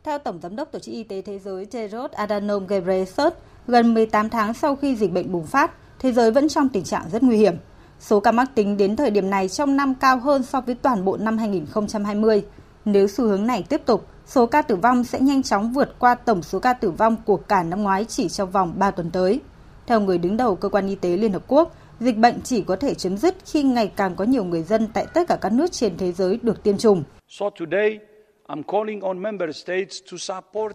Theo 0.04 0.20
Tổng 0.20 0.40
Giám 0.42 0.56
đốc 0.56 0.72
Tổ 0.72 0.80
chức 0.80 0.94
Y 0.94 1.04
tế 1.04 1.22
Thế 1.22 1.40
giới 1.40 1.66
Tedros 1.66 2.12
Adhanom 2.12 2.68
Ghebreyesus, 2.68 3.34
gần 3.68 3.94
18 3.94 4.30
tháng 4.30 4.54
sau 4.54 4.76
khi 4.76 4.96
dịch 4.96 5.12
bệnh 5.12 5.32
bùng 5.32 5.46
phát, 5.46 5.72
thế 6.00 6.12
giới 6.12 6.32
vẫn 6.32 6.50
trong 6.50 6.70
tình 6.70 6.84
trạng 6.84 7.10
rất 7.12 7.24
nguy 7.24 7.38
hiểm. 7.38 7.56
Số 8.00 8.20
ca 8.20 8.32
mắc 8.32 8.52
tính 8.56 8.78
đến 8.78 8.96
thời 8.96 9.12
điểm 9.12 9.30
này 9.30 9.50
trong 9.50 9.78
năm 9.78 9.94
cao 9.96 10.20
hơn 10.20 10.44
so 10.44 10.62
với 10.62 10.76
toàn 10.76 11.06
bộ 11.06 11.18
năm 11.18 11.38
2020. 11.38 12.44
Nếu 12.86 13.08
xu 13.08 13.28
hướng 13.28 13.48
này 13.48 13.63
tiếp 13.70 13.82
tục, 13.86 14.08
số 14.26 14.46
ca 14.46 14.62
tử 14.62 14.76
vong 14.76 15.04
sẽ 15.04 15.20
nhanh 15.20 15.44
chóng 15.44 15.74
vượt 15.74 16.00
qua 16.00 16.15
tổng 16.15 16.44
số 16.44 16.60
ca 16.60 16.74
tử 16.74 16.92
vong 16.92 17.15
của 17.26 17.38
cả 17.38 17.63
năm 17.63 17.84
ngoái 17.84 18.06
chỉ 18.06 18.30
trong 18.30 18.52
vòng 18.52 18.74
3 18.78 18.92
tuần 18.92 19.12
tới. 19.12 19.39
Theo 19.88 20.00
người 20.00 20.18
đứng 20.18 20.38
đầu 20.38 20.56
cơ 20.56 20.69
quan 20.69 20.88
y 20.88 20.96
tế 20.96 21.17
Liên 21.17 21.34
Hợp 21.34 21.44
Quốc, 21.48 21.75
dịch 22.00 22.17
bệnh 22.17 22.42
chỉ 22.44 22.62
có 22.62 22.75
thể 22.75 22.94
chấm 22.94 23.17
dứt 23.17 23.36
khi 23.46 23.63
ngày 23.63 23.92
càng 23.96 24.15
có 24.15 24.25
nhiều 24.25 24.44
người 24.44 24.63
dân 24.63 24.88
tại 24.94 25.06
tất 25.13 25.27
cả 25.27 25.38
các 25.42 25.52
nước 25.52 25.71
trên 25.71 25.98
thế 25.98 26.12
giới 26.12 26.40
được 26.42 26.63
tiêm 26.63 26.77
chủng. 26.77 27.04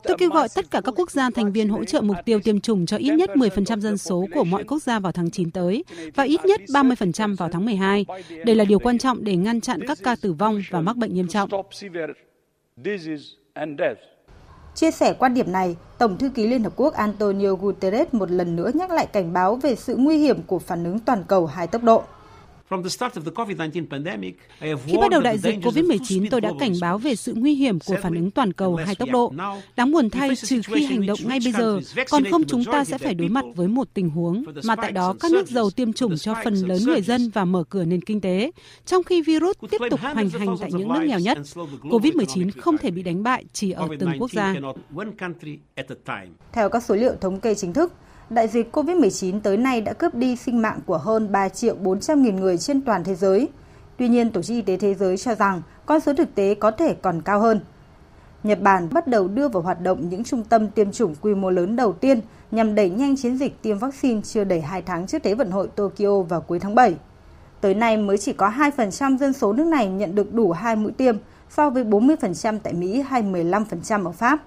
Tôi 0.03 0.17
kêu 0.19 0.31
gọi 0.31 0.49
tất 0.55 0.71
cả 0.71 0.81
các 0.85 0.95
quốc 0.97 1.11
gia 1.11 1.31
thành 1.31 1.53
viên 1.53 1.69
hỗ 1.69 1.85
trợ 1.85 2.01
mục 2.01 2.17
tiêu 2.25 2.41
tiêm 2.45 2.61
chủng 2.61 2.87
cho 2.87 2.97
ít 2.97 3.11
nhất 3.11 3.31
10% 3.35 3.81
dân 3.81 3.99
số 3.99 4.27
của 4.35 4.45
mọi 4.45 4.65
quốc 4.65 4.83
gia 4.83 4.99
vào 4.99 5.13
tháng 5.13 5.31
9 5.31 5.51
tới 5.51 5.85
và 6.15 6.25
ít 6.25 6.45
nhất 6.45 6.61
30% 6.69 7.37
vào 7.37 7.49
tháng 7.53 7.65
12. 7.65 8.07
Đây 8.45 8.57
là 8.57 8.65
điều 8.65 8.79
quan 8.79 8.99
trọng 8.99 9.25
để 9.25 9.37
ngăn 9.37 9.61
chặn 9.61 9.81
các 9.87 9.99
ca 10.03 10.17
tử 10.17 10.33
vong 10.33 10.63
và 10.71 10.81
mắc 10.81 10.97
bệnh 10.97 11.15
nghiêm 11.15 11.29
trọng. 11.29 11.51
Chia 14.75 14.91
sẻ 14.91 15.15
quan 15.19 15.35
điểm 15.35 15.53
này, 15.53 15.77
Tổng 15.99 16.19
thư 16.19 16.31
ký 16.31 16.47
Liên 16.47 16.65
Hợp 16.65 16.73
Quốc 16.77 16.95
Antonio 16.95 17.55
Guterres 17.55 18.09
một 18.13 18.31
lần 18.31 18.57
nữa 18.57 18.71
nhắc 18.75 18.91
lại 18.91 19.07
cảnh 19.07 19.33
báo 19.33 19.57
về 19.57 19.75
sự 19.75 19.97
nguy 19.97 20.19
hiểm 20.19 20.43
của 20.43 20.59
phản 20.59 20.85
ứng 20.85 20.99
toàn 20.99 21.25
cầu 21.29 21.47
hai 21.47 21.67
tốc 21.67 21.83
độ. 21.83 22.03
Khi 24.87 24.97
bắt 25.01 25.11
đầu 25.11 25.21
đại 25.21 25.39
dịch 25.39 25.59
COVID-19, 25.63 26.27
tôi 26.31 26.41
đã 26.41 26.51
cảnh 26.61 26.73
báo 26.81 26.99
về 26.99 27.17
sự 27.17 27.35
nguy 27.37 27.55
hiểm 27.55 27.79
của 27.81 27.97
phản 28.03 28.15
ứng 28.15 28.31
toàn 28.31 28.53
cầu 28.53 28.77
hai 28.77 28.95
tốc 28.95 29.09
độ. 29.13 29.33
Đáng 29.77 29.93
buồn 29.93 30.11
thay, 30.11 30.37
trừ 30.37 30.61
khi 30.65 30.85
hành 30.85 31.07
động 31.07 31.19
ngay 31.25 31.39
bây 31.45 31.53
giờ, 31.53 31.81
còn 32.11 32.25
không 32.31 32.45
chúng 32.45 32.65
ta 32.65 32.85
sẽ 32.85 32.99
phải 32.99 33.15
đối 33.15 33.29
mặt 33.29 33.45
với 33.55 33.69
một 33.69 33.89
tình 33.95 34.11
huống 34.11 34.45
mà 34.65 34.77
tại 34.77 34.93
đó 34.93 35.15
các 35.21 35.33
nước 35.33 35.49
giàu 35.49 35.71
tiêm 35.71 35.93
chủng 35.93 36.17
cho 36.17 36.35
phần 36.45 36.55
lớn 36.55 36.79
người 36.87 37.03
dân 37.03 37.31
và 37.31 37.45
mở 37.45 37.65
cửa 37.69 37.85
nền 37.85 38.01
kinh 38.01 38.21
tế, 38.21 38.51
trong 38.87 39.03
khi 39.03 39.23
virus 39.23 39.57
tiếp 39.71 39.79
tục 39.91 40.01
hoành 40.01 40.31
hành 40.31 40.57
tại 40.61 40.73
những 40.73 40.89
nước 40.89 41.03
nghèo 41.07 41.19
nhất. 41.19 41.39
COVID-19 41.83 42.51
không 42.61 42.79
thể 42.79 42.91
bị 42.91 43.03
đánh 43.03 43.23
bại 43.23 43.45
chỉ 43.53 43.71
ở 43.71 43.89
từng 43.99 44.11
quốc 44.19 44.31
gia. 44.33 44.55
Theo 46.53 46.69
các 46.69 46.83
số 46.83 46.95
liệu 46.95 47.13
thống 47.21 47.41
kê 47.41 47.55
chính 47.55 47.73
thức, 47.73 47.93
đại 48.35 48.49
dịch 48.49 48.77
COVID-19 48.77 49.41
tới 49.41 49.57
nay 49.57 49.81
đã 49.81 49.93
cướp 49.93 50.15
đi 50.15 50.37
sinh 50.37 50.63
mạng 50.63 50.81
của 50.87 50.99
hơn 50.99 51.33
3 51.33 51.49
triệu 51.49 51.75
400 51.75 52.23
nghìn 52.23 52.37
người 52.37 52.59
trên 52.59 52.81
toàn 52.81 53.05
thế 53.05 53.15
giới. 53.15 53.49
Tuy 53.97 54.09
nhiên, 54.09 54.31
Tổ 54.31 54.43
chức 54.43 54.55
Y 54.55 54.63
tế 54.63 54.77
Thế 54.77 54.95
giới 54.95 55.17
cho 55.17 55.35
rằng 55.35 55.63
con 55.87 56.01
số 56.01 56.15
thực 56.15 56.35
tế 56.35 56.55
có 56.55 56.71
thể 56.71 56.95
còn 57.03 57.23
cao 57.23 57.41
hơn. 57.41 57.61
Nhật 58.43 58.61
Bản 58.63 58.89
bắt 58.93 59.07
đầu 59.07 59.29
đưa 59.29 59.49
vào 59.49 59.63
hoạt 59.63 59.81
động 59.81 60.09
những 60.09 60.25
trung 60.25 60.45
tâm 60.45 60.69
tiêm 60.69 60.93
chủng 60.93 61.15
quy 61.21 61.35
mô 61.35 61.51
lớn 61.51 61.77
đầu 61.77 61.93
tiên 61.93 62.21
nhằm 62.51 62.75
đẩy 62.75 62.91
nhanh 62.91 63.17
chiến 63.17 63.37
dịch 63.39 63.63
tiêm 63.63 63.79
vaccine 63.79 64.21
chưa 64.21 64.45
đầy 64.45 64.61
2 64.61 64.83
tháng 64.83 65.07
trước 65.07 65.23
Thế 65.23 65.35
vận 65.35 65.51
hội 65.51 65.69
Tokyo 65.69 66.23
vào 66.23 66.41
cuối 66.41 66.59
tháng 66.59 66.75
7. 66.75 66.95
Tới 67.61 67.75
nay 67.75 67.97
mới 67.97 68.19
chỉ 68.19 68.33
có 68.33 68.49
2% 68.49 69.19
dân 69.19 69.33
số 69.33 69.53
nước 69.53 69.67
này 69.67 69.89
nhận 69.89 70.15
được 70.15 70.35
đủ 70.35 70.53
hai 70.53 70.77
mũi 70.77 70.93
tiêm 70.93 71.17
so 71.51 71.71
với 71.71 71.85
40% 71.85 72.59
tại 72.63 72.73
Mỹ 72.73 73.01
hay 73.01 73.23
15% 73.23 74.05
ở 74.07 74.13
Pháp. 74.13 74.43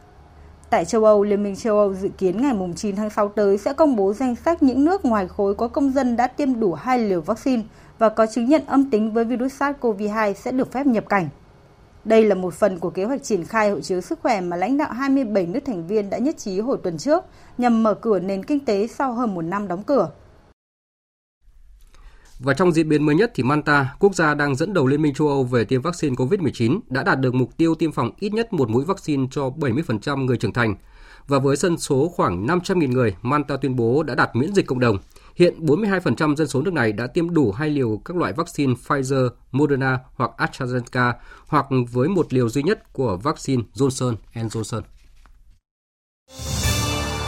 Tại 0.69 0.85
châu 0.85 1.05
Âu, 1.05 1.23
Liên 1.23 1.43
minh 1.43 1.55
châu 1.55 1.77
Âu 1.77 1.93
dự 1.93 2.09
kiến 2.17 2.41
ngày 2.41 2.53
9 2.75 2.95
tháng 2.95 3.09
6 3.09 3.29
tới 3.29 3.57
sẽ 3.57 3.73
công 3.73 3.95
bố 3.95 4.13
danh 4.13 4.35
sách 4.35 4.63
những 4.63 4.85
nước 4.85 5.05
ngoài 5.05 5.27
khối 5.27 5.55
có 5.55 5.67
công 5.67 5.93
dân 5.93 6.15
đã 6.15 6.27
tiêm 6.27 6.59
đủ 6.59 6.73
hai 6.73 6.99
liều 6.99 7.21
vaccine 7.21 7.63
và 7.99 8.09
có 8.09 8.25
chứng 8.25 8.45
nhận 8.45 8.65
âm 8.65 8.89
tính 8.89 9.13
với 9.13 9.23
virus 9.23 9.61
SARS-CoV-2 9.61 10.33
sẽ 10.33 10.51
được 10.51 10.71
phép 10.71 10.85
nhập 10.85 11.09
cảnh. 11.09 11.29
Đây 12.05 12.23
là 12.23 12.35
một 12.35 12.53
phần 12.53 12.79
của 12.79 12.89
kế 12.89 13.03
hoạch 13.03 13.23
triển 13.23 13.45
khai 13.45 13.69
hộ 13.69 13.79
chiếu 13.79 14.01
sức 14.01 14.19
khỏe 14.21 14.41
mà 14.41 14.57
lãnh 14.57 14.77
đạo 14.77 14.91
27 14.91 15.45
nước 15.45 15.59
thành 15.65 15.87
viên 15.87 16.09
đã 16.09 16.17
nhất 16.17 16.37
trí 16.37 16.59
hồi 16.59 16.77
tuần 16.83 16.97
trước 16.97 17.23
nhằm 17.57 17.83
mở 17.83 17.93
cửa 17.93 18.19
nền 18.19 18.43
kinh 18.43 18.65
tế 18.65 18.87
sau 18.87 19.13
hơn 19.13 19.35
một 19.35 19.41
năm 19.41 19.67
đóng 19.67 19.83
cửa. 19.83 20.09
Và 22.39 22.53
trong 22.53 22.71
diễn 22.71 22.89
biến 22.89 23.05
mới 23.05 23.15
nhất 23.15 23.31
thì 23.35 23.43
Manta, 23.43 23.95
quốc 23.99 24.15
gia 24.15 24.33
đang 24.33 24.55
dẫn 24.55 24.73
đầu 24.73 24.87
Liên 24.87 25.01
minh 25.01 25.13
châu 25.13 25.27
Âu 25.27 25.43
về 25.43 25.63
tiêm 25.63 25.81
vaccine 25.81 26.15
COVID-19, 26.15 26.79
đã 26.89 27.03
đạt 27.03 27.19
được 27.19 27.35
mục 27.35 27.57
tiêu 27.57 27.75
tiêm 27.75 27.91
phòng 27.91 28.11
ít 28.19 28.33
nhất 28.33 28.53
một 28.53 28.69
mũi 28.69 28.85
vaccine 28.85 29.27
cho 29.31 29.49
70% 29.49 30.25
người 30.25 30.37
trưởng 30.37 30.53
thành. 30.53 30.75
Và 31.27 31.39
với 31.39 31.55
dân 31.55 31.77
số 31.77 32.09
khoảng 32.15 32.47
500.000 32.47 32.91
người, 32.91 33.15
Manta 33.21 33.57
tuyên 33.57 33.75
bố 33.75 34.03
đã 34.03 34.15
đạt 34.15 34.35
miễn 34.35 34.53
dịch 34.53 34.67
cộng 34.67 34.79
đồng. 34.79 34.97
Hiện 35.35 35.65
42% 35.65 36.35
dân 36.35 36.47
số 36.47 36.61
nước 36.61 36.73
này 36.73 36.91
đã 36.91 37.07
tiêm 37.07 37.33
đủ 37.33 37.51
hai 37.51 37.69
liều 37.69 38.01
các 38.05 38.17
loại 38.17 38.33
vaccine 38.33 38.73
Pfizer, 38.87 39.29
Moderna 39.51 39.99
hoặc 40.15 40.31
AstraZeneca 40.37 41.13
hoặc 41.47 41.65
với 41.91 42.09
một 42.09 42.33
liều 42.33 42.49
duy 42.49 42.63
nhất 42.63 42.93
của 42.93 43.17
vaccine 43.23 43.63
Johnson 43.73 44.15
Johnson. 44.33 44.81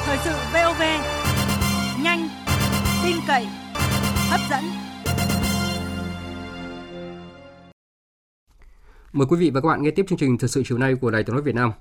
Thời 0.05 0.17
sự 0.23 0.31
VOV, 0.53 0.81
nhanh, 2.03 2.29
tin 3.03 3.15
cậy, 3.27 3.47
hấp 4.29 4.39
dẫn. 4.49 4.78
Mời 9.13 9.27
quý 9.29 9.37
vị 9.37 9.49
và 9.49 9.61
các 9.61 9.67
bạn 9.67 9.83
nghe 9.83 9.91
tiếp 9.91 10.05
chương 10.09 10.19
trình 10.19 10.37
Thời 10.37 10.49
sự 10.49 10.63
chiều 10.65 10.77
nay 10.77 10.95
của 10.95 11.11
Đài 11.11 11.23
Tiếng 11.23 11.35
nói 11.35 11.43
Việt 11.43 11.55
Nam. 11.55 11.71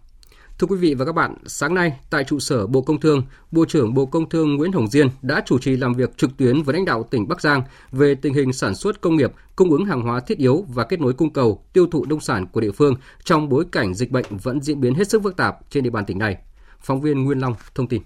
Thưa 0.58 0.66
quý 0.66 0.76
vị 0.76 0.94
và 0.94 1.04
các 1.04 1.12
bạn, 1.12 1.34
sáng 1.46 1.74
nay 1.74 1.92
tại 2.10 2.24
trụ 2.24 2.38
sở 2.38 2.66
Bộ 2.66 2.82
Công 2.82 3.00
Thương, 3.00 3.22
Bộ 3.50 3.64
trưởng 3.64 3.94
Bộ 3.94 4.06
Công 4.06 4.28
Thương 4.28 4.56
Nguyễn 4.56 4.72
Hồng 4.72 4.88
Diên 4.88 5.08
đã 5.22 5.42
chủ 5.46 5.58
trì 5.58 5.76
làm 5.76 5.94
việc 5.94 6.16
trực 6.16 6.36
tuyến 6.36 6.62
với 6.62 6.74
lãnh 6.74 6.84
đạo 6.84 7.08
tỉnh 7.10 7.28
Bắc 7.28 7.40
Giang 7.40 7.62
về 7.92 8.14
tình 8.14 8.34
hình 8.34 8.52
sản 8.52 8.74
xuất 8.74 9.00
công 9.00 9.16
nghiệp, 9.16 9.32
cung 9.56 9.70
ứng 9.70 9.84
hàng 9.84 10.02
hóa 10.02 10.20
thiết 10.20 10.38
yếu 10.38 10.64
và 10.68 10.84
kết 10.84 11.00
nối 11.00 11.12
cung 11.12 11.32
cầu, 11.32 11.64
tiêu 11.72 11.86
thụ 11.86 12.04
nông 12.04 12.20
sản 12.20 12.46
của 12.46 12.60
địa 12.60 12.72
phương 12.72 12.94
trong 13.24 13.48
bối 13.48 13.64
cảnh 13.72 13.94
dịch 13.94 14.10
bệnh 14.10 14.26
vẫn 14.42 14.60
diễn 14.60 14.80
biến 14.80 14.94
hết 14.94 15.08
sức 15.08 15.22
phức 15.22 15.36
tạp 15.36 15.56
trên 15.70 15.84
địa 15.84 15.90
bàn 15.90 16.04
tỉnh 16.04 16.18
này. 16.18 16.36
Phóng 16.80 17.00
viên 17.00 17.24
Nguyên 17.24 17.38
Long 17.38 17.54
thông 17.74 17.88
tin. 17.88 18.02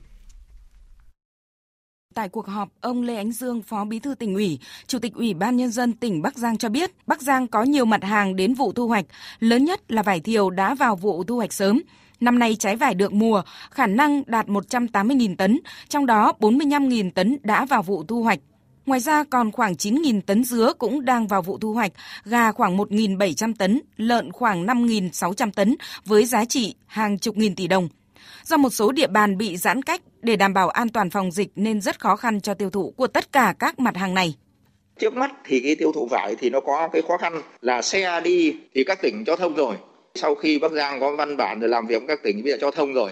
Tại 2.14 2.28
cuộc 2.28 2.46
họp, 2.46 2.68
ông 2.80 3.02
Lê 3.02 3.16
Ánh 3.16 3.32
Dương, 3.32 3.62
Phó 3.62 3.84
Bí 3.84 3.98
thư 3.98 4.14
tỉnh 4.14 4.34
ủy, 4.34 4.58
Chủ 4.86 4.98
tịch 4.98 5.14
Ủy 5.14 5.34
ban 5.34 5.56
Nhân 5.56 5.70
dân 5.70 5.92
tỉnh 5.92 6.22
Bắc 6.22 6.36
Giang 6.36 6.58
cho 6.58 6.68
biết, 6.68 6.90
Bắc 7.06 7.22
Giang 7.22 7.46
có 7.46 7.62
nhiều 7.62 7.84
mặt 7.84 8.04
hàng 8.04 8.36
đến 8.36 8.54
vụ 8.54 8.72
thu 8.72 8.88
hoạch, 8.88 9.04
lớn 9.40 9.64
nhất 9.64 9.92
là 9.92 10.02
vải 10.02 10.20
thiều 10.20 10.50
đã 10.50 10.74
vào 10.74 10.96
vụ 10.96 11.24
thu 11.24 11.36
hoạch 11.36 11.52
sớm. 11.52 11.82
Năm 12.20 12.38
nay 12.38 12.56
trái 12.56 12.76
vải 12.76 12.94
được 12.94 13.12
mùa, 13.12 13.42
khả 13.70 13.86
năng 13.86 14.22
đạt 14.26 14.46
180.000 14.46 15.36
tấn, 15.36 15.60
trong 15.88 16.06
đó 16.06 16.32
45.000 16.40 17.10
tấn 17.10 17.38
đã 17.42 17.64
vào 17.64 17.82
vụ 17.82 18.04
thu 18.04 18.22
hoạch. 18.22 18.38
Ngoài 18.86 19.00
ra 19.00 19.24
còn 19.24 19.52
khoảng 19.52 19.72
9.000 19.72 20.20
tấn 20.20 20.44
dứa 20.44 20.72
cũng 20.78 21.04
đang 21.04 21.26
vào 21.26 21.42
vụ 21.42 21.58
thu 21.58 21.72
hoạch, 21.72 21.92
gà 22.24 22.52
khoảng 22.52 22.76
1.700 22.76 23.54
tấn, 23.58 23.80
lợn 23.96 24.32
khoảng 24.32 24.66
5.600 24.66 25.50
tấn 25.50 25.76
với 26.04 26.24
giá 26.26 26.44
trị 26.44 26.74
hàng 26.86 27.18
chục 27.18 27.36
nghìn 27.36 27.54
tỷ 27.54 27.66
đồng. 27.66 27.88
Do 28.44 28.56
một 28.56 28.70
số 28.70 28.92
địa 28.92 29.06
bàn 29.06 29.38
bị 29.38 29.56
giãn 29.56 29.82
cách, 29.82 30.00
để 30.22 30.36
đảm 30.36 30.54
bảo 30.54 30.68
an 30.68 30.88
toàn 30.88 31.10
phòng 31.10 31.30
dịch 31.30 31.48
nên 31.56 31.80
rất 31.80 32.00
khó 32.00 32.16
khăn 32.16 32.40
cho 32.40 32.54
tiêu 32.54 32.70
thụ 32.70 32.94
của 32.96 33.06
tất 33.06 33.32
cả 33.32 33.54
các 33.58 33.78
mặt 33.78 33.96
hàng 33.96 34.14
này. 34.14 34.34
Trước 34.98 35.14
mắt 35.14 35.30
thì 35.44 35.60
cái 35.60 35.74
tiêu 35.74 35.92
thụ 35.92 36.06
vải 36.10 36.34
thì 36.38 36.50
nó 36.50 36.60
có 36.60 36.88
cái 36.92 37.02
khó 37.08 37.16
khăn 37.16 37.42
là 37.60 37.82
xe 37.82 38.20
đi 38.24 38.56
thì 38.74 38.84
các 38.84 39.02
tỉnh 39.02 39.24
cho 39.26 39.36
thông 39.36 39.54
rồi. 39.54 39.76
Sau 40.14 40.34
khi 40.34 40.58
Bắc 40.58 40.72
Giang 40.72 41.00
có 41.00 41.16
văn 41.16 41.36
bản 41.36 41.60
để 41.60 41.68
làm 41.68 41.86
việc 41.86 41.98
với 41.98 42.08
các 42.08 42.22
tỉnh 42.22 42.42
bây 42.42 42.52
giờ 42.52 42.58
cho 42.60 42.70
thông 42.70 42.92
rồi. 42.92 43.10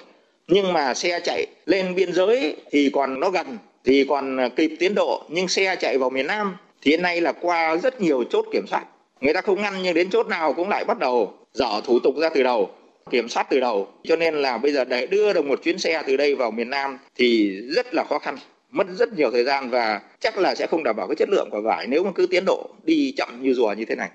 Nhưng 0.48 0.72
mà 0.72 0.94
xe 0.94 1.20
chạy 1.24 1.46
lên 1.66 1.94
biên 1.94 2.12
giới 2.12 2.56
thì 2.70 2.90
còn 2.92 3.20
nó 3.20 3.30
gần, 3.30 3.58
thì 3.84 4.06
còn 4.08 4.38
kịp 4.56 4.76
tiến 4.78 4.94
độ 4.94 5.22
nhưng 5.28 5.48
xe 5.48 5.76
chạy 5.76 5.98
vào 5.98 6.10
miền 6.10 6.26
Nam 6.26 6.56
thì 6.82 6.90
hiện 6.90 7.02
nay 7.02 7.20
là 7.20 7.32
qua 7.32 7.76
rất 7.76 8.00
nhiều 8.00 8.24
chốt 8.30 8.46
kiểm 8.52 8.66
soát. 8.66 8.84
Người 9.20 9.34
ta 9.34 9.40
không 9.40 9.62
ngăn 9.62 9.74
nhưng 9.82 9.94
đến 9.94 10.10
chốt 10.10 10.26
nào 10.26 10.52
cũng 10.52 10.68
lại 10.68 10.84
bắt 10.84 10.98
đầu 10.98 11.34
dở 11.52 11.80
thủ 11.84 11.98
tục 11.98 12.14
ra 12.20 12.28
từ 12.34 12.42
đầu 12.42 12.70
kiểm 13.10 13.28
soát 13.28 13.46
từ 13.50 13.60
đầu 13.60 13.88
cho 14.04 14.16
nên 14.16 14.34
là 14.34 14.58
bây 14.58 14.72
giờ 14.72 14.84
để 14.84 15.06
đưa 15.06 15.32
được 15.32 15.44
một 15.44 15.62
chuyến 15.62 15.78
xe 15.78 16.02
từ 16.06 16.16
đây 16.16 16.34
vào 16.34 16.50
miền 16.50 16.70
Nam 16.70 16.98
thì 17.14 17.60
rất 17.76 17.94
là 17.94 18.04
khó 18.08 18.18
khăn, 18.18 18.36
mất 18.70 18.86
rất 18.98 19.12
nhiều 19.16 19.30
thời 19.30 19.44
gian 19.44 19.70
và 19.70 20.00
chắc 20.20 20.38
là 20.38 20.54
sẽ 20.54 20.66
không 20.66 20.84
đảm 20.84 20.96
bảo 20.96 21.08
cái 21.08 21.16
chất 21.16 21.28
lượng 21.30 21.48
của 21.50 21.60
vải 21.60 21.86
nếu 21.86 22.04
mà 22.04 22.10
cứ 22.14 22.26
tiến 22.26 22.44
độ 22.44 22.70
đi 22.84 23.12
chậm 23.16 23.42
như 23.42 23.54
rùa 23.54 23.72
như 23.72 23.84
thế 23.84 23.94
này. 23.94 24.08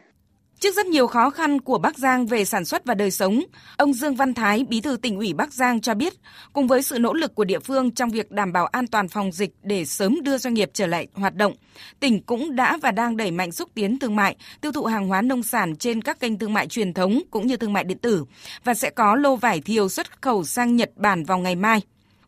Trước 0.66 0.76
rất 0.76 0.86
nhiều 0.86 1.08
khó 1.08 1.30
khăn 1.30 1.62
của 1.62 1.78
Bắc 1.78 1.98
Giang 1.98 2.26
về 2.26 2.46
sản 2.46 2.66
xuất 2.66 2.86
và 2.86 2.94
đời 2.94 3.12
sống, 3.12 3.44
ông 3.78 3.94
Dương 3.94 4.16
Văn 4.16 4.34
Thái, 4.34 4.66
Bí 4.70 4.82
thư 4.82 4.98
tỉnh 4.98 5.18
ủy 5.18 5.34
Bắc 5.34 5.54
Giang 5.54 5.82
cho 5.82 5.94
biết, 5.94 6.14
cùng 6.54 6.68
với 6.68 6.82
sự 6.82 7.00
nỗ 7.00 7.14
lực 7.14 7.36
của 7.36 7.44
địa 7.44 7.60
phương 7.60 7.92
trong 7.92 8.10
việc 8.10 8.32
đảm 8.32 8.54
bảo 8.54 8.66
an 8.66 8.88
toàn 8.88 9.08
phòng 9.08 9.32
dịch 9.32 9.52
để 9.64 9.86
sớm 9.86 10.18
đưa 10.24 10.38
doanh 10.38 10.54
nghiệp 10.54 10.70
trở 10.74 10.88
lại 10.88 11.08
hoạt 11.14 11.36
động, 11.36 11.54
tỉnh 12.00 12.22
cũng 12.22 12.56
đã 12.56 12.78
và 12.82 12.92
đang 12.92 13.18
đẩy 13.18 13.32
mạnh 13.32 13.52
xúc 13.52 13.70
tiến 13.74 14.00
thương 14.00 14.16
mại, 14.16 14.36
tiêu 14.62 14.72
thụ 14.72 14.86
hàng 14.86 15.08
hóa 15.08 15.22
nông 15.22 15.44
sản 15.44 15.76
trên 15.76 16.02
các 16.02 16.20
kênh 16.20 16.40
thương 16.40 16.54
mại 16.54 16.68
truyền 16.68 16.94
thống 16.94 17.22
cũng 17.32 17.48
như 17.48 17.58
thương 17.58 17.74
mại 17.74 17.84
điện 17.84 17.98
tử 17.98 18.26
và 18.64 18.74
sẽ 18.74 18.90
có 18.90 19.16
lô 19.16 19.36
vải 19.36 19.62
thiều 19.62 19.90
xuất 19.90 20.22
khẩu 20.22 20.44
sang 20.44 20.76
Nhật 20.76 20.92
Bản 20.96 21.24
vào 21.24 21.38
ngày 21.38 21.56
mai. 21.56 21.82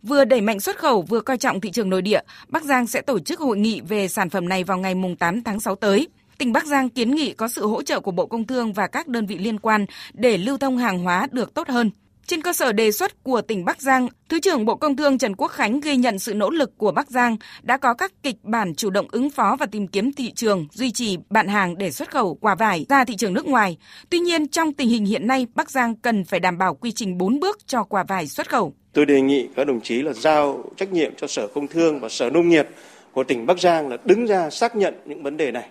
Vừa 0.03 0.25
đẩy 0.25 0.41
mạnh 0.41 0.59
xuất 0.59 0.77
khẩu 0.77 1.01
vừa 1.01 1.21
coi 1.21 1.37
trọng 1.37 1.61
thị 1.61 1.71
trường 1.71 1.89
nội 1.89 2.01
địa, 2.01 2.21
Bắc 2.47 2.63
Giang 2.63 2.87
sẽ 2.87 3.01
tổ 3.01 3.19
chức 3.19 3.39
hội 3.39 3.57
nghị 3.57 3.81
về 3.81 4.07
sản 4.07 4.29
phẩm 4.29 4.49
này 4.49 4.63
vào 4.63 4.77
ngày 4.77 4.95
8 5.19 5.43
tháng 5.43 5.59
6 5.59 5.75
tới 5.75 6.07
tỉnh 6.37 6.53
Bắc 6.53 6.65
Giang 6.65 6.89
kiến 6.89 7.15
nghị 7.15 7.33
có 7.33 7.47
sự 7.47 7.67
hỗ 7.67 7.83
trợ 7.83 7.99
của 7.99 8.11
Bộ 8.11 8.25
Công 8.25 8.47
Thương 8.47 8.73
và 8.73 8.87
các 8.87 9.07
đơn 9.07 9.25
vị 9.25 9.37
liên 9.37 9.59
quan 9.59 9.85
để 10.13 10.37
lưu 10.37 10.57
thông 10.57 10.77
hàng 10.77 10.99
hóa 10.99 11.27
được 11.31 11.53
tốt 11.53 11.67
hơn. 11.67 11.91
Trên 12.27 12.41
cơ 12.41 12.53
sở 12.53 12.71
đề 12.71 12.91
xuất 12.91 13.23
của 13.23 13.41
tỉnh 13.41 13.65
Bắc 13.65 13.81
Giang, 13.81 14.07
Thứ 14.29 14.39
trưởng 14.39 14.65
Bộ 14.65 14.75
Công 14.75 14.95
Thương 14.95 15.17
Trần 15.17 15.35
Quốc 15.35 15.47
Khánh 15.47 15.79
ghi 15.79 15.95
nhận 15.95 16.19
sự 16.19 16.33
nỗ 16.33 16.49
lực 16.49 16.77
của 16.77 16.91
Bắc 16.91 17.09
Giang 17.09 17.37
đã 17.61 17.77
có 17.77 17.93
các 17.93 18.11
kịch 18.23 18.35
bản 18.43 18.75
chủ 18.75 18.89
động 18.89 19.07
ứng 19.11 19.29
phó 19.29 19.55
và 19.59 19.65
tìm 19.65 19.87
kiếm 19.87 20.13
thị 20.13 20.31
trường, 20.31 20.67
duy 20.71 20.91
trì 20.91 21.17
bạn 21.29 21.47
hàng 21.47 21.77
để 21.77 21.91
xuất 21.91 22.11
khẩu 22.11 22.35
quả 22.35 22.55
vải 22.55 22.85
ra 22.89 23.05
thị 23.05 23.15
trường 23.15 23.33
nước 23.33 23.45
ngoài. 23.45 23.77
Tuy 24.09 24.19
nhiên, 24.19 24.47
trong 24.47 24.73
tình 24.73 24.89
hình 24.89 25.05
hiện 25.05 25.27
nay, 25.27 25.47
Bắc 25.55 25.71
Giang 25.71 25.95
cần 25.95 26.23
phải 26.25 26.39
đảm 26.39 26.57
bảo 26.57 26.75
quy 26.75 26.91
trình 26.91 27.17
4 27.17 27.39
bước 27.39 27.67
cho 27.67 27.83
quả 27.83 28.03
vải 28.07 28.27
xuất 28.27 28.49
khẩu. 28.49 28.73
Tôi 28.93 29.05
đề 29.05 29.21
nghị 29.21 29.47
các 29.55 29.67
đồng 29.67 29.81
chí 29.81 30.01
là 30.01 30.13
giao 30.13 30.63
trách 30.77 30.91
nhiệm 30.91 31.11
cho 31.17 31.27
Sở 31.27 31.47
Công 31.47 31.67
Thương 31.67 31.99
và 31.99 32.09
Sở 32.09 32.29
Nông 32.29 32.49
nghiệp 32.49 32.67
của 33.11 33.23
tỉnh 33.23 33.45
Bắc 33.45 33.59
Giang 33.59 33.87
là 33.87 33.97
đứng 34.05 34.27
ra 34.27 34.49
xác 34.49 34.75
nhận 34.75 34.93
những 35.05 35.23
vấn 35.23 35.37
đề 35.37 35.51
này 35.51 35.69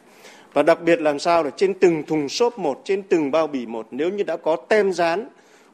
và 0.57 0.63
đặc 0.63 0.83
biệt 0.83 1.01
làm 1.01 1.19
sao 1.19 1.43
là 1.45 1.51
trên 1.51 1.75
từng 1.75 2.03
thùng 2.07 2.29
xốp 2.29 2.59
một, 2.59 2.83
trên 2.85 3.03
từng 3.03 3.31
bao 3.31 3.47
bì 3.47 3.67
một 3.67 3.87
nếu 3.91 4.11
như 4.11 4.23
đã 4.23 4.37
có 4.37 4.57
tem 4.57 4.93
dán 4.93 5.29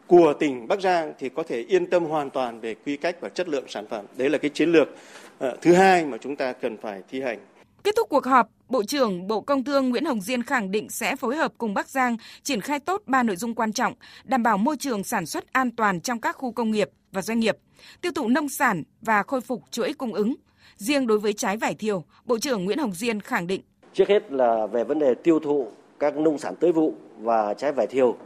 của 0.07 0.35
tỉnh 0.41 0.69
Bắc 0.69 0.81
Giang 0.81 1.13
thì 1.19 1.29
có 1.29 1.43
thể 1.43 1.61
yên 1.69 1.87
tâm 1.87 2.05
hoàn 2.05 2.31
toàn 2.31 2.61
về 2.61 2.75
quy 2.75 2.97
cách 2.97 3.17
và 3.21 3.29
chất 3.29 3.49
lượng 3.49 3.65
sản 3.69 3.87
phẩm. 3.91 4.05
Đấy 4.17 4.31
là 4.31 4.39
cái 4.39 4.51
chiến 4.51 4.73
lược 4.73 4.89
uh, 4.89 5.61
thứ 5.63 5.75
hai 5.75 6.07
mà 6.07 6.19
chúng 6.19 6.37
ta 6.37 6.53
cần 6.53 6.77
phải 6.77 7.03
thi 7.11 7.21
hành. 7.21 7.39
Kết 7.85 7.95
thúc 7.97 8.09
cuộc 8.09 8.25
họp, 8.25 8.49
Bộ 8.69 8.83
trưởng 8.85 9.27
Bộ 9.27 9.41
Công 9.41 9.65
Thương 9.65 9.89
Nguyễn 9.89 10.05
Hồng 10.05 10.21
Diên 10.21 10.43
khẳng 10.43 10.71
định 10.71 10.91
sẽ 10.91 11.17
phối 11.17 11.37
hợp 11.37 11.53
cùng 11.59 11.75
Bắc 11.75 11.89
Giang 11.89 12.17
triển 12.43 12.61
khai 12.61 12.81
tốt 12.81 13.03
ba 13.07 13.23
nội 13.23 13.37
dung 13.37 13.55
quan 13.55 13.73
trọng, 13.73 13.95
đảm 14.25 14.43
bảo 14.43 14.59
môi 14.59 14.77
trường 14.77 15.05
sản 15.05 15.27
xuất 15.27 15.53
an 15.53 15.71
toàn 15.71 16.01
trong 16.01 16.21
các 16.21 16.37
khu 16.37 16.53
công 16.53 16.71
nghiệp 16.71 16.91
và 17.13 17.23
doanh 17.23 17.41
nghiệp, 17.41 17.57
tiêu 18.01 18.13
thụ 18.15 18.29
nông 18.29 18.49
sản 18.49 18.83
và 19.01 19.23
khôi 19.23 19.41
phục 19.41 19.63
chuỗi 19.71 19.93
cung 19.93 20.15
ứng. 20.15 20.35
Riêng 20.77 21.07
đối 21.07 21.19
với 21.19 21.33
trái 21.33 21.57
vải 21.57 21.75
thiều, 21.75 22.05
Bộ 22.25 22.39
trưởng 22.39 22.65
Nguyễn 22.65 22.79
Hồng 22.79 22.95
Diên 22.95 23.21
khẳng 23.21 23.47
định 23.47 23.63
Trước 23.93 24.09
hết 24.09 24.33
là 24.33 24.67
về 24.67 24.85
vấn 24.85 24.99
đề 24.99 25.15
tiêu 25.15 25.39
thụ 25.39 25.67
các 25.99 26.17
nông 26.17 26.39
sản 26.39 26.55
tới 26.61 26.73
vụ 26.73 26.95
và 27.21 27.55
trái 27.55 27.73
vải 27.73 27.87
thiều, 27.87 28.17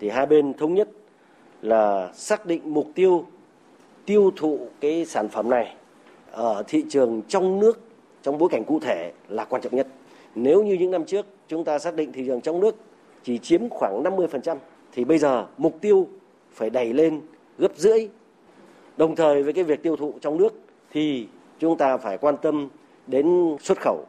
thì 0.00 0.08
hai 0.08 0.26
bên 0.26 0.54
thống 0.54 0.74
nhất 0.74 0.88
là 1.62 2.10
xác 2.14 2.46
định 2.46 2.60
mục 2.64 2.86
tiêu 2.94 3.26
tiêu 4.06 4.30
thụ 4.36 4.58
cái 4.80 5.04
sản 5.04 5.28
phẩm 5.28 5.50
này 5.50 5.74
ở 6.30 6.62
thị 6.68 6.84
trường 6.88 7.22
trong 7.28 7.60
nước 7.60 7.80
trong 8.22 8.38
bối 8.38 8.48
cảnh 8.48 8.64
cụ 8.64 8.80
thể 8.80 9.12
là 9.28 9.44
quan 9.44 9.62
trọng 9.62 9.76
nhất. 9.76 9.86
Nếu 10.34 10.62
như 10.62 10.74
những 10.74 10.90
năm 10.90 11.04
trước 11.04 11.26
chúng 11.48 11.64
ta 11.64 11.78
xác 11.78 11.94
định 11.94 12.12
thị 12.12 12.24
trường 12.26 12.40
trong 12.40 12.60
nước 12.60 12.74
chỉ 13.22 13.38
chiếm 13.38 13.68
khoảng 13.68 14.02
50% 14.02 14.56
thì 14.92 15.04
bây 15.04 15.18
giờ 15.18 15.46
mục 15.58 15.80
tiêu 15.80 16.06
phải 16.52 16.70
đẩy 16.70 16.92
lên 16.92 17.20
gấp 17.58 17.72
rưỡi. 17.76 18.08
Đồng 18.96 19.16
thời 19.16 19.42
với 19.42 19.52
cái 19.52 19.64
việc 19.64 19.82
tiêu 19.82 19.96
thụ 19.96 20.14
trong 20.20 20.36
nước 20.36 20.54
thì 20.90 21.26
chúng 21.58 21.76
ta 21.76 21.96
phải 21.96 22.18
quan 22.18 22.36
tâm 22.42 22.68
đến 23.06 23.56
xuất 23.60 23.78
khẩu. 23.80 24.04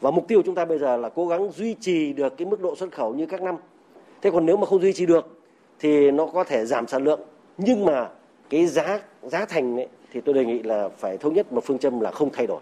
Và 0.00 0.10
mục 0.10 0.28
tiêu 0.28 0.42
chúng 0.44 0.54
ta 0.54 0.64
bây 0.64 0.78
giờ 0.78 0.96
là 0.96 1.08
cố 1.08 1.26
gắng 1.26 1.50
duy 1.52 1.74
trì 1.74 2.12
được 2.12 2.36
cái 2.36 2.46
mức 2.46 2.60
độ 2.60 2.76
xuất 2.76 2.92
khẩu 2.92 3.14
như 3.14 3.26
các 3.26 3.42
năm. 3.42 3.56
Thế 4.22 4.30
còn 4.30 4.46
nếu 4.46 4.56
mà 4.56 4.66
không 4.66 4.80
duy 4.80 4.92
trì 4.92 5.06
được 5.06 5.38
thì 5.78 6.10
nó 6.10 6.26
có 6.26 6.44
thể 6.44 6.66
giảm 6.66 6.86
sản 6.86 7.04
lượng 7.04 7.20
nhưng 7.58 7.84
mà 7.84 8.08
cái 8.50 8.66
giá 8.66 9.00
giá 9.22 9.46
thành 9.46 9.76
ấy, 9.76 9.88
thì 10.12 10.20
tôi 10.20 10.34
đề 10.34 10.44
nghị 10.44 10.62
là 10.62 10.88
phải 10.88 11.18
thống 11.18 11.34
nhất 11.34 11.52
một 11.52 11.64
phương 11.64 11.78
châm 11.78 12.00
là 12.00 12.10
không 12.10 12.30
thay 12.32 12.46
đổi. 12.46 12.60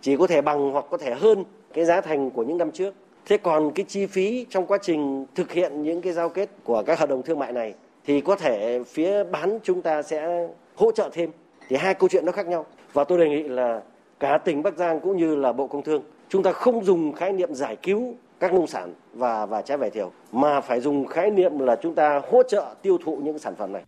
Chỉ 0.00 0.16
có 0.16 0.26
thể 0.26 0.40
bằng 0.40 0.70
hoặc 0.70 0.84
có 0.90 0.96
thể 0.96 1.14
hơn 1.14 1.44
cái 1.72 1.84
giá 1.84 2.00
thành 2.00 2.30
của 2.30 2.42
những 2.42 2.58
năm 2.58 2.70
trước. 2.70 2.94
Thế 3.26 3.36
còn 3.36 3.70
cái 3.70 3.84
chi 3.88 4.06
phí 4.06 4.46
trong 4.50 4.66
quá 4.66 4.78
trình 4.82 5.26
thực 5.34 5.52
hiện 5.52 5.82
những 5.82 6.02
cái 6.02 6.12
giao 6.12 6.28
kết 6.28 6.48
của 6.64 6.82
các 6.86 6.98
hợp 6.98 7.08
đồng 7.08 7.22
thương 7.22 7.38
mại 7.38 7.52
này 7.52 7.74
thì 8.04 8.20
có 8.20 8.36
thể 8.36 8.82
phía 8.84 9.24
bán 9.24 9.58
chúng 9.62 9.82
ta 9.82 10.02
sẽ 10.02 10.48
hỗ 10.76 10.92
trợ 10.92 11.10
thêm. 11.12 11.30
Thì 11.68 11.76
hai 11.76 11.94
câu 11.94 12.08
chuyện 12.08 12.26
nó 12.26 12.32
khác 12.32 12.46
nhau. 12.46 12.66
Và 12.92 13.04
tôi 13.04 13.18
đề 13.18 13.28
nghị 13.28 13.42
là 13.42 13.82
cả 14.20 14.38
tỉnh 14.38 14.62
Bắc 14.62 14.76
Giang 14.76 15.00
cũng 15.00 15.16
như 15.16 15.36
là 15.36 15.52
Bộ 15.52 15.66
Công 15.66 15.82
Thương 15.82 16.02
chúng 16.28 16.42
ta 16.42 16.52
không 16.52 16.84
dùng 16.84 17.12
khái 17.12 17.32
niệm 17.32 17.54
giải 17.54 17.76
cứu 17.82 18.14
các 18.40 18.52
nông 18.54 18.66
sản 18.66 18.94
và 19.12 19.46
và 19.46 19.62
trái 19.62 19.78
vải 19.78 19.90
thiều 19.90 20.12
mà 20.32 20.60
phải 20.60 20.80
dùng 20.80 21.06
khái 21.06 21.30
niệm 21.30 21.58
là 21.58 21.76
chúng 21.82 21.94
ta 21.94 22.20
hỗ 22.30 22.42
trợ 22.42 22.74
tiêu 22.82 22.98
thụ 23.04 23.16
những 23.16 23.38
sản 23.38 23.54
phẩm 23.56 23.72
này. 23.72 23.82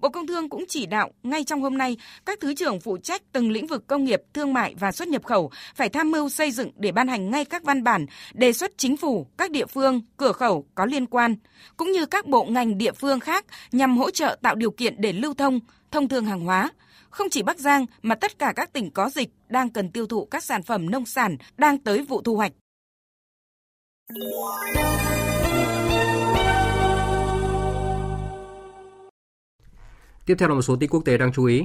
Bộ 0.00 0.08
Công 0.08 0.26
Thương 0.26 0.48
cũng 0.48 0.64
chỉ 0.68 0.86
đạo 0.86 1.10
ngay 1.22 1.44
trong 1.44 1.62
hôm 1.62 1.78
nay 1.78 1.96
các 2.26 2.40
thứ 2.40 2.54
trưởng 2.54 2.80
phụ 2.80 2.98
trách 2.98 3.22
từng 3.32 3.50
lĩnh 3.50 3.66
vực 3.66 3.86
công 3.86 4.04
nghiệp, 4.04 4.22
thương 4.34 4.52
mại 4.52 4.74
và 4.78 4.92
xuất 4.92 5.08
nhập 5.08 5.24
khẩu 5.24 5.50
phải 5.74 5.88
tham 5.88 6.10
mưu 6.10 6.28
xây 6.28 6.50
dựng 6.50 6.70
để 6.76 6.92
ban 6.92 7.08
hành 7.08 7.30
ngay 7.30 7.44
các 7.44 7.62
văn 7.64 7.84
bản 7.84 8.06
đề 8.34 8.52
xuất 8.52 8.70
chính 8.76 8.96
phủ, 8.96 9.26
các 9.38 9.50
địa 9.50 9.66
phương, 9.66 10.00
cửa 10.16 10.32
khẩu 10.32 10.66
có 10.74 10.86
liên 10.86 11.06
quan, 11.06 11.36
cũng 11.76 11.92
như 11.92 12.06
các 12.06 12.26
bộ 12.26 12.44
ngành 12.44 12.78
địa 12.78 12.92
phương 12.92 13.20
khác 13.20 13.44
nhằm 13.72 13.98
hỗ 13.98 14.10
trợ 14.10 14.36
tạo 14.42 14.54
điều 14.54 14.70
kiện 14.70 14.94
để 14.98 15.12
lưu 15.12 15.34
thông, 15.34 15.60
thông 15.90 16.08
thương 16.08 16.24
hàng 16.24 16.40
hóa. 16.40 16.70
Không 17.16 17.30
chỉ 17.30 17.42
Bắc 17.42 17.58
Giang 17.58 17.86
mà 18.02 18.14
tất 18.14 18.38
cả 18.38 18.52
các 18.56 18.72
tỉnh 18.72 18.90
có 18.90 19.10
dịch 19.10 19.30
đang 19.48 19.70
cần 19.70 19.90
tiêu 19.90 20.06
thụ 20.06 20.24
các 20.24 20.44
sản 20.44 20.62
phẩm 20.62 20.90
nông 20.90 21.06
sản 21.06 21.36
đang 21.56 21.78
tới 21.78 22.04
vụ 22.04 22.22
thu 22.22 22.36
hoạch. 22.36 22.52
Tiếp 30.26 30.34
theo 30.38 30.48
là 30.48 30.54
một 30.54 30.62
số 30.62 30.76
tin 30.80 30.90
quốc 30.90 31.04
tế 31.04 31.18
đáng 31.18 31.32
chú 31.32 31.44
ý. 31.44 31.62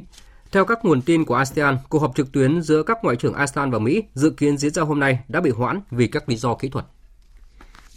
Theo 0.51 0.65
các 0.65 0.85
nguồn 0.85 1.01
tin 1.01 1.25
của 1.25 1.35
ASEAN, 1.35 1.77
cuộc 1.89 1.99
họp 1.99 2.15
trực 2.15 2.31
tuyến 2.31 2.61
giữa 2.61 2.83
các 2.83 2.97
ngoại 3.03 3.15
trưởng 3.15 3.33
ASEAN 3.33 3.71
và 3.71 3.79
Mỹ 3.79 4.03
dự 4.13 4.29
kiến 4.29 4.57
diễn 4.57 4.73
ra 4.73 4.83
hôm 4.83 4.99
nay 4.99 5.19
đã 5.27 5.41
bị 5.41 5.49
hoãn 5.49 5.81
vì 5.91 6.07
các 6.07 6.29
lý 6.29 6.35
do 6.35 6.55
kỹ 6.55 6.69
thuật. 6.69 6.85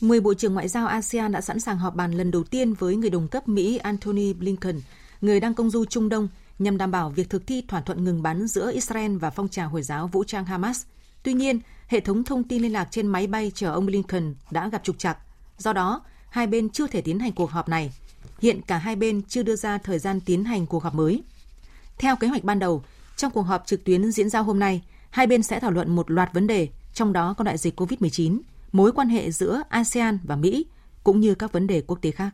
10 0.01 0.21
bộ 0.21 0.35
trưởng 0.35 0.55
ngoại 0.55 0.69
giao 0.69 0.87
ASEAN 0.87 1.33
đã 1.33 1.41
sẵn 1.41 1.61
sàng 1.61 1.79
họp 1.79 1.95
bàn 1.95 2.13
lần 2.13 2.31
đầu 2.31 2.45
tiên 2.45 2.75
với 2.75 2.97
người 2.97 3.11
đồng 3.11 3.29
cấp 3.29 3.49
Mỹ 3.49 3.77
Antony 3.77 4.33
Blinken, 4.33 4.81
người 5.21 5.41
đang 5.41 5.55
công 5.55 5.71
du 5.71 5.85
Trung 5.85 6.09
Đông, 6.09 6.29
nhằm 6.59 6.79
đảm 6.79 6.91
bảo 6.91 7.11
việc 7.11 7.31
thực 7.31 7.47
thi 7.47 7.65
thỏa 7.69 7.81
thuận 7.81 8.05
ngừng 8.05 8.23
bắn 8.23 8.47
giữa 8.47 8.73
Israel 8.73 9.17
và 9.17 9.31
phong 9.31 9.49
trào 9.49 9.69
Hồi 9.69 9.83
giáo 9.83 10.07
vũ 10.07 10.25
trang 10.25 10.45
Hamas. 10.45 10.85
Tuy 11.23 11.33
nhiên, 11.33 11.61
hệ 11.87 12.01
thống 12.01 12.25
thông 12.25 12.45
tin 12.45 12.63
liên 12.63 12.73
lạc 12.73 12.89
trên 12.91 13.07
máy 13.07 13.27
bay 13.27 13.53
chở 13.55 13.73
ông 13.73 13.87
Blinken 13.87 14.35
đã 14.51 14.69
gặp 14.69 14.85
trục 14.85 14.99
trặc. 14.99 15.19
Do 15.59 15.73
đó, 15.73 16.03
hai 16.31 16.47
bên 16.47 16.69
chưa 16.69 16.87
thể 16.87 17.01
tiến 17.01 17.19
hành 17.19 17.33
cuộc 17.33 17.51
họp 17.51 17.69
này. 17.69 17.93
Hiện 18.39 18.61
cả 18.63 18.79
hai 18.79 18.97
bên 18.97 19.23
chưa 19.23 19.43
đưa 19.43 19.57
ra 19.57 19.79
thời 19.79 19.99
gian 19.99 20.21
tiến 20.21 20.45
hành 20.45 20.67
cuộc 20.67 20.83
họp 20.83 20.95
mới. 20.95 21.23
Theo 21.99 22.17
kế 22.17 22.27
hoạch 22.27 22.45
ban 22.45 22.59
đầu, 22.59 22.85
trong 23.17 23.33
cuộc 23.33 23.43
họp 23.43 23.67
trực 23.67 23.85
tuyến 23.85 24.13
diễn 24.13 24.31
ra 24.31 24.41
hôm 24.41 24.59
nay, 24.59 24.83
hai 25.11 25.27
bên 25.27 25.43
sẽ 25.43 25.61
thảo 25.61 25.71
luận 25.71 25.97
một 25.97 26.11
loạt 26.11 26.33
vấn 26.33 26.47
đề, 26.47 26.69
trong 26.95 27.13
đó 27.13 27.35
có 27.39 27.45
đại 27.45 27.59
dịch 27.59 27.81
COVID-19, 27.81 28.41
mối 28.73 28.93
quan 28.93 29.09
hệ 29.09 29.31
giữa 29.31 29.63
ASEAN 29.69 30.19
và 30.25 30.37
Mỹ, 30.37 30.67
cũng 31.05 31.21
như 31.21 31.35
các 31.35 31.53
vấn 31.53 31.67
đề 31.67 31.83
quốc 31.87 31.99
tế 32.03 32.11
khác. 32.11 32.31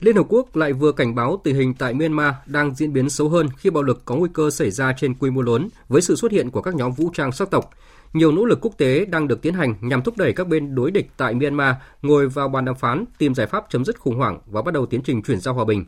Liên 0.00 0.16
Hợp 0.16 0.26
Quốc 0.28 0.56
lại 0.56 0.72
vừa 0.72 0.92
cảnh 0.92 1.14
báo 1.14 1.40
tình 1.44 1.54
hình 1.54 1.74
tại 1.74 1.94
Myanmar 1.94 2.34
đang 2.46 2.74
diễn 2.74 2.92
biến 2.92 3.10
xấu 3.10 3.28
hơn 3.28 3.48
khi 3.56 3.70
bạo 3.70 3.82
lực 3.82 4.02
có 4.04 4.14
nguy 4.14 4.28
cơ 4.32 4.50
xảy 4.50 4.70
ra 4.70 4.92
trên 4.96 5.14
quy 5.14 5.30
mô 5.30 5.42
lớn 5.42 5.68
với 5.88 6.02
sự 6.02 6.16
xuất 6.16 6.32
hiện 6.32 6.50
của 6.50 6.62
các 6.62 6.74
nhóm 6.74 6.92
vũ 6.92 7.10
trang 7.14 7.32
sắc 7.32 7.50
tộc. 7.50 7.70
Nhiều 8.12 8.32
nỗ 8.32 8.44
lực 8.44 8.58
quốc 8.62 8.78
tế 8.78 9.04
đang 9.04 9.28
được 9.28 9.42
tiến 9.42 9.54
hành 9.54 9.74
nhằm 9.80 10.02
thúc 10.02 10.16
đẩy 10.16 10.32
các 10.32 10.48
bên 10.48 10.74
đối 10.74 10.90
địch 10.90 11.10
tại 11.16 11.34
Myanmar 11.34 11.74
ngồi 12.02 12.28
vào 12.28 12.48
bàn 12.48 12.64
đàm 12.64 12.74
phán, 12.74 13.04
tìm 13.18 13.34
giải 13.34 13.46
pháp 13.46 13.66
chấm 13.70 13.84
dứt 13.84 14.00
khủng 14.00 14.16
hoảng 14.16 14.40
và 14.46 14.62
bắt 14.62 14.74
đầu 14.74 14.86
tiến 14.86 15.02
trình 15.02 15.22
chuyển 15.22 15.40
giao 15.40 15.54
hòa 15.54 15.64
bình. 15.64 15.84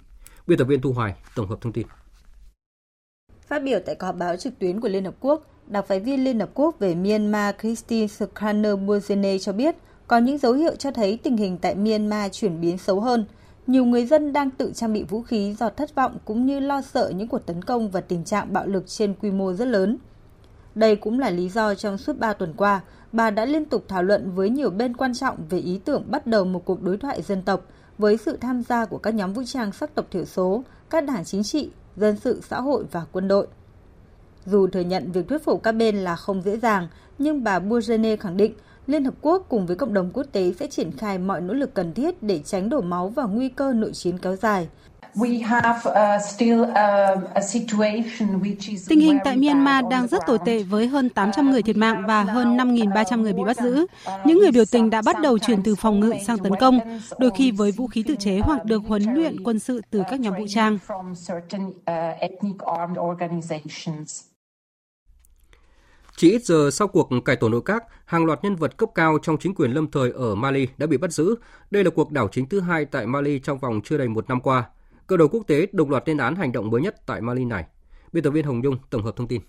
Biên 0.47 0.59
tập 0.59 0.65
viên 0.65 0.81
Thu 0.81 0.93
Hoài 0.93 1.15
tổng 1.35 1.49
hợp 1.49 1.61
thông 1.61 1.73
tin. 1.73 1.87
Phát 3.49 3.63
biểu 3.63 3.79
tại 3.87 3.95
cuộc 3.95 4.07
họp 4.07 4.17
báo 4.17 4.37
trực 4.37 4.59
tuyến 4.59 4.81
của 4.81 4.89
Liên 4.89 5.05
Hợp 5.05 5.15
Quốc, 5.21 5.47
đặc 5.67 5.85
phái 5.89 6.01
viên 6.01 6.25
Liên 6.25 6.41
Hợp 6.41 6.51
Quốc 6.55 6.79
về 6.79 6.95
Myanmar 6.95 7.55
Christine 7.61 8.07
Skraner 8.07 8.73
Bozene 8.73 9.39
cho 9.39 9.53
biết 9.53 9.77
có 10.07 10.19
những 10.19 10.39
dấu 10.39 10.53
hiệu 10.53 10.77
cho 10.77 10.91
thấy 10.91 11.19
tình 11.23 11.37
hình 11.37 11.59
tại 11.59 11.75
Myanmar 11.75 12.33
chuyển 12.33 12.61
biến 12.61 12.79
xấu 12.79 13.01
hơn– 13.01 13.25
nhiều 13.67 13.85
người 13.85 14.07
dân 14.07 14.33
đang 14.33 14.51
tự 14.51 14.73
trang 14.75 14.93
bị 14.93 15.03
vũ 15.03 15.23
khí 15.23 15.55
do 15.59 15.71
thất 15.71 15.95
vọng 15.95 16.19
cũng 16.25 16.47
như 16.47 16.61
lo 16.61 16.83
sợ 16.83 17.13
những 17.17 17.29
cuộc 17.29 17.47
tấn 17.47 17.63
công 17.63 17.91
và 17.91 18.01
tình 18.01 18.25
trạng 18.25 18.53
bạo 18.53 18.67
lực 18.67 18.85
trên 18.87 19.15
quy 19.15 19.31
mô 19.31 19.53
rất 19.53 19.69
lớn. 19.69 19.99
Đây 20.75 20.97
cũng 20.97 21.19
là 21.19 21.31
lý 21.31 21.49
do 21.49 21.75
trong 21.75 21.99
suốt 21.99 22.19
3 22.19 22.33
tuần 22.33 22.55
qua, 22.57 22.81
bà 23.13 23.31
đã 23.31 23.45
liên 23.45 23.65
tục 23.65 23.85
thảo 23.89 24.03
luận 24.03 24.31
với 24.31 24.51
nhiều 24.51 24.71
bên 24.71 24.97
quan 24.97 25.15
trọng 25.15 25.37
về 25.51 25.59
ý 25.59 25.81
tưởng 25.85 26.05
bắt 26.11 26.27
đầu 26.27 26.45
một 26.45 26.65
cuộc 26.65 26.83
đối 26.83 26.97
thoại 26.97 27.23
dân 27.23 27.43
tộc 27.43 27.67
với 27.99 28.17
sự 28.17 28.37
tham 28.37 28.63
gia 28.63 28.85
của 28.85 28.99
các 28.99 29.15
nhóm 29.15 29.33
vũ 29.33 29.43
trang 29.47 29.73
sắc 29.73 29.95
tộc 29.95 30.07
thiểu 30.11 30.25
số, 30.25 30.63
các 30.91 31.05
đảng 31.05 31.25
chính 31.25 31.43
trị, 31.43 31.71
dân 31.97 32.17
sự 32.17 32.41
xã 32.49 32.61
hội 32.61 32.85
và 32.93 33.05
quân 33.13 33.29
đội. 33.29 33.47
Dù 34.47 34.67
thừa 34.67 34.81
nhận 34.81 35.13
việc 35.13 35.29
thuyết 35.29 35.45
phục 35.45 35.63
các 35.63 35.73
bên 35.73 35.97
là 35.97 36.17
không 36.17 36.43
dễ 36.43 36.57
dàng, 36.57 36.89
nhưng 37.19 37.45
bà 37.45 37.59
Bourgenet 37.59 38.21
khẳng 38.21 38.37
định 38.37 38.55
Liên 38.87 39.05
Hợp 39.05 39.15
Quốc 39.21 39.47
cùng 39.49 39.67
với 39.67 39.77
cộng 39.77 39.95
đồng 39.95 40.11
quốc 40.15 40.27
tế 40.33 40.53
sẽ 40.61 40.67
triển 40.67 40.93
khai 40.93 41.19
mọi 41.19 41.41
nỗ 41.41 41.55
lực 41.55 41.75
cần 41.75 41.95
thiết 41.95 42.23
để 42.23 42.41
tránh 42.45 42.69
đổ 42.69 42.81
máu 42.81 43.09
và 43.09 43.25
nguy 43.25 43.49
cơ 43.49 43.73
nội 43.73 43.93
chiến 43.93 44.19
kéo 44.19 44.37
dài. 44.37 44.69
Tình 48.89 49.01
hình 49.01 49.19
tại 49.25 49.37
Myanmar 49.37 49.85
đang 49.91 50.07
rất 50.07 50.23
tồi 50.27 50.39
tệ 50.47 50.63
với 50.63 50.87
hơn 50.87 51.09
800 51.09 51.51
người 51.51 51.63
thiệt 51.63 51.77
mạng 51.77 52.03
và 52.09 52.23
hơn 52.23 52.57
5.300 52.57 53.21
người 53.21 53.33
bị 53.33 53.43
bắt 53.47 53.57
giữ. 53.57 53.87
Những 54.25 54.39
người 54.39 54.51
biểu 54.53 54.65
tình 54.71 54.91
đã 54.91 55.03
bắt 55.03 55.17
đầu 55.23 55.39
chuyển 55.39 55.63
từ 55.63 55.75
phòng 55.75 56.01
ngự 56.01 56.13
sang 56.27 56.39
tấn 56.39 56.53
công, 56.61 56.79
đôi 57.19 57.31
khi 57.37 57.51
với 57.51 57.73
vũ 57.73 57.87
khí 57.87 58.05
tự 58.07 58.15
chế 58.19 58.39
hoặc 58.39 58.65
được 58.65 58.83
huấn 58.89 59.03
luyện 59.03 59.45
quân 59.45 59.59
sự 59.59 59.81
từ 59.91 60.03
các 60.11 60.21
nhóm 60.21 60.35
vũ 60.39 60.45
trang. 60.49 60.79
Chỉ 66.17 66.31
ít 66.31 66.45
giờ 66.45 66.71
sau 66.71 66.89
cuộc 66.89 67.09
cải 67.25 67.37
tổ 67.37 67.49
nội 67.49 67.63
các, 67.65 67.85
hàng 68.05 68.25
loạt 68.25 68.45
nhân 68.45 68.57
vật 68.57 68.77
cấp 68.77 68.89
cao 68.95 69.19
trong 69.23 69.37
chính 69.39 69.55
quyền 69.55 69.71
lâm 69.71 69.91
thời 69.91 70.11
ở 70.11 70.35
Mali 70.35 70.69
đã 70.79 70.87
bị 70.87 70.97
bắt 70.97 71.13
giữ. 71.13 71.35
Đây 71.71 71.85
là 71.85 71.91
cuộc 71.91 72.13
đảo 72.13 72.29
chính 72.33 72.49
thứ 72.49 72.61
hai 72.61 72.85
tại 72.85 73.07
Mali 73.07 73.39
trong 73.39 73.59
vòng 73.59 73.81
chưa 73.85 73.99
đầy 73.99 74.09
một 74.09 74.29
năm 74.29 74.41
qua. 74.41 74.71
Cơ 75.07 75.17
đầu 75.17 75.29
quốc 75.29 75.47
tế 75.47 75.67
đồng 75.73 75.91
loạt 75.91 76.09
lên 76.09 76.17
án 76.17 76.37
hành 76.37 76.53
động 76.53 76.71
mới 76.71 76.81
nhất 76.81 77.07
tại 77.07 77.21
Mali 77.21 77.45
này. 77.45 77.65
Biên 78.13 78.25
tập 78.25 78.31
viên 78.31 78.45
Hồng 78.45 78.61
Nhung 78.61 78.79
tổng 78.91 79.03
hợp 79.03 79.17
thông 79.17 79.29
tin. 79.29 79.41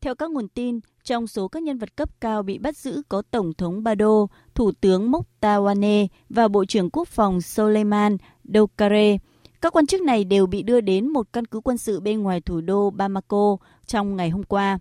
Theo 0.00 0.14
các 0.14 0.30
nguồn 0.30 0.48
tin, 0.48 0.80
trong 1.04 1.26
số 1.26 1.48
các 1.48 1.62
nhân 1.62 1.78
vật 1.78 1.96
cấp 1.96 2.08
cao 2.20 2.42
bị 2.42 2.58
bắt 2.58 2.76
giữ 2.76 3.02
có 3.08 3.22
Tổng 3.30 3.52
thống 3.54 3.82
Bado, 3.82 4.26
Thủ 4.54 4.72
tướng 4.80 5.12
Moktawane 5.12 6.06
và 6.28 6.48
Bộ 6.48 6.64
trưởng 6.64 6.90
Quốc 6.90 7.08
phòng 7.08 7.40
Soleiman 7.40 8.16
Doukare. 8.44 9.18
Các 9.60 9.76
quan 9.76 9.86
chức 9.86 10.00
này 10.00 10.24
đều 10.24 10.46
bị 10.46 10.62
đưa 10.62 10.80
đến 10.80 11.08
một 11.08 11.32
căn 11.32 11.44
cứ 11.44 11.60
quân 11.60 11.78
sự 11.78 12.00
bên 12.00 12.22
ngoài 12.22 12.40
thủ 12.40 12.60
đô 12.60 12.90
Bamako 12.90 13.56
trong 13.86 14.16
ngày 14.16 14.30
hôm 14.30 14.42
qua. 14.42 14.78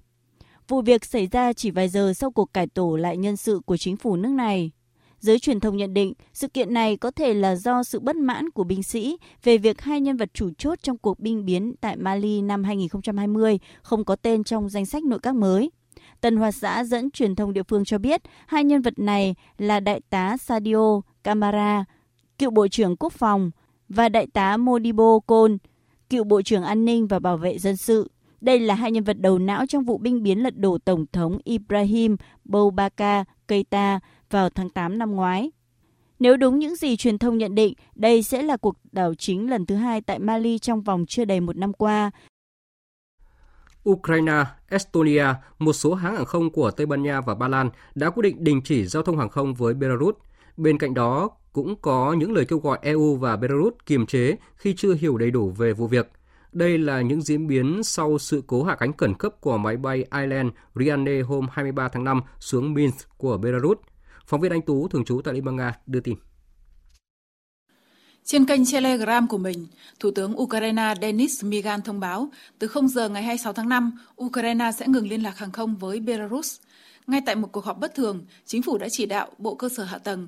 Vụ 0.67 0.81
việc 0.81 1.05
xảy 1.05 1.27
ra 1.27 1.53
chỉ 1.53 1.71
vài 1.71 1.89
giờ 1.89 2.13
sau 2.13 2.31
cuộc 2.31 2.53
cải 2.53 2.67
tổ 2.67 2.95
lại 2.95 3.17
nhân 3.17 3.37
sự 3.37 3.61
của 3.65 3.77
chính 3.77 3.97
phủ 3.97 4.15
nước 4.15 4.29
này. 4.29 4.71
Giới 5.19 5.39
truyền 5.39 5.59
thông 5.59 5.77
nhận 5.77 5.93
định 5.93 6.13
sự 6.33 6.47
kiện 6.47 6.73
này 6.73 6.97
có 6.97 7.11
thể 7.11 7.33
là 7.33 7.55
do 7.55 7.83
sự 7.83 7.99
bất 7.99 8.15
mãn 8.15 8.49
của 8.49 8.63
binh 8.63 8.83
sĩ 8.83 9.17
về 9.43 9.57
việc 9.57 9.81
hai 9.81 10.01
nhân 10.01 10.17
vật 10.17 10.29
chủ 10.33 10.49
chốt 10.57 10.79
trong 10.83 10.97
cuộc 10.97 11.19
binh 11.19 11.45
biến 11.45 11.73
tại 11.81 11.97
Mali 11.97 12.41
năm 12.41 12.63
2020 12.63 13.59
không 13.81 14.05
có 14.05 14.15
tên 14.15 14.43
trong 14.43 14.69
danh 14.69 14.85
sách 14.85 15.03
nội 15.03 15.19
các 15.19 15.35
mới. 15.35 15.71
Tân 16.21 16.37
Hoạt 16.37 16.55
xã 16.55 16.83
dẫn 16.83 17.11
truyền 17.11 17.35
thông 17.35 17.53
địa 17.53 17.63
phương 17.63 17.85
cho 17.85 17.97
biết 17.97 18.21
hai 18.47 18.63
nhân 18.63 18.81
vật 18.81 18.99
này 18.99 19.35
là 19.57 19.79
Đại 19.79 20.01
tá 20.09 20.37
Sadio 20.37 21.01
Camara, 21.23 21.85
cựu 22.39 22.51
Bộ 22.51 22.67
trưởng 22.67 22.95
Quốc 22.97 23.13
phòng, 23.13 23.51
và 23.89 24.09
Đại 24.09 24.27
tá 24.33 24.57
Modibo 24.57 25.19
Cole, 25.19 25.55
cựu 26.09 26.23
Bộ 26.23 26.41
trưởng 26.41 26.63
An 26.63 26.85
ninh 26.85 27.07
và 27.07 27.19
Bảo 27.19 27.37
vệ 27.37 27.57
Dân 27.57 27.77
sự. 27.77 28.12
Đây 28.43 28.59
là 28.59 28.75
hai 28.75 28.91
nhân 28.91 29.03
vật 29.03 29.19
đầu 29.19 29.39
não 29.39 29.65
trong 29.65 29.83
vụ 29.83 29.97
binh 29.97 30.23
biến 30.23 30.43
lật 30.43 30.57
đổ 30.57 30.77
Tổng 30.85 31.05
thống 31.13 31.37
Ibrahim 31.43 32.17
Boubacar 32.45 33.25
Keita 33.47 33.99
vào 34.29 34.49
tháng 34.49 34.69
8 34.69 34.97
năm 34.97 35.11
ngoái. 35.15 35.51
Nếu 36.19 36.37
đúng 36.37 36.59
những 36.59 36.75
gì 36.75 36.95
truyền 36.95 37.17
thông 37.17 37.37
nhận 37.37 37.55
định, 37.55 37.73
đây 37.95 38.23
sẽ 38.23 38.41
là 38.41 38.57
cuộc 38.57 38.75
đảo 38.91 39.13
chính 39.15 39.49
lần 39.49 39.65
thứ 39.65 39.75
hai 39.75 40.01
tại 40.01 40.19
Mali 40.19 40.59
trong 40.59 40.81
vòng 40.81 41.05
chưa 41.07 41.25
đầy 41.25 41.39
một 41.39 41.57
năm 41.57 41.73
qua. 41.73 42.11
Ukraine, 43.89 44.45
Estonia, 44.69 45.25
một 45.59 45.73
số 45.73 45.93
hãng 45.93 46.15
hàng 46.15 46.25
không 46.25 46.49
của 46.49 46.71
Tây 46.71 46.85
Ban 46.85 47.03
Nha 47.03 47.21
và 47.21 47.35
Ba 47.35 47.47
Lan 47.47 47.69
đã 47.95 48.09
quyết 48.09 48.23
định 48.23 48.43
đình 48.43 48.61
chỉ 48.63 48.85
giao 48.85 49.03
thông 49.03 49.17
hàng 49.17 49.29
không 49.29 49.53
với 49.53 49.73
Belarus. 49.73 50.15
Bên 50.57 50.77
cạnh 50.77 50.93
đó, 50.93 51.29
cũng 51.53 51.75
có 51.81 52.13
những 52.13 52.33
lời 52.33 52.45
kêu 52.45 52.59
gọi 52.59 52.79
EU 52.81 53.15
và 53.15 53.35
Belarus 53.35 53.73
kiềm 53.85 54.05
chế 54.05 54.35
khi 54.55 54.73
chưa 54.77 54.93
hiểu 54.93 55.17
đầy 55.17 55.31
đủ 55.31 55.49
về 55.49 55.73
vụ 55.73 55.87
việc– 55.87 56.11
đây 56.53 56.77
là 56.77 57.01
những 57.01 57.21
diễn 57.21 57.47
biến 57.47 57.83
sau 57.83 58.17
sự 58.17 58.43
cố 58.47 58.63
hạ 58.63 58.75
cánh 58.75 58.97
khẩn 58.97 59.13
cấp 59.15 59.41
của 59.41 59.57
máy 59.57 59.77
bay 59.77 60.05
Ireland 60.11 60.49
Ryanair 60.75 61.25
hôm 61.25 61.47
23 61.51 61.87
tháng 61.87 62.03
5 62.03 62.21
xuống 62.39 62.73
Minsk 62.73 63.17
của 63.17 63.37
Belarus. 63.37 63.77
Phóng 64.25 64.41
viên 64.41 64.51
Anh 64.51 64.61
Tú, 64.61 64.87
thường 64.87 65.05
trú 65.05 65.21
tại 65.23 65.33
Liên 65.33 65.45
bang 65.45 65.55
Nga, 65.55 65.73
đưa 65.85 65.99
tin. 65.99 66.15
Trên 68.23 68.45
kênh 68.45 68.61
Telegram 68.71 69.27
của 69.27 69.37
mình, 69.37 69.67
Thủ 69.99 70.11
tướng 70.15 70.41
Ukraine 70.41 70.93
Denis 71.01 71.43
Migan 71.43 71.81
thông 71.81 71.99
báo 71.99 72.29
từ 72.59 72.67
0 72.67 72.87
giờ 72.87 73.09
ngày 73.09 73.23
26 73.23 73.53
tháng 73.53 73.69
5, 73.69 73.91
Ukraine 74.23 74.71
sẽ 74.71 74.87
ngừng 74.87 75.07
liên 75.07 75.23
lạc 75.23 75.37
hàng 75.37 75.51
không 75.51 75.75
với 75.75 75.99
Belarus. 75.99 76.59
Ngay 77.07 77.21
tại 77.25 77.35
một 77.35 77.51
cuộc 77.51 77.65
họp 77.65 77.79
bất 77.79 77.95
thường, 77.95 78.25
chính 78.45 78.61
phủ 78.61 78.77
đã 78.77 78.87
chỉ 78.91 79.05
đạo 79.05 79.29
Bộ 79.37 79.55
Cơ 79.55 79.69
sở 79.69 79.83
Hạ 79.83 79.97
tầng, 79.97 80.27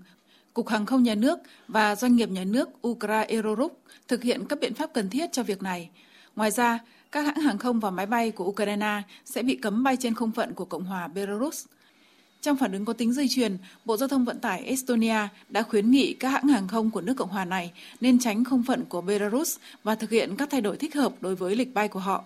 Cục 0.53 0.67
Hàng 0.67 0.85
không 0.85 1.03
Nhà 1.03 1.15
nước 1.15 1.39
và 1.67 1.95
Doanh 1.95 2.15
nghiệp 2.15 2.29
Nhà 2.29 2.43
nước 2.43 2.69
Ukraeroruk 2.87 3.81
thực 4.07 4.23
hiện 4.23 4.45
các 4.45 4.59
biện 4.59 4.73
pháp 4.73 4.89
cần 4.93 5.09
thiết 5.09 5.31
cho 5.31 5.43
việc 5.43 5.63
này. 5.63 5.89
Ngoài 6.35 6.51
ra, 6.51 6.79
các 7.11 7.25
hãng 7.25 7.39
hàng 7.39 7.57
không 7.57 7.79
và 7.79 7.89
máy 7.89 8.05
bay 8.05 8.31
của 8.31 8.45
Ukraine 8.45 9.01
sẽ 9.25 9.43
bị 9.43 9.55
cấm 9.55 9.83
bay 9.83 9.97
trên 9.99 10.13
không 10.13 10.31
phận 10.31 10.53
của 10.53 10.65
Cộng 10.65 10.83
hòa 10.83 11.07
Belarus. 11.07 11.65
Trong 12.41 12.57
phản 12.57 12.71
ứng 12.71 12.85
có 12.85 12.93
tính 12.93 13.13
dây 13.13 13.27
chuyền, 13.27 13.57
Bộ 13.85 13.97
Giao 13.97 14.07
thông 14.07 14.25
Vận 14.25 14.39
tải 14.39 14.63
Estonia 14.63 15.27
đã 15.49 15.63
khuyến 15.63 15.91
nghị 15.91 16.13
các 16.13 16.29
hãng 16.29 16.47
hàng 16.47 16.67
không 16.67 16.91
của 16.91 17.01
nước 17.01 17.13
Cộng 17.17 17.29
hòa 17.29 17.45
này 17.45 17.71
nên 18.01 18.19
tránh 18.19 18.43
không 18.43 18.63
phận 18.63 18.85
của 18.89 19.01
Belarus 19.01 19.57
và 19.83 19.95
thực 19.95 20.09
hiện 20.09 20.35
các 20.35 20.49
thay 20.49 20.61
đổi 20.61 20.77
thích 20.77 20.95
hợp 20.95 21.13
đối 21.21 21.35
với 21.35 21.55
lịch 21.55 21.73
bay 21.73 21.87
của 21.87 21.99
họ. 21.99 22.23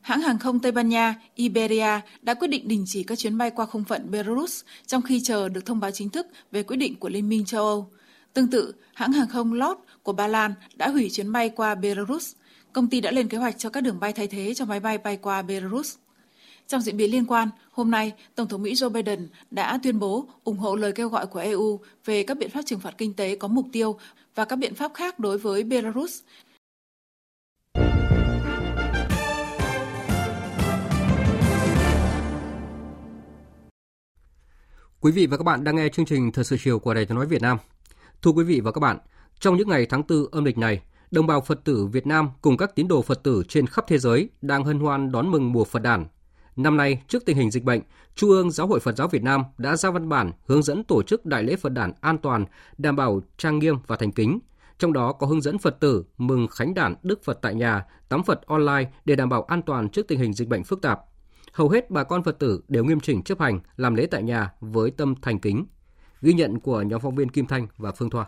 Hãng 0.00 0.20
hàng 0.20 0.38
không 0.38 0.60
Tây 0.60 0.72
Ban 0.72 0.88
Nha 0.88 1.14
Iberia 1.34 2.00
đã 2.22 2.34
quyết 2.34 2.48
định 2.48 2.68
đình 2.68 2.84
chỉ 2.86 3.02
các 3.02 3.18
chuyến 3.18 3.38
bay 3.38 3.50
qua 3.50 3.66
không 3.66 3.84
phận 3.84 4.10
Belarus 4.10 4.62
trong 4.86 5.02
khi 5.02 5.20
chờ 5.20 5.48
được 5.48 5.66
thông 5.66 5.80
báo 5.80 5.90
chính 5.90 6.10
thức 6.10 6.26
về 6.52 6.62
quyết 6.62 6.76
định 6.76 6.94
của 6.94 7.08
Liên 7.08 7.28
minh 7.28 7.44
châu 7.44 7.64
Âu. 7.64 7.90
Tương 8.32 8.50
tự, 8.50 8.74
hãng 8.94 9.12
hàng 9.12 9.28
không 9.28 9.52
LOT 9.52 9.78
của 10.02 10.12
Ba 10.12 10.26
Lan 10.26 10.54
đã 10.74 10.88
hủy 10.88 11.10
chuyến 11.10 11.32
bay 11.32 11.48
qua 11.48 11.74
Belarus. 11.74 12.32
Công 12.76 12.88
ty 12.88 13.00
đã 13.00 13.10
lên 13.10 13.28
kế 13.28 13.38
hoạch 13.38 13.58
cho 13.58 13.70
các 13.70 13.80
đường 13.80 14.00
bay 14.00 14.12
thay 14.12 14.26
thế 14.26 14.54
cho 14.54 14.64
máy 14.64 14.80
bay 14.80 14.98
bay 14.98 15.16
qua 15.16 15.42
Belarus. 15.42 15.96
Trong 16.66 16.80
diễn 16.80 16.96
biến 16.96 17.10
liên 17.10 17.24
quan, 17.24 17.48
hôm 17.70 17.90
nay, 17.90 18.12
Tổng 18.34 18.48
thống 18.48 18.62
Mỹ 18.62 18.74
Joe 18.74 18.88
Biden 18.90 19.28
đã 19.50 19.78
tuyên 19.82 19.98
bố 19.98 20.28
ủng 20.44 20.56
hộ 20.58 20.76
lời 20.76 20.92
kêu 20.92 21.08
gọi 21.08 21.26
của 21.26 21.38
EU 21.38 21.80
về 22.04 22.22
các 22.22 22.38
biện 22.38 22.50
pháp 22.50 22.62
trừng 22.66 22.80
phạt 22.80 22.94
kinh 22.98 23.14
tế 23.14 23.36
có 23.36 23.48
mục 23.48 23.66
tiêu 23.72 23.98
và 24.34 24.44
các 24.44 24.56
biện 24.56 24.74
pháp 24.74 24.94
khác 24.94 25.18
đối 25.18 25.38
với 25.38 25.64
Belarus 25.64 26.20
Quý 35.00 35.12
vị 35.12 35.26
và 35.26 35.36
các 35.36 35.44
bạn 35.44 35.64
đang 35.64 35.76
nghe 35.76 35.88
chương 35.88 36.06
trình 36.06 36.32
Thời 36.32 36.44
sự 36.44 36.56
chiều 36.64 36.78
của 36.78 36.94
Đài 36.94 37.04
Tiếng 37.04 37.16
nói 37.16 37.26
Việt 37.26 37.42
Nam. 37.42 37.58
Thưa 38.22 38.30
quý 38.30 38.44
vị 38.44 38.60
và 38.60 38.72
các 38.72 38.80
bạn, 38.80 38.98
trong 39.40 39.56
những 39.56 39.68
ngày 39.68 39.86
tháng 39.86 40.02
4 40.08 40.26
âm 40.30 40.44
lịch 40.44 40.58
này, 40.58 40.80
đồng 41.10 41.26
bào 41.26 41.40
Phật 41.40 41.64
tử 41.64 41.86
Việt 41.86 42.06
Nam 42.06 42.30
cùng 42.42 42.56
các 42.56 42.74
tín 42.74 42.88
đồ 42.88 43.02
Phật 43.02 43.22
tử 43.22 43.42
trên 43.48 43.66
khắp 43.66 43.84
thế 43.88 43.98
giới 43.98 44.28
đang 44.42 44.64
hân 44.64 44.80
hoan 44.80 45.12
đón 45.12 45.30
mừng 45.30 45.52
mùa 45.52 45.64
Phật 45.64 45.82
đản. 45.82 46.06
Năm 46.56 46.76
nay, 46.76 47.02
trước 47.08 47.24
tình 47.26 47.36
hình 47.36 47.50
dịch 47.50 47.64
bệnh, 47.64 47.80
Trung 48.14 48.30
ương 48.30 48.50
Giáo 48.50 48.66
hội 48.66 48.80
Phật 48.80 48.96
giáo 48.96 49.08
Việt 49.08 49.22
Nam 49.22 49.44
đã 49.58 49.76
ra 49.76 49.90
văn 49.90 50.08
bản 50.08 50.32
hướng 50.46 50.62
dẫn 50.62 50.84
tổ 50.84 51.02
chức 51.02 51.26
đại 51.26 51.42
lễ 51.42 51.56
Phật 51.56 51.72
đản 51.72 51.92
an 52.00 52.18
toàn, 52.18 52.44
đảm 52.78 52.96
bảo 52.96 53.20
trang 53.36 53.58
nghiêm 53.58 53.76
và 53.86 53.96
thành 53.96 54.12
kính. 54.12 54.38
Trong 54.78 54.92
đó 54.92 55.12
có 55.12 55.26
hướng 55.26 55.40
dẫn 55.40 55.58
Phật 55.58 55.80
tử 55.80 56.04
mừng 56.18 56.48
khánh 56.48 56.74
đản 56.74 56.94
Đức 57.02 57.24
Phật 57.24 57.38
tại 57.42 57.54
nhà, 57.54 57.84
tắm 58.08 58.22
Phật 58.22 58.46
online 58.46 58.90
để 59.04 59.16
đảm 59.16 59.28
bảo 59.28 59.42
an 59.42 59.62
toàn 59.62 59.88
trước 59.88 60.08
tình 60.08 60.18
hình 60.18 60.32
dịch 60.32 60.48
bệnh 60.48 60.64
phức 60.64 60.82
tạp 60.82 61.00
hầu 61.56 61.68
hết 61.68 61.90
bà 61.90 62.04
con 62.04 62.22
Phật 62.22 62.38
tử 62.38 62.60
đều 62.68 62.84
nghiêm 62.84 63.00
chỉnh 63.00 63.22
chấp 63.22 63.40
hành 63.40 63.60
làm 63.76 63.94
lễ 63.94 64.06
tại 64.10 64.22
nhà 64.22 64.50
với 64.60 64.90
tâm 64.90 65.14
thành 65.22 65.38
kính. 65.38 65.66
Ghi 66.22 66.32
nhận 66.32 66.60
của 66.60 66.82
nhóm 66.82 67.00
phóng 67.00 67.14
viên 67.14 67.28
Kim 67.28 67.46
Thanh 67.46 67.66
và 67.76 67.92
Phương 67.92 68.10
Thoa. 68.10 68.26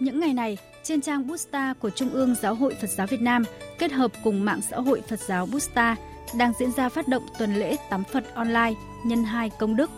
Những 0.00 0.20
ngày 0.20 0.34
này, 0.34 0.58
trên 0.82 1.00
trang 1.00 1.26
Busta 1.26 1.74
của 1.78 1.90
Trung 1.90 2.10
ương 2.10 2.34
Giáo 2.42 2.54
hội 2.54 2.74
Phật 2.80 2.90
giáo 2.90 3.06
Việt 3.06 3.20
Nam 3.20 3.44
kết 3.78 3.92
hợp 3.92 4.12
cùng 4.24 4.44
mạng 4.44 4.60
xã 4.70 4.76
hội 4.76 5.02
Phật 5.08 5.20
giáo 5.20 5.46
Busta 5.46 5.96
đang 6.38 6.52
diễn 6.58 6.72
ra 6.72 6.88
phát 6.88 7.08
động 7.08 7.26
tuần 7.38 7.54
lễ 7.54 7.76
tắm 7.90 8.04
Phật 8.04 8.34
online 8.34 8.72
nhân 9.06 9.24
2 9.24 9.50
công 9.58 9.76
đức. 9.76 9.90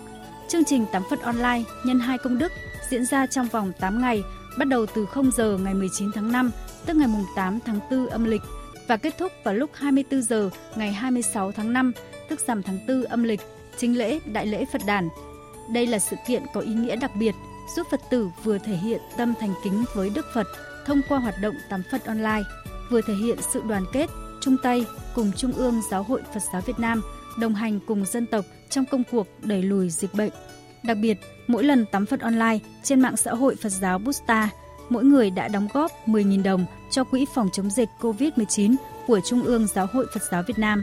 Chương 0.49 0.64
trình 0.64 0.86
tắm 0.92 1.03
Phật 1.11 1.22
online 1.22 1.62
nhân 1.84 2.01
2 2.01 2.18
công 2.18 2.38
đức 2.38 2.53
diễn 2.90 3.07
ra 3.07 3.26
trong 3.26 3.49
vòng 3.49 3.72
8 3.80 4.01
ngày, 4.01 4.22
bắt 4.59 4.68
đầu 4.68 4.86
từ 4.86 5.07
0 5.07 5.30
giờ 5.36 5.59
ngày 5.64 5.74
19 5.74 6.11
tháng 6.14 6.32
5, 6.32 6.51
tức 6.86 6.97
ngày 6.97 7.09
8 7.36 7.59
tháng 7.66 7.80
4 7.90 8.07
âm 8.07 8.24
lịch 8.24 8.42
và 8.88 8.97
kết 8.97 9.18
thúc 9.18 9.32
vào 9.44 9.55
lúc 9.55 9.70
24 9.74 10.22
giờ 10.22 10.51
ngày 10.76 10.92
26 10.92 11.53
tháng 11.53 11.72
5, 11.72 11.92
tức 12.28 12.40
rằm 12.47 12.62
tháng 12.62 12.78
4 12.88 13.03
âm 13.03 13.22
lịch, 13.22 13.40
chính 13.78 13.99
lễ 13.99 14.18
Đại 14.32 14.47
lễ 14.47 14.64
Phật 14.72 14.82
đàn. 14.86 15.09
Đây 15.72 15.86
là 15.86 15.99
sự 15.99 16.16
kiện 16.26 16.42
có 16.55 16.61
ý 16.61 16.74
nghĩa 16.74 16.97
đặc 16.97 17.11
biệt, 17.16 17.34
giúp 17.77 17.87
Phật 17.91 18.01
tử 18.11 18.31
vừa 18.45 18.59
thể 18.59 18.77
hiện 18.77 19.01
tâm 19.17 19.35
thành 19.41 19.55
kính 19.64 19.85
với 19.95 20.11
Đức 20.11 20.27
Phật 20.35 20.47
thông 20.87 21.01
qua 21.09 21.19
hoạt 21.19 21.35
động 21.41 21.55
tắm 21.69 21.83
Phật 21.91 22.05
online, 22.05 22.43
vừa 22.91 23.01
thể 23.01 23.14
hiện 23.14 23.39
sự 23.53 23.62
đoàn 23.69 23.85
kết, 23.93 24.11
chung 24.41 24.57
tay 24.62 24.87
cùng 25.14 25.33
Trung 25.37 25.53
ương 25.53 25.83
Giáo 25.91 26.03
hội 26.03 26.23
Phật 26.35 26.43
giáo 26.53 26.62
Việt 26.67 26.79
Nam 26.79 27.03
đồng 27.39 27.55
hành 27.55 27.81
cùng 27.87 28.05
dân 28.05 28.27
tộc 28.27 28.45
trong 28.71 28.85
công 28.85 29.03
cuộc 29.11 29.27
đẩy 29.43 29.62
lùi 29.62 29.91
dịch 29.91 30.14
bệnh. 30.14 30.31
Đặc 30.83 30.97
biệt, 31.01 31.19
mỗi 31.47 31.64
lần 31.64 31.87
tắm 31.87 32.07
Phật 32.07 32.21
online 32.21 32.59
trên 32.83 33.01
mạng 33.01 33.17
xã 33.17 33.35
hội 33.35 33.57
Phật 33.57 33.73
giáo 33.73 33.99
Busta– 33.99 34.51
mỗi 34.89 35.05
người 35.05 35.31
đã 35.31 35.49
đóng 35.49 35.69
góp 35.73 35.93
10.000 36.07 36.43
đồng 36.43 36.67
cho 36.91 37.05
Quỹ 37.05 37.27
phòng 37.35 37.49
chống 37.53 37.71
dịch 37.71 37.89
COVID-19 38.01 38.75
của 39.07 39.21
Trung 39.21 39.43
ương 39.43 39.67
Giáo 39.67 39.87
hội 39.93 40.07
Phật 40.14 40.23
giáo 40.31 40.43
Việt 40.47 40.59
Nam. 40.59 40.83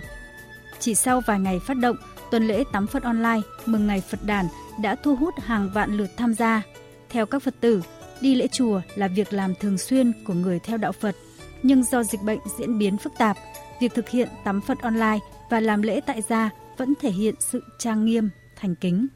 Chỉ 0.80 0.96
sau 0.96 1.22
vài 1.28 1.40
ngày 1.40 1.60
phát 1.60 1.78
động, 1.78 1.96
tuần 2.34 2.48
lễ 2.48 2.64
tắm 2.72 2.88
Phật 2.88 3.04
online 3.04 3.42
mừng 3.66 3.88
ngày 3.88 4.02
Phật 4.02 4.20
đản 4.26 4.46
đã 4.82 4.96
thu 4.96 5.16
hút 5.16 5.34
hàng 5.38 5.70
vạn 5.74 5.98
lượt 5.98 6.10
tham 6.18 6.34
gia. 6.34 6.62
Theo 7.10 7.26
các 7.26 7.44
Phật 7.44 7.54
tử, 7.60 7.82
đi 8.22 8.36
lễ 8.36 8.48
chùa 8.48 8.82
là 8.96 9.08
việc 9.08 9.34
làm 9.34 9.56
thường 9.56 9.78
xuyên 9.78 10.14
của 10.28 10.34
người 10.34 10.60
theo 10.60 10.78
đạo 10.78 10.92
Phật, 10.92 11.16
nhưng 11.64 11.84
do 11.84 12.04
dịch 12.04 12.22
bệnh 12.22 12.40
diễn 12.58 12.78
biến 12.78 12.98
phức 12.98 13.14
tạp, 13.18 13.38
việc 13.82 13.94
thực 13.94 14.10
hiện 14.10 14.28
tắm 14.44 14.62
Phật 14.62 14.82
online 14.82 15.20
và 15.50 15.60
làm 15.60 15.82
lễ 15.82 16.02
tại 16.06 16.22
gia 16.22 16.50
vẫn 16.78 16.94
thể 17.02 17.10
hiện 17.10 17.36
sự 17.40 17.64
trang 17.80 18.06
nghiêm, 18.06 18.30
thành 18.56 18.76
kính. 18.76 19.08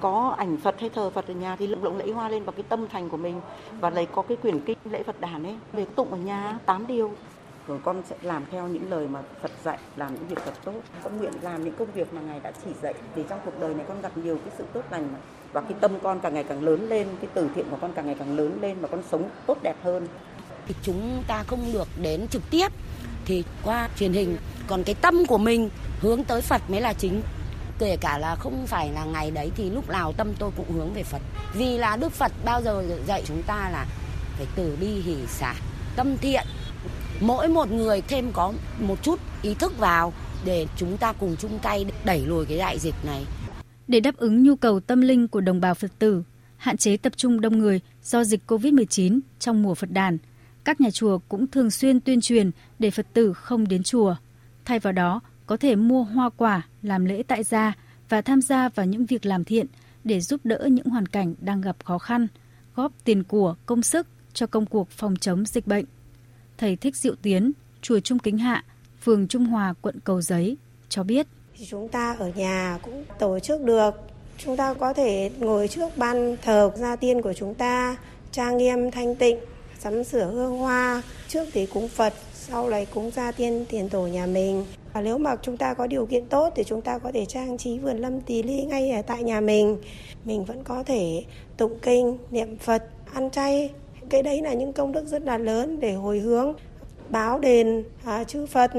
Có 0.00 0.34
ảnh 0.38 0.56
Phật 0.56 0.80
hay 0.80 0.90
thờ 0.90 1.10
Phật 1.10 1.26
ở 1.28 1.34
nhà 1.34 1.56
thì 1.56 1.66
lộng 1.66 1.84
lộng 1.84 2.12
hoa 2.14 2.28
lên 2.28 2.44
vào 2.44 2.52
cái 2.52 2.62
tâm 2.68 2.86
thành 2.92 3.08
của 3.08 3.16
mình 3.16 3.40
và 3.80 3.90
lấy 3.90 4.06
có 4.06 4.22
cái 4.22 4.36
quyển 4.36 4.60
kinh 4.60 4.78
lễ 4.84 5.02
Phật 5.02 5.20
đàn 5.20 5.44
ấy 5.44 5.56
về 5.72 5.86
tụng 5.96 6.10
ở 6.10 6.16
nhà 6.16 6.58
tám 6.66 6.86
điều 6.86 7.12
rồi 7.68 7.78
con 7.84 8.02
sẽ 8.08 8.16
làm 8.22 8.44
theo 8.50 8.68
những 8.68 8.90
lời 8.90 9.08
mà 9.08 9.22
Phật 9.42 9.50
dạy 9.64 9.78
làm 9.96 10.14
những 10.14 10.28
việc 10.28 10.38
thật 10.44 10.54
tốt 10.64 10.80
con 11.04 11.18
nguyện 11.18 11.32
làm 11.42 11.64
những 11.64 11.74
công 11.78 11.92
việc 11.92 12.14
mà 12.14 12.20
ngài 12.20 12.40
đã 12.40 12.52
chỉ 12.64 12.70
dạy 12.82 12.94
thì 13.14 13.22
trong 13.28 13.40
cuộc 13.44 13.60
đời 13.60 13.74
này 13.74 13.84
con 13.88 14.00
gặp 14.02 14.16
nhiều 14.16 14.38
cái 14.44 14.54
sự 14.58 14.64
tốt 14.72 14.82
lành 14.90 15.12
mà 15.12 15.18
và 15.52 15.60
cái 15.60 15.72
tâm 15.80 15.92
con 16.02 16.20
càng 16.20 16.34
ngày 16.34 16.44
càng 16.44 16.62
lớn 16.62 16.88
lên 16.88 17.08
cái 17.20 17.30
từ 17.34 17.48
thiện 17.54 17.66
của 17.70 17.78
con 17.80 17.92
càng 17.92 18.06
ngày 18.06 18.16
càng 18.18 18.36
lớn 18.36 18.58
lên 18.60 18.76
và 18.80 18.88
con 18.88 19.02
sống 19.10 19.30
tốt 19.46 19.58
đẹp 19.62 19.76
hơn 19.82 20.08
thì 20.68 20.74
chúng 20.82 21.22
ta 21.28 21.42
không 21.42 21.72
được 21.72 21.88
đến 22.02 22.28
trực 22.28 22.42
tiếp 22.50 22.68
thì 23.24 23.44
qua 23.64 23.88
truyền 23.98 24.12
hình 24.12 24.36
còn 24.66 24.84
cái 24.84 24.94
tâm 24.94 25.26
của 25.26 25.38
mình 25.38 25.70
hướng 26.00 26.24
tới 26.24 26.40
Phật 26.40 26.62
mới 26.70 26.80
là 26.80 26.92
chính 26.92 27.22
kể 27.78 27.96
cả 28.00 28.18
là 28.18 28.34
không 28.34 28.66
phải 28.66 28.90
là 28.90 29.04
ngày 29.04 29.30
đấy 29.30 29.50
thì 29.56 29.70
lúc 29.70 29.88
nào 29.88 30.12
tâm 30.12 30.32
tôi 30.38 30.50
cũng 30.56 30.72
hướng 30.72 30.94
về 30.94 31.02
Phật. 31.02 31.22
Vì 31.54 31.78
là 31.78 31.96
Đức 31.96 32.12
Phật 32.12 32.32
bao 32.44 32.62
giờ 32.62 32.84
dạy 33.06 33.22
chúng 33.26 33.42
ta 33.42 33.70
là 33.72 33.86
phải 34.36 34.46
từ 34.56 34.76
bi 34.80 34.86
hỷ 34.86 35.16
xả, 35.26 35.54
tâm 35.96 36.16
thiện. 36.16 36.46
Mỗi 37.20 37.48
một 37.48 37.70
người 37.70 38.00
thêm 38.00 38.32
có 38.32 38.52
một 38.80 39.02
chút 39.02 39.20
ý 39.42 39.54
thức 39.54 39.78
vào 39.78 40.12
để 40.44 40.66
chúng 40.76 40.96
ta 40.96 41.12
cùng 41.12 41.36
chung 41.38 41.58
tay 41.62 41.86
đẩy 42.04 42.26
lùi 42.26 42.46
cái 42.46 42.58
đại 42.58 42.78
dịch 42.78 42.94
này. 43.06 43.24
Để 43.88 44.00
đáp 44.00 44.16
ứng 44.16 44.42
nhu 44.42 44.56
cầu 44.56 44.80
tâm 44.80 45.00
linh 45.00 45.28
của 45.28 45.40
đồng 45.40 45.60
bào 45.60 45.74
Phật 45.74 45.90
tử, 45.98 46.22
hạn 46.56 46.76
chế 46.76 46.96
tập 46.96 47.12
trung 47.16 47.40
đông 47.40 47.58
người 47.58 47.80
do 48.02 48.24
dịch 48.24 48.40
COVID-19 48.46 49.20
trong 49.38 49.62
mùa 49.62 49.74
Phật 49.74 49.90
đàn, 49.90 50.18
các 50.64 50.80
nhà 50.80 50.90
chùa 50.90 51.18
cũng 51.28 51.46
thường 51.46 51.70
xuyên 51.70 52.00
tuyên 52.00 52.20
truyền 52.20 52.50
để 52.78 52.90
Phật 52.90 53.06
tử 53.12 53.32
không 53.32 53.68
đến 53.68 53.82
chùa. 53.82 54.16
Thay 54.64 54.78
vào 54.78 54.92
đó, 54.92 55.20
có 55.46 55.56
thể 55.56 55.76
mua 55.76 56.02
hoa 56.02 56.30
quả, 56.36 56.62
làm 56.82 57.04
lễ 57.04 57.22
tại 57.28 57.42
gia 57.42 57.72
và 58.08 58.20
tham 58.20 58.42
gia 58.42 58.68
vào 58.68 58.86
những 58.86 59.06
việc 59.06 59.26
làm 59.26 59.44
thiện 59.44 59.66
để 60.04 60.20
giúp 60.20 60.40
đỡ 60.44 60.68
những 60.70 60.86
hoàn 60.86 61.06
cảnh 61.06 61.34
đang 61.40 61.60
gặp 61.60 61.76
khó 61.84 61.98
khăn, 61.98 62.26
góp 62.76 62.92
tiền 63.04 63.24
của, 63.24 63.56
công 63.66 63.82
sức 63.82 64.06
cho 64.32 64.46
công 64.46 64.66
cuộc 64.66 64.90
phòng 64.90 65.16
chống 65.16 65.46
dịch 65.46 65.66
bệnh. 65.66 65.84
Thầy 66.58 66.76
Thích 66.76 66.96
Diệu 66.96 67.14
Tiến, 67.22 67.52
chùa 67.82 68.00
Trung 68.00 68.18
Kính 68.18 68.38
Hạ, 68.38 68.64
phường 69.02 69.28
Trung 69.28 69.44
Hòa, 69.44 69.74
quận 69.82 70.00
Cầu 70.04 70.20
Giấy 70.20 70.56
cho 70.88 71.02
biết. 71.02 71.26
Chúng 71.68 71.88
ta 71.88 72.16
ở 72.18 72.32
nhà 72.36 72.78
cũng 72.82 73.04
tổ 73.18 73.38
chức 73.38 73.62
được. 73.62 73.90
Chúng 74.38 74.56
ta 74.56 74.74
có 74.74 74.92
thể 74.92 75.30
ngồi 75.38 75.68
trước 75.68 75.96
ban 75.96 76.36
thờ 76.42 76.70
gia 76.76 76.96
tiên 76.96 77.22
của 77.22 77.32
chúng 77.32 77.54
ta, 77.54 77.96
trang 78.32 78.56
nghiêm 78.56 78.90
thanh 78.90 79.14
tịnh, 79.14 79.38
sắm 79.78 80.04
sửa 80.04 80.30
hương 80.32 80.58
hoa, 80.58 81.02
trước 81.28 81.44
thì 81.52 81.66
cúng 81.66 81.88
Phật, 81.88 82.14
sau 82.34 82.70
này 82.70 82.86
cúng 82.86 83.10
gia 83.10 83.32
tiên 83.32 83.64
tiền 83.68 83.88
tổ 83.88 84.06
nhà 84.06 84.26
mình. 84.26 84.64
Và 84.92 85.00
nếu 85.00 85.18
mà 85.18 85.36
chúng 85.42 85.56
ta 85.56 85.74
có 85.74 85.86
điều 85.86 86.06
kiện 86.06 86.26
tốt 86.26 86.52
thì 86.56 86.64
chúng 86.64 86.82
ta 86.82 86.98
có 86.98 87.12
thể 87.14 87.24
trang 87.24 87.58
trí 87.58 87.78
vườn 87.78 87.98
lâm 87.98 88.20
tí 88.20 88.42
ly 88.42 88.62
ngay 88.62 88.90
ở 88.90 89.02
tại 89.02 89.22
nhà 89.22 89.40
mình. 89.40 89.76
Mình 90.24 90.44
vẫn 90.44 90.64
có 90.64 90.82
thể 90.82 91.24
tụng 91.56 91.78
kinh, 91.82 92.18
niệm 92.30 92.58
Phật, 92.58 92.84
ăn 93.12 93.30
chay. 93.30 93.70
Cái 94.10 94.22
đấy 94.22 94.42
là 94.42 94.54
những 94.54 94.72
công 94.72 94.92
đức 94.92 95.06
rất 95.06 95.22
là 95.22 95.38
lớn 95.38 95.80
để 95.80 95.92
hồi 95.94 96.18
hướng 96.18 96.52
báo 97.08 97.38
đền 97.38 97.84
à, 98.04 98.24
chư 98.24 98.46
Phật. 98.46 98.70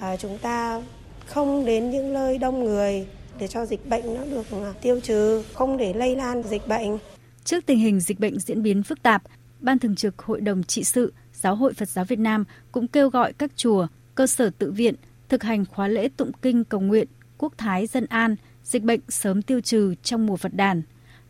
À, 0.00 0.16
chúng 0.16 0.38
ta 0.38 0.82
không 1.26 1.64
đến 1.66 1.90
những 1.90 2.12
nơi 2.12 2.38
đông 2.38 2.64
người 2.64 3.06
để 3.38 3.48
cho 3.48 3.66
dịch 3.66 3.88
bệnh 3.88 4.14
nó 4.14 4.24
được 4.24 4.50
à, 4.50 4.72
tiêu 4.82 5.00
trừ, 5.00 5.42
không 5.54 5.76
để 5.76 5.92
lây 5.92 6.16
lan 6.16 6.42
dịch 6.42 6.68
bệnh. 6.68 6.98
Trước 7.44 7.66
tình 7.66 7.78
hình 7.78 8.00
dịch 8.00 8.20
bệnh 8.20 8.38
diễn 8.38 8.62
biến 8.62 8.82
phức 8.82 9.02
tạp, 9.02 9.22
Ban 9.60 9.78
Thường 9.78 9.96
trực 9.96 10.22
Hội 10.22 10.40
đồng 10.40 10.62
Trị 10.62 10.84
sự 10.84 11.12
Giáo 11.32 11.56
hội 11.56 11.74
Phật 11.74 11.88
giáo 11.88 12.04
Việt 12.04 12.18
Nam 12.18 12.44
cũng 12.72 12.88
kêu 12.88 13.08
gọi 13.08 13.32
các 13.32 13.50
chùa, 13.56 13.86
cơ 14.14 14.26
sở 14.26 14.50
tự 14.58 14.72
viện 14.72 14.94
thực 15.28 15.42
hành 15.42 15.64
khóa 15.64 15.88
lễ 15.88 16.08
tụng 16.16 16.32
kinh 16.42 16.64
cầu 16.64 16.80
nguyện, 16.80 17.08
quốc 17.38 17.52
thái 17.58 17.86
dân 17.86 18.06
an, 18.06 18.36
dịch 18.64 18.82
bệnh 18.82 19.00
sớm 19.08 19.42
tiêu 19.42 19.60
trừ 19.60 19.94
trong 20.02 20.26
mùa 20.26 20.36
Phật 20.36 20.54
đàn. 20.54 20.82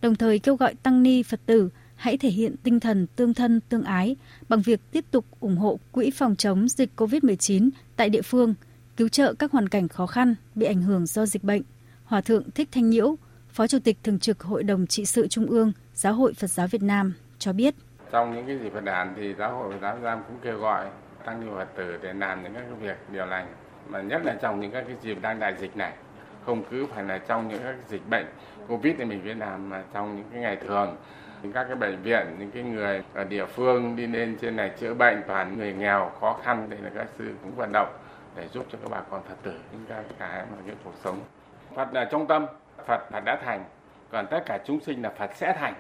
Đồng 0.02 0.14
thời 0.14 0.38
kêu 0.38 0.56
gọi 0.56 0.74
tăng 0.74 1.02
ni 1.02 1.22
Phật 1.22 1.40
tử 1.46 1.68
hãy 2.02 2.16
thể 2.16 2.28
hiện 2.28 2.56
tinh 2.62 2.80
thần 2.80 3.06
tương 3.16 3.34
thân 3.34 3.60
tương 3.68 3.82
ái 3.84 4.16
bằng 4.48 4.60
việc 4.60 4.80
tiếp 4.90 5.04
tục 5.10 5.24
ủng 5.40 5.56
hộ 5.56 5.78
quỹ 5.92 6.10
phòng 6.10 6.36
chống 6.36 6.68
dịch 6.68 6.90
COVID-19 6.96 7.70
tại 7.96 8.08
địa 8.08 8.22
phương, 8.22 8.54
cứu 8.96 9.08
trợ 9.08 9.34
các 9.34 9.52
hoàn 9.52 9.68
cảnh 9.68 9.88
khó 9.88 10.06
khăn 10.06 10.34
bị 10.54 10.66
ảnh 10.66 10.82
hưởng 10.82 11.06
do 11.06 11.26
dịch 11.26 11.44
bệnh. 11.44 11.62
Hòa 12.04 12.20
thượng 12.20 12.50
Thích 12.50 12.68
Thanh 12.72 12.90
Nhiễu, 12.90 13.16
Phó 13.48 13.66
Chủ 13.66 13.78
tịch 13.84 13.98
Thường 14.02 14.18
trực 14.18 14.42
Hội 14.42 14.62
đồng 14.62 14.86
Trị 14.86 15.04
sự 15.04 15.28
Trung 15.28 15.46
ương 15.46 15.72
Giáo 15.94 16.14
hội 16.14 16.34
Phật 16.34 16.46
giáo 16.46 16.66
Việt 16.66 16.82
Nam 16.82 17.14
cho 17.38 17.52
biết. 17.52 17.74
Trong 18.10 18.34
những 18.34 18.46
cái 18.46 18.58
dịp 18.58 18.70
Phật 18.72 18.84
đàn 18.84 19.14
thì 19.16 19.34
Giáo 19.38 19.56
hội 19.56 19.72
Phật 19.72 19.78
giáo 19.82 19.94
Việt 19.94 20.02
Nam 20.04 20.22
cũng 20.28 20.36
kêu 20.42 20.58
gọi 20.58 20.90
tăng 21.24 21.40
ni 21.40 21.46
Phật 21.56 21.68
tử 21.76 21.98
để 22.02 22.12
làm 22.12 22.42
những 22.42 22.54
các 22.54 22.64
việc 22.80 22.96
điều 23.12 23.26
lành 23.26 23.54
mà 23.88 24.02
nhất 24.02 24.22
là 24.24 24.36
trong 24.42 24.60
những 24.60 24.70
các 24.70 24.84
cái 24.86 24.96
dịp 25.02 25.18
đang 25.22 25.40
đại 25.40 25.54
dịch 25.60 25.76
này 25.76 25.92
không 26.46 26.64
cứ 26.70 26.86
phải 26.94 27.04
là 27.04 27.18
trong 27.18 27.48
những 27.48 27.62
các 27.62 27.74
dịch 27.88 28.10
bệnh 28.10 28.26
covid 28.68 28.94
thì 28.98 29.04
mình 29.04 29.20
phải 29.24 29.34
làm 29.34 29.68
mà 29.68 29.84
trong 29.94 30.16
những 30.16 30.26
cái 30.32 30.40
ngày 30.40 30.56
thường 30.66 30.96
các 31.52 31.64
cái 31.64 31.76
bệnh 31.76 32.02
viện 32.02 32.26
những 32.38 32.50
cái 32.50 32.62
người 32.62 33.02
ở 33.14 33.24
địa 33.24 33.46
phương 33.46 33.96
đi 33.96 34.06
lên 34.06 34.36
trên 34.40 34.56
này 34.56 34.70
chữa 34.80 34.94
bệnh 34.94 35.22
toàn 35.26 35.58
người 35.58 35.72
nghèo 35.72 36.10
khó 36.20 36.40
khăn 36.44 36.70
đây 36.70 36.78
là 36.82 36.90
các 36.94 37.06
sư 37.18 37.24
cũng 37.42 37.54
vận 37.56 37.72
động 37.72 37.92
để 38.36 38.48
giúp 38.54 38.66
cho 38.72 38.78
các 38.82 38.90
bà 38.90 39.00
con 39.10 39.22
phật 39.28 39.36
tử 39.42 39.52
những 39.72 39.84
cái 39.88 40.04
cái 40.18 40.44
mà 40.50 40.56
cái 40.66 40.74
cuộc 40.84 40.94
sống. 41.04 41.20
Phật 41.76 41.92
là 41.92 42.04
trong 42.04 42.26
tâm 42.26 42.46
phật 42.86 43.12
là 43.12 43.20
đã 43.20 43.38
thành. 43.44 43.64
Còn 44.10 44.26
tất 44.30 44.42
cả 44.46 44.58
chúng 44.66 44.80
sinh 44.80 45.02
là 45.02 45.10
phật 45.18 45.30
sẽ 45.36 45.56
thành. 45.60 45.74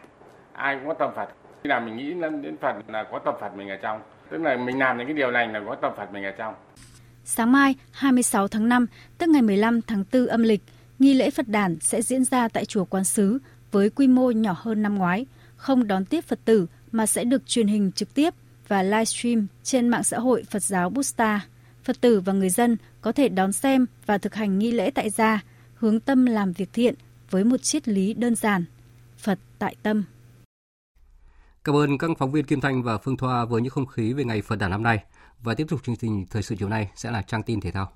Ai 0.52 0.76
cũng 0.76 0.88
có 0.88 0.94
tâm 0.94 1.10
phật. 1.16 1.28
Khi 1.62 1.68
nào 1.68 1.80
mình 1.80 1.96
nghĩ 1.96 2.14
đến 2.42 2.56
phật 2.56 2.76
là 2.88 3.04
có 3.12 3.18
tâm 3.18 3.34
phật 3.40 3.56
mình 3.56 3.68
ở 3.68 3.76
trong. 3.76 4.00
Tức 4.30 4.42
là 4.42 4.56
mình 4.56 4.78
làm 4.78 4.98
những 4.98 5.06
cái 5.06 5.16
điều 5.16 5.30
lành 5.30 5.52
là 5.52 5.60
có 5.66 5.74
tâm 5.74 5.92
phật 5.96 6.12
mình 6.12 6.24
ở 6.24 6.30
trong. 6.30 6.54
Sáng 7.24 7.52
mai 7.52 7.74
26 7.92 8.48
tháng 8.48 8.68
5, 8.68 8.86
tức 9.18 9.28
ngày 9.28 9.42
15 9.42 9.80
tháng 9.82 10.04
4 10.12 10.26
âm 10.26 10.42
lịch, 10.42 10.62
nghi 10.98 11.14
lễ 11.14 11.30
Phật 11.30 11.48
đản 11.48 11.76
sẽ 11.80 12.02
diễn 12.02 12.24
ra 12.24 12.48
tại 12.48 12.64
chùa 12.64 12.84
Quán 12.84 13.04
Sứ 13.04 13.38
với 13.70 13.90
quy 13.90 14.06
mô 14.06 14.30
nhỏ 14.30 14.54
hơn 14.58 14.82
năm 14.82 14.94
ngoái, 14.94 15.26
không 15.62 15.86
đón 15.86 16.04
tiếp 16.04 16.24
Phật 16.24 16.40
tử 16.44 16.66
mà 16.92 17.06
sẽ 17.06 17.24
được 17.24 17.46
truyền 17.46 17.66
hình 17.66 17.92
trực 17.92 18.14
tiếp 18.14 18.34
và 18.68 18.82
livestream 18.82 19.46
trên 19.62 19.88
mạng 19.88 20.02
xã 20.02 20.18
hội 20.18 20.44
Phật 20.50 20.62
giáo 20.62 20.90
Busta. 20.90 21.40
Phật 21.84 22.00
tử 22.00 22.20
và 22.20 22.32
người 22.32 22.50
dân 22.50 22.76
có 23.00 23.12
thể 23.12 23.28
đón 23.28 23.52
xem 23.52 23.86
và 24.06 24.18
thực 24.18 24.34
hành 24.34 24.58
nghi 24.58 24.72
lễ 24.72 24.90
tại 24.90 25.10
gia, 25.10 25.40
hướng 25.74 26.00
tâm 26.00 26.26
làm 26.26 26.52
việc 26.52 26.68
thiện 26.72 26.94
với 27.30 27.44
một 27.44 27.56
triết 27.62 27.88
lý 27.88 28.14
đơn 28.14 28.34
giản. 28.34 28.64
Phật 29.18 29.38
tại 29.58 29.76
tâm. 29.82 30.04
Cảm 31.64 31.76
ơn 31.76 31.98
các 31.98 32.10
phóng 32.18 32.32
viên 32.32 32.44
Kim 32.44 32.60
Thanh 32.60 32.82
và 32.82 32.98
Phương 32.98 33.16
Thoa 33.16 33.44
với 33.44 33.62
những 33.62 33.70
không 33.70 33.86
khí 33.86 34.12
về 34.12 34.24
ngày 34.24 34.42
Phật 34.42 34.56
đản 34.56 34.70
năm 34.70 34.82
nay. 34.82 35.04
Và 35.42 35.54
tiếp 35.54 35.66
tục 35.68 35.80
chương 35.84 35.96
trình 35.96 36.26
thời 36.30 36.42
sự 36.42 36.54
chiều 36.58 36.68
nay 36.68 36.90
sẽ 36.94 37.10
là 37.10 37.22
trang 37.22 37.42
tin 37.42 37.60
thể 37.60 37.70
thao. 37.70 37.92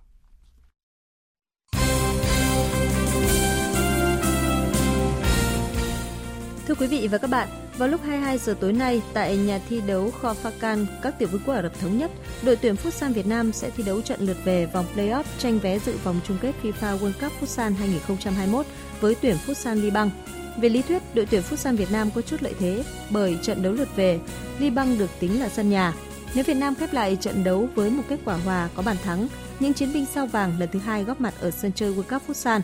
Thưa 6.66 6.74
quý 6.74 6.86
vị 6.86 7.08
và 7.08 7.18
các 7.18 7.30
bạn, 7.30 7.48
vào 7.78 7.88
lúc 7.88 8.00
22 8.02 8.38
giờ 8.38 8.54
tối 8.60 8.72
nay 8.72 9.02
tại 9.12 9.36
nhà 9.36 9.60
thi 9.68 9.80
đấu 9.86 10.10
Khofakan, 10.22 10.86
các 11.02 11.18
tiểu 11.18 11.28
vương 11.32 11.40
quốc 11.46 11.54
Ả 11.54 11.62
Rập 11.62 11.80
thống 11.80 11.98
nhất, 11.98 12.10
đội 12.42 12.56
tuyển 12.56 12.74
Futsal 12.74 13.12
Việt 13.12 13.26
Nam 13.26 13.52
sẽ 13.52 13.70
thi 13.70 13.84
đấu 13.86 14.00
trận 14.00 14.20
lượt 14.20 14.36
về 14.44 14.66
vòng 14.66 14.86
play-off 14.94 15.22
tranh 15.38 15.58
vé 15.58 15.78
dự 15.78 15.96
vòng 16.04 16.20
chung 16.28 16.38
kết 16.42 16.52
FIFA 16.62 16.98
World 16.98 17.12
Cup 17.20 17.32
Futsal 17.40 17.74
2021 17.74 18.66
với 19.00 19.14
tuyển 19.14 19.36
Futsal 19.46 19.74
Liban. 19.82 20.10
Về 20.60 20.68
lý 20.68 20.82
thuyết, 20.82 21.02
đội 21.14 21.26
tuyển 21.30 21.42
Futsal 21.50 21.76
Việt 21.76 21.92
Nam 21.92 22.10
có 22.14 22.22
chút 22.22 22.42
lợi 22.42 22.54
thế 22.58 22.84
bởi 23.10 23.38
trận 23.42 23.62
đấu 23.62 23.72
lượt 23.72 23.88
về, 23.96 24.20
Liban 24.58 24.98
được 24.98 25.10
tính 25.20 25.40
là 25.40 25.48
sân 25.48 25.70
nhà. 25.70 25.92
Nếu 26.34 26.44
Việt 26.44 26.56
Nam 26.56 26.74
khép 26.74 26.92
lại 26.92 27.16
trận 27.20 27.44
đấu 27.44 27.68
với 27.74 27.90
một 27.90 28.02
kết 28.08 28.18
quả 28.24 28.36
hòa 28.36 28.68
có 28.74 28.82
bàn 28.82 28.96
thắng, 29.04 29.28
những 29.60 29.72
chiến 29.72 29.92
binh 29.92 30.06
sao 30.06 30.26
vàng 30.26 30.58
lần 30.58 30.68
thứ 30.72 30.78
hai 30.78 31.04
góp 31.04 31.20
mặt 31.20 31.34
ở 31.40 31.50
sân 31.50 31.72
chơi 31.72 31.92
World 31.92 32.18
Cup 32.18 32.22
Futsal. 32.28 32.60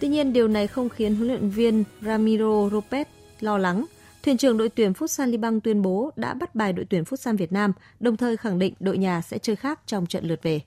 Tuy 0.00 0.08
nhiên, 0.08 0.32
điều 0.32 0.48
này 0.48 0.66
không 0.66 0.88
khiến 0.88 1.14
huấn 1.14 1.28
luyện 1.28 1.48
viên 1.48 1.84
Ramiro 2.02 2.68
Lopez 2.68 3.04
lo 3.42 3.58
lắng. 3.58 3.84
Thuyền 4.22 4.36
trưởng 4.36 4.58
đội 4.58 4.68
tuyển 4.68 4.92
Futsal 4.92 5.30
Liban 5.30 5.60
tuyên 5.60 5.82
bố 5.82 6.12
đã 6.16 6.34
bắt 6.34 6.54
bài 6.54 6.72
đội 6.72 6.84
tuyển 6.84 7.02
Futsal 7.02 7.36
Việt 7.36 7.52
Nam, 7.52 7.72
đồng 8.00 8.16
thời 8.16 8.36
khẳng 8.36 8.58
định 8.58 8.74
đội 8.80 8.98
nhà 8.98 9.20
sẽ 9.20 9.38
chơi 9.38 9.56
khác 9.56 9.80
trong 9.86 10.06
trận 10.06 10.24
lượt 10.24 10.42
về. 10.42 10.60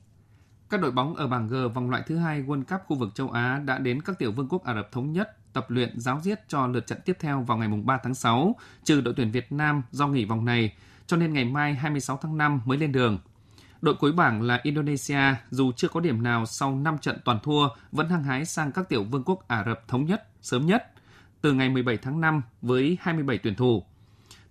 Các 0.69 0.81
đội 0.81 0.91
bóng 0.91 1.15
ở 1.15 1.27
bảng 1.27 1.47
G 1.47 1.55
vòng 1.73 1.89
loại 1.89 2.03
thứ 2.07 2.17
hai 2.17 2.43
World 2.43 2.63
Cup 2.63 2.81
khu 2.87 2.97
vực 2.97 3.09
châu 3.15 3.29
Á 3.29 3.61
đã 3.65 3.77
đến 3.77 4.01
các 4.01 4.19
tiểu 4.19 4.31
vương 4.31 4.47
quốc 4.49 4.63
Ả 4.63 4.73
Rập 4.73 4.91
Thống 4.91 5.11
Nhất 5.11 5.37
tập 5.53 5.65
luyện 5.69 5.99
giáo 5.99 6.19
diết 6.23 6.39
cho 6.47 6.67
lượt 6.67 6.87
trận 6.87 6.99
tiếp 7.05 7.17
theo 7.19 7.41
vào 7.41 7.57
ngày 7.57 7.67
3 7.85 7.99
tháng 8.03 8.13
6, 8.13 8.55
trừ 8.83 9.01
đội 9.01 9.13
tuyển 9.17 9.31
Việt 9.31 9.51
Nam 9.51 9.83
do 9.91 10.07
nghỉ 10.07 10.25
vòng 10.25 10.45
này, 10.45 10.73
cho 11.07 11.17
nên 11.17 11.33
ngày 11.33 11.45
mai 11.45 11.73
26 11.73 12.17
tháng 12.21 12.37
5 12.37 12.61
mới 12.65 12.77
lên 12.77 12.91
đường. 12.91 13.19
Đội 13.81 13.95
cuối 13.95 14.11
bảng 14.11 14.41
là 14.41 14.59
Indonesia, 14.63 15.35
dù 15.49 15.71
chưa 15.71 15.87
có 15.87 15.99
điểm 15.99 16.23
nào 16.23 16.45
sau 16.45 16.75
5 16.75 16.97
trận 16.97 17.17
toàn 17.25 17.39
thua, 17.43 17.69
vẫn 17.91 18.09
hăng 18.09 18.23
hái 18.23 18.45
sang 18.45 18.71
các 18.71 18.89
tiểu 18.89 19.03
vương 19.03 19.23
quốc 19.23 19.47
Ả 19.47 19.63
Rập 19.67 19.87
Thống 19.87 20.05
Nhất 20.05 20.27
sớm 20.41 20.65
nhất, 20.65 20.91
từ 21.41 21.53
ngày 21.53 21.69
17 21.69 21.97
tháng 21.97 22.21
5 22.21 22.41
với 22.61 22.97
27 23.01 23.37
tuyển 23.37 23.55
thủ. 23.55 23.83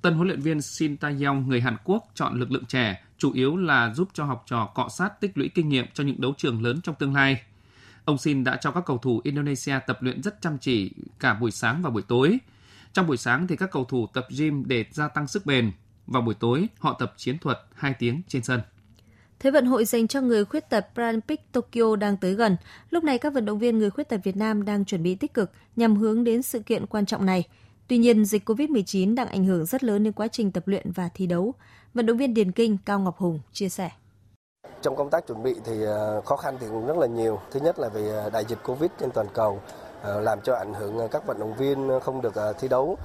Tân 0.03 0.15
huấn 0.15 0.29
luyện 0.29 0.41
viên 0.41 0.63
Shin 0.63 0.97
Tae-yong 0.97 1.47
người 1.47 1.61
Hàn 1.61 1.77
Quốc 1.85 2.05
chọn 2.15 2.41
lực 2.41 2.53
lượng 2.53 2.65
trẻ, 2.65 3.05
chủ 3.19 3.33
yếu 3.33 3.57
là 3.57 3.95
giúp 3.95 4.09
cho 4.13 4.25
học 4.25 4.43
trò 4.47 4.67
cọ 4.75 4.89
sát 4.89 5.21
tích 5.21 5.39
lũy 5.39 5.49
kinh 5.49 5.69
nghiệm 5.69 5.87
cho 5.95 6.05
những 6.05 6.21
đấu 6.21 6.35
trường 6.37 6.63
lớn 6.63 6.81
trong 6.83 6.95
tương 6.95 7.15
lai. 7.15 7.43
Ông 8.05 8.19
Shin 8.19 8.45
đã 8.45 8.57
cho 8.57 8.71
các 8.71 8.85
cầu 8.87 8.99
thủ 8.99 9.21
Indonesia 9.25 9.79
tập 9.87 10.03
luyện 10.03 10.23
rất 10.23 10.41
chăm 10.41 10.59
chỉ 10.59 10.93
cả 11.19 11.35
buổi 11.35 11.51
sáng 11.51 11.83
và 11.83 11.91
buổi 11.91 12.03
tối. 12.03 12.39
Trong 12.93 13.07
buổi 13.07 13.17
sáng 13.17 13.47
thì 13.47 13.57
các 13.57 13.71
cầu 13.73 13.85
thủ 13.85 14.07
tập 14.07 14.27
gym 14.39 14.65
để 14.67 14.85
gia 14.91 15.09
tăng 15.09 15.27
sức 15.27 15.47
bền. 15.47 15.73
Vào 16.07 16.23
buổi 16.23 16.35
tối, 16.35 16.67
họ 16.79 16.97
tập 16.99 17.15
chiến 17.17 17.39
thuật 17.39 17.59
2 17.75 17.95
tiếng 17.99 18.23
trên 18.29 18.43
sân. 18.43 18.61
Thế 19.41 19.51
vận 19.51 19.67
hội 19.67 19.85
dành 19.85 20.09
cho 20.09 20.21
người 20.21 20.45
khuyết 20.45 20.71
tật 20.71 20.87
Paralympic 20.95 21.53
Tokyo 21.53 21.97
đang 21.97 22.17
tới 22.17 22.35
gần. 22.35 22.57
Lúc 22.91 23.05
này 23.05 23.19
các 23.19 23.35
vận 23.35 23.45
động 23.45 23.59
viên 23.59 23.79
người 23.79 23.91
khuyết 23.91 24.09
tật 24.09 24.21
Việt 24.25 24.37
Nam 24.37 24.65
đang 24.65 24.85
chuẩn 24.85 25.03
bị 25.03 25.15
tích 25.15 25.35
cực 25.35 25.51
nhằm 25.77 25.97
hướng 25.97 26.25
đến 26.25 26.43
sự 26.43 26.59
kiện 26.59 26.87
quan 26.87 27.07
trọng 27.07 27.27
này. 27.27 27.49
Tuy 27.89 27.99
nhiên, 27.99 28.25
dịch 28.25 28.49
COVID-19 28.49 29.15
đang 29.15 29.29
ảnh 29.29 29.45
hưởng 29.45 29.67
rất 29.67 29.85
lớn 29.85 30.05
đến 30.05 30.13
quá 30.13 30.29
trình 30.29 30.53
tập 30.53 30.63
luyện 30.67 30.93
và 30.93 31.09
thi 31.15 31.27
đấu. 31.27 31.55
Vận 31.95 32.07
động 32.07 32.17
viên 32.17 32.35
Điền 32.35 32.53
Kinh 32.53 32.79
Cao 32.85 33.01
Ngọc 33.01 33.17
Hùng 33.19 33.41
chia 33.53 33.69
sẻ. 33.69 33.91
Trong 34.83 34.97
công 34.97 35.11
tác 35.11 35.27
chuẩn 35.27 35.43
bị 35.43 35.55
thì 35.65 35.83
ờ, 35.83 36.21
khó 36.25 36.37
khăn 36.37 36.57
thì 36.61 36.67
cũng 36.71 36.87
rất 36.87 36.97
là 36.97 37.07
nhiều. 37.07 37.41
Thứ 37.51 37.61
nhất 37.61 37.79
là 37.79 37.89
vì 37.89 38.09
ờ, 38.09 38.31
đại 38.31 38.45
dịch 38.49 38.59
Covid 38.65 38.91
trên 39.01 39.11
toàn 39.11 39.27
cầu 39.35 39.61
ờ, 40.03 40.21
làm 40.21 40.41
cho 40.41 40.55
ảnh 40.55 40.75
hưởng 40.75 41.09
các 41.11 41.27
vận 41.27 41.39
động 41.39 41.55
viên 41.57 41.91
không 42.03 42.23
được 42.23 42.35
thi 42.61 42.69
đấu 42.69 42.97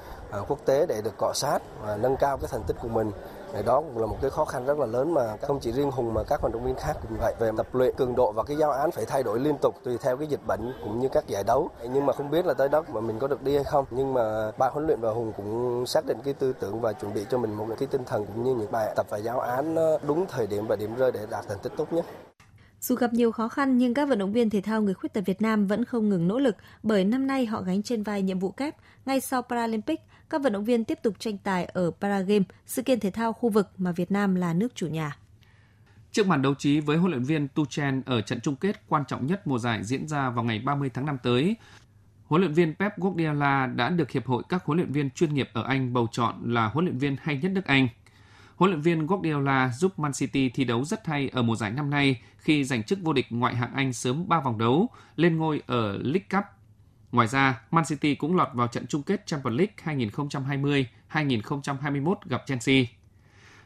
quốc 0.48 0.66
tế 0.66 0.86
để 0.86 1.02
được 1.02 1.18
cọ 1.18 1.32
sát 1.36 1.60
và 1.82 1.98
nâng 1.98 2.18
cao 2.18 2.38
cái 2.38 2.48
thành 2.52 2.64
tích 2.68 2.78
của 2.82 2.88
mình. 2.88 3.12
Thì 3.56 3.62
đó 3.66 3.82
cũng 3.82 3.98
là 3.98 4.08
một 4.08 4.18
cái 4.22 4.30
khó 4.30 4.46
khăn 4.46 4.66
rất 4.66 4.80
là 4.80 4.86
lớn 4.86 5.14
mà 5.14 5.38
không 5.42 5.60
chỉ 5.60 5.72
riêng 5.72 5.92
Hùng 5.92 6.14
mà 6.14 6.24
các 6.24 6.42
vận 6.42 6.52
động 6.52 6.66
viên 6.66 6.76
khác 6.76 6.98
cũng 7.02 7.18
vậy. 7.20 7.34
Về 7.40 7.52
tập 7.58 7.68
luyện 7.76 7.96
cường 7.96 8.16
độ 8.16 8.32
và 8.32 8.44
cái 8.44 8.58
giáo 8.58 8.72
án 8.72 8.92
phải 8.92 9.06
thay 9.06 9.24
đổi 9.24 9.40
liên 9.40 9.56
tục 9.62 9.76
tùy 9.84 9.98
theo 10.02 10.18
cái 10.18 10.28
dịch 10.28 10.40
bệnh 10.48 10.74
cũng 10.84 11.00
như 11.00 11.10
các 11.10 11.28
giải 11.28 11.44
đấu. 11.44 11.70
Nhưng 11.94 12.06
mà 12.06 12.14
không 12.14 12.32
biết 12.32 12.46
là 12.46 12.54
tới 12.54 12.70
đó 12.70 12.84
mà 12.94 13.02
mình 13.02 13.20
có 13.20 13.28
được 13.28 13.44
đi 13.44 13.56
hay 13.56 13.64
không. 13.64 13.86
Nhưng 13.92 14.14
mà 14.14 14.52
ban 14.58 14.74
huấn 14.74 14.88
luyện 14.88 15.02
và 15.02 15.12
Hùng 15.12 15.34
cũng 15.38 15.84
xác 15.86 16.06
định 16.06 16.18
cái 16.26 16.34
tư 16.34 16.54
tưởng 16.60 16.82
và 16.82 16.94
chuẩn 16.94 17.14
bị 17.14 17.26
cho 17.30 17.38
mình 17.38 17.54
một 17.56 17.66
cái 17.80 17.88
tinh 17.92 18.02
thần 18.06 18.26
cũng 18.26 18.44
như 18.44 18.56
những 18.56 18.72
bài 18.72 18.94
tập 18.96 19.06
và 19.10 19.18
giáo 19.18 19.40
án 19.40 19.76
ờ, 19.76 20.00
đúng 20.08 20.26
thời 20.28 20.48
điểm 20.48 20.68
và 20.68 20.76
điểm 20.76 20.96
rơi 20.96 21.12
để 21.12 21.28
đạt 21.30 21.48
thành 21.48 21.60
tích 21.64 21.74
tốt 21.78 21.94
nhất. 21.94 22.06
Dù 22.80 22.96
gặp 22.96 23.14
nhiều 23.14 23.32
khó 23.32 23.48
khăn 23.50 23.78
nhưng 23.78 23.94
các 23.94 24.10
vận 24.10 24.20
động 24.20 24.32
viên 24.32 24.50
thể 24.50 24.62
thao 24.62 24.82
người 24.82 24.94
khuyết 24.94 25.14
tật 25.14 25.22
Việt 25.26 25.42
Nam 25.42 25.68
vẫn 25.68 25.86
không 25.86 26.10
ngừng 26.10 26.28
nỗ 26.28 26.40
lực 26.40 26.56
bởi 26.84 27.04
năm 27.04 27.28
nay 27.28 27.46
họ 27.46 27.62
gánh 27.62 27.84
trên 27.84 28.04
vai 28.04 28.22
nhiệm 28.22 28.40
vụ 28.40 28.52
kép. 28.52 28.76
Ngay 29.06 29.20
sau 29.20 29.42
Paralympic, 29.42 30.00
các 30.30 30.42
vận 30.42 30.54
động 30.54 30.66
viên 30.66 30.84
tiếp 30.84 31.00
tục 31.04 31.20
tranh 31.20 31.38
tài 31.38 31.66
ở 31.66 31.92
Paragame, 32.02 32.46
sự 32.66 32.82
kiện 32.82 33.00
thể 33.00 33.12
thao 33.12 33.34
khu 33.34 33.50
vực 33.50 33.70
mà 33.78 33.92
Việt 33.92 34.12
Nam 34.12 34.36
là 34.36 34.54
nước 34.54 34.76
chủ 34.76 34.88
nhà. 34.88 35.18
Trước 36.12 36.28
màn 36.28 36.42
đấu 36.42 36.56
trí 36.56 36.80
với 36.80 36.98
huấn 36.98 37.12
luyện 37.12 37.24
viên 37.24 37.48
Tuchel 37.48 38.00
ở 38.06 38.22
trận 38.22 38.40
chung 38.42 38.56
kết 38.56 38.82
quan 38.88 39.04
trọng 39.08 39.28
nhất 39.28 39.48
mùa 39.48 39.58
giải 39.58 39.84
diễn 39.84 40.08
ra 40.08 40.30
vào 40.30 40.44
ngày 40.44 40.60
30 40.60 40.90
tháng 40.94 41.06
5 41.06 41.18
tới, 41.24 41.56
huấn 42.26 42.42
luyện 42.42 42.54
viên 42.54 42.76
Pep 42.76 42.98
Guardiola 42.98 43.68
đã 43.68 43.90
được 43.90 44.12
Hiệp 44.12 44.26
hội 44.26 44.44
các 44.50 44.66
huấn 44.66 44.78
luyện 44.78 44.92
viên 44.92 45.10
chuyên 45.10 45.34
nghiệp 45.34 45.50
ở 45.54 45.64
Anh 45.64 45.94
bầu 45.94 46.08
chọn 46.12 46.54
là 46.54 46.66
huấn 46.66 46.86
luyện 46.86 46.98
viên 46.98 47.16
hay 47.22 47.38
nhất 47.38 47.52
nước 47.52 47.66
Anh. 47.66 47.88
Huấn 48.56 48.72
luyện 48.72 48.82
viên 48.82 49.08
Guardiola 49.08 49.72
giúp 49.78 50.00
Man 50.00 50.12
City 50.14 50.50
thi 50.50 50.64
đấu 50.64 50.86
rất 50.86 51.08
hay 51.08 51.30
ở 51.30 51.42
mùa 51.42 51.56
giải 51.56 51.72
năm 51.72 51.90
nay 51.90 52.22
khi 52.38 52.64
giành 52.64 52.84
chức 52.84 53.00
vô 53.02 53.14
địch 53.14 53.26
ngoại 53.30 53.56
hạng 53.56 53.74
Anh 53.74 53.94
sớm 53.94 54.28
3 54.28 54.40
vòng 54.40 54.58
đấu, 54.58 54.90
lên 55.16 55.38
ngôi 55.38 55.62
ở 55.68 55.98
League 55.98 56.28
Cup 56.32 56.44
Ngoài 57.16 57.28
ra, 57.28 57.62
Man 57.72 57.86
City 57.86 58.16
cũng 58.16 58.36
lọt 58.36 58.48
vào 58.54 58.68
trận 58.68 58.88
chung 58.88 59.04
kết 59.04 59.26
Champions 59.26 59.58
League 59.58 59.98
2020-2021 61.12 62.16
gặp 62.26 62.44
Chelsea. 62.46 62.84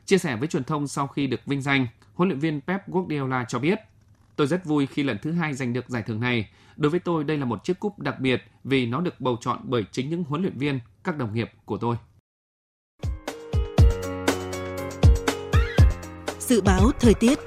Chia 0.06 0.18
sẻ 0.18 0.36
với 0.36 0.47
truyền 0.47 0.64
thông 0.64 0.88
sau 0.88 1.08
khi 1.08 1.28
được 1.28 1.45
vinh 1.45 1.62
danh, 1.62 1.88
huấn 2.14 2.30
luyện 2.30 2.39
viên 2.39 2.62
Pep 2.62 2.88
Guardiola 2.88 3.45
cho 3.47 3.60
biết, 3.60 3.80
Tôi 4.36 4.47
rất 4.47 4.66
vui 4.66 4.88
khi 4.88 5.04
lần 5.04 5.18
thứ 5.22 5.32
hai 5.32 5.54
giành 5.54 5.74
được 5.74 5.89
giải 5.89 6.04
thưởng 6.04 6.20
này. 6.20 6.50
Đối 6.76 6.89
với 6.89 7.00
tôi, 7.00 7.24
đây 7.24 7.38
là 7.38 7.45
một 7.45 7.64
chiếc 7.64 7.80
cúp 7.80 8.00
đặc 8.00 8.20
biệt 8.20 8.43
vì 8.64 8.86
nó 8.86 9.02
được 9.02 9.22
bầu 9.22 9.38
chọn 9.41 9.60
bởi 9.64 9.86
chính 9.91 10.10
những 10.10 10.24
huấn 10.24 10.41
luyện 10.41 10.58
viên, 10.58 10.80
các 11.04 11.18
đồng 11.18 11.34
nghiệp 11.34 11.52
của 11.66 11.78
tôi. 11.78 11.95
Dự 16.39 16.62
báo 16.62 16.91
thời 17.00 17.14
tiết 17.14 17.39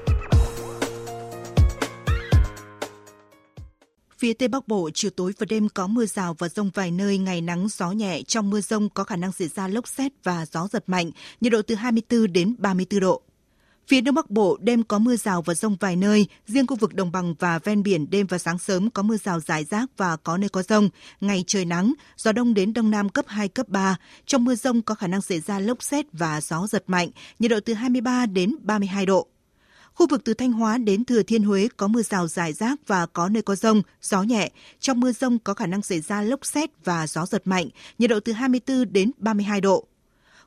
Phía 4.23 4.33
Tây 4.33 4.47
Bắc 4.47 4.67
Bộ, 4.67 4.89
chiều 4.93 5.11
tối 5.11 5.33
và 5.39 5.45
đêm 5.49 5.69
có 5.69 5.87
mưa 5.87 6.05
rào 6.05 6.35
và 6.39 6.49
rông 6.49 6.69
vài 6.73 6.91
nơi, 6.91 7.17
ngày 7.17 7.41
nắng, 7.41 7.67
gió 7.69 7.91
nhẹ. 7.91 8.21
Trong 8.21 8.49
mưa 8.49 8.61
rông 8.61 8.89
có 8.89 9.03
khả 9.03 9.15
năng 9.15 9.31
xảy 9.31 9.47
ra 9.47 9.67
lốc 9.67 9.87
xét 9.87 10.11
và 10.23 10.45
gió 10.45 10.67
giật 10.71 10.83
mạnh, 10.87 11.11
nhiệt 11.41 11.51
độ 11.51 11.61
từ 11.61 11.75
24 11.75 12.33
đến 12.33 12.55
34 12.57 12.99
độ. 12.99 13.21
Phía 13.87 14.01
Đông 14.01 14.15
Bắc 14.15 14.29
Bộ, 14.29 14.57
đêm 14.61 14.83
có 14.83 14.99
mưa 14.99 15.15
rào 15.15 15.41
và 15.41 15.53
rông 15.53 15.75
vài 15.79 15.95
nơi, 15.95 16.27
riêng 16.47 16.67
khu 16.67 16.75
vực 16.75 16.93
đồng 16.93 17.11
bằng 17.11 17.35
và 17.39 17.59
ven 17.59 17.83
biển 17.83 18.09
đêm 18.09 18.27
và 18.27 18.37
sáng 18.37 18.59
sớm 18.59 18.89
có 18.89 19.03
mưa 19.03 19.17
rào 19.17 19.39
rải 19.39 19.63
rác 19.63 19.89
và 19.97 20.15
có 20.15 20.37
nơi 20.37 20.49
có 20.49 20.63
rông. 20.63 20.89
Ngày 21.21 21.43
trời 21.47 21.65
nắng, 21.65 21.93
gió 22.17 22.31
đông 22.31 22.53
đến 22.53 22.73
đông 22.73 22.91
nam 22.91 23.09
cấp 23.09 23.25
2, 23.27 23.47
cấp 23.47 23.69
3. 23.69 23.97
Trong 24.25 24.45
mưa 24.45 24.55
rông 24.55 24.81
có 24.81 24.95
khả 24.95 25.07
năng 25.07 25.21
xảy 25.21 25.39
ra 25.39 25.59
lốc 25.59 25.83
xét 25.83 26.05
và 26.11 26.41
gió 26.41 26.67
giật 26.67 26.83
mạnh, 26.87 27.09
nhiệt 27.39 27.51
độ 27.51 27.59
từ 27.65 27.73
23 27.73 28.25
đến 28.25 28.55
32 28.61 29.05
độ. 29.05 29.27
Khu 29.95 30.07
vực 30.07 30.23
từ 30.23 30.33
Thanh 30.33 30.51
Hóa 30.51 30.77
đến 30.77 31.05
Thừa 31.05 31.23
Thiên 31.23 31.43
Huế 31.43 31.67
có 31.77 31.87
mưa 31.87 32.01
rào 32.01 32.27
rải 32.27 32.53
rác 32.53 32.87
và 32.87 33.05
có 33.05 33.29
nơi 33.29 33.43
có 33.43 33.55
rông, 33.55 33.81
gió 34.01 34.23
nhẹ. 34.23 34.51
Trong 34.79 34.99
mưa 34.99 35.11
rông 35.11 35.39
có 35.39 35.53
khả 35.53 35.65
năng 35.65 35.81
xảy 35.81 36.01
ra 36.01 36.21
lốc 36.21 36.45
xét 36.45 36.69
và 36.83 37.07
gió 37.07 37.25
giật 37.25 37.41
mạnh, 37.47 37.67
nhiệt 37.99 38.09
độ 38.09 38.19
từ 38.19 38.33
24 38.33 38.93
đến 38.93 39.11
32 39.17 39.61
độ. 39.61 39.87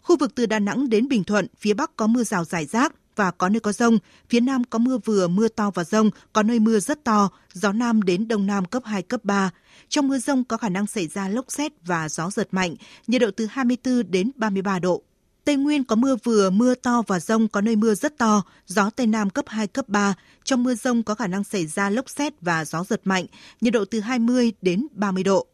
Khu 0.02 0.16
vực 0.16 0.34
từ 0.34 0.46
Đà 0.46 0.58
Nẵng 0.58 0.88
đến 0.88 1.08
Bình 1.08 1.24
Thuận, 1.24 1.46
phía 1.58 1.74
Bắc 1.74 1.96
có 1.96 2.06
mưa 2.06 2.24
rào 2.24 2.44
rải 2.44 2.66
rác 2.66 2.94
và 3.16 3.30
có 3.30 3.48
nơi 3.48 3.60
có 3.60 3.72
rông. 3.72 3.98
Phía 4.28 4.40
Nam 4.40 4.64
có 4.64 4.78
mưa 4.78 4.98
vừa, 5.04 5.28
mưa 5.28 5.48
to 5.48 5.70
và 5.74 5.84
rông, 5.84 6.10
có 6.32 6.42
nơi 6.42 6.58
mưa 6.58 6.80
rất 6.80 7.04
to, 7.04 7.28
gió 7.52 7.72
Nam 7.72 8.02
đến 8.02 8.28
Đông 8.28 8.46
Nam 8.46 8.64
cấp 8.64 8.82
2, 8.84 9.02
cấp 9.02 9.24
3. 9.24 9.50
Trong 9.88 10.08
mưa 10.08 10.18
rông 10.18 10.44
có 10.44 10.56
khả 10.56 10.68
năng 10.68 10.86
xảy 10.86 11.06
ra 11.06 11.28
lốc 11.28 11.44
xét 11.48 11.72
và 11.84 12.08
gió 12.08 12.30
giật 12.30 12.48
mạnh, 12.50 12.74
nhiệt 13.06 13.20
độ 13.20 13.30
từ 13.36 13.46
24 13.46 14.10
đến 14.10 14.30
33 14.36 14.78
độ. 14.78 15.02
Tây 15.46 15.56
Nguyên 15.56 15.84
có 15.84 15.96
mưa 15.96 16.16
vừa, 16.24 16.50
mưa 16.50 16.74
to 16.74 17.02
và 17.06 17.20
rông, 17.20 17.48
có 17.48 17.60
nơi 17.60 17.76
mưa 17.76 17.94
rất 17.94 18.18
to, 18.18 18.42
gió 18.66 18.90
Tây 18.90 19.06
Nam 19.06 19.30
cấp 19.30 19.44
2, 19.48 19.66
cấp 19.66 19.88
3. 19.88 20.14
Trong 20.44 20.62
mưa 20.62 20.74
rông 20.74 21.02
có 21.02 21.14
khả 21.14 21.26
năng 21.26 21.44
xảy 21.44 21.66
ra 21.66 21.90
lốc 21.90 22.10
xét 22.10 22.32
và 22.40 22.64
gió 22.64 22.84
giật 22.84 23.00
mạnh, 23.04 23.26
nhiệt 23.60 23.72
độ 23.72 23.84
từ 23.84 24.00
20 24.00 24.52
đến 24.62 24.86
30 24.92 25.22
độ. 25.22 25.46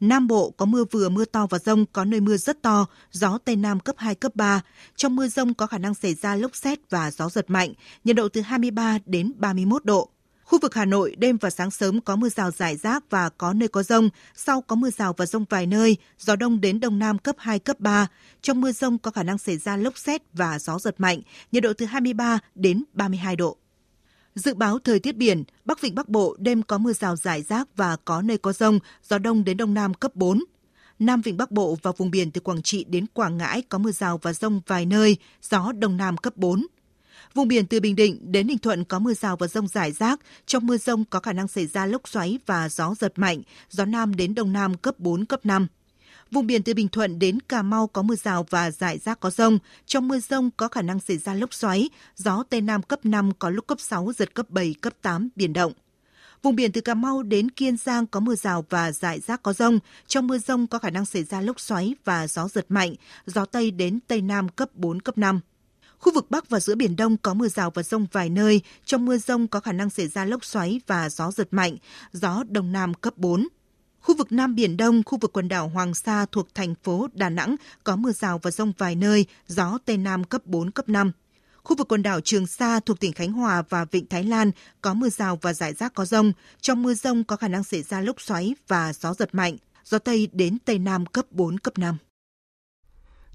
Nam 0.00 0.26
Bộ 0.26 0.50
có 0.50 0.64
mưa 0.66 0.84
vừa 0.90 1.08
mưa 1.08 1.24
to 1.24 1.46
và 1.50 1.58
rông, 1.58 1.86
có 1.92 2.04
nơi 2.04 2.20
mưa 2.20 2.36
rất 2.36 2.62
to, 2.62 2.86
gió 3.10 3.38
Tây 3.44 3.56
Nam 3.56 3.80
cấp 3.80 3.94
2, 3.98 4.14
cấp 4.14 4.36
3. 4.36 4.62
Trong 4.96 5.16
mưa 5.16 5.28
rông 5.28 5.54
có 5.54 5.66
khả 5.66 5.78
năng 5.78 5.94
xảy 5.94 6.14
ra 6.14 6.34
lốc 6.34 6.56
xét 6.56 6.90
và 6.90 7.10
gió 7.10 7.28
giật 7.28 7.50
mạnh, 7.50 7.72
nhiệt 8.04 8.16
độ 8.16 8.28
từ 8.28 8.40
23 8.40 8.98
đến 9.06 9.32
31 9.36 9.84
độ. 9.84 10.10
Khu 10.46 10.58
vực 10.62 10.74
Hà 10.74 10.84
Nội 10.84 11.14
đêm 11.18 11.36
và 11.36 11.50
sáng 11.50 11.70
sớm 11.70 12.00
có 12.00 12.16
mưa 12.16 12.28
rào 12.28 12.50
rải 12.50 12.76
rác 12.76 13.04
và 13.10 13.28
có 13.28 13.52
nơi 13.52 13.68
có 13.68 13.82
rông, 13.82 14.08
sau 14.34 14.60
có 14.60 14.76
mưa 14.76 14.90
rào 14.90 15.12
và 15.12 15.26
rông 15.26 15.44
vài 15.50 15.66
nơi, 15.66 15.96
gió 16.18 16.36
đông 16.36 16.60
đến 16.60 16.80
đông 16.80 16.98
nam 16.98 17.18
cấp 17.18 17.36
2, 17.38 17.58
cấp 17.58 17.80
3. 17.80 18.06
Trong 18.42 18.60
mưa 18.60 18.72
rông 18.72 18.98
có 18.98 19.10
khả 19.10 19.22
năng 19.22 19.38
xảy 19.38 19.58
ra 19.58 19.76
lốc 19.76 19.98
xét 19.98 20.22
và 20.32 20.58
gió 20.58 20.78
giật 20.78 20.94
mạnh, 20.98 21.20
nhiệt 21.52 21.62
độ 21.62 21.72
từ 21.78 21.86
23 21.86 22.38
đến 22.54 22.84
32 22.92 23.36
độ. 23.36 23.56
Dự 24.34 24.54
báo 24.54 24.78
thời 24.78 25.00
tiết 25.00 25.16
biển, 25.16 25.44
Bắc 25.64 25.80
Vịnh 25.80 25.94
Bắc 25.94 26.08
Bộ 26.08 26.36
đêm 26.38 26.62
có 26.62 26.78
mưa 26.78 26.92
rào 26.92 27.16
rải 27.16 27.42
rác 27.42 27.76
và 27.76 27.96
có 28.04 28.22
nơi 28.22 28.38
có 28.38 28.52
rông, 28.52 28.78
gió 29.02 29.18
đông 29.18 29.44
đến 29.44 29.56
đông 29.56 29.74
nam 29.74 29.94
cấp 29.94 30.14
4. 30.14 30.44
Nam 30.98 31.20
Vịnh 31.20 31.36
Bắc 31.36 31.50
Bộ 31.50 31.78
và 31.82 31.92
vùng 31.96 32.10
biển 32.10 32.30
từ 32.30 32.40
Quảng 32.40 32.62
Trị 32.62 32.84
đến 32.88 33.06
Quảng 33.12 33.36
Ngãi 33.36 33.62
có 33.62 33.78
mưa 33.78 33.92
rào 33.92 34.18
và 34.22 34.32
rông 34.32 34.60
vài 34.66 34.86
nơi, 34.86 35.16
gió 35.42 35.72
đông 35.72 35.96
nam 35.96 36.16
cấp 36.16 36.36
4. 36.36 36.66
Vùng 37.36 37.48
biển 37.48 37.66
từ 37.66 37.80
Bình 37.80 37.96
Định 37.96 38.18
đến 38.32 38.46
Ninh 38.46 38.58
Thuận 38.58 38.84
có 38.84 38.98
mưa 38.98 39.14
rào 39.14 39.36
và 39.36 39.46
rông 39.46 39.68
rải 39.68 39.92
rác. 39.92 40.20
Trong 40.46 40.66
mưa 40.66 40.76
rông 40.76 41.04
có 41.04 41.20
khả 41.20 41.32
năng 41.32 41.48
xảy 41.48 41.66
ra 41.66 41.86
lốc 41.86 42.08
xoáy 42.08 42.38
và 42.46 42.68
gió 42.68 42.94
giật 42.98 43.12
mạnh, 43.16 43.42
gió 43.70 43.84
Nam 43.84 44.16
đến 44.16 44.34
Đông 44.34 44.52
Nam 44.52 44.74
cấp 44.74 44.98
4, 44.98 45.24
cấp 45.24 45.40
5. 45.46 45.66
Vùng 46.30 46.46
biển 46.46 46.62
từ 46.62 46.74
Bình 46.74 46.88
Thuận 46.88 47.18
đến 47.18 47.40
Cà 47.40 47.62
Mau 47.62 47.86
có 47.86 48.02
mưa 48.02 48.14
rào 48.14 48.46
và 48.50 48.70
rải 48.70 48.98
rác 48.98 49.20
có 49.20 49.30
rông. 49.30 49.58
Trong 49.86 50.08
mưa 50.08 50.18
rông 50.18 50.50
có 50.56 50.68
khả 50.68 50.82
năng 50.82 51.00
xảy 51.00 51.18
ra 51.18 51.34
lốc 51.34 51.54
xoáy, 51.54 51.90
gió 52.16 52.42
Tây 52.50 52.60
Nam 52.60 52.82
cấp 52.82 53.00
5 53.04 53.30
có 53.38 53.50
lúc 53.50 53.66
cấp 53.66 53.80
6, 53.80 54.12
giật 54.16 54.34
cấp 54.34 54.50
7, 54.50 54.74
cấp 54.80 54.92
8, 55.02 55.28
biển 55.36 55.52
động. 55.52 55.72
Vùng 56.42 56.56
biển 56.56 56.72
từ 56.72 56.80
Cà 56.80 56.94
Mau 56.94 57.22
đến 57.22 57.50
Kiên 57.50 57.76
Giang 57.76 58.06
có 58.06 58.20
mưa 58.20 58.34
rào 58.34 58.64
và 58.70 58.92
rải 58.92 59.20
rác 59.20 59.42
có 59.42 59.52
rông. 59.52 59.78
Trong 60.06 60.26
mưa 60.26 60.38
rông 60.38 60.66
có 60.66 60.78
khả 60.78 60.90
năng 60.90 61.06
xảy 61.06 61.24
ra 61.24 61.40
lốc 61.40 61.60
xoáy 61.60 61.94
và 62.04 62.28
gió 62.28 62.48
giật 62.48 62.66
mạnh, 62.68 62.94
gió 63.26 63.44
Tây 63.44 63.70
đến 63.70 63.98
Tây 64.06 64.20
Nam 64.20 64.48
cấp 64.48 64.68
4, 64.74 65.00
cấp 65.00 65.18
5. 65.18 65.40
Khu 65.98 66.12
vực 66.12 66.30
Bắc 66.30 66.48
và 66.48 66.60
giữa 66.60 66.74
Biển 66.74 66.96
Đông 66.96 67.16
có 67.16 67.34
mưa 67.34 67.48
rào 67.48 67.70
và 67.70 67.82
rông 67.82 68.06
vài 68.12 68.28
nơi. 68.28 68.60
Trong 68.84 69.04
mưa 69.04 69.18
rông 69.18 69.48
có 69.48 69.60
khả 69.60 69.72
năng 69.72 69.90
xảy 69.90 70.08
ra 70.08 70.24
lốc 70.24 70.44
xoáy 70.44 70.80
và 70.86 71.10
gió 71.10 71.30
giật 71.30 71.48
mạnh, 71.50 71.76
gió 72.12 72.44
Đông 72.48 72.72
Nam 72.72 72.94
cấp 72.94 73.16
4. 73.16 73.48
Khu 74.00 74.16
vực 74.16 74.32
Nam 74.32 74.54
Biển 74.54 74.76
Đông, 74.76 75.02
khu 75.02 75.18
vực 75.18 75.32
quần 75.32 75.48
đảo 75.48 75.68
Hoàng 75.68 75.94
Sa 75.94 76.26
thuộc 76.32 76.54
thành 76.54 76.74
phố 76.82 77.08
Đà 77.12 77.28
Nẵng 77.28 77.56
có 77.84 77.96
mưa 77.96 78.12
rào 78.12 78.38
và 78.38 78.50
rông 78.50 78.72
vài 78.78 78.94
nơi, 78.94 79.26
gió 79.46 79.78
Tây 79.84 79.96
Nam 79.96 80.24
cấp 80.24 80.42
4, 80.44 80.70
cấp 80.70 80.88
5. 80.88 81.12
Khu 81.62 81.76
vực 81.76 81.88
quần 81.88 82.02
đảo 82.02 82.20
Trường 82.20 82.46
Sa 82.46 82.80
thuộc 82.80 83.00
tỉnh 83.00 83.12
Khánh 83.12 83.32
Hòa 83.32 83.62
và 83.68 83.84
Vịnh 83.84 84.06
Thái 84.06 84.24
Lan 84.24 84.50
có 84.80 84.94
mưa 84.94 85.08
rào 85.08 85.38
và 85.42 85.52
rải 85.52 85.74
rác 85.74 85.94
có 85.94 86.04
rông. 86.04 86.32
Trong 86.60 86.82
mưa 86.82 86.94
rông 86.94 87.24
có 87.24 87.36
khả 87.36 87.48
năng 87.48 87.64
xảy 87.64 87.82
ra 87.82 88.00
lốc 88.00 88.20
xoáy 88.20 88.54
và 88.68 88.92
gió 88.92 89.14
giật 89.14 89.34
mạnh, 89.34 89.56
gió 89.84 89.98
Tây 89.98 90.28
đến 90.32 90.58
Tây 90.64 90.78
Nam 90.78 91.06
cấp 91.06 91.24
4, 91.30 91.58
cấp 91.58 91.78
5. 91.78 91.96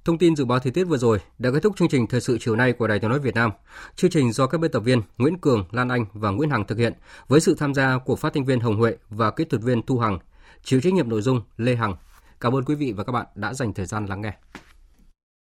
Thông 0.06 0.18
tin 0.18 0.36
dự 0.36 0.45
báo 0.45 0.60
thời 0.60 0.72
tiết 0.72 0.84
vừa 0.84 0.97
rồi 0.97 1.20
đã 1.39 1.52
kết 1.52 1.60
thúc 1.64 1.78
chương 1.78 1.88
trình 1.88 2.08
thời 2.08 2.22
sự 2.22 2.38
chiều 2.41 2.56
nay 2.56 2.74
của 2.74 2.88
Đài 2.88 2.99
Tiếng 2.99 3.10
nói 3.10 3.20
Việt 3.20 3.36
Nam. 3.36 3.52
Chương 3.95 4.12
trình 4.12 4.32
do 4.32 4.47
các 4.47 4.58
biên 4.58 4.72
tập 4.72 4.80
viên 4.80 5.02
Nguyễn 5.18 5.38
Cường, 5.38 5.66
Lan 5.72 5.89
Anh 5.89 6.06
và 6.14 6.30
Nguyễn 6.30 6.49
Hằng 6.49 6.68
thực 6.68 6.78
hiện 6.78 6.93
với 7.28 7.39
sự 7.39 7.56
tham 7.56 7.74
gia 7.74 7.97
của 7.97 8.16
phát 8.16 8.34
thanh 8.34 8.45
viên 8.45 8.60
Hồng 8.60 8.78
Huệ 8.78 8.97
và 9.10 9.32
kỹ 9.32 9.45
thuật 9.45 9.62
viên 9.62 9.82
Thu 9.82 9.99
Hằng, 9.99 10.20
chịu 10.64 10.82
trách 10.82 10.93
nhiệm 10.93 11.10
nội 11.10 11.22
dung 11.22 11.41
Lê 11.58 11.76
Hằng. 11.76 11.95
Cảm 12.39 12.56
ơn 12.56 12.64
quý 12.64 12.76
vị 12.76 12.91
và 12.91 13.04
các 13.04 13.12
bạn 13.12 13.26
đã 13.36 13.54
dành 13.54 13.74
thời 13.74 13.86
gian 13.86 14.06
lắng 14.06 14.22
nghe. 14.22 14.34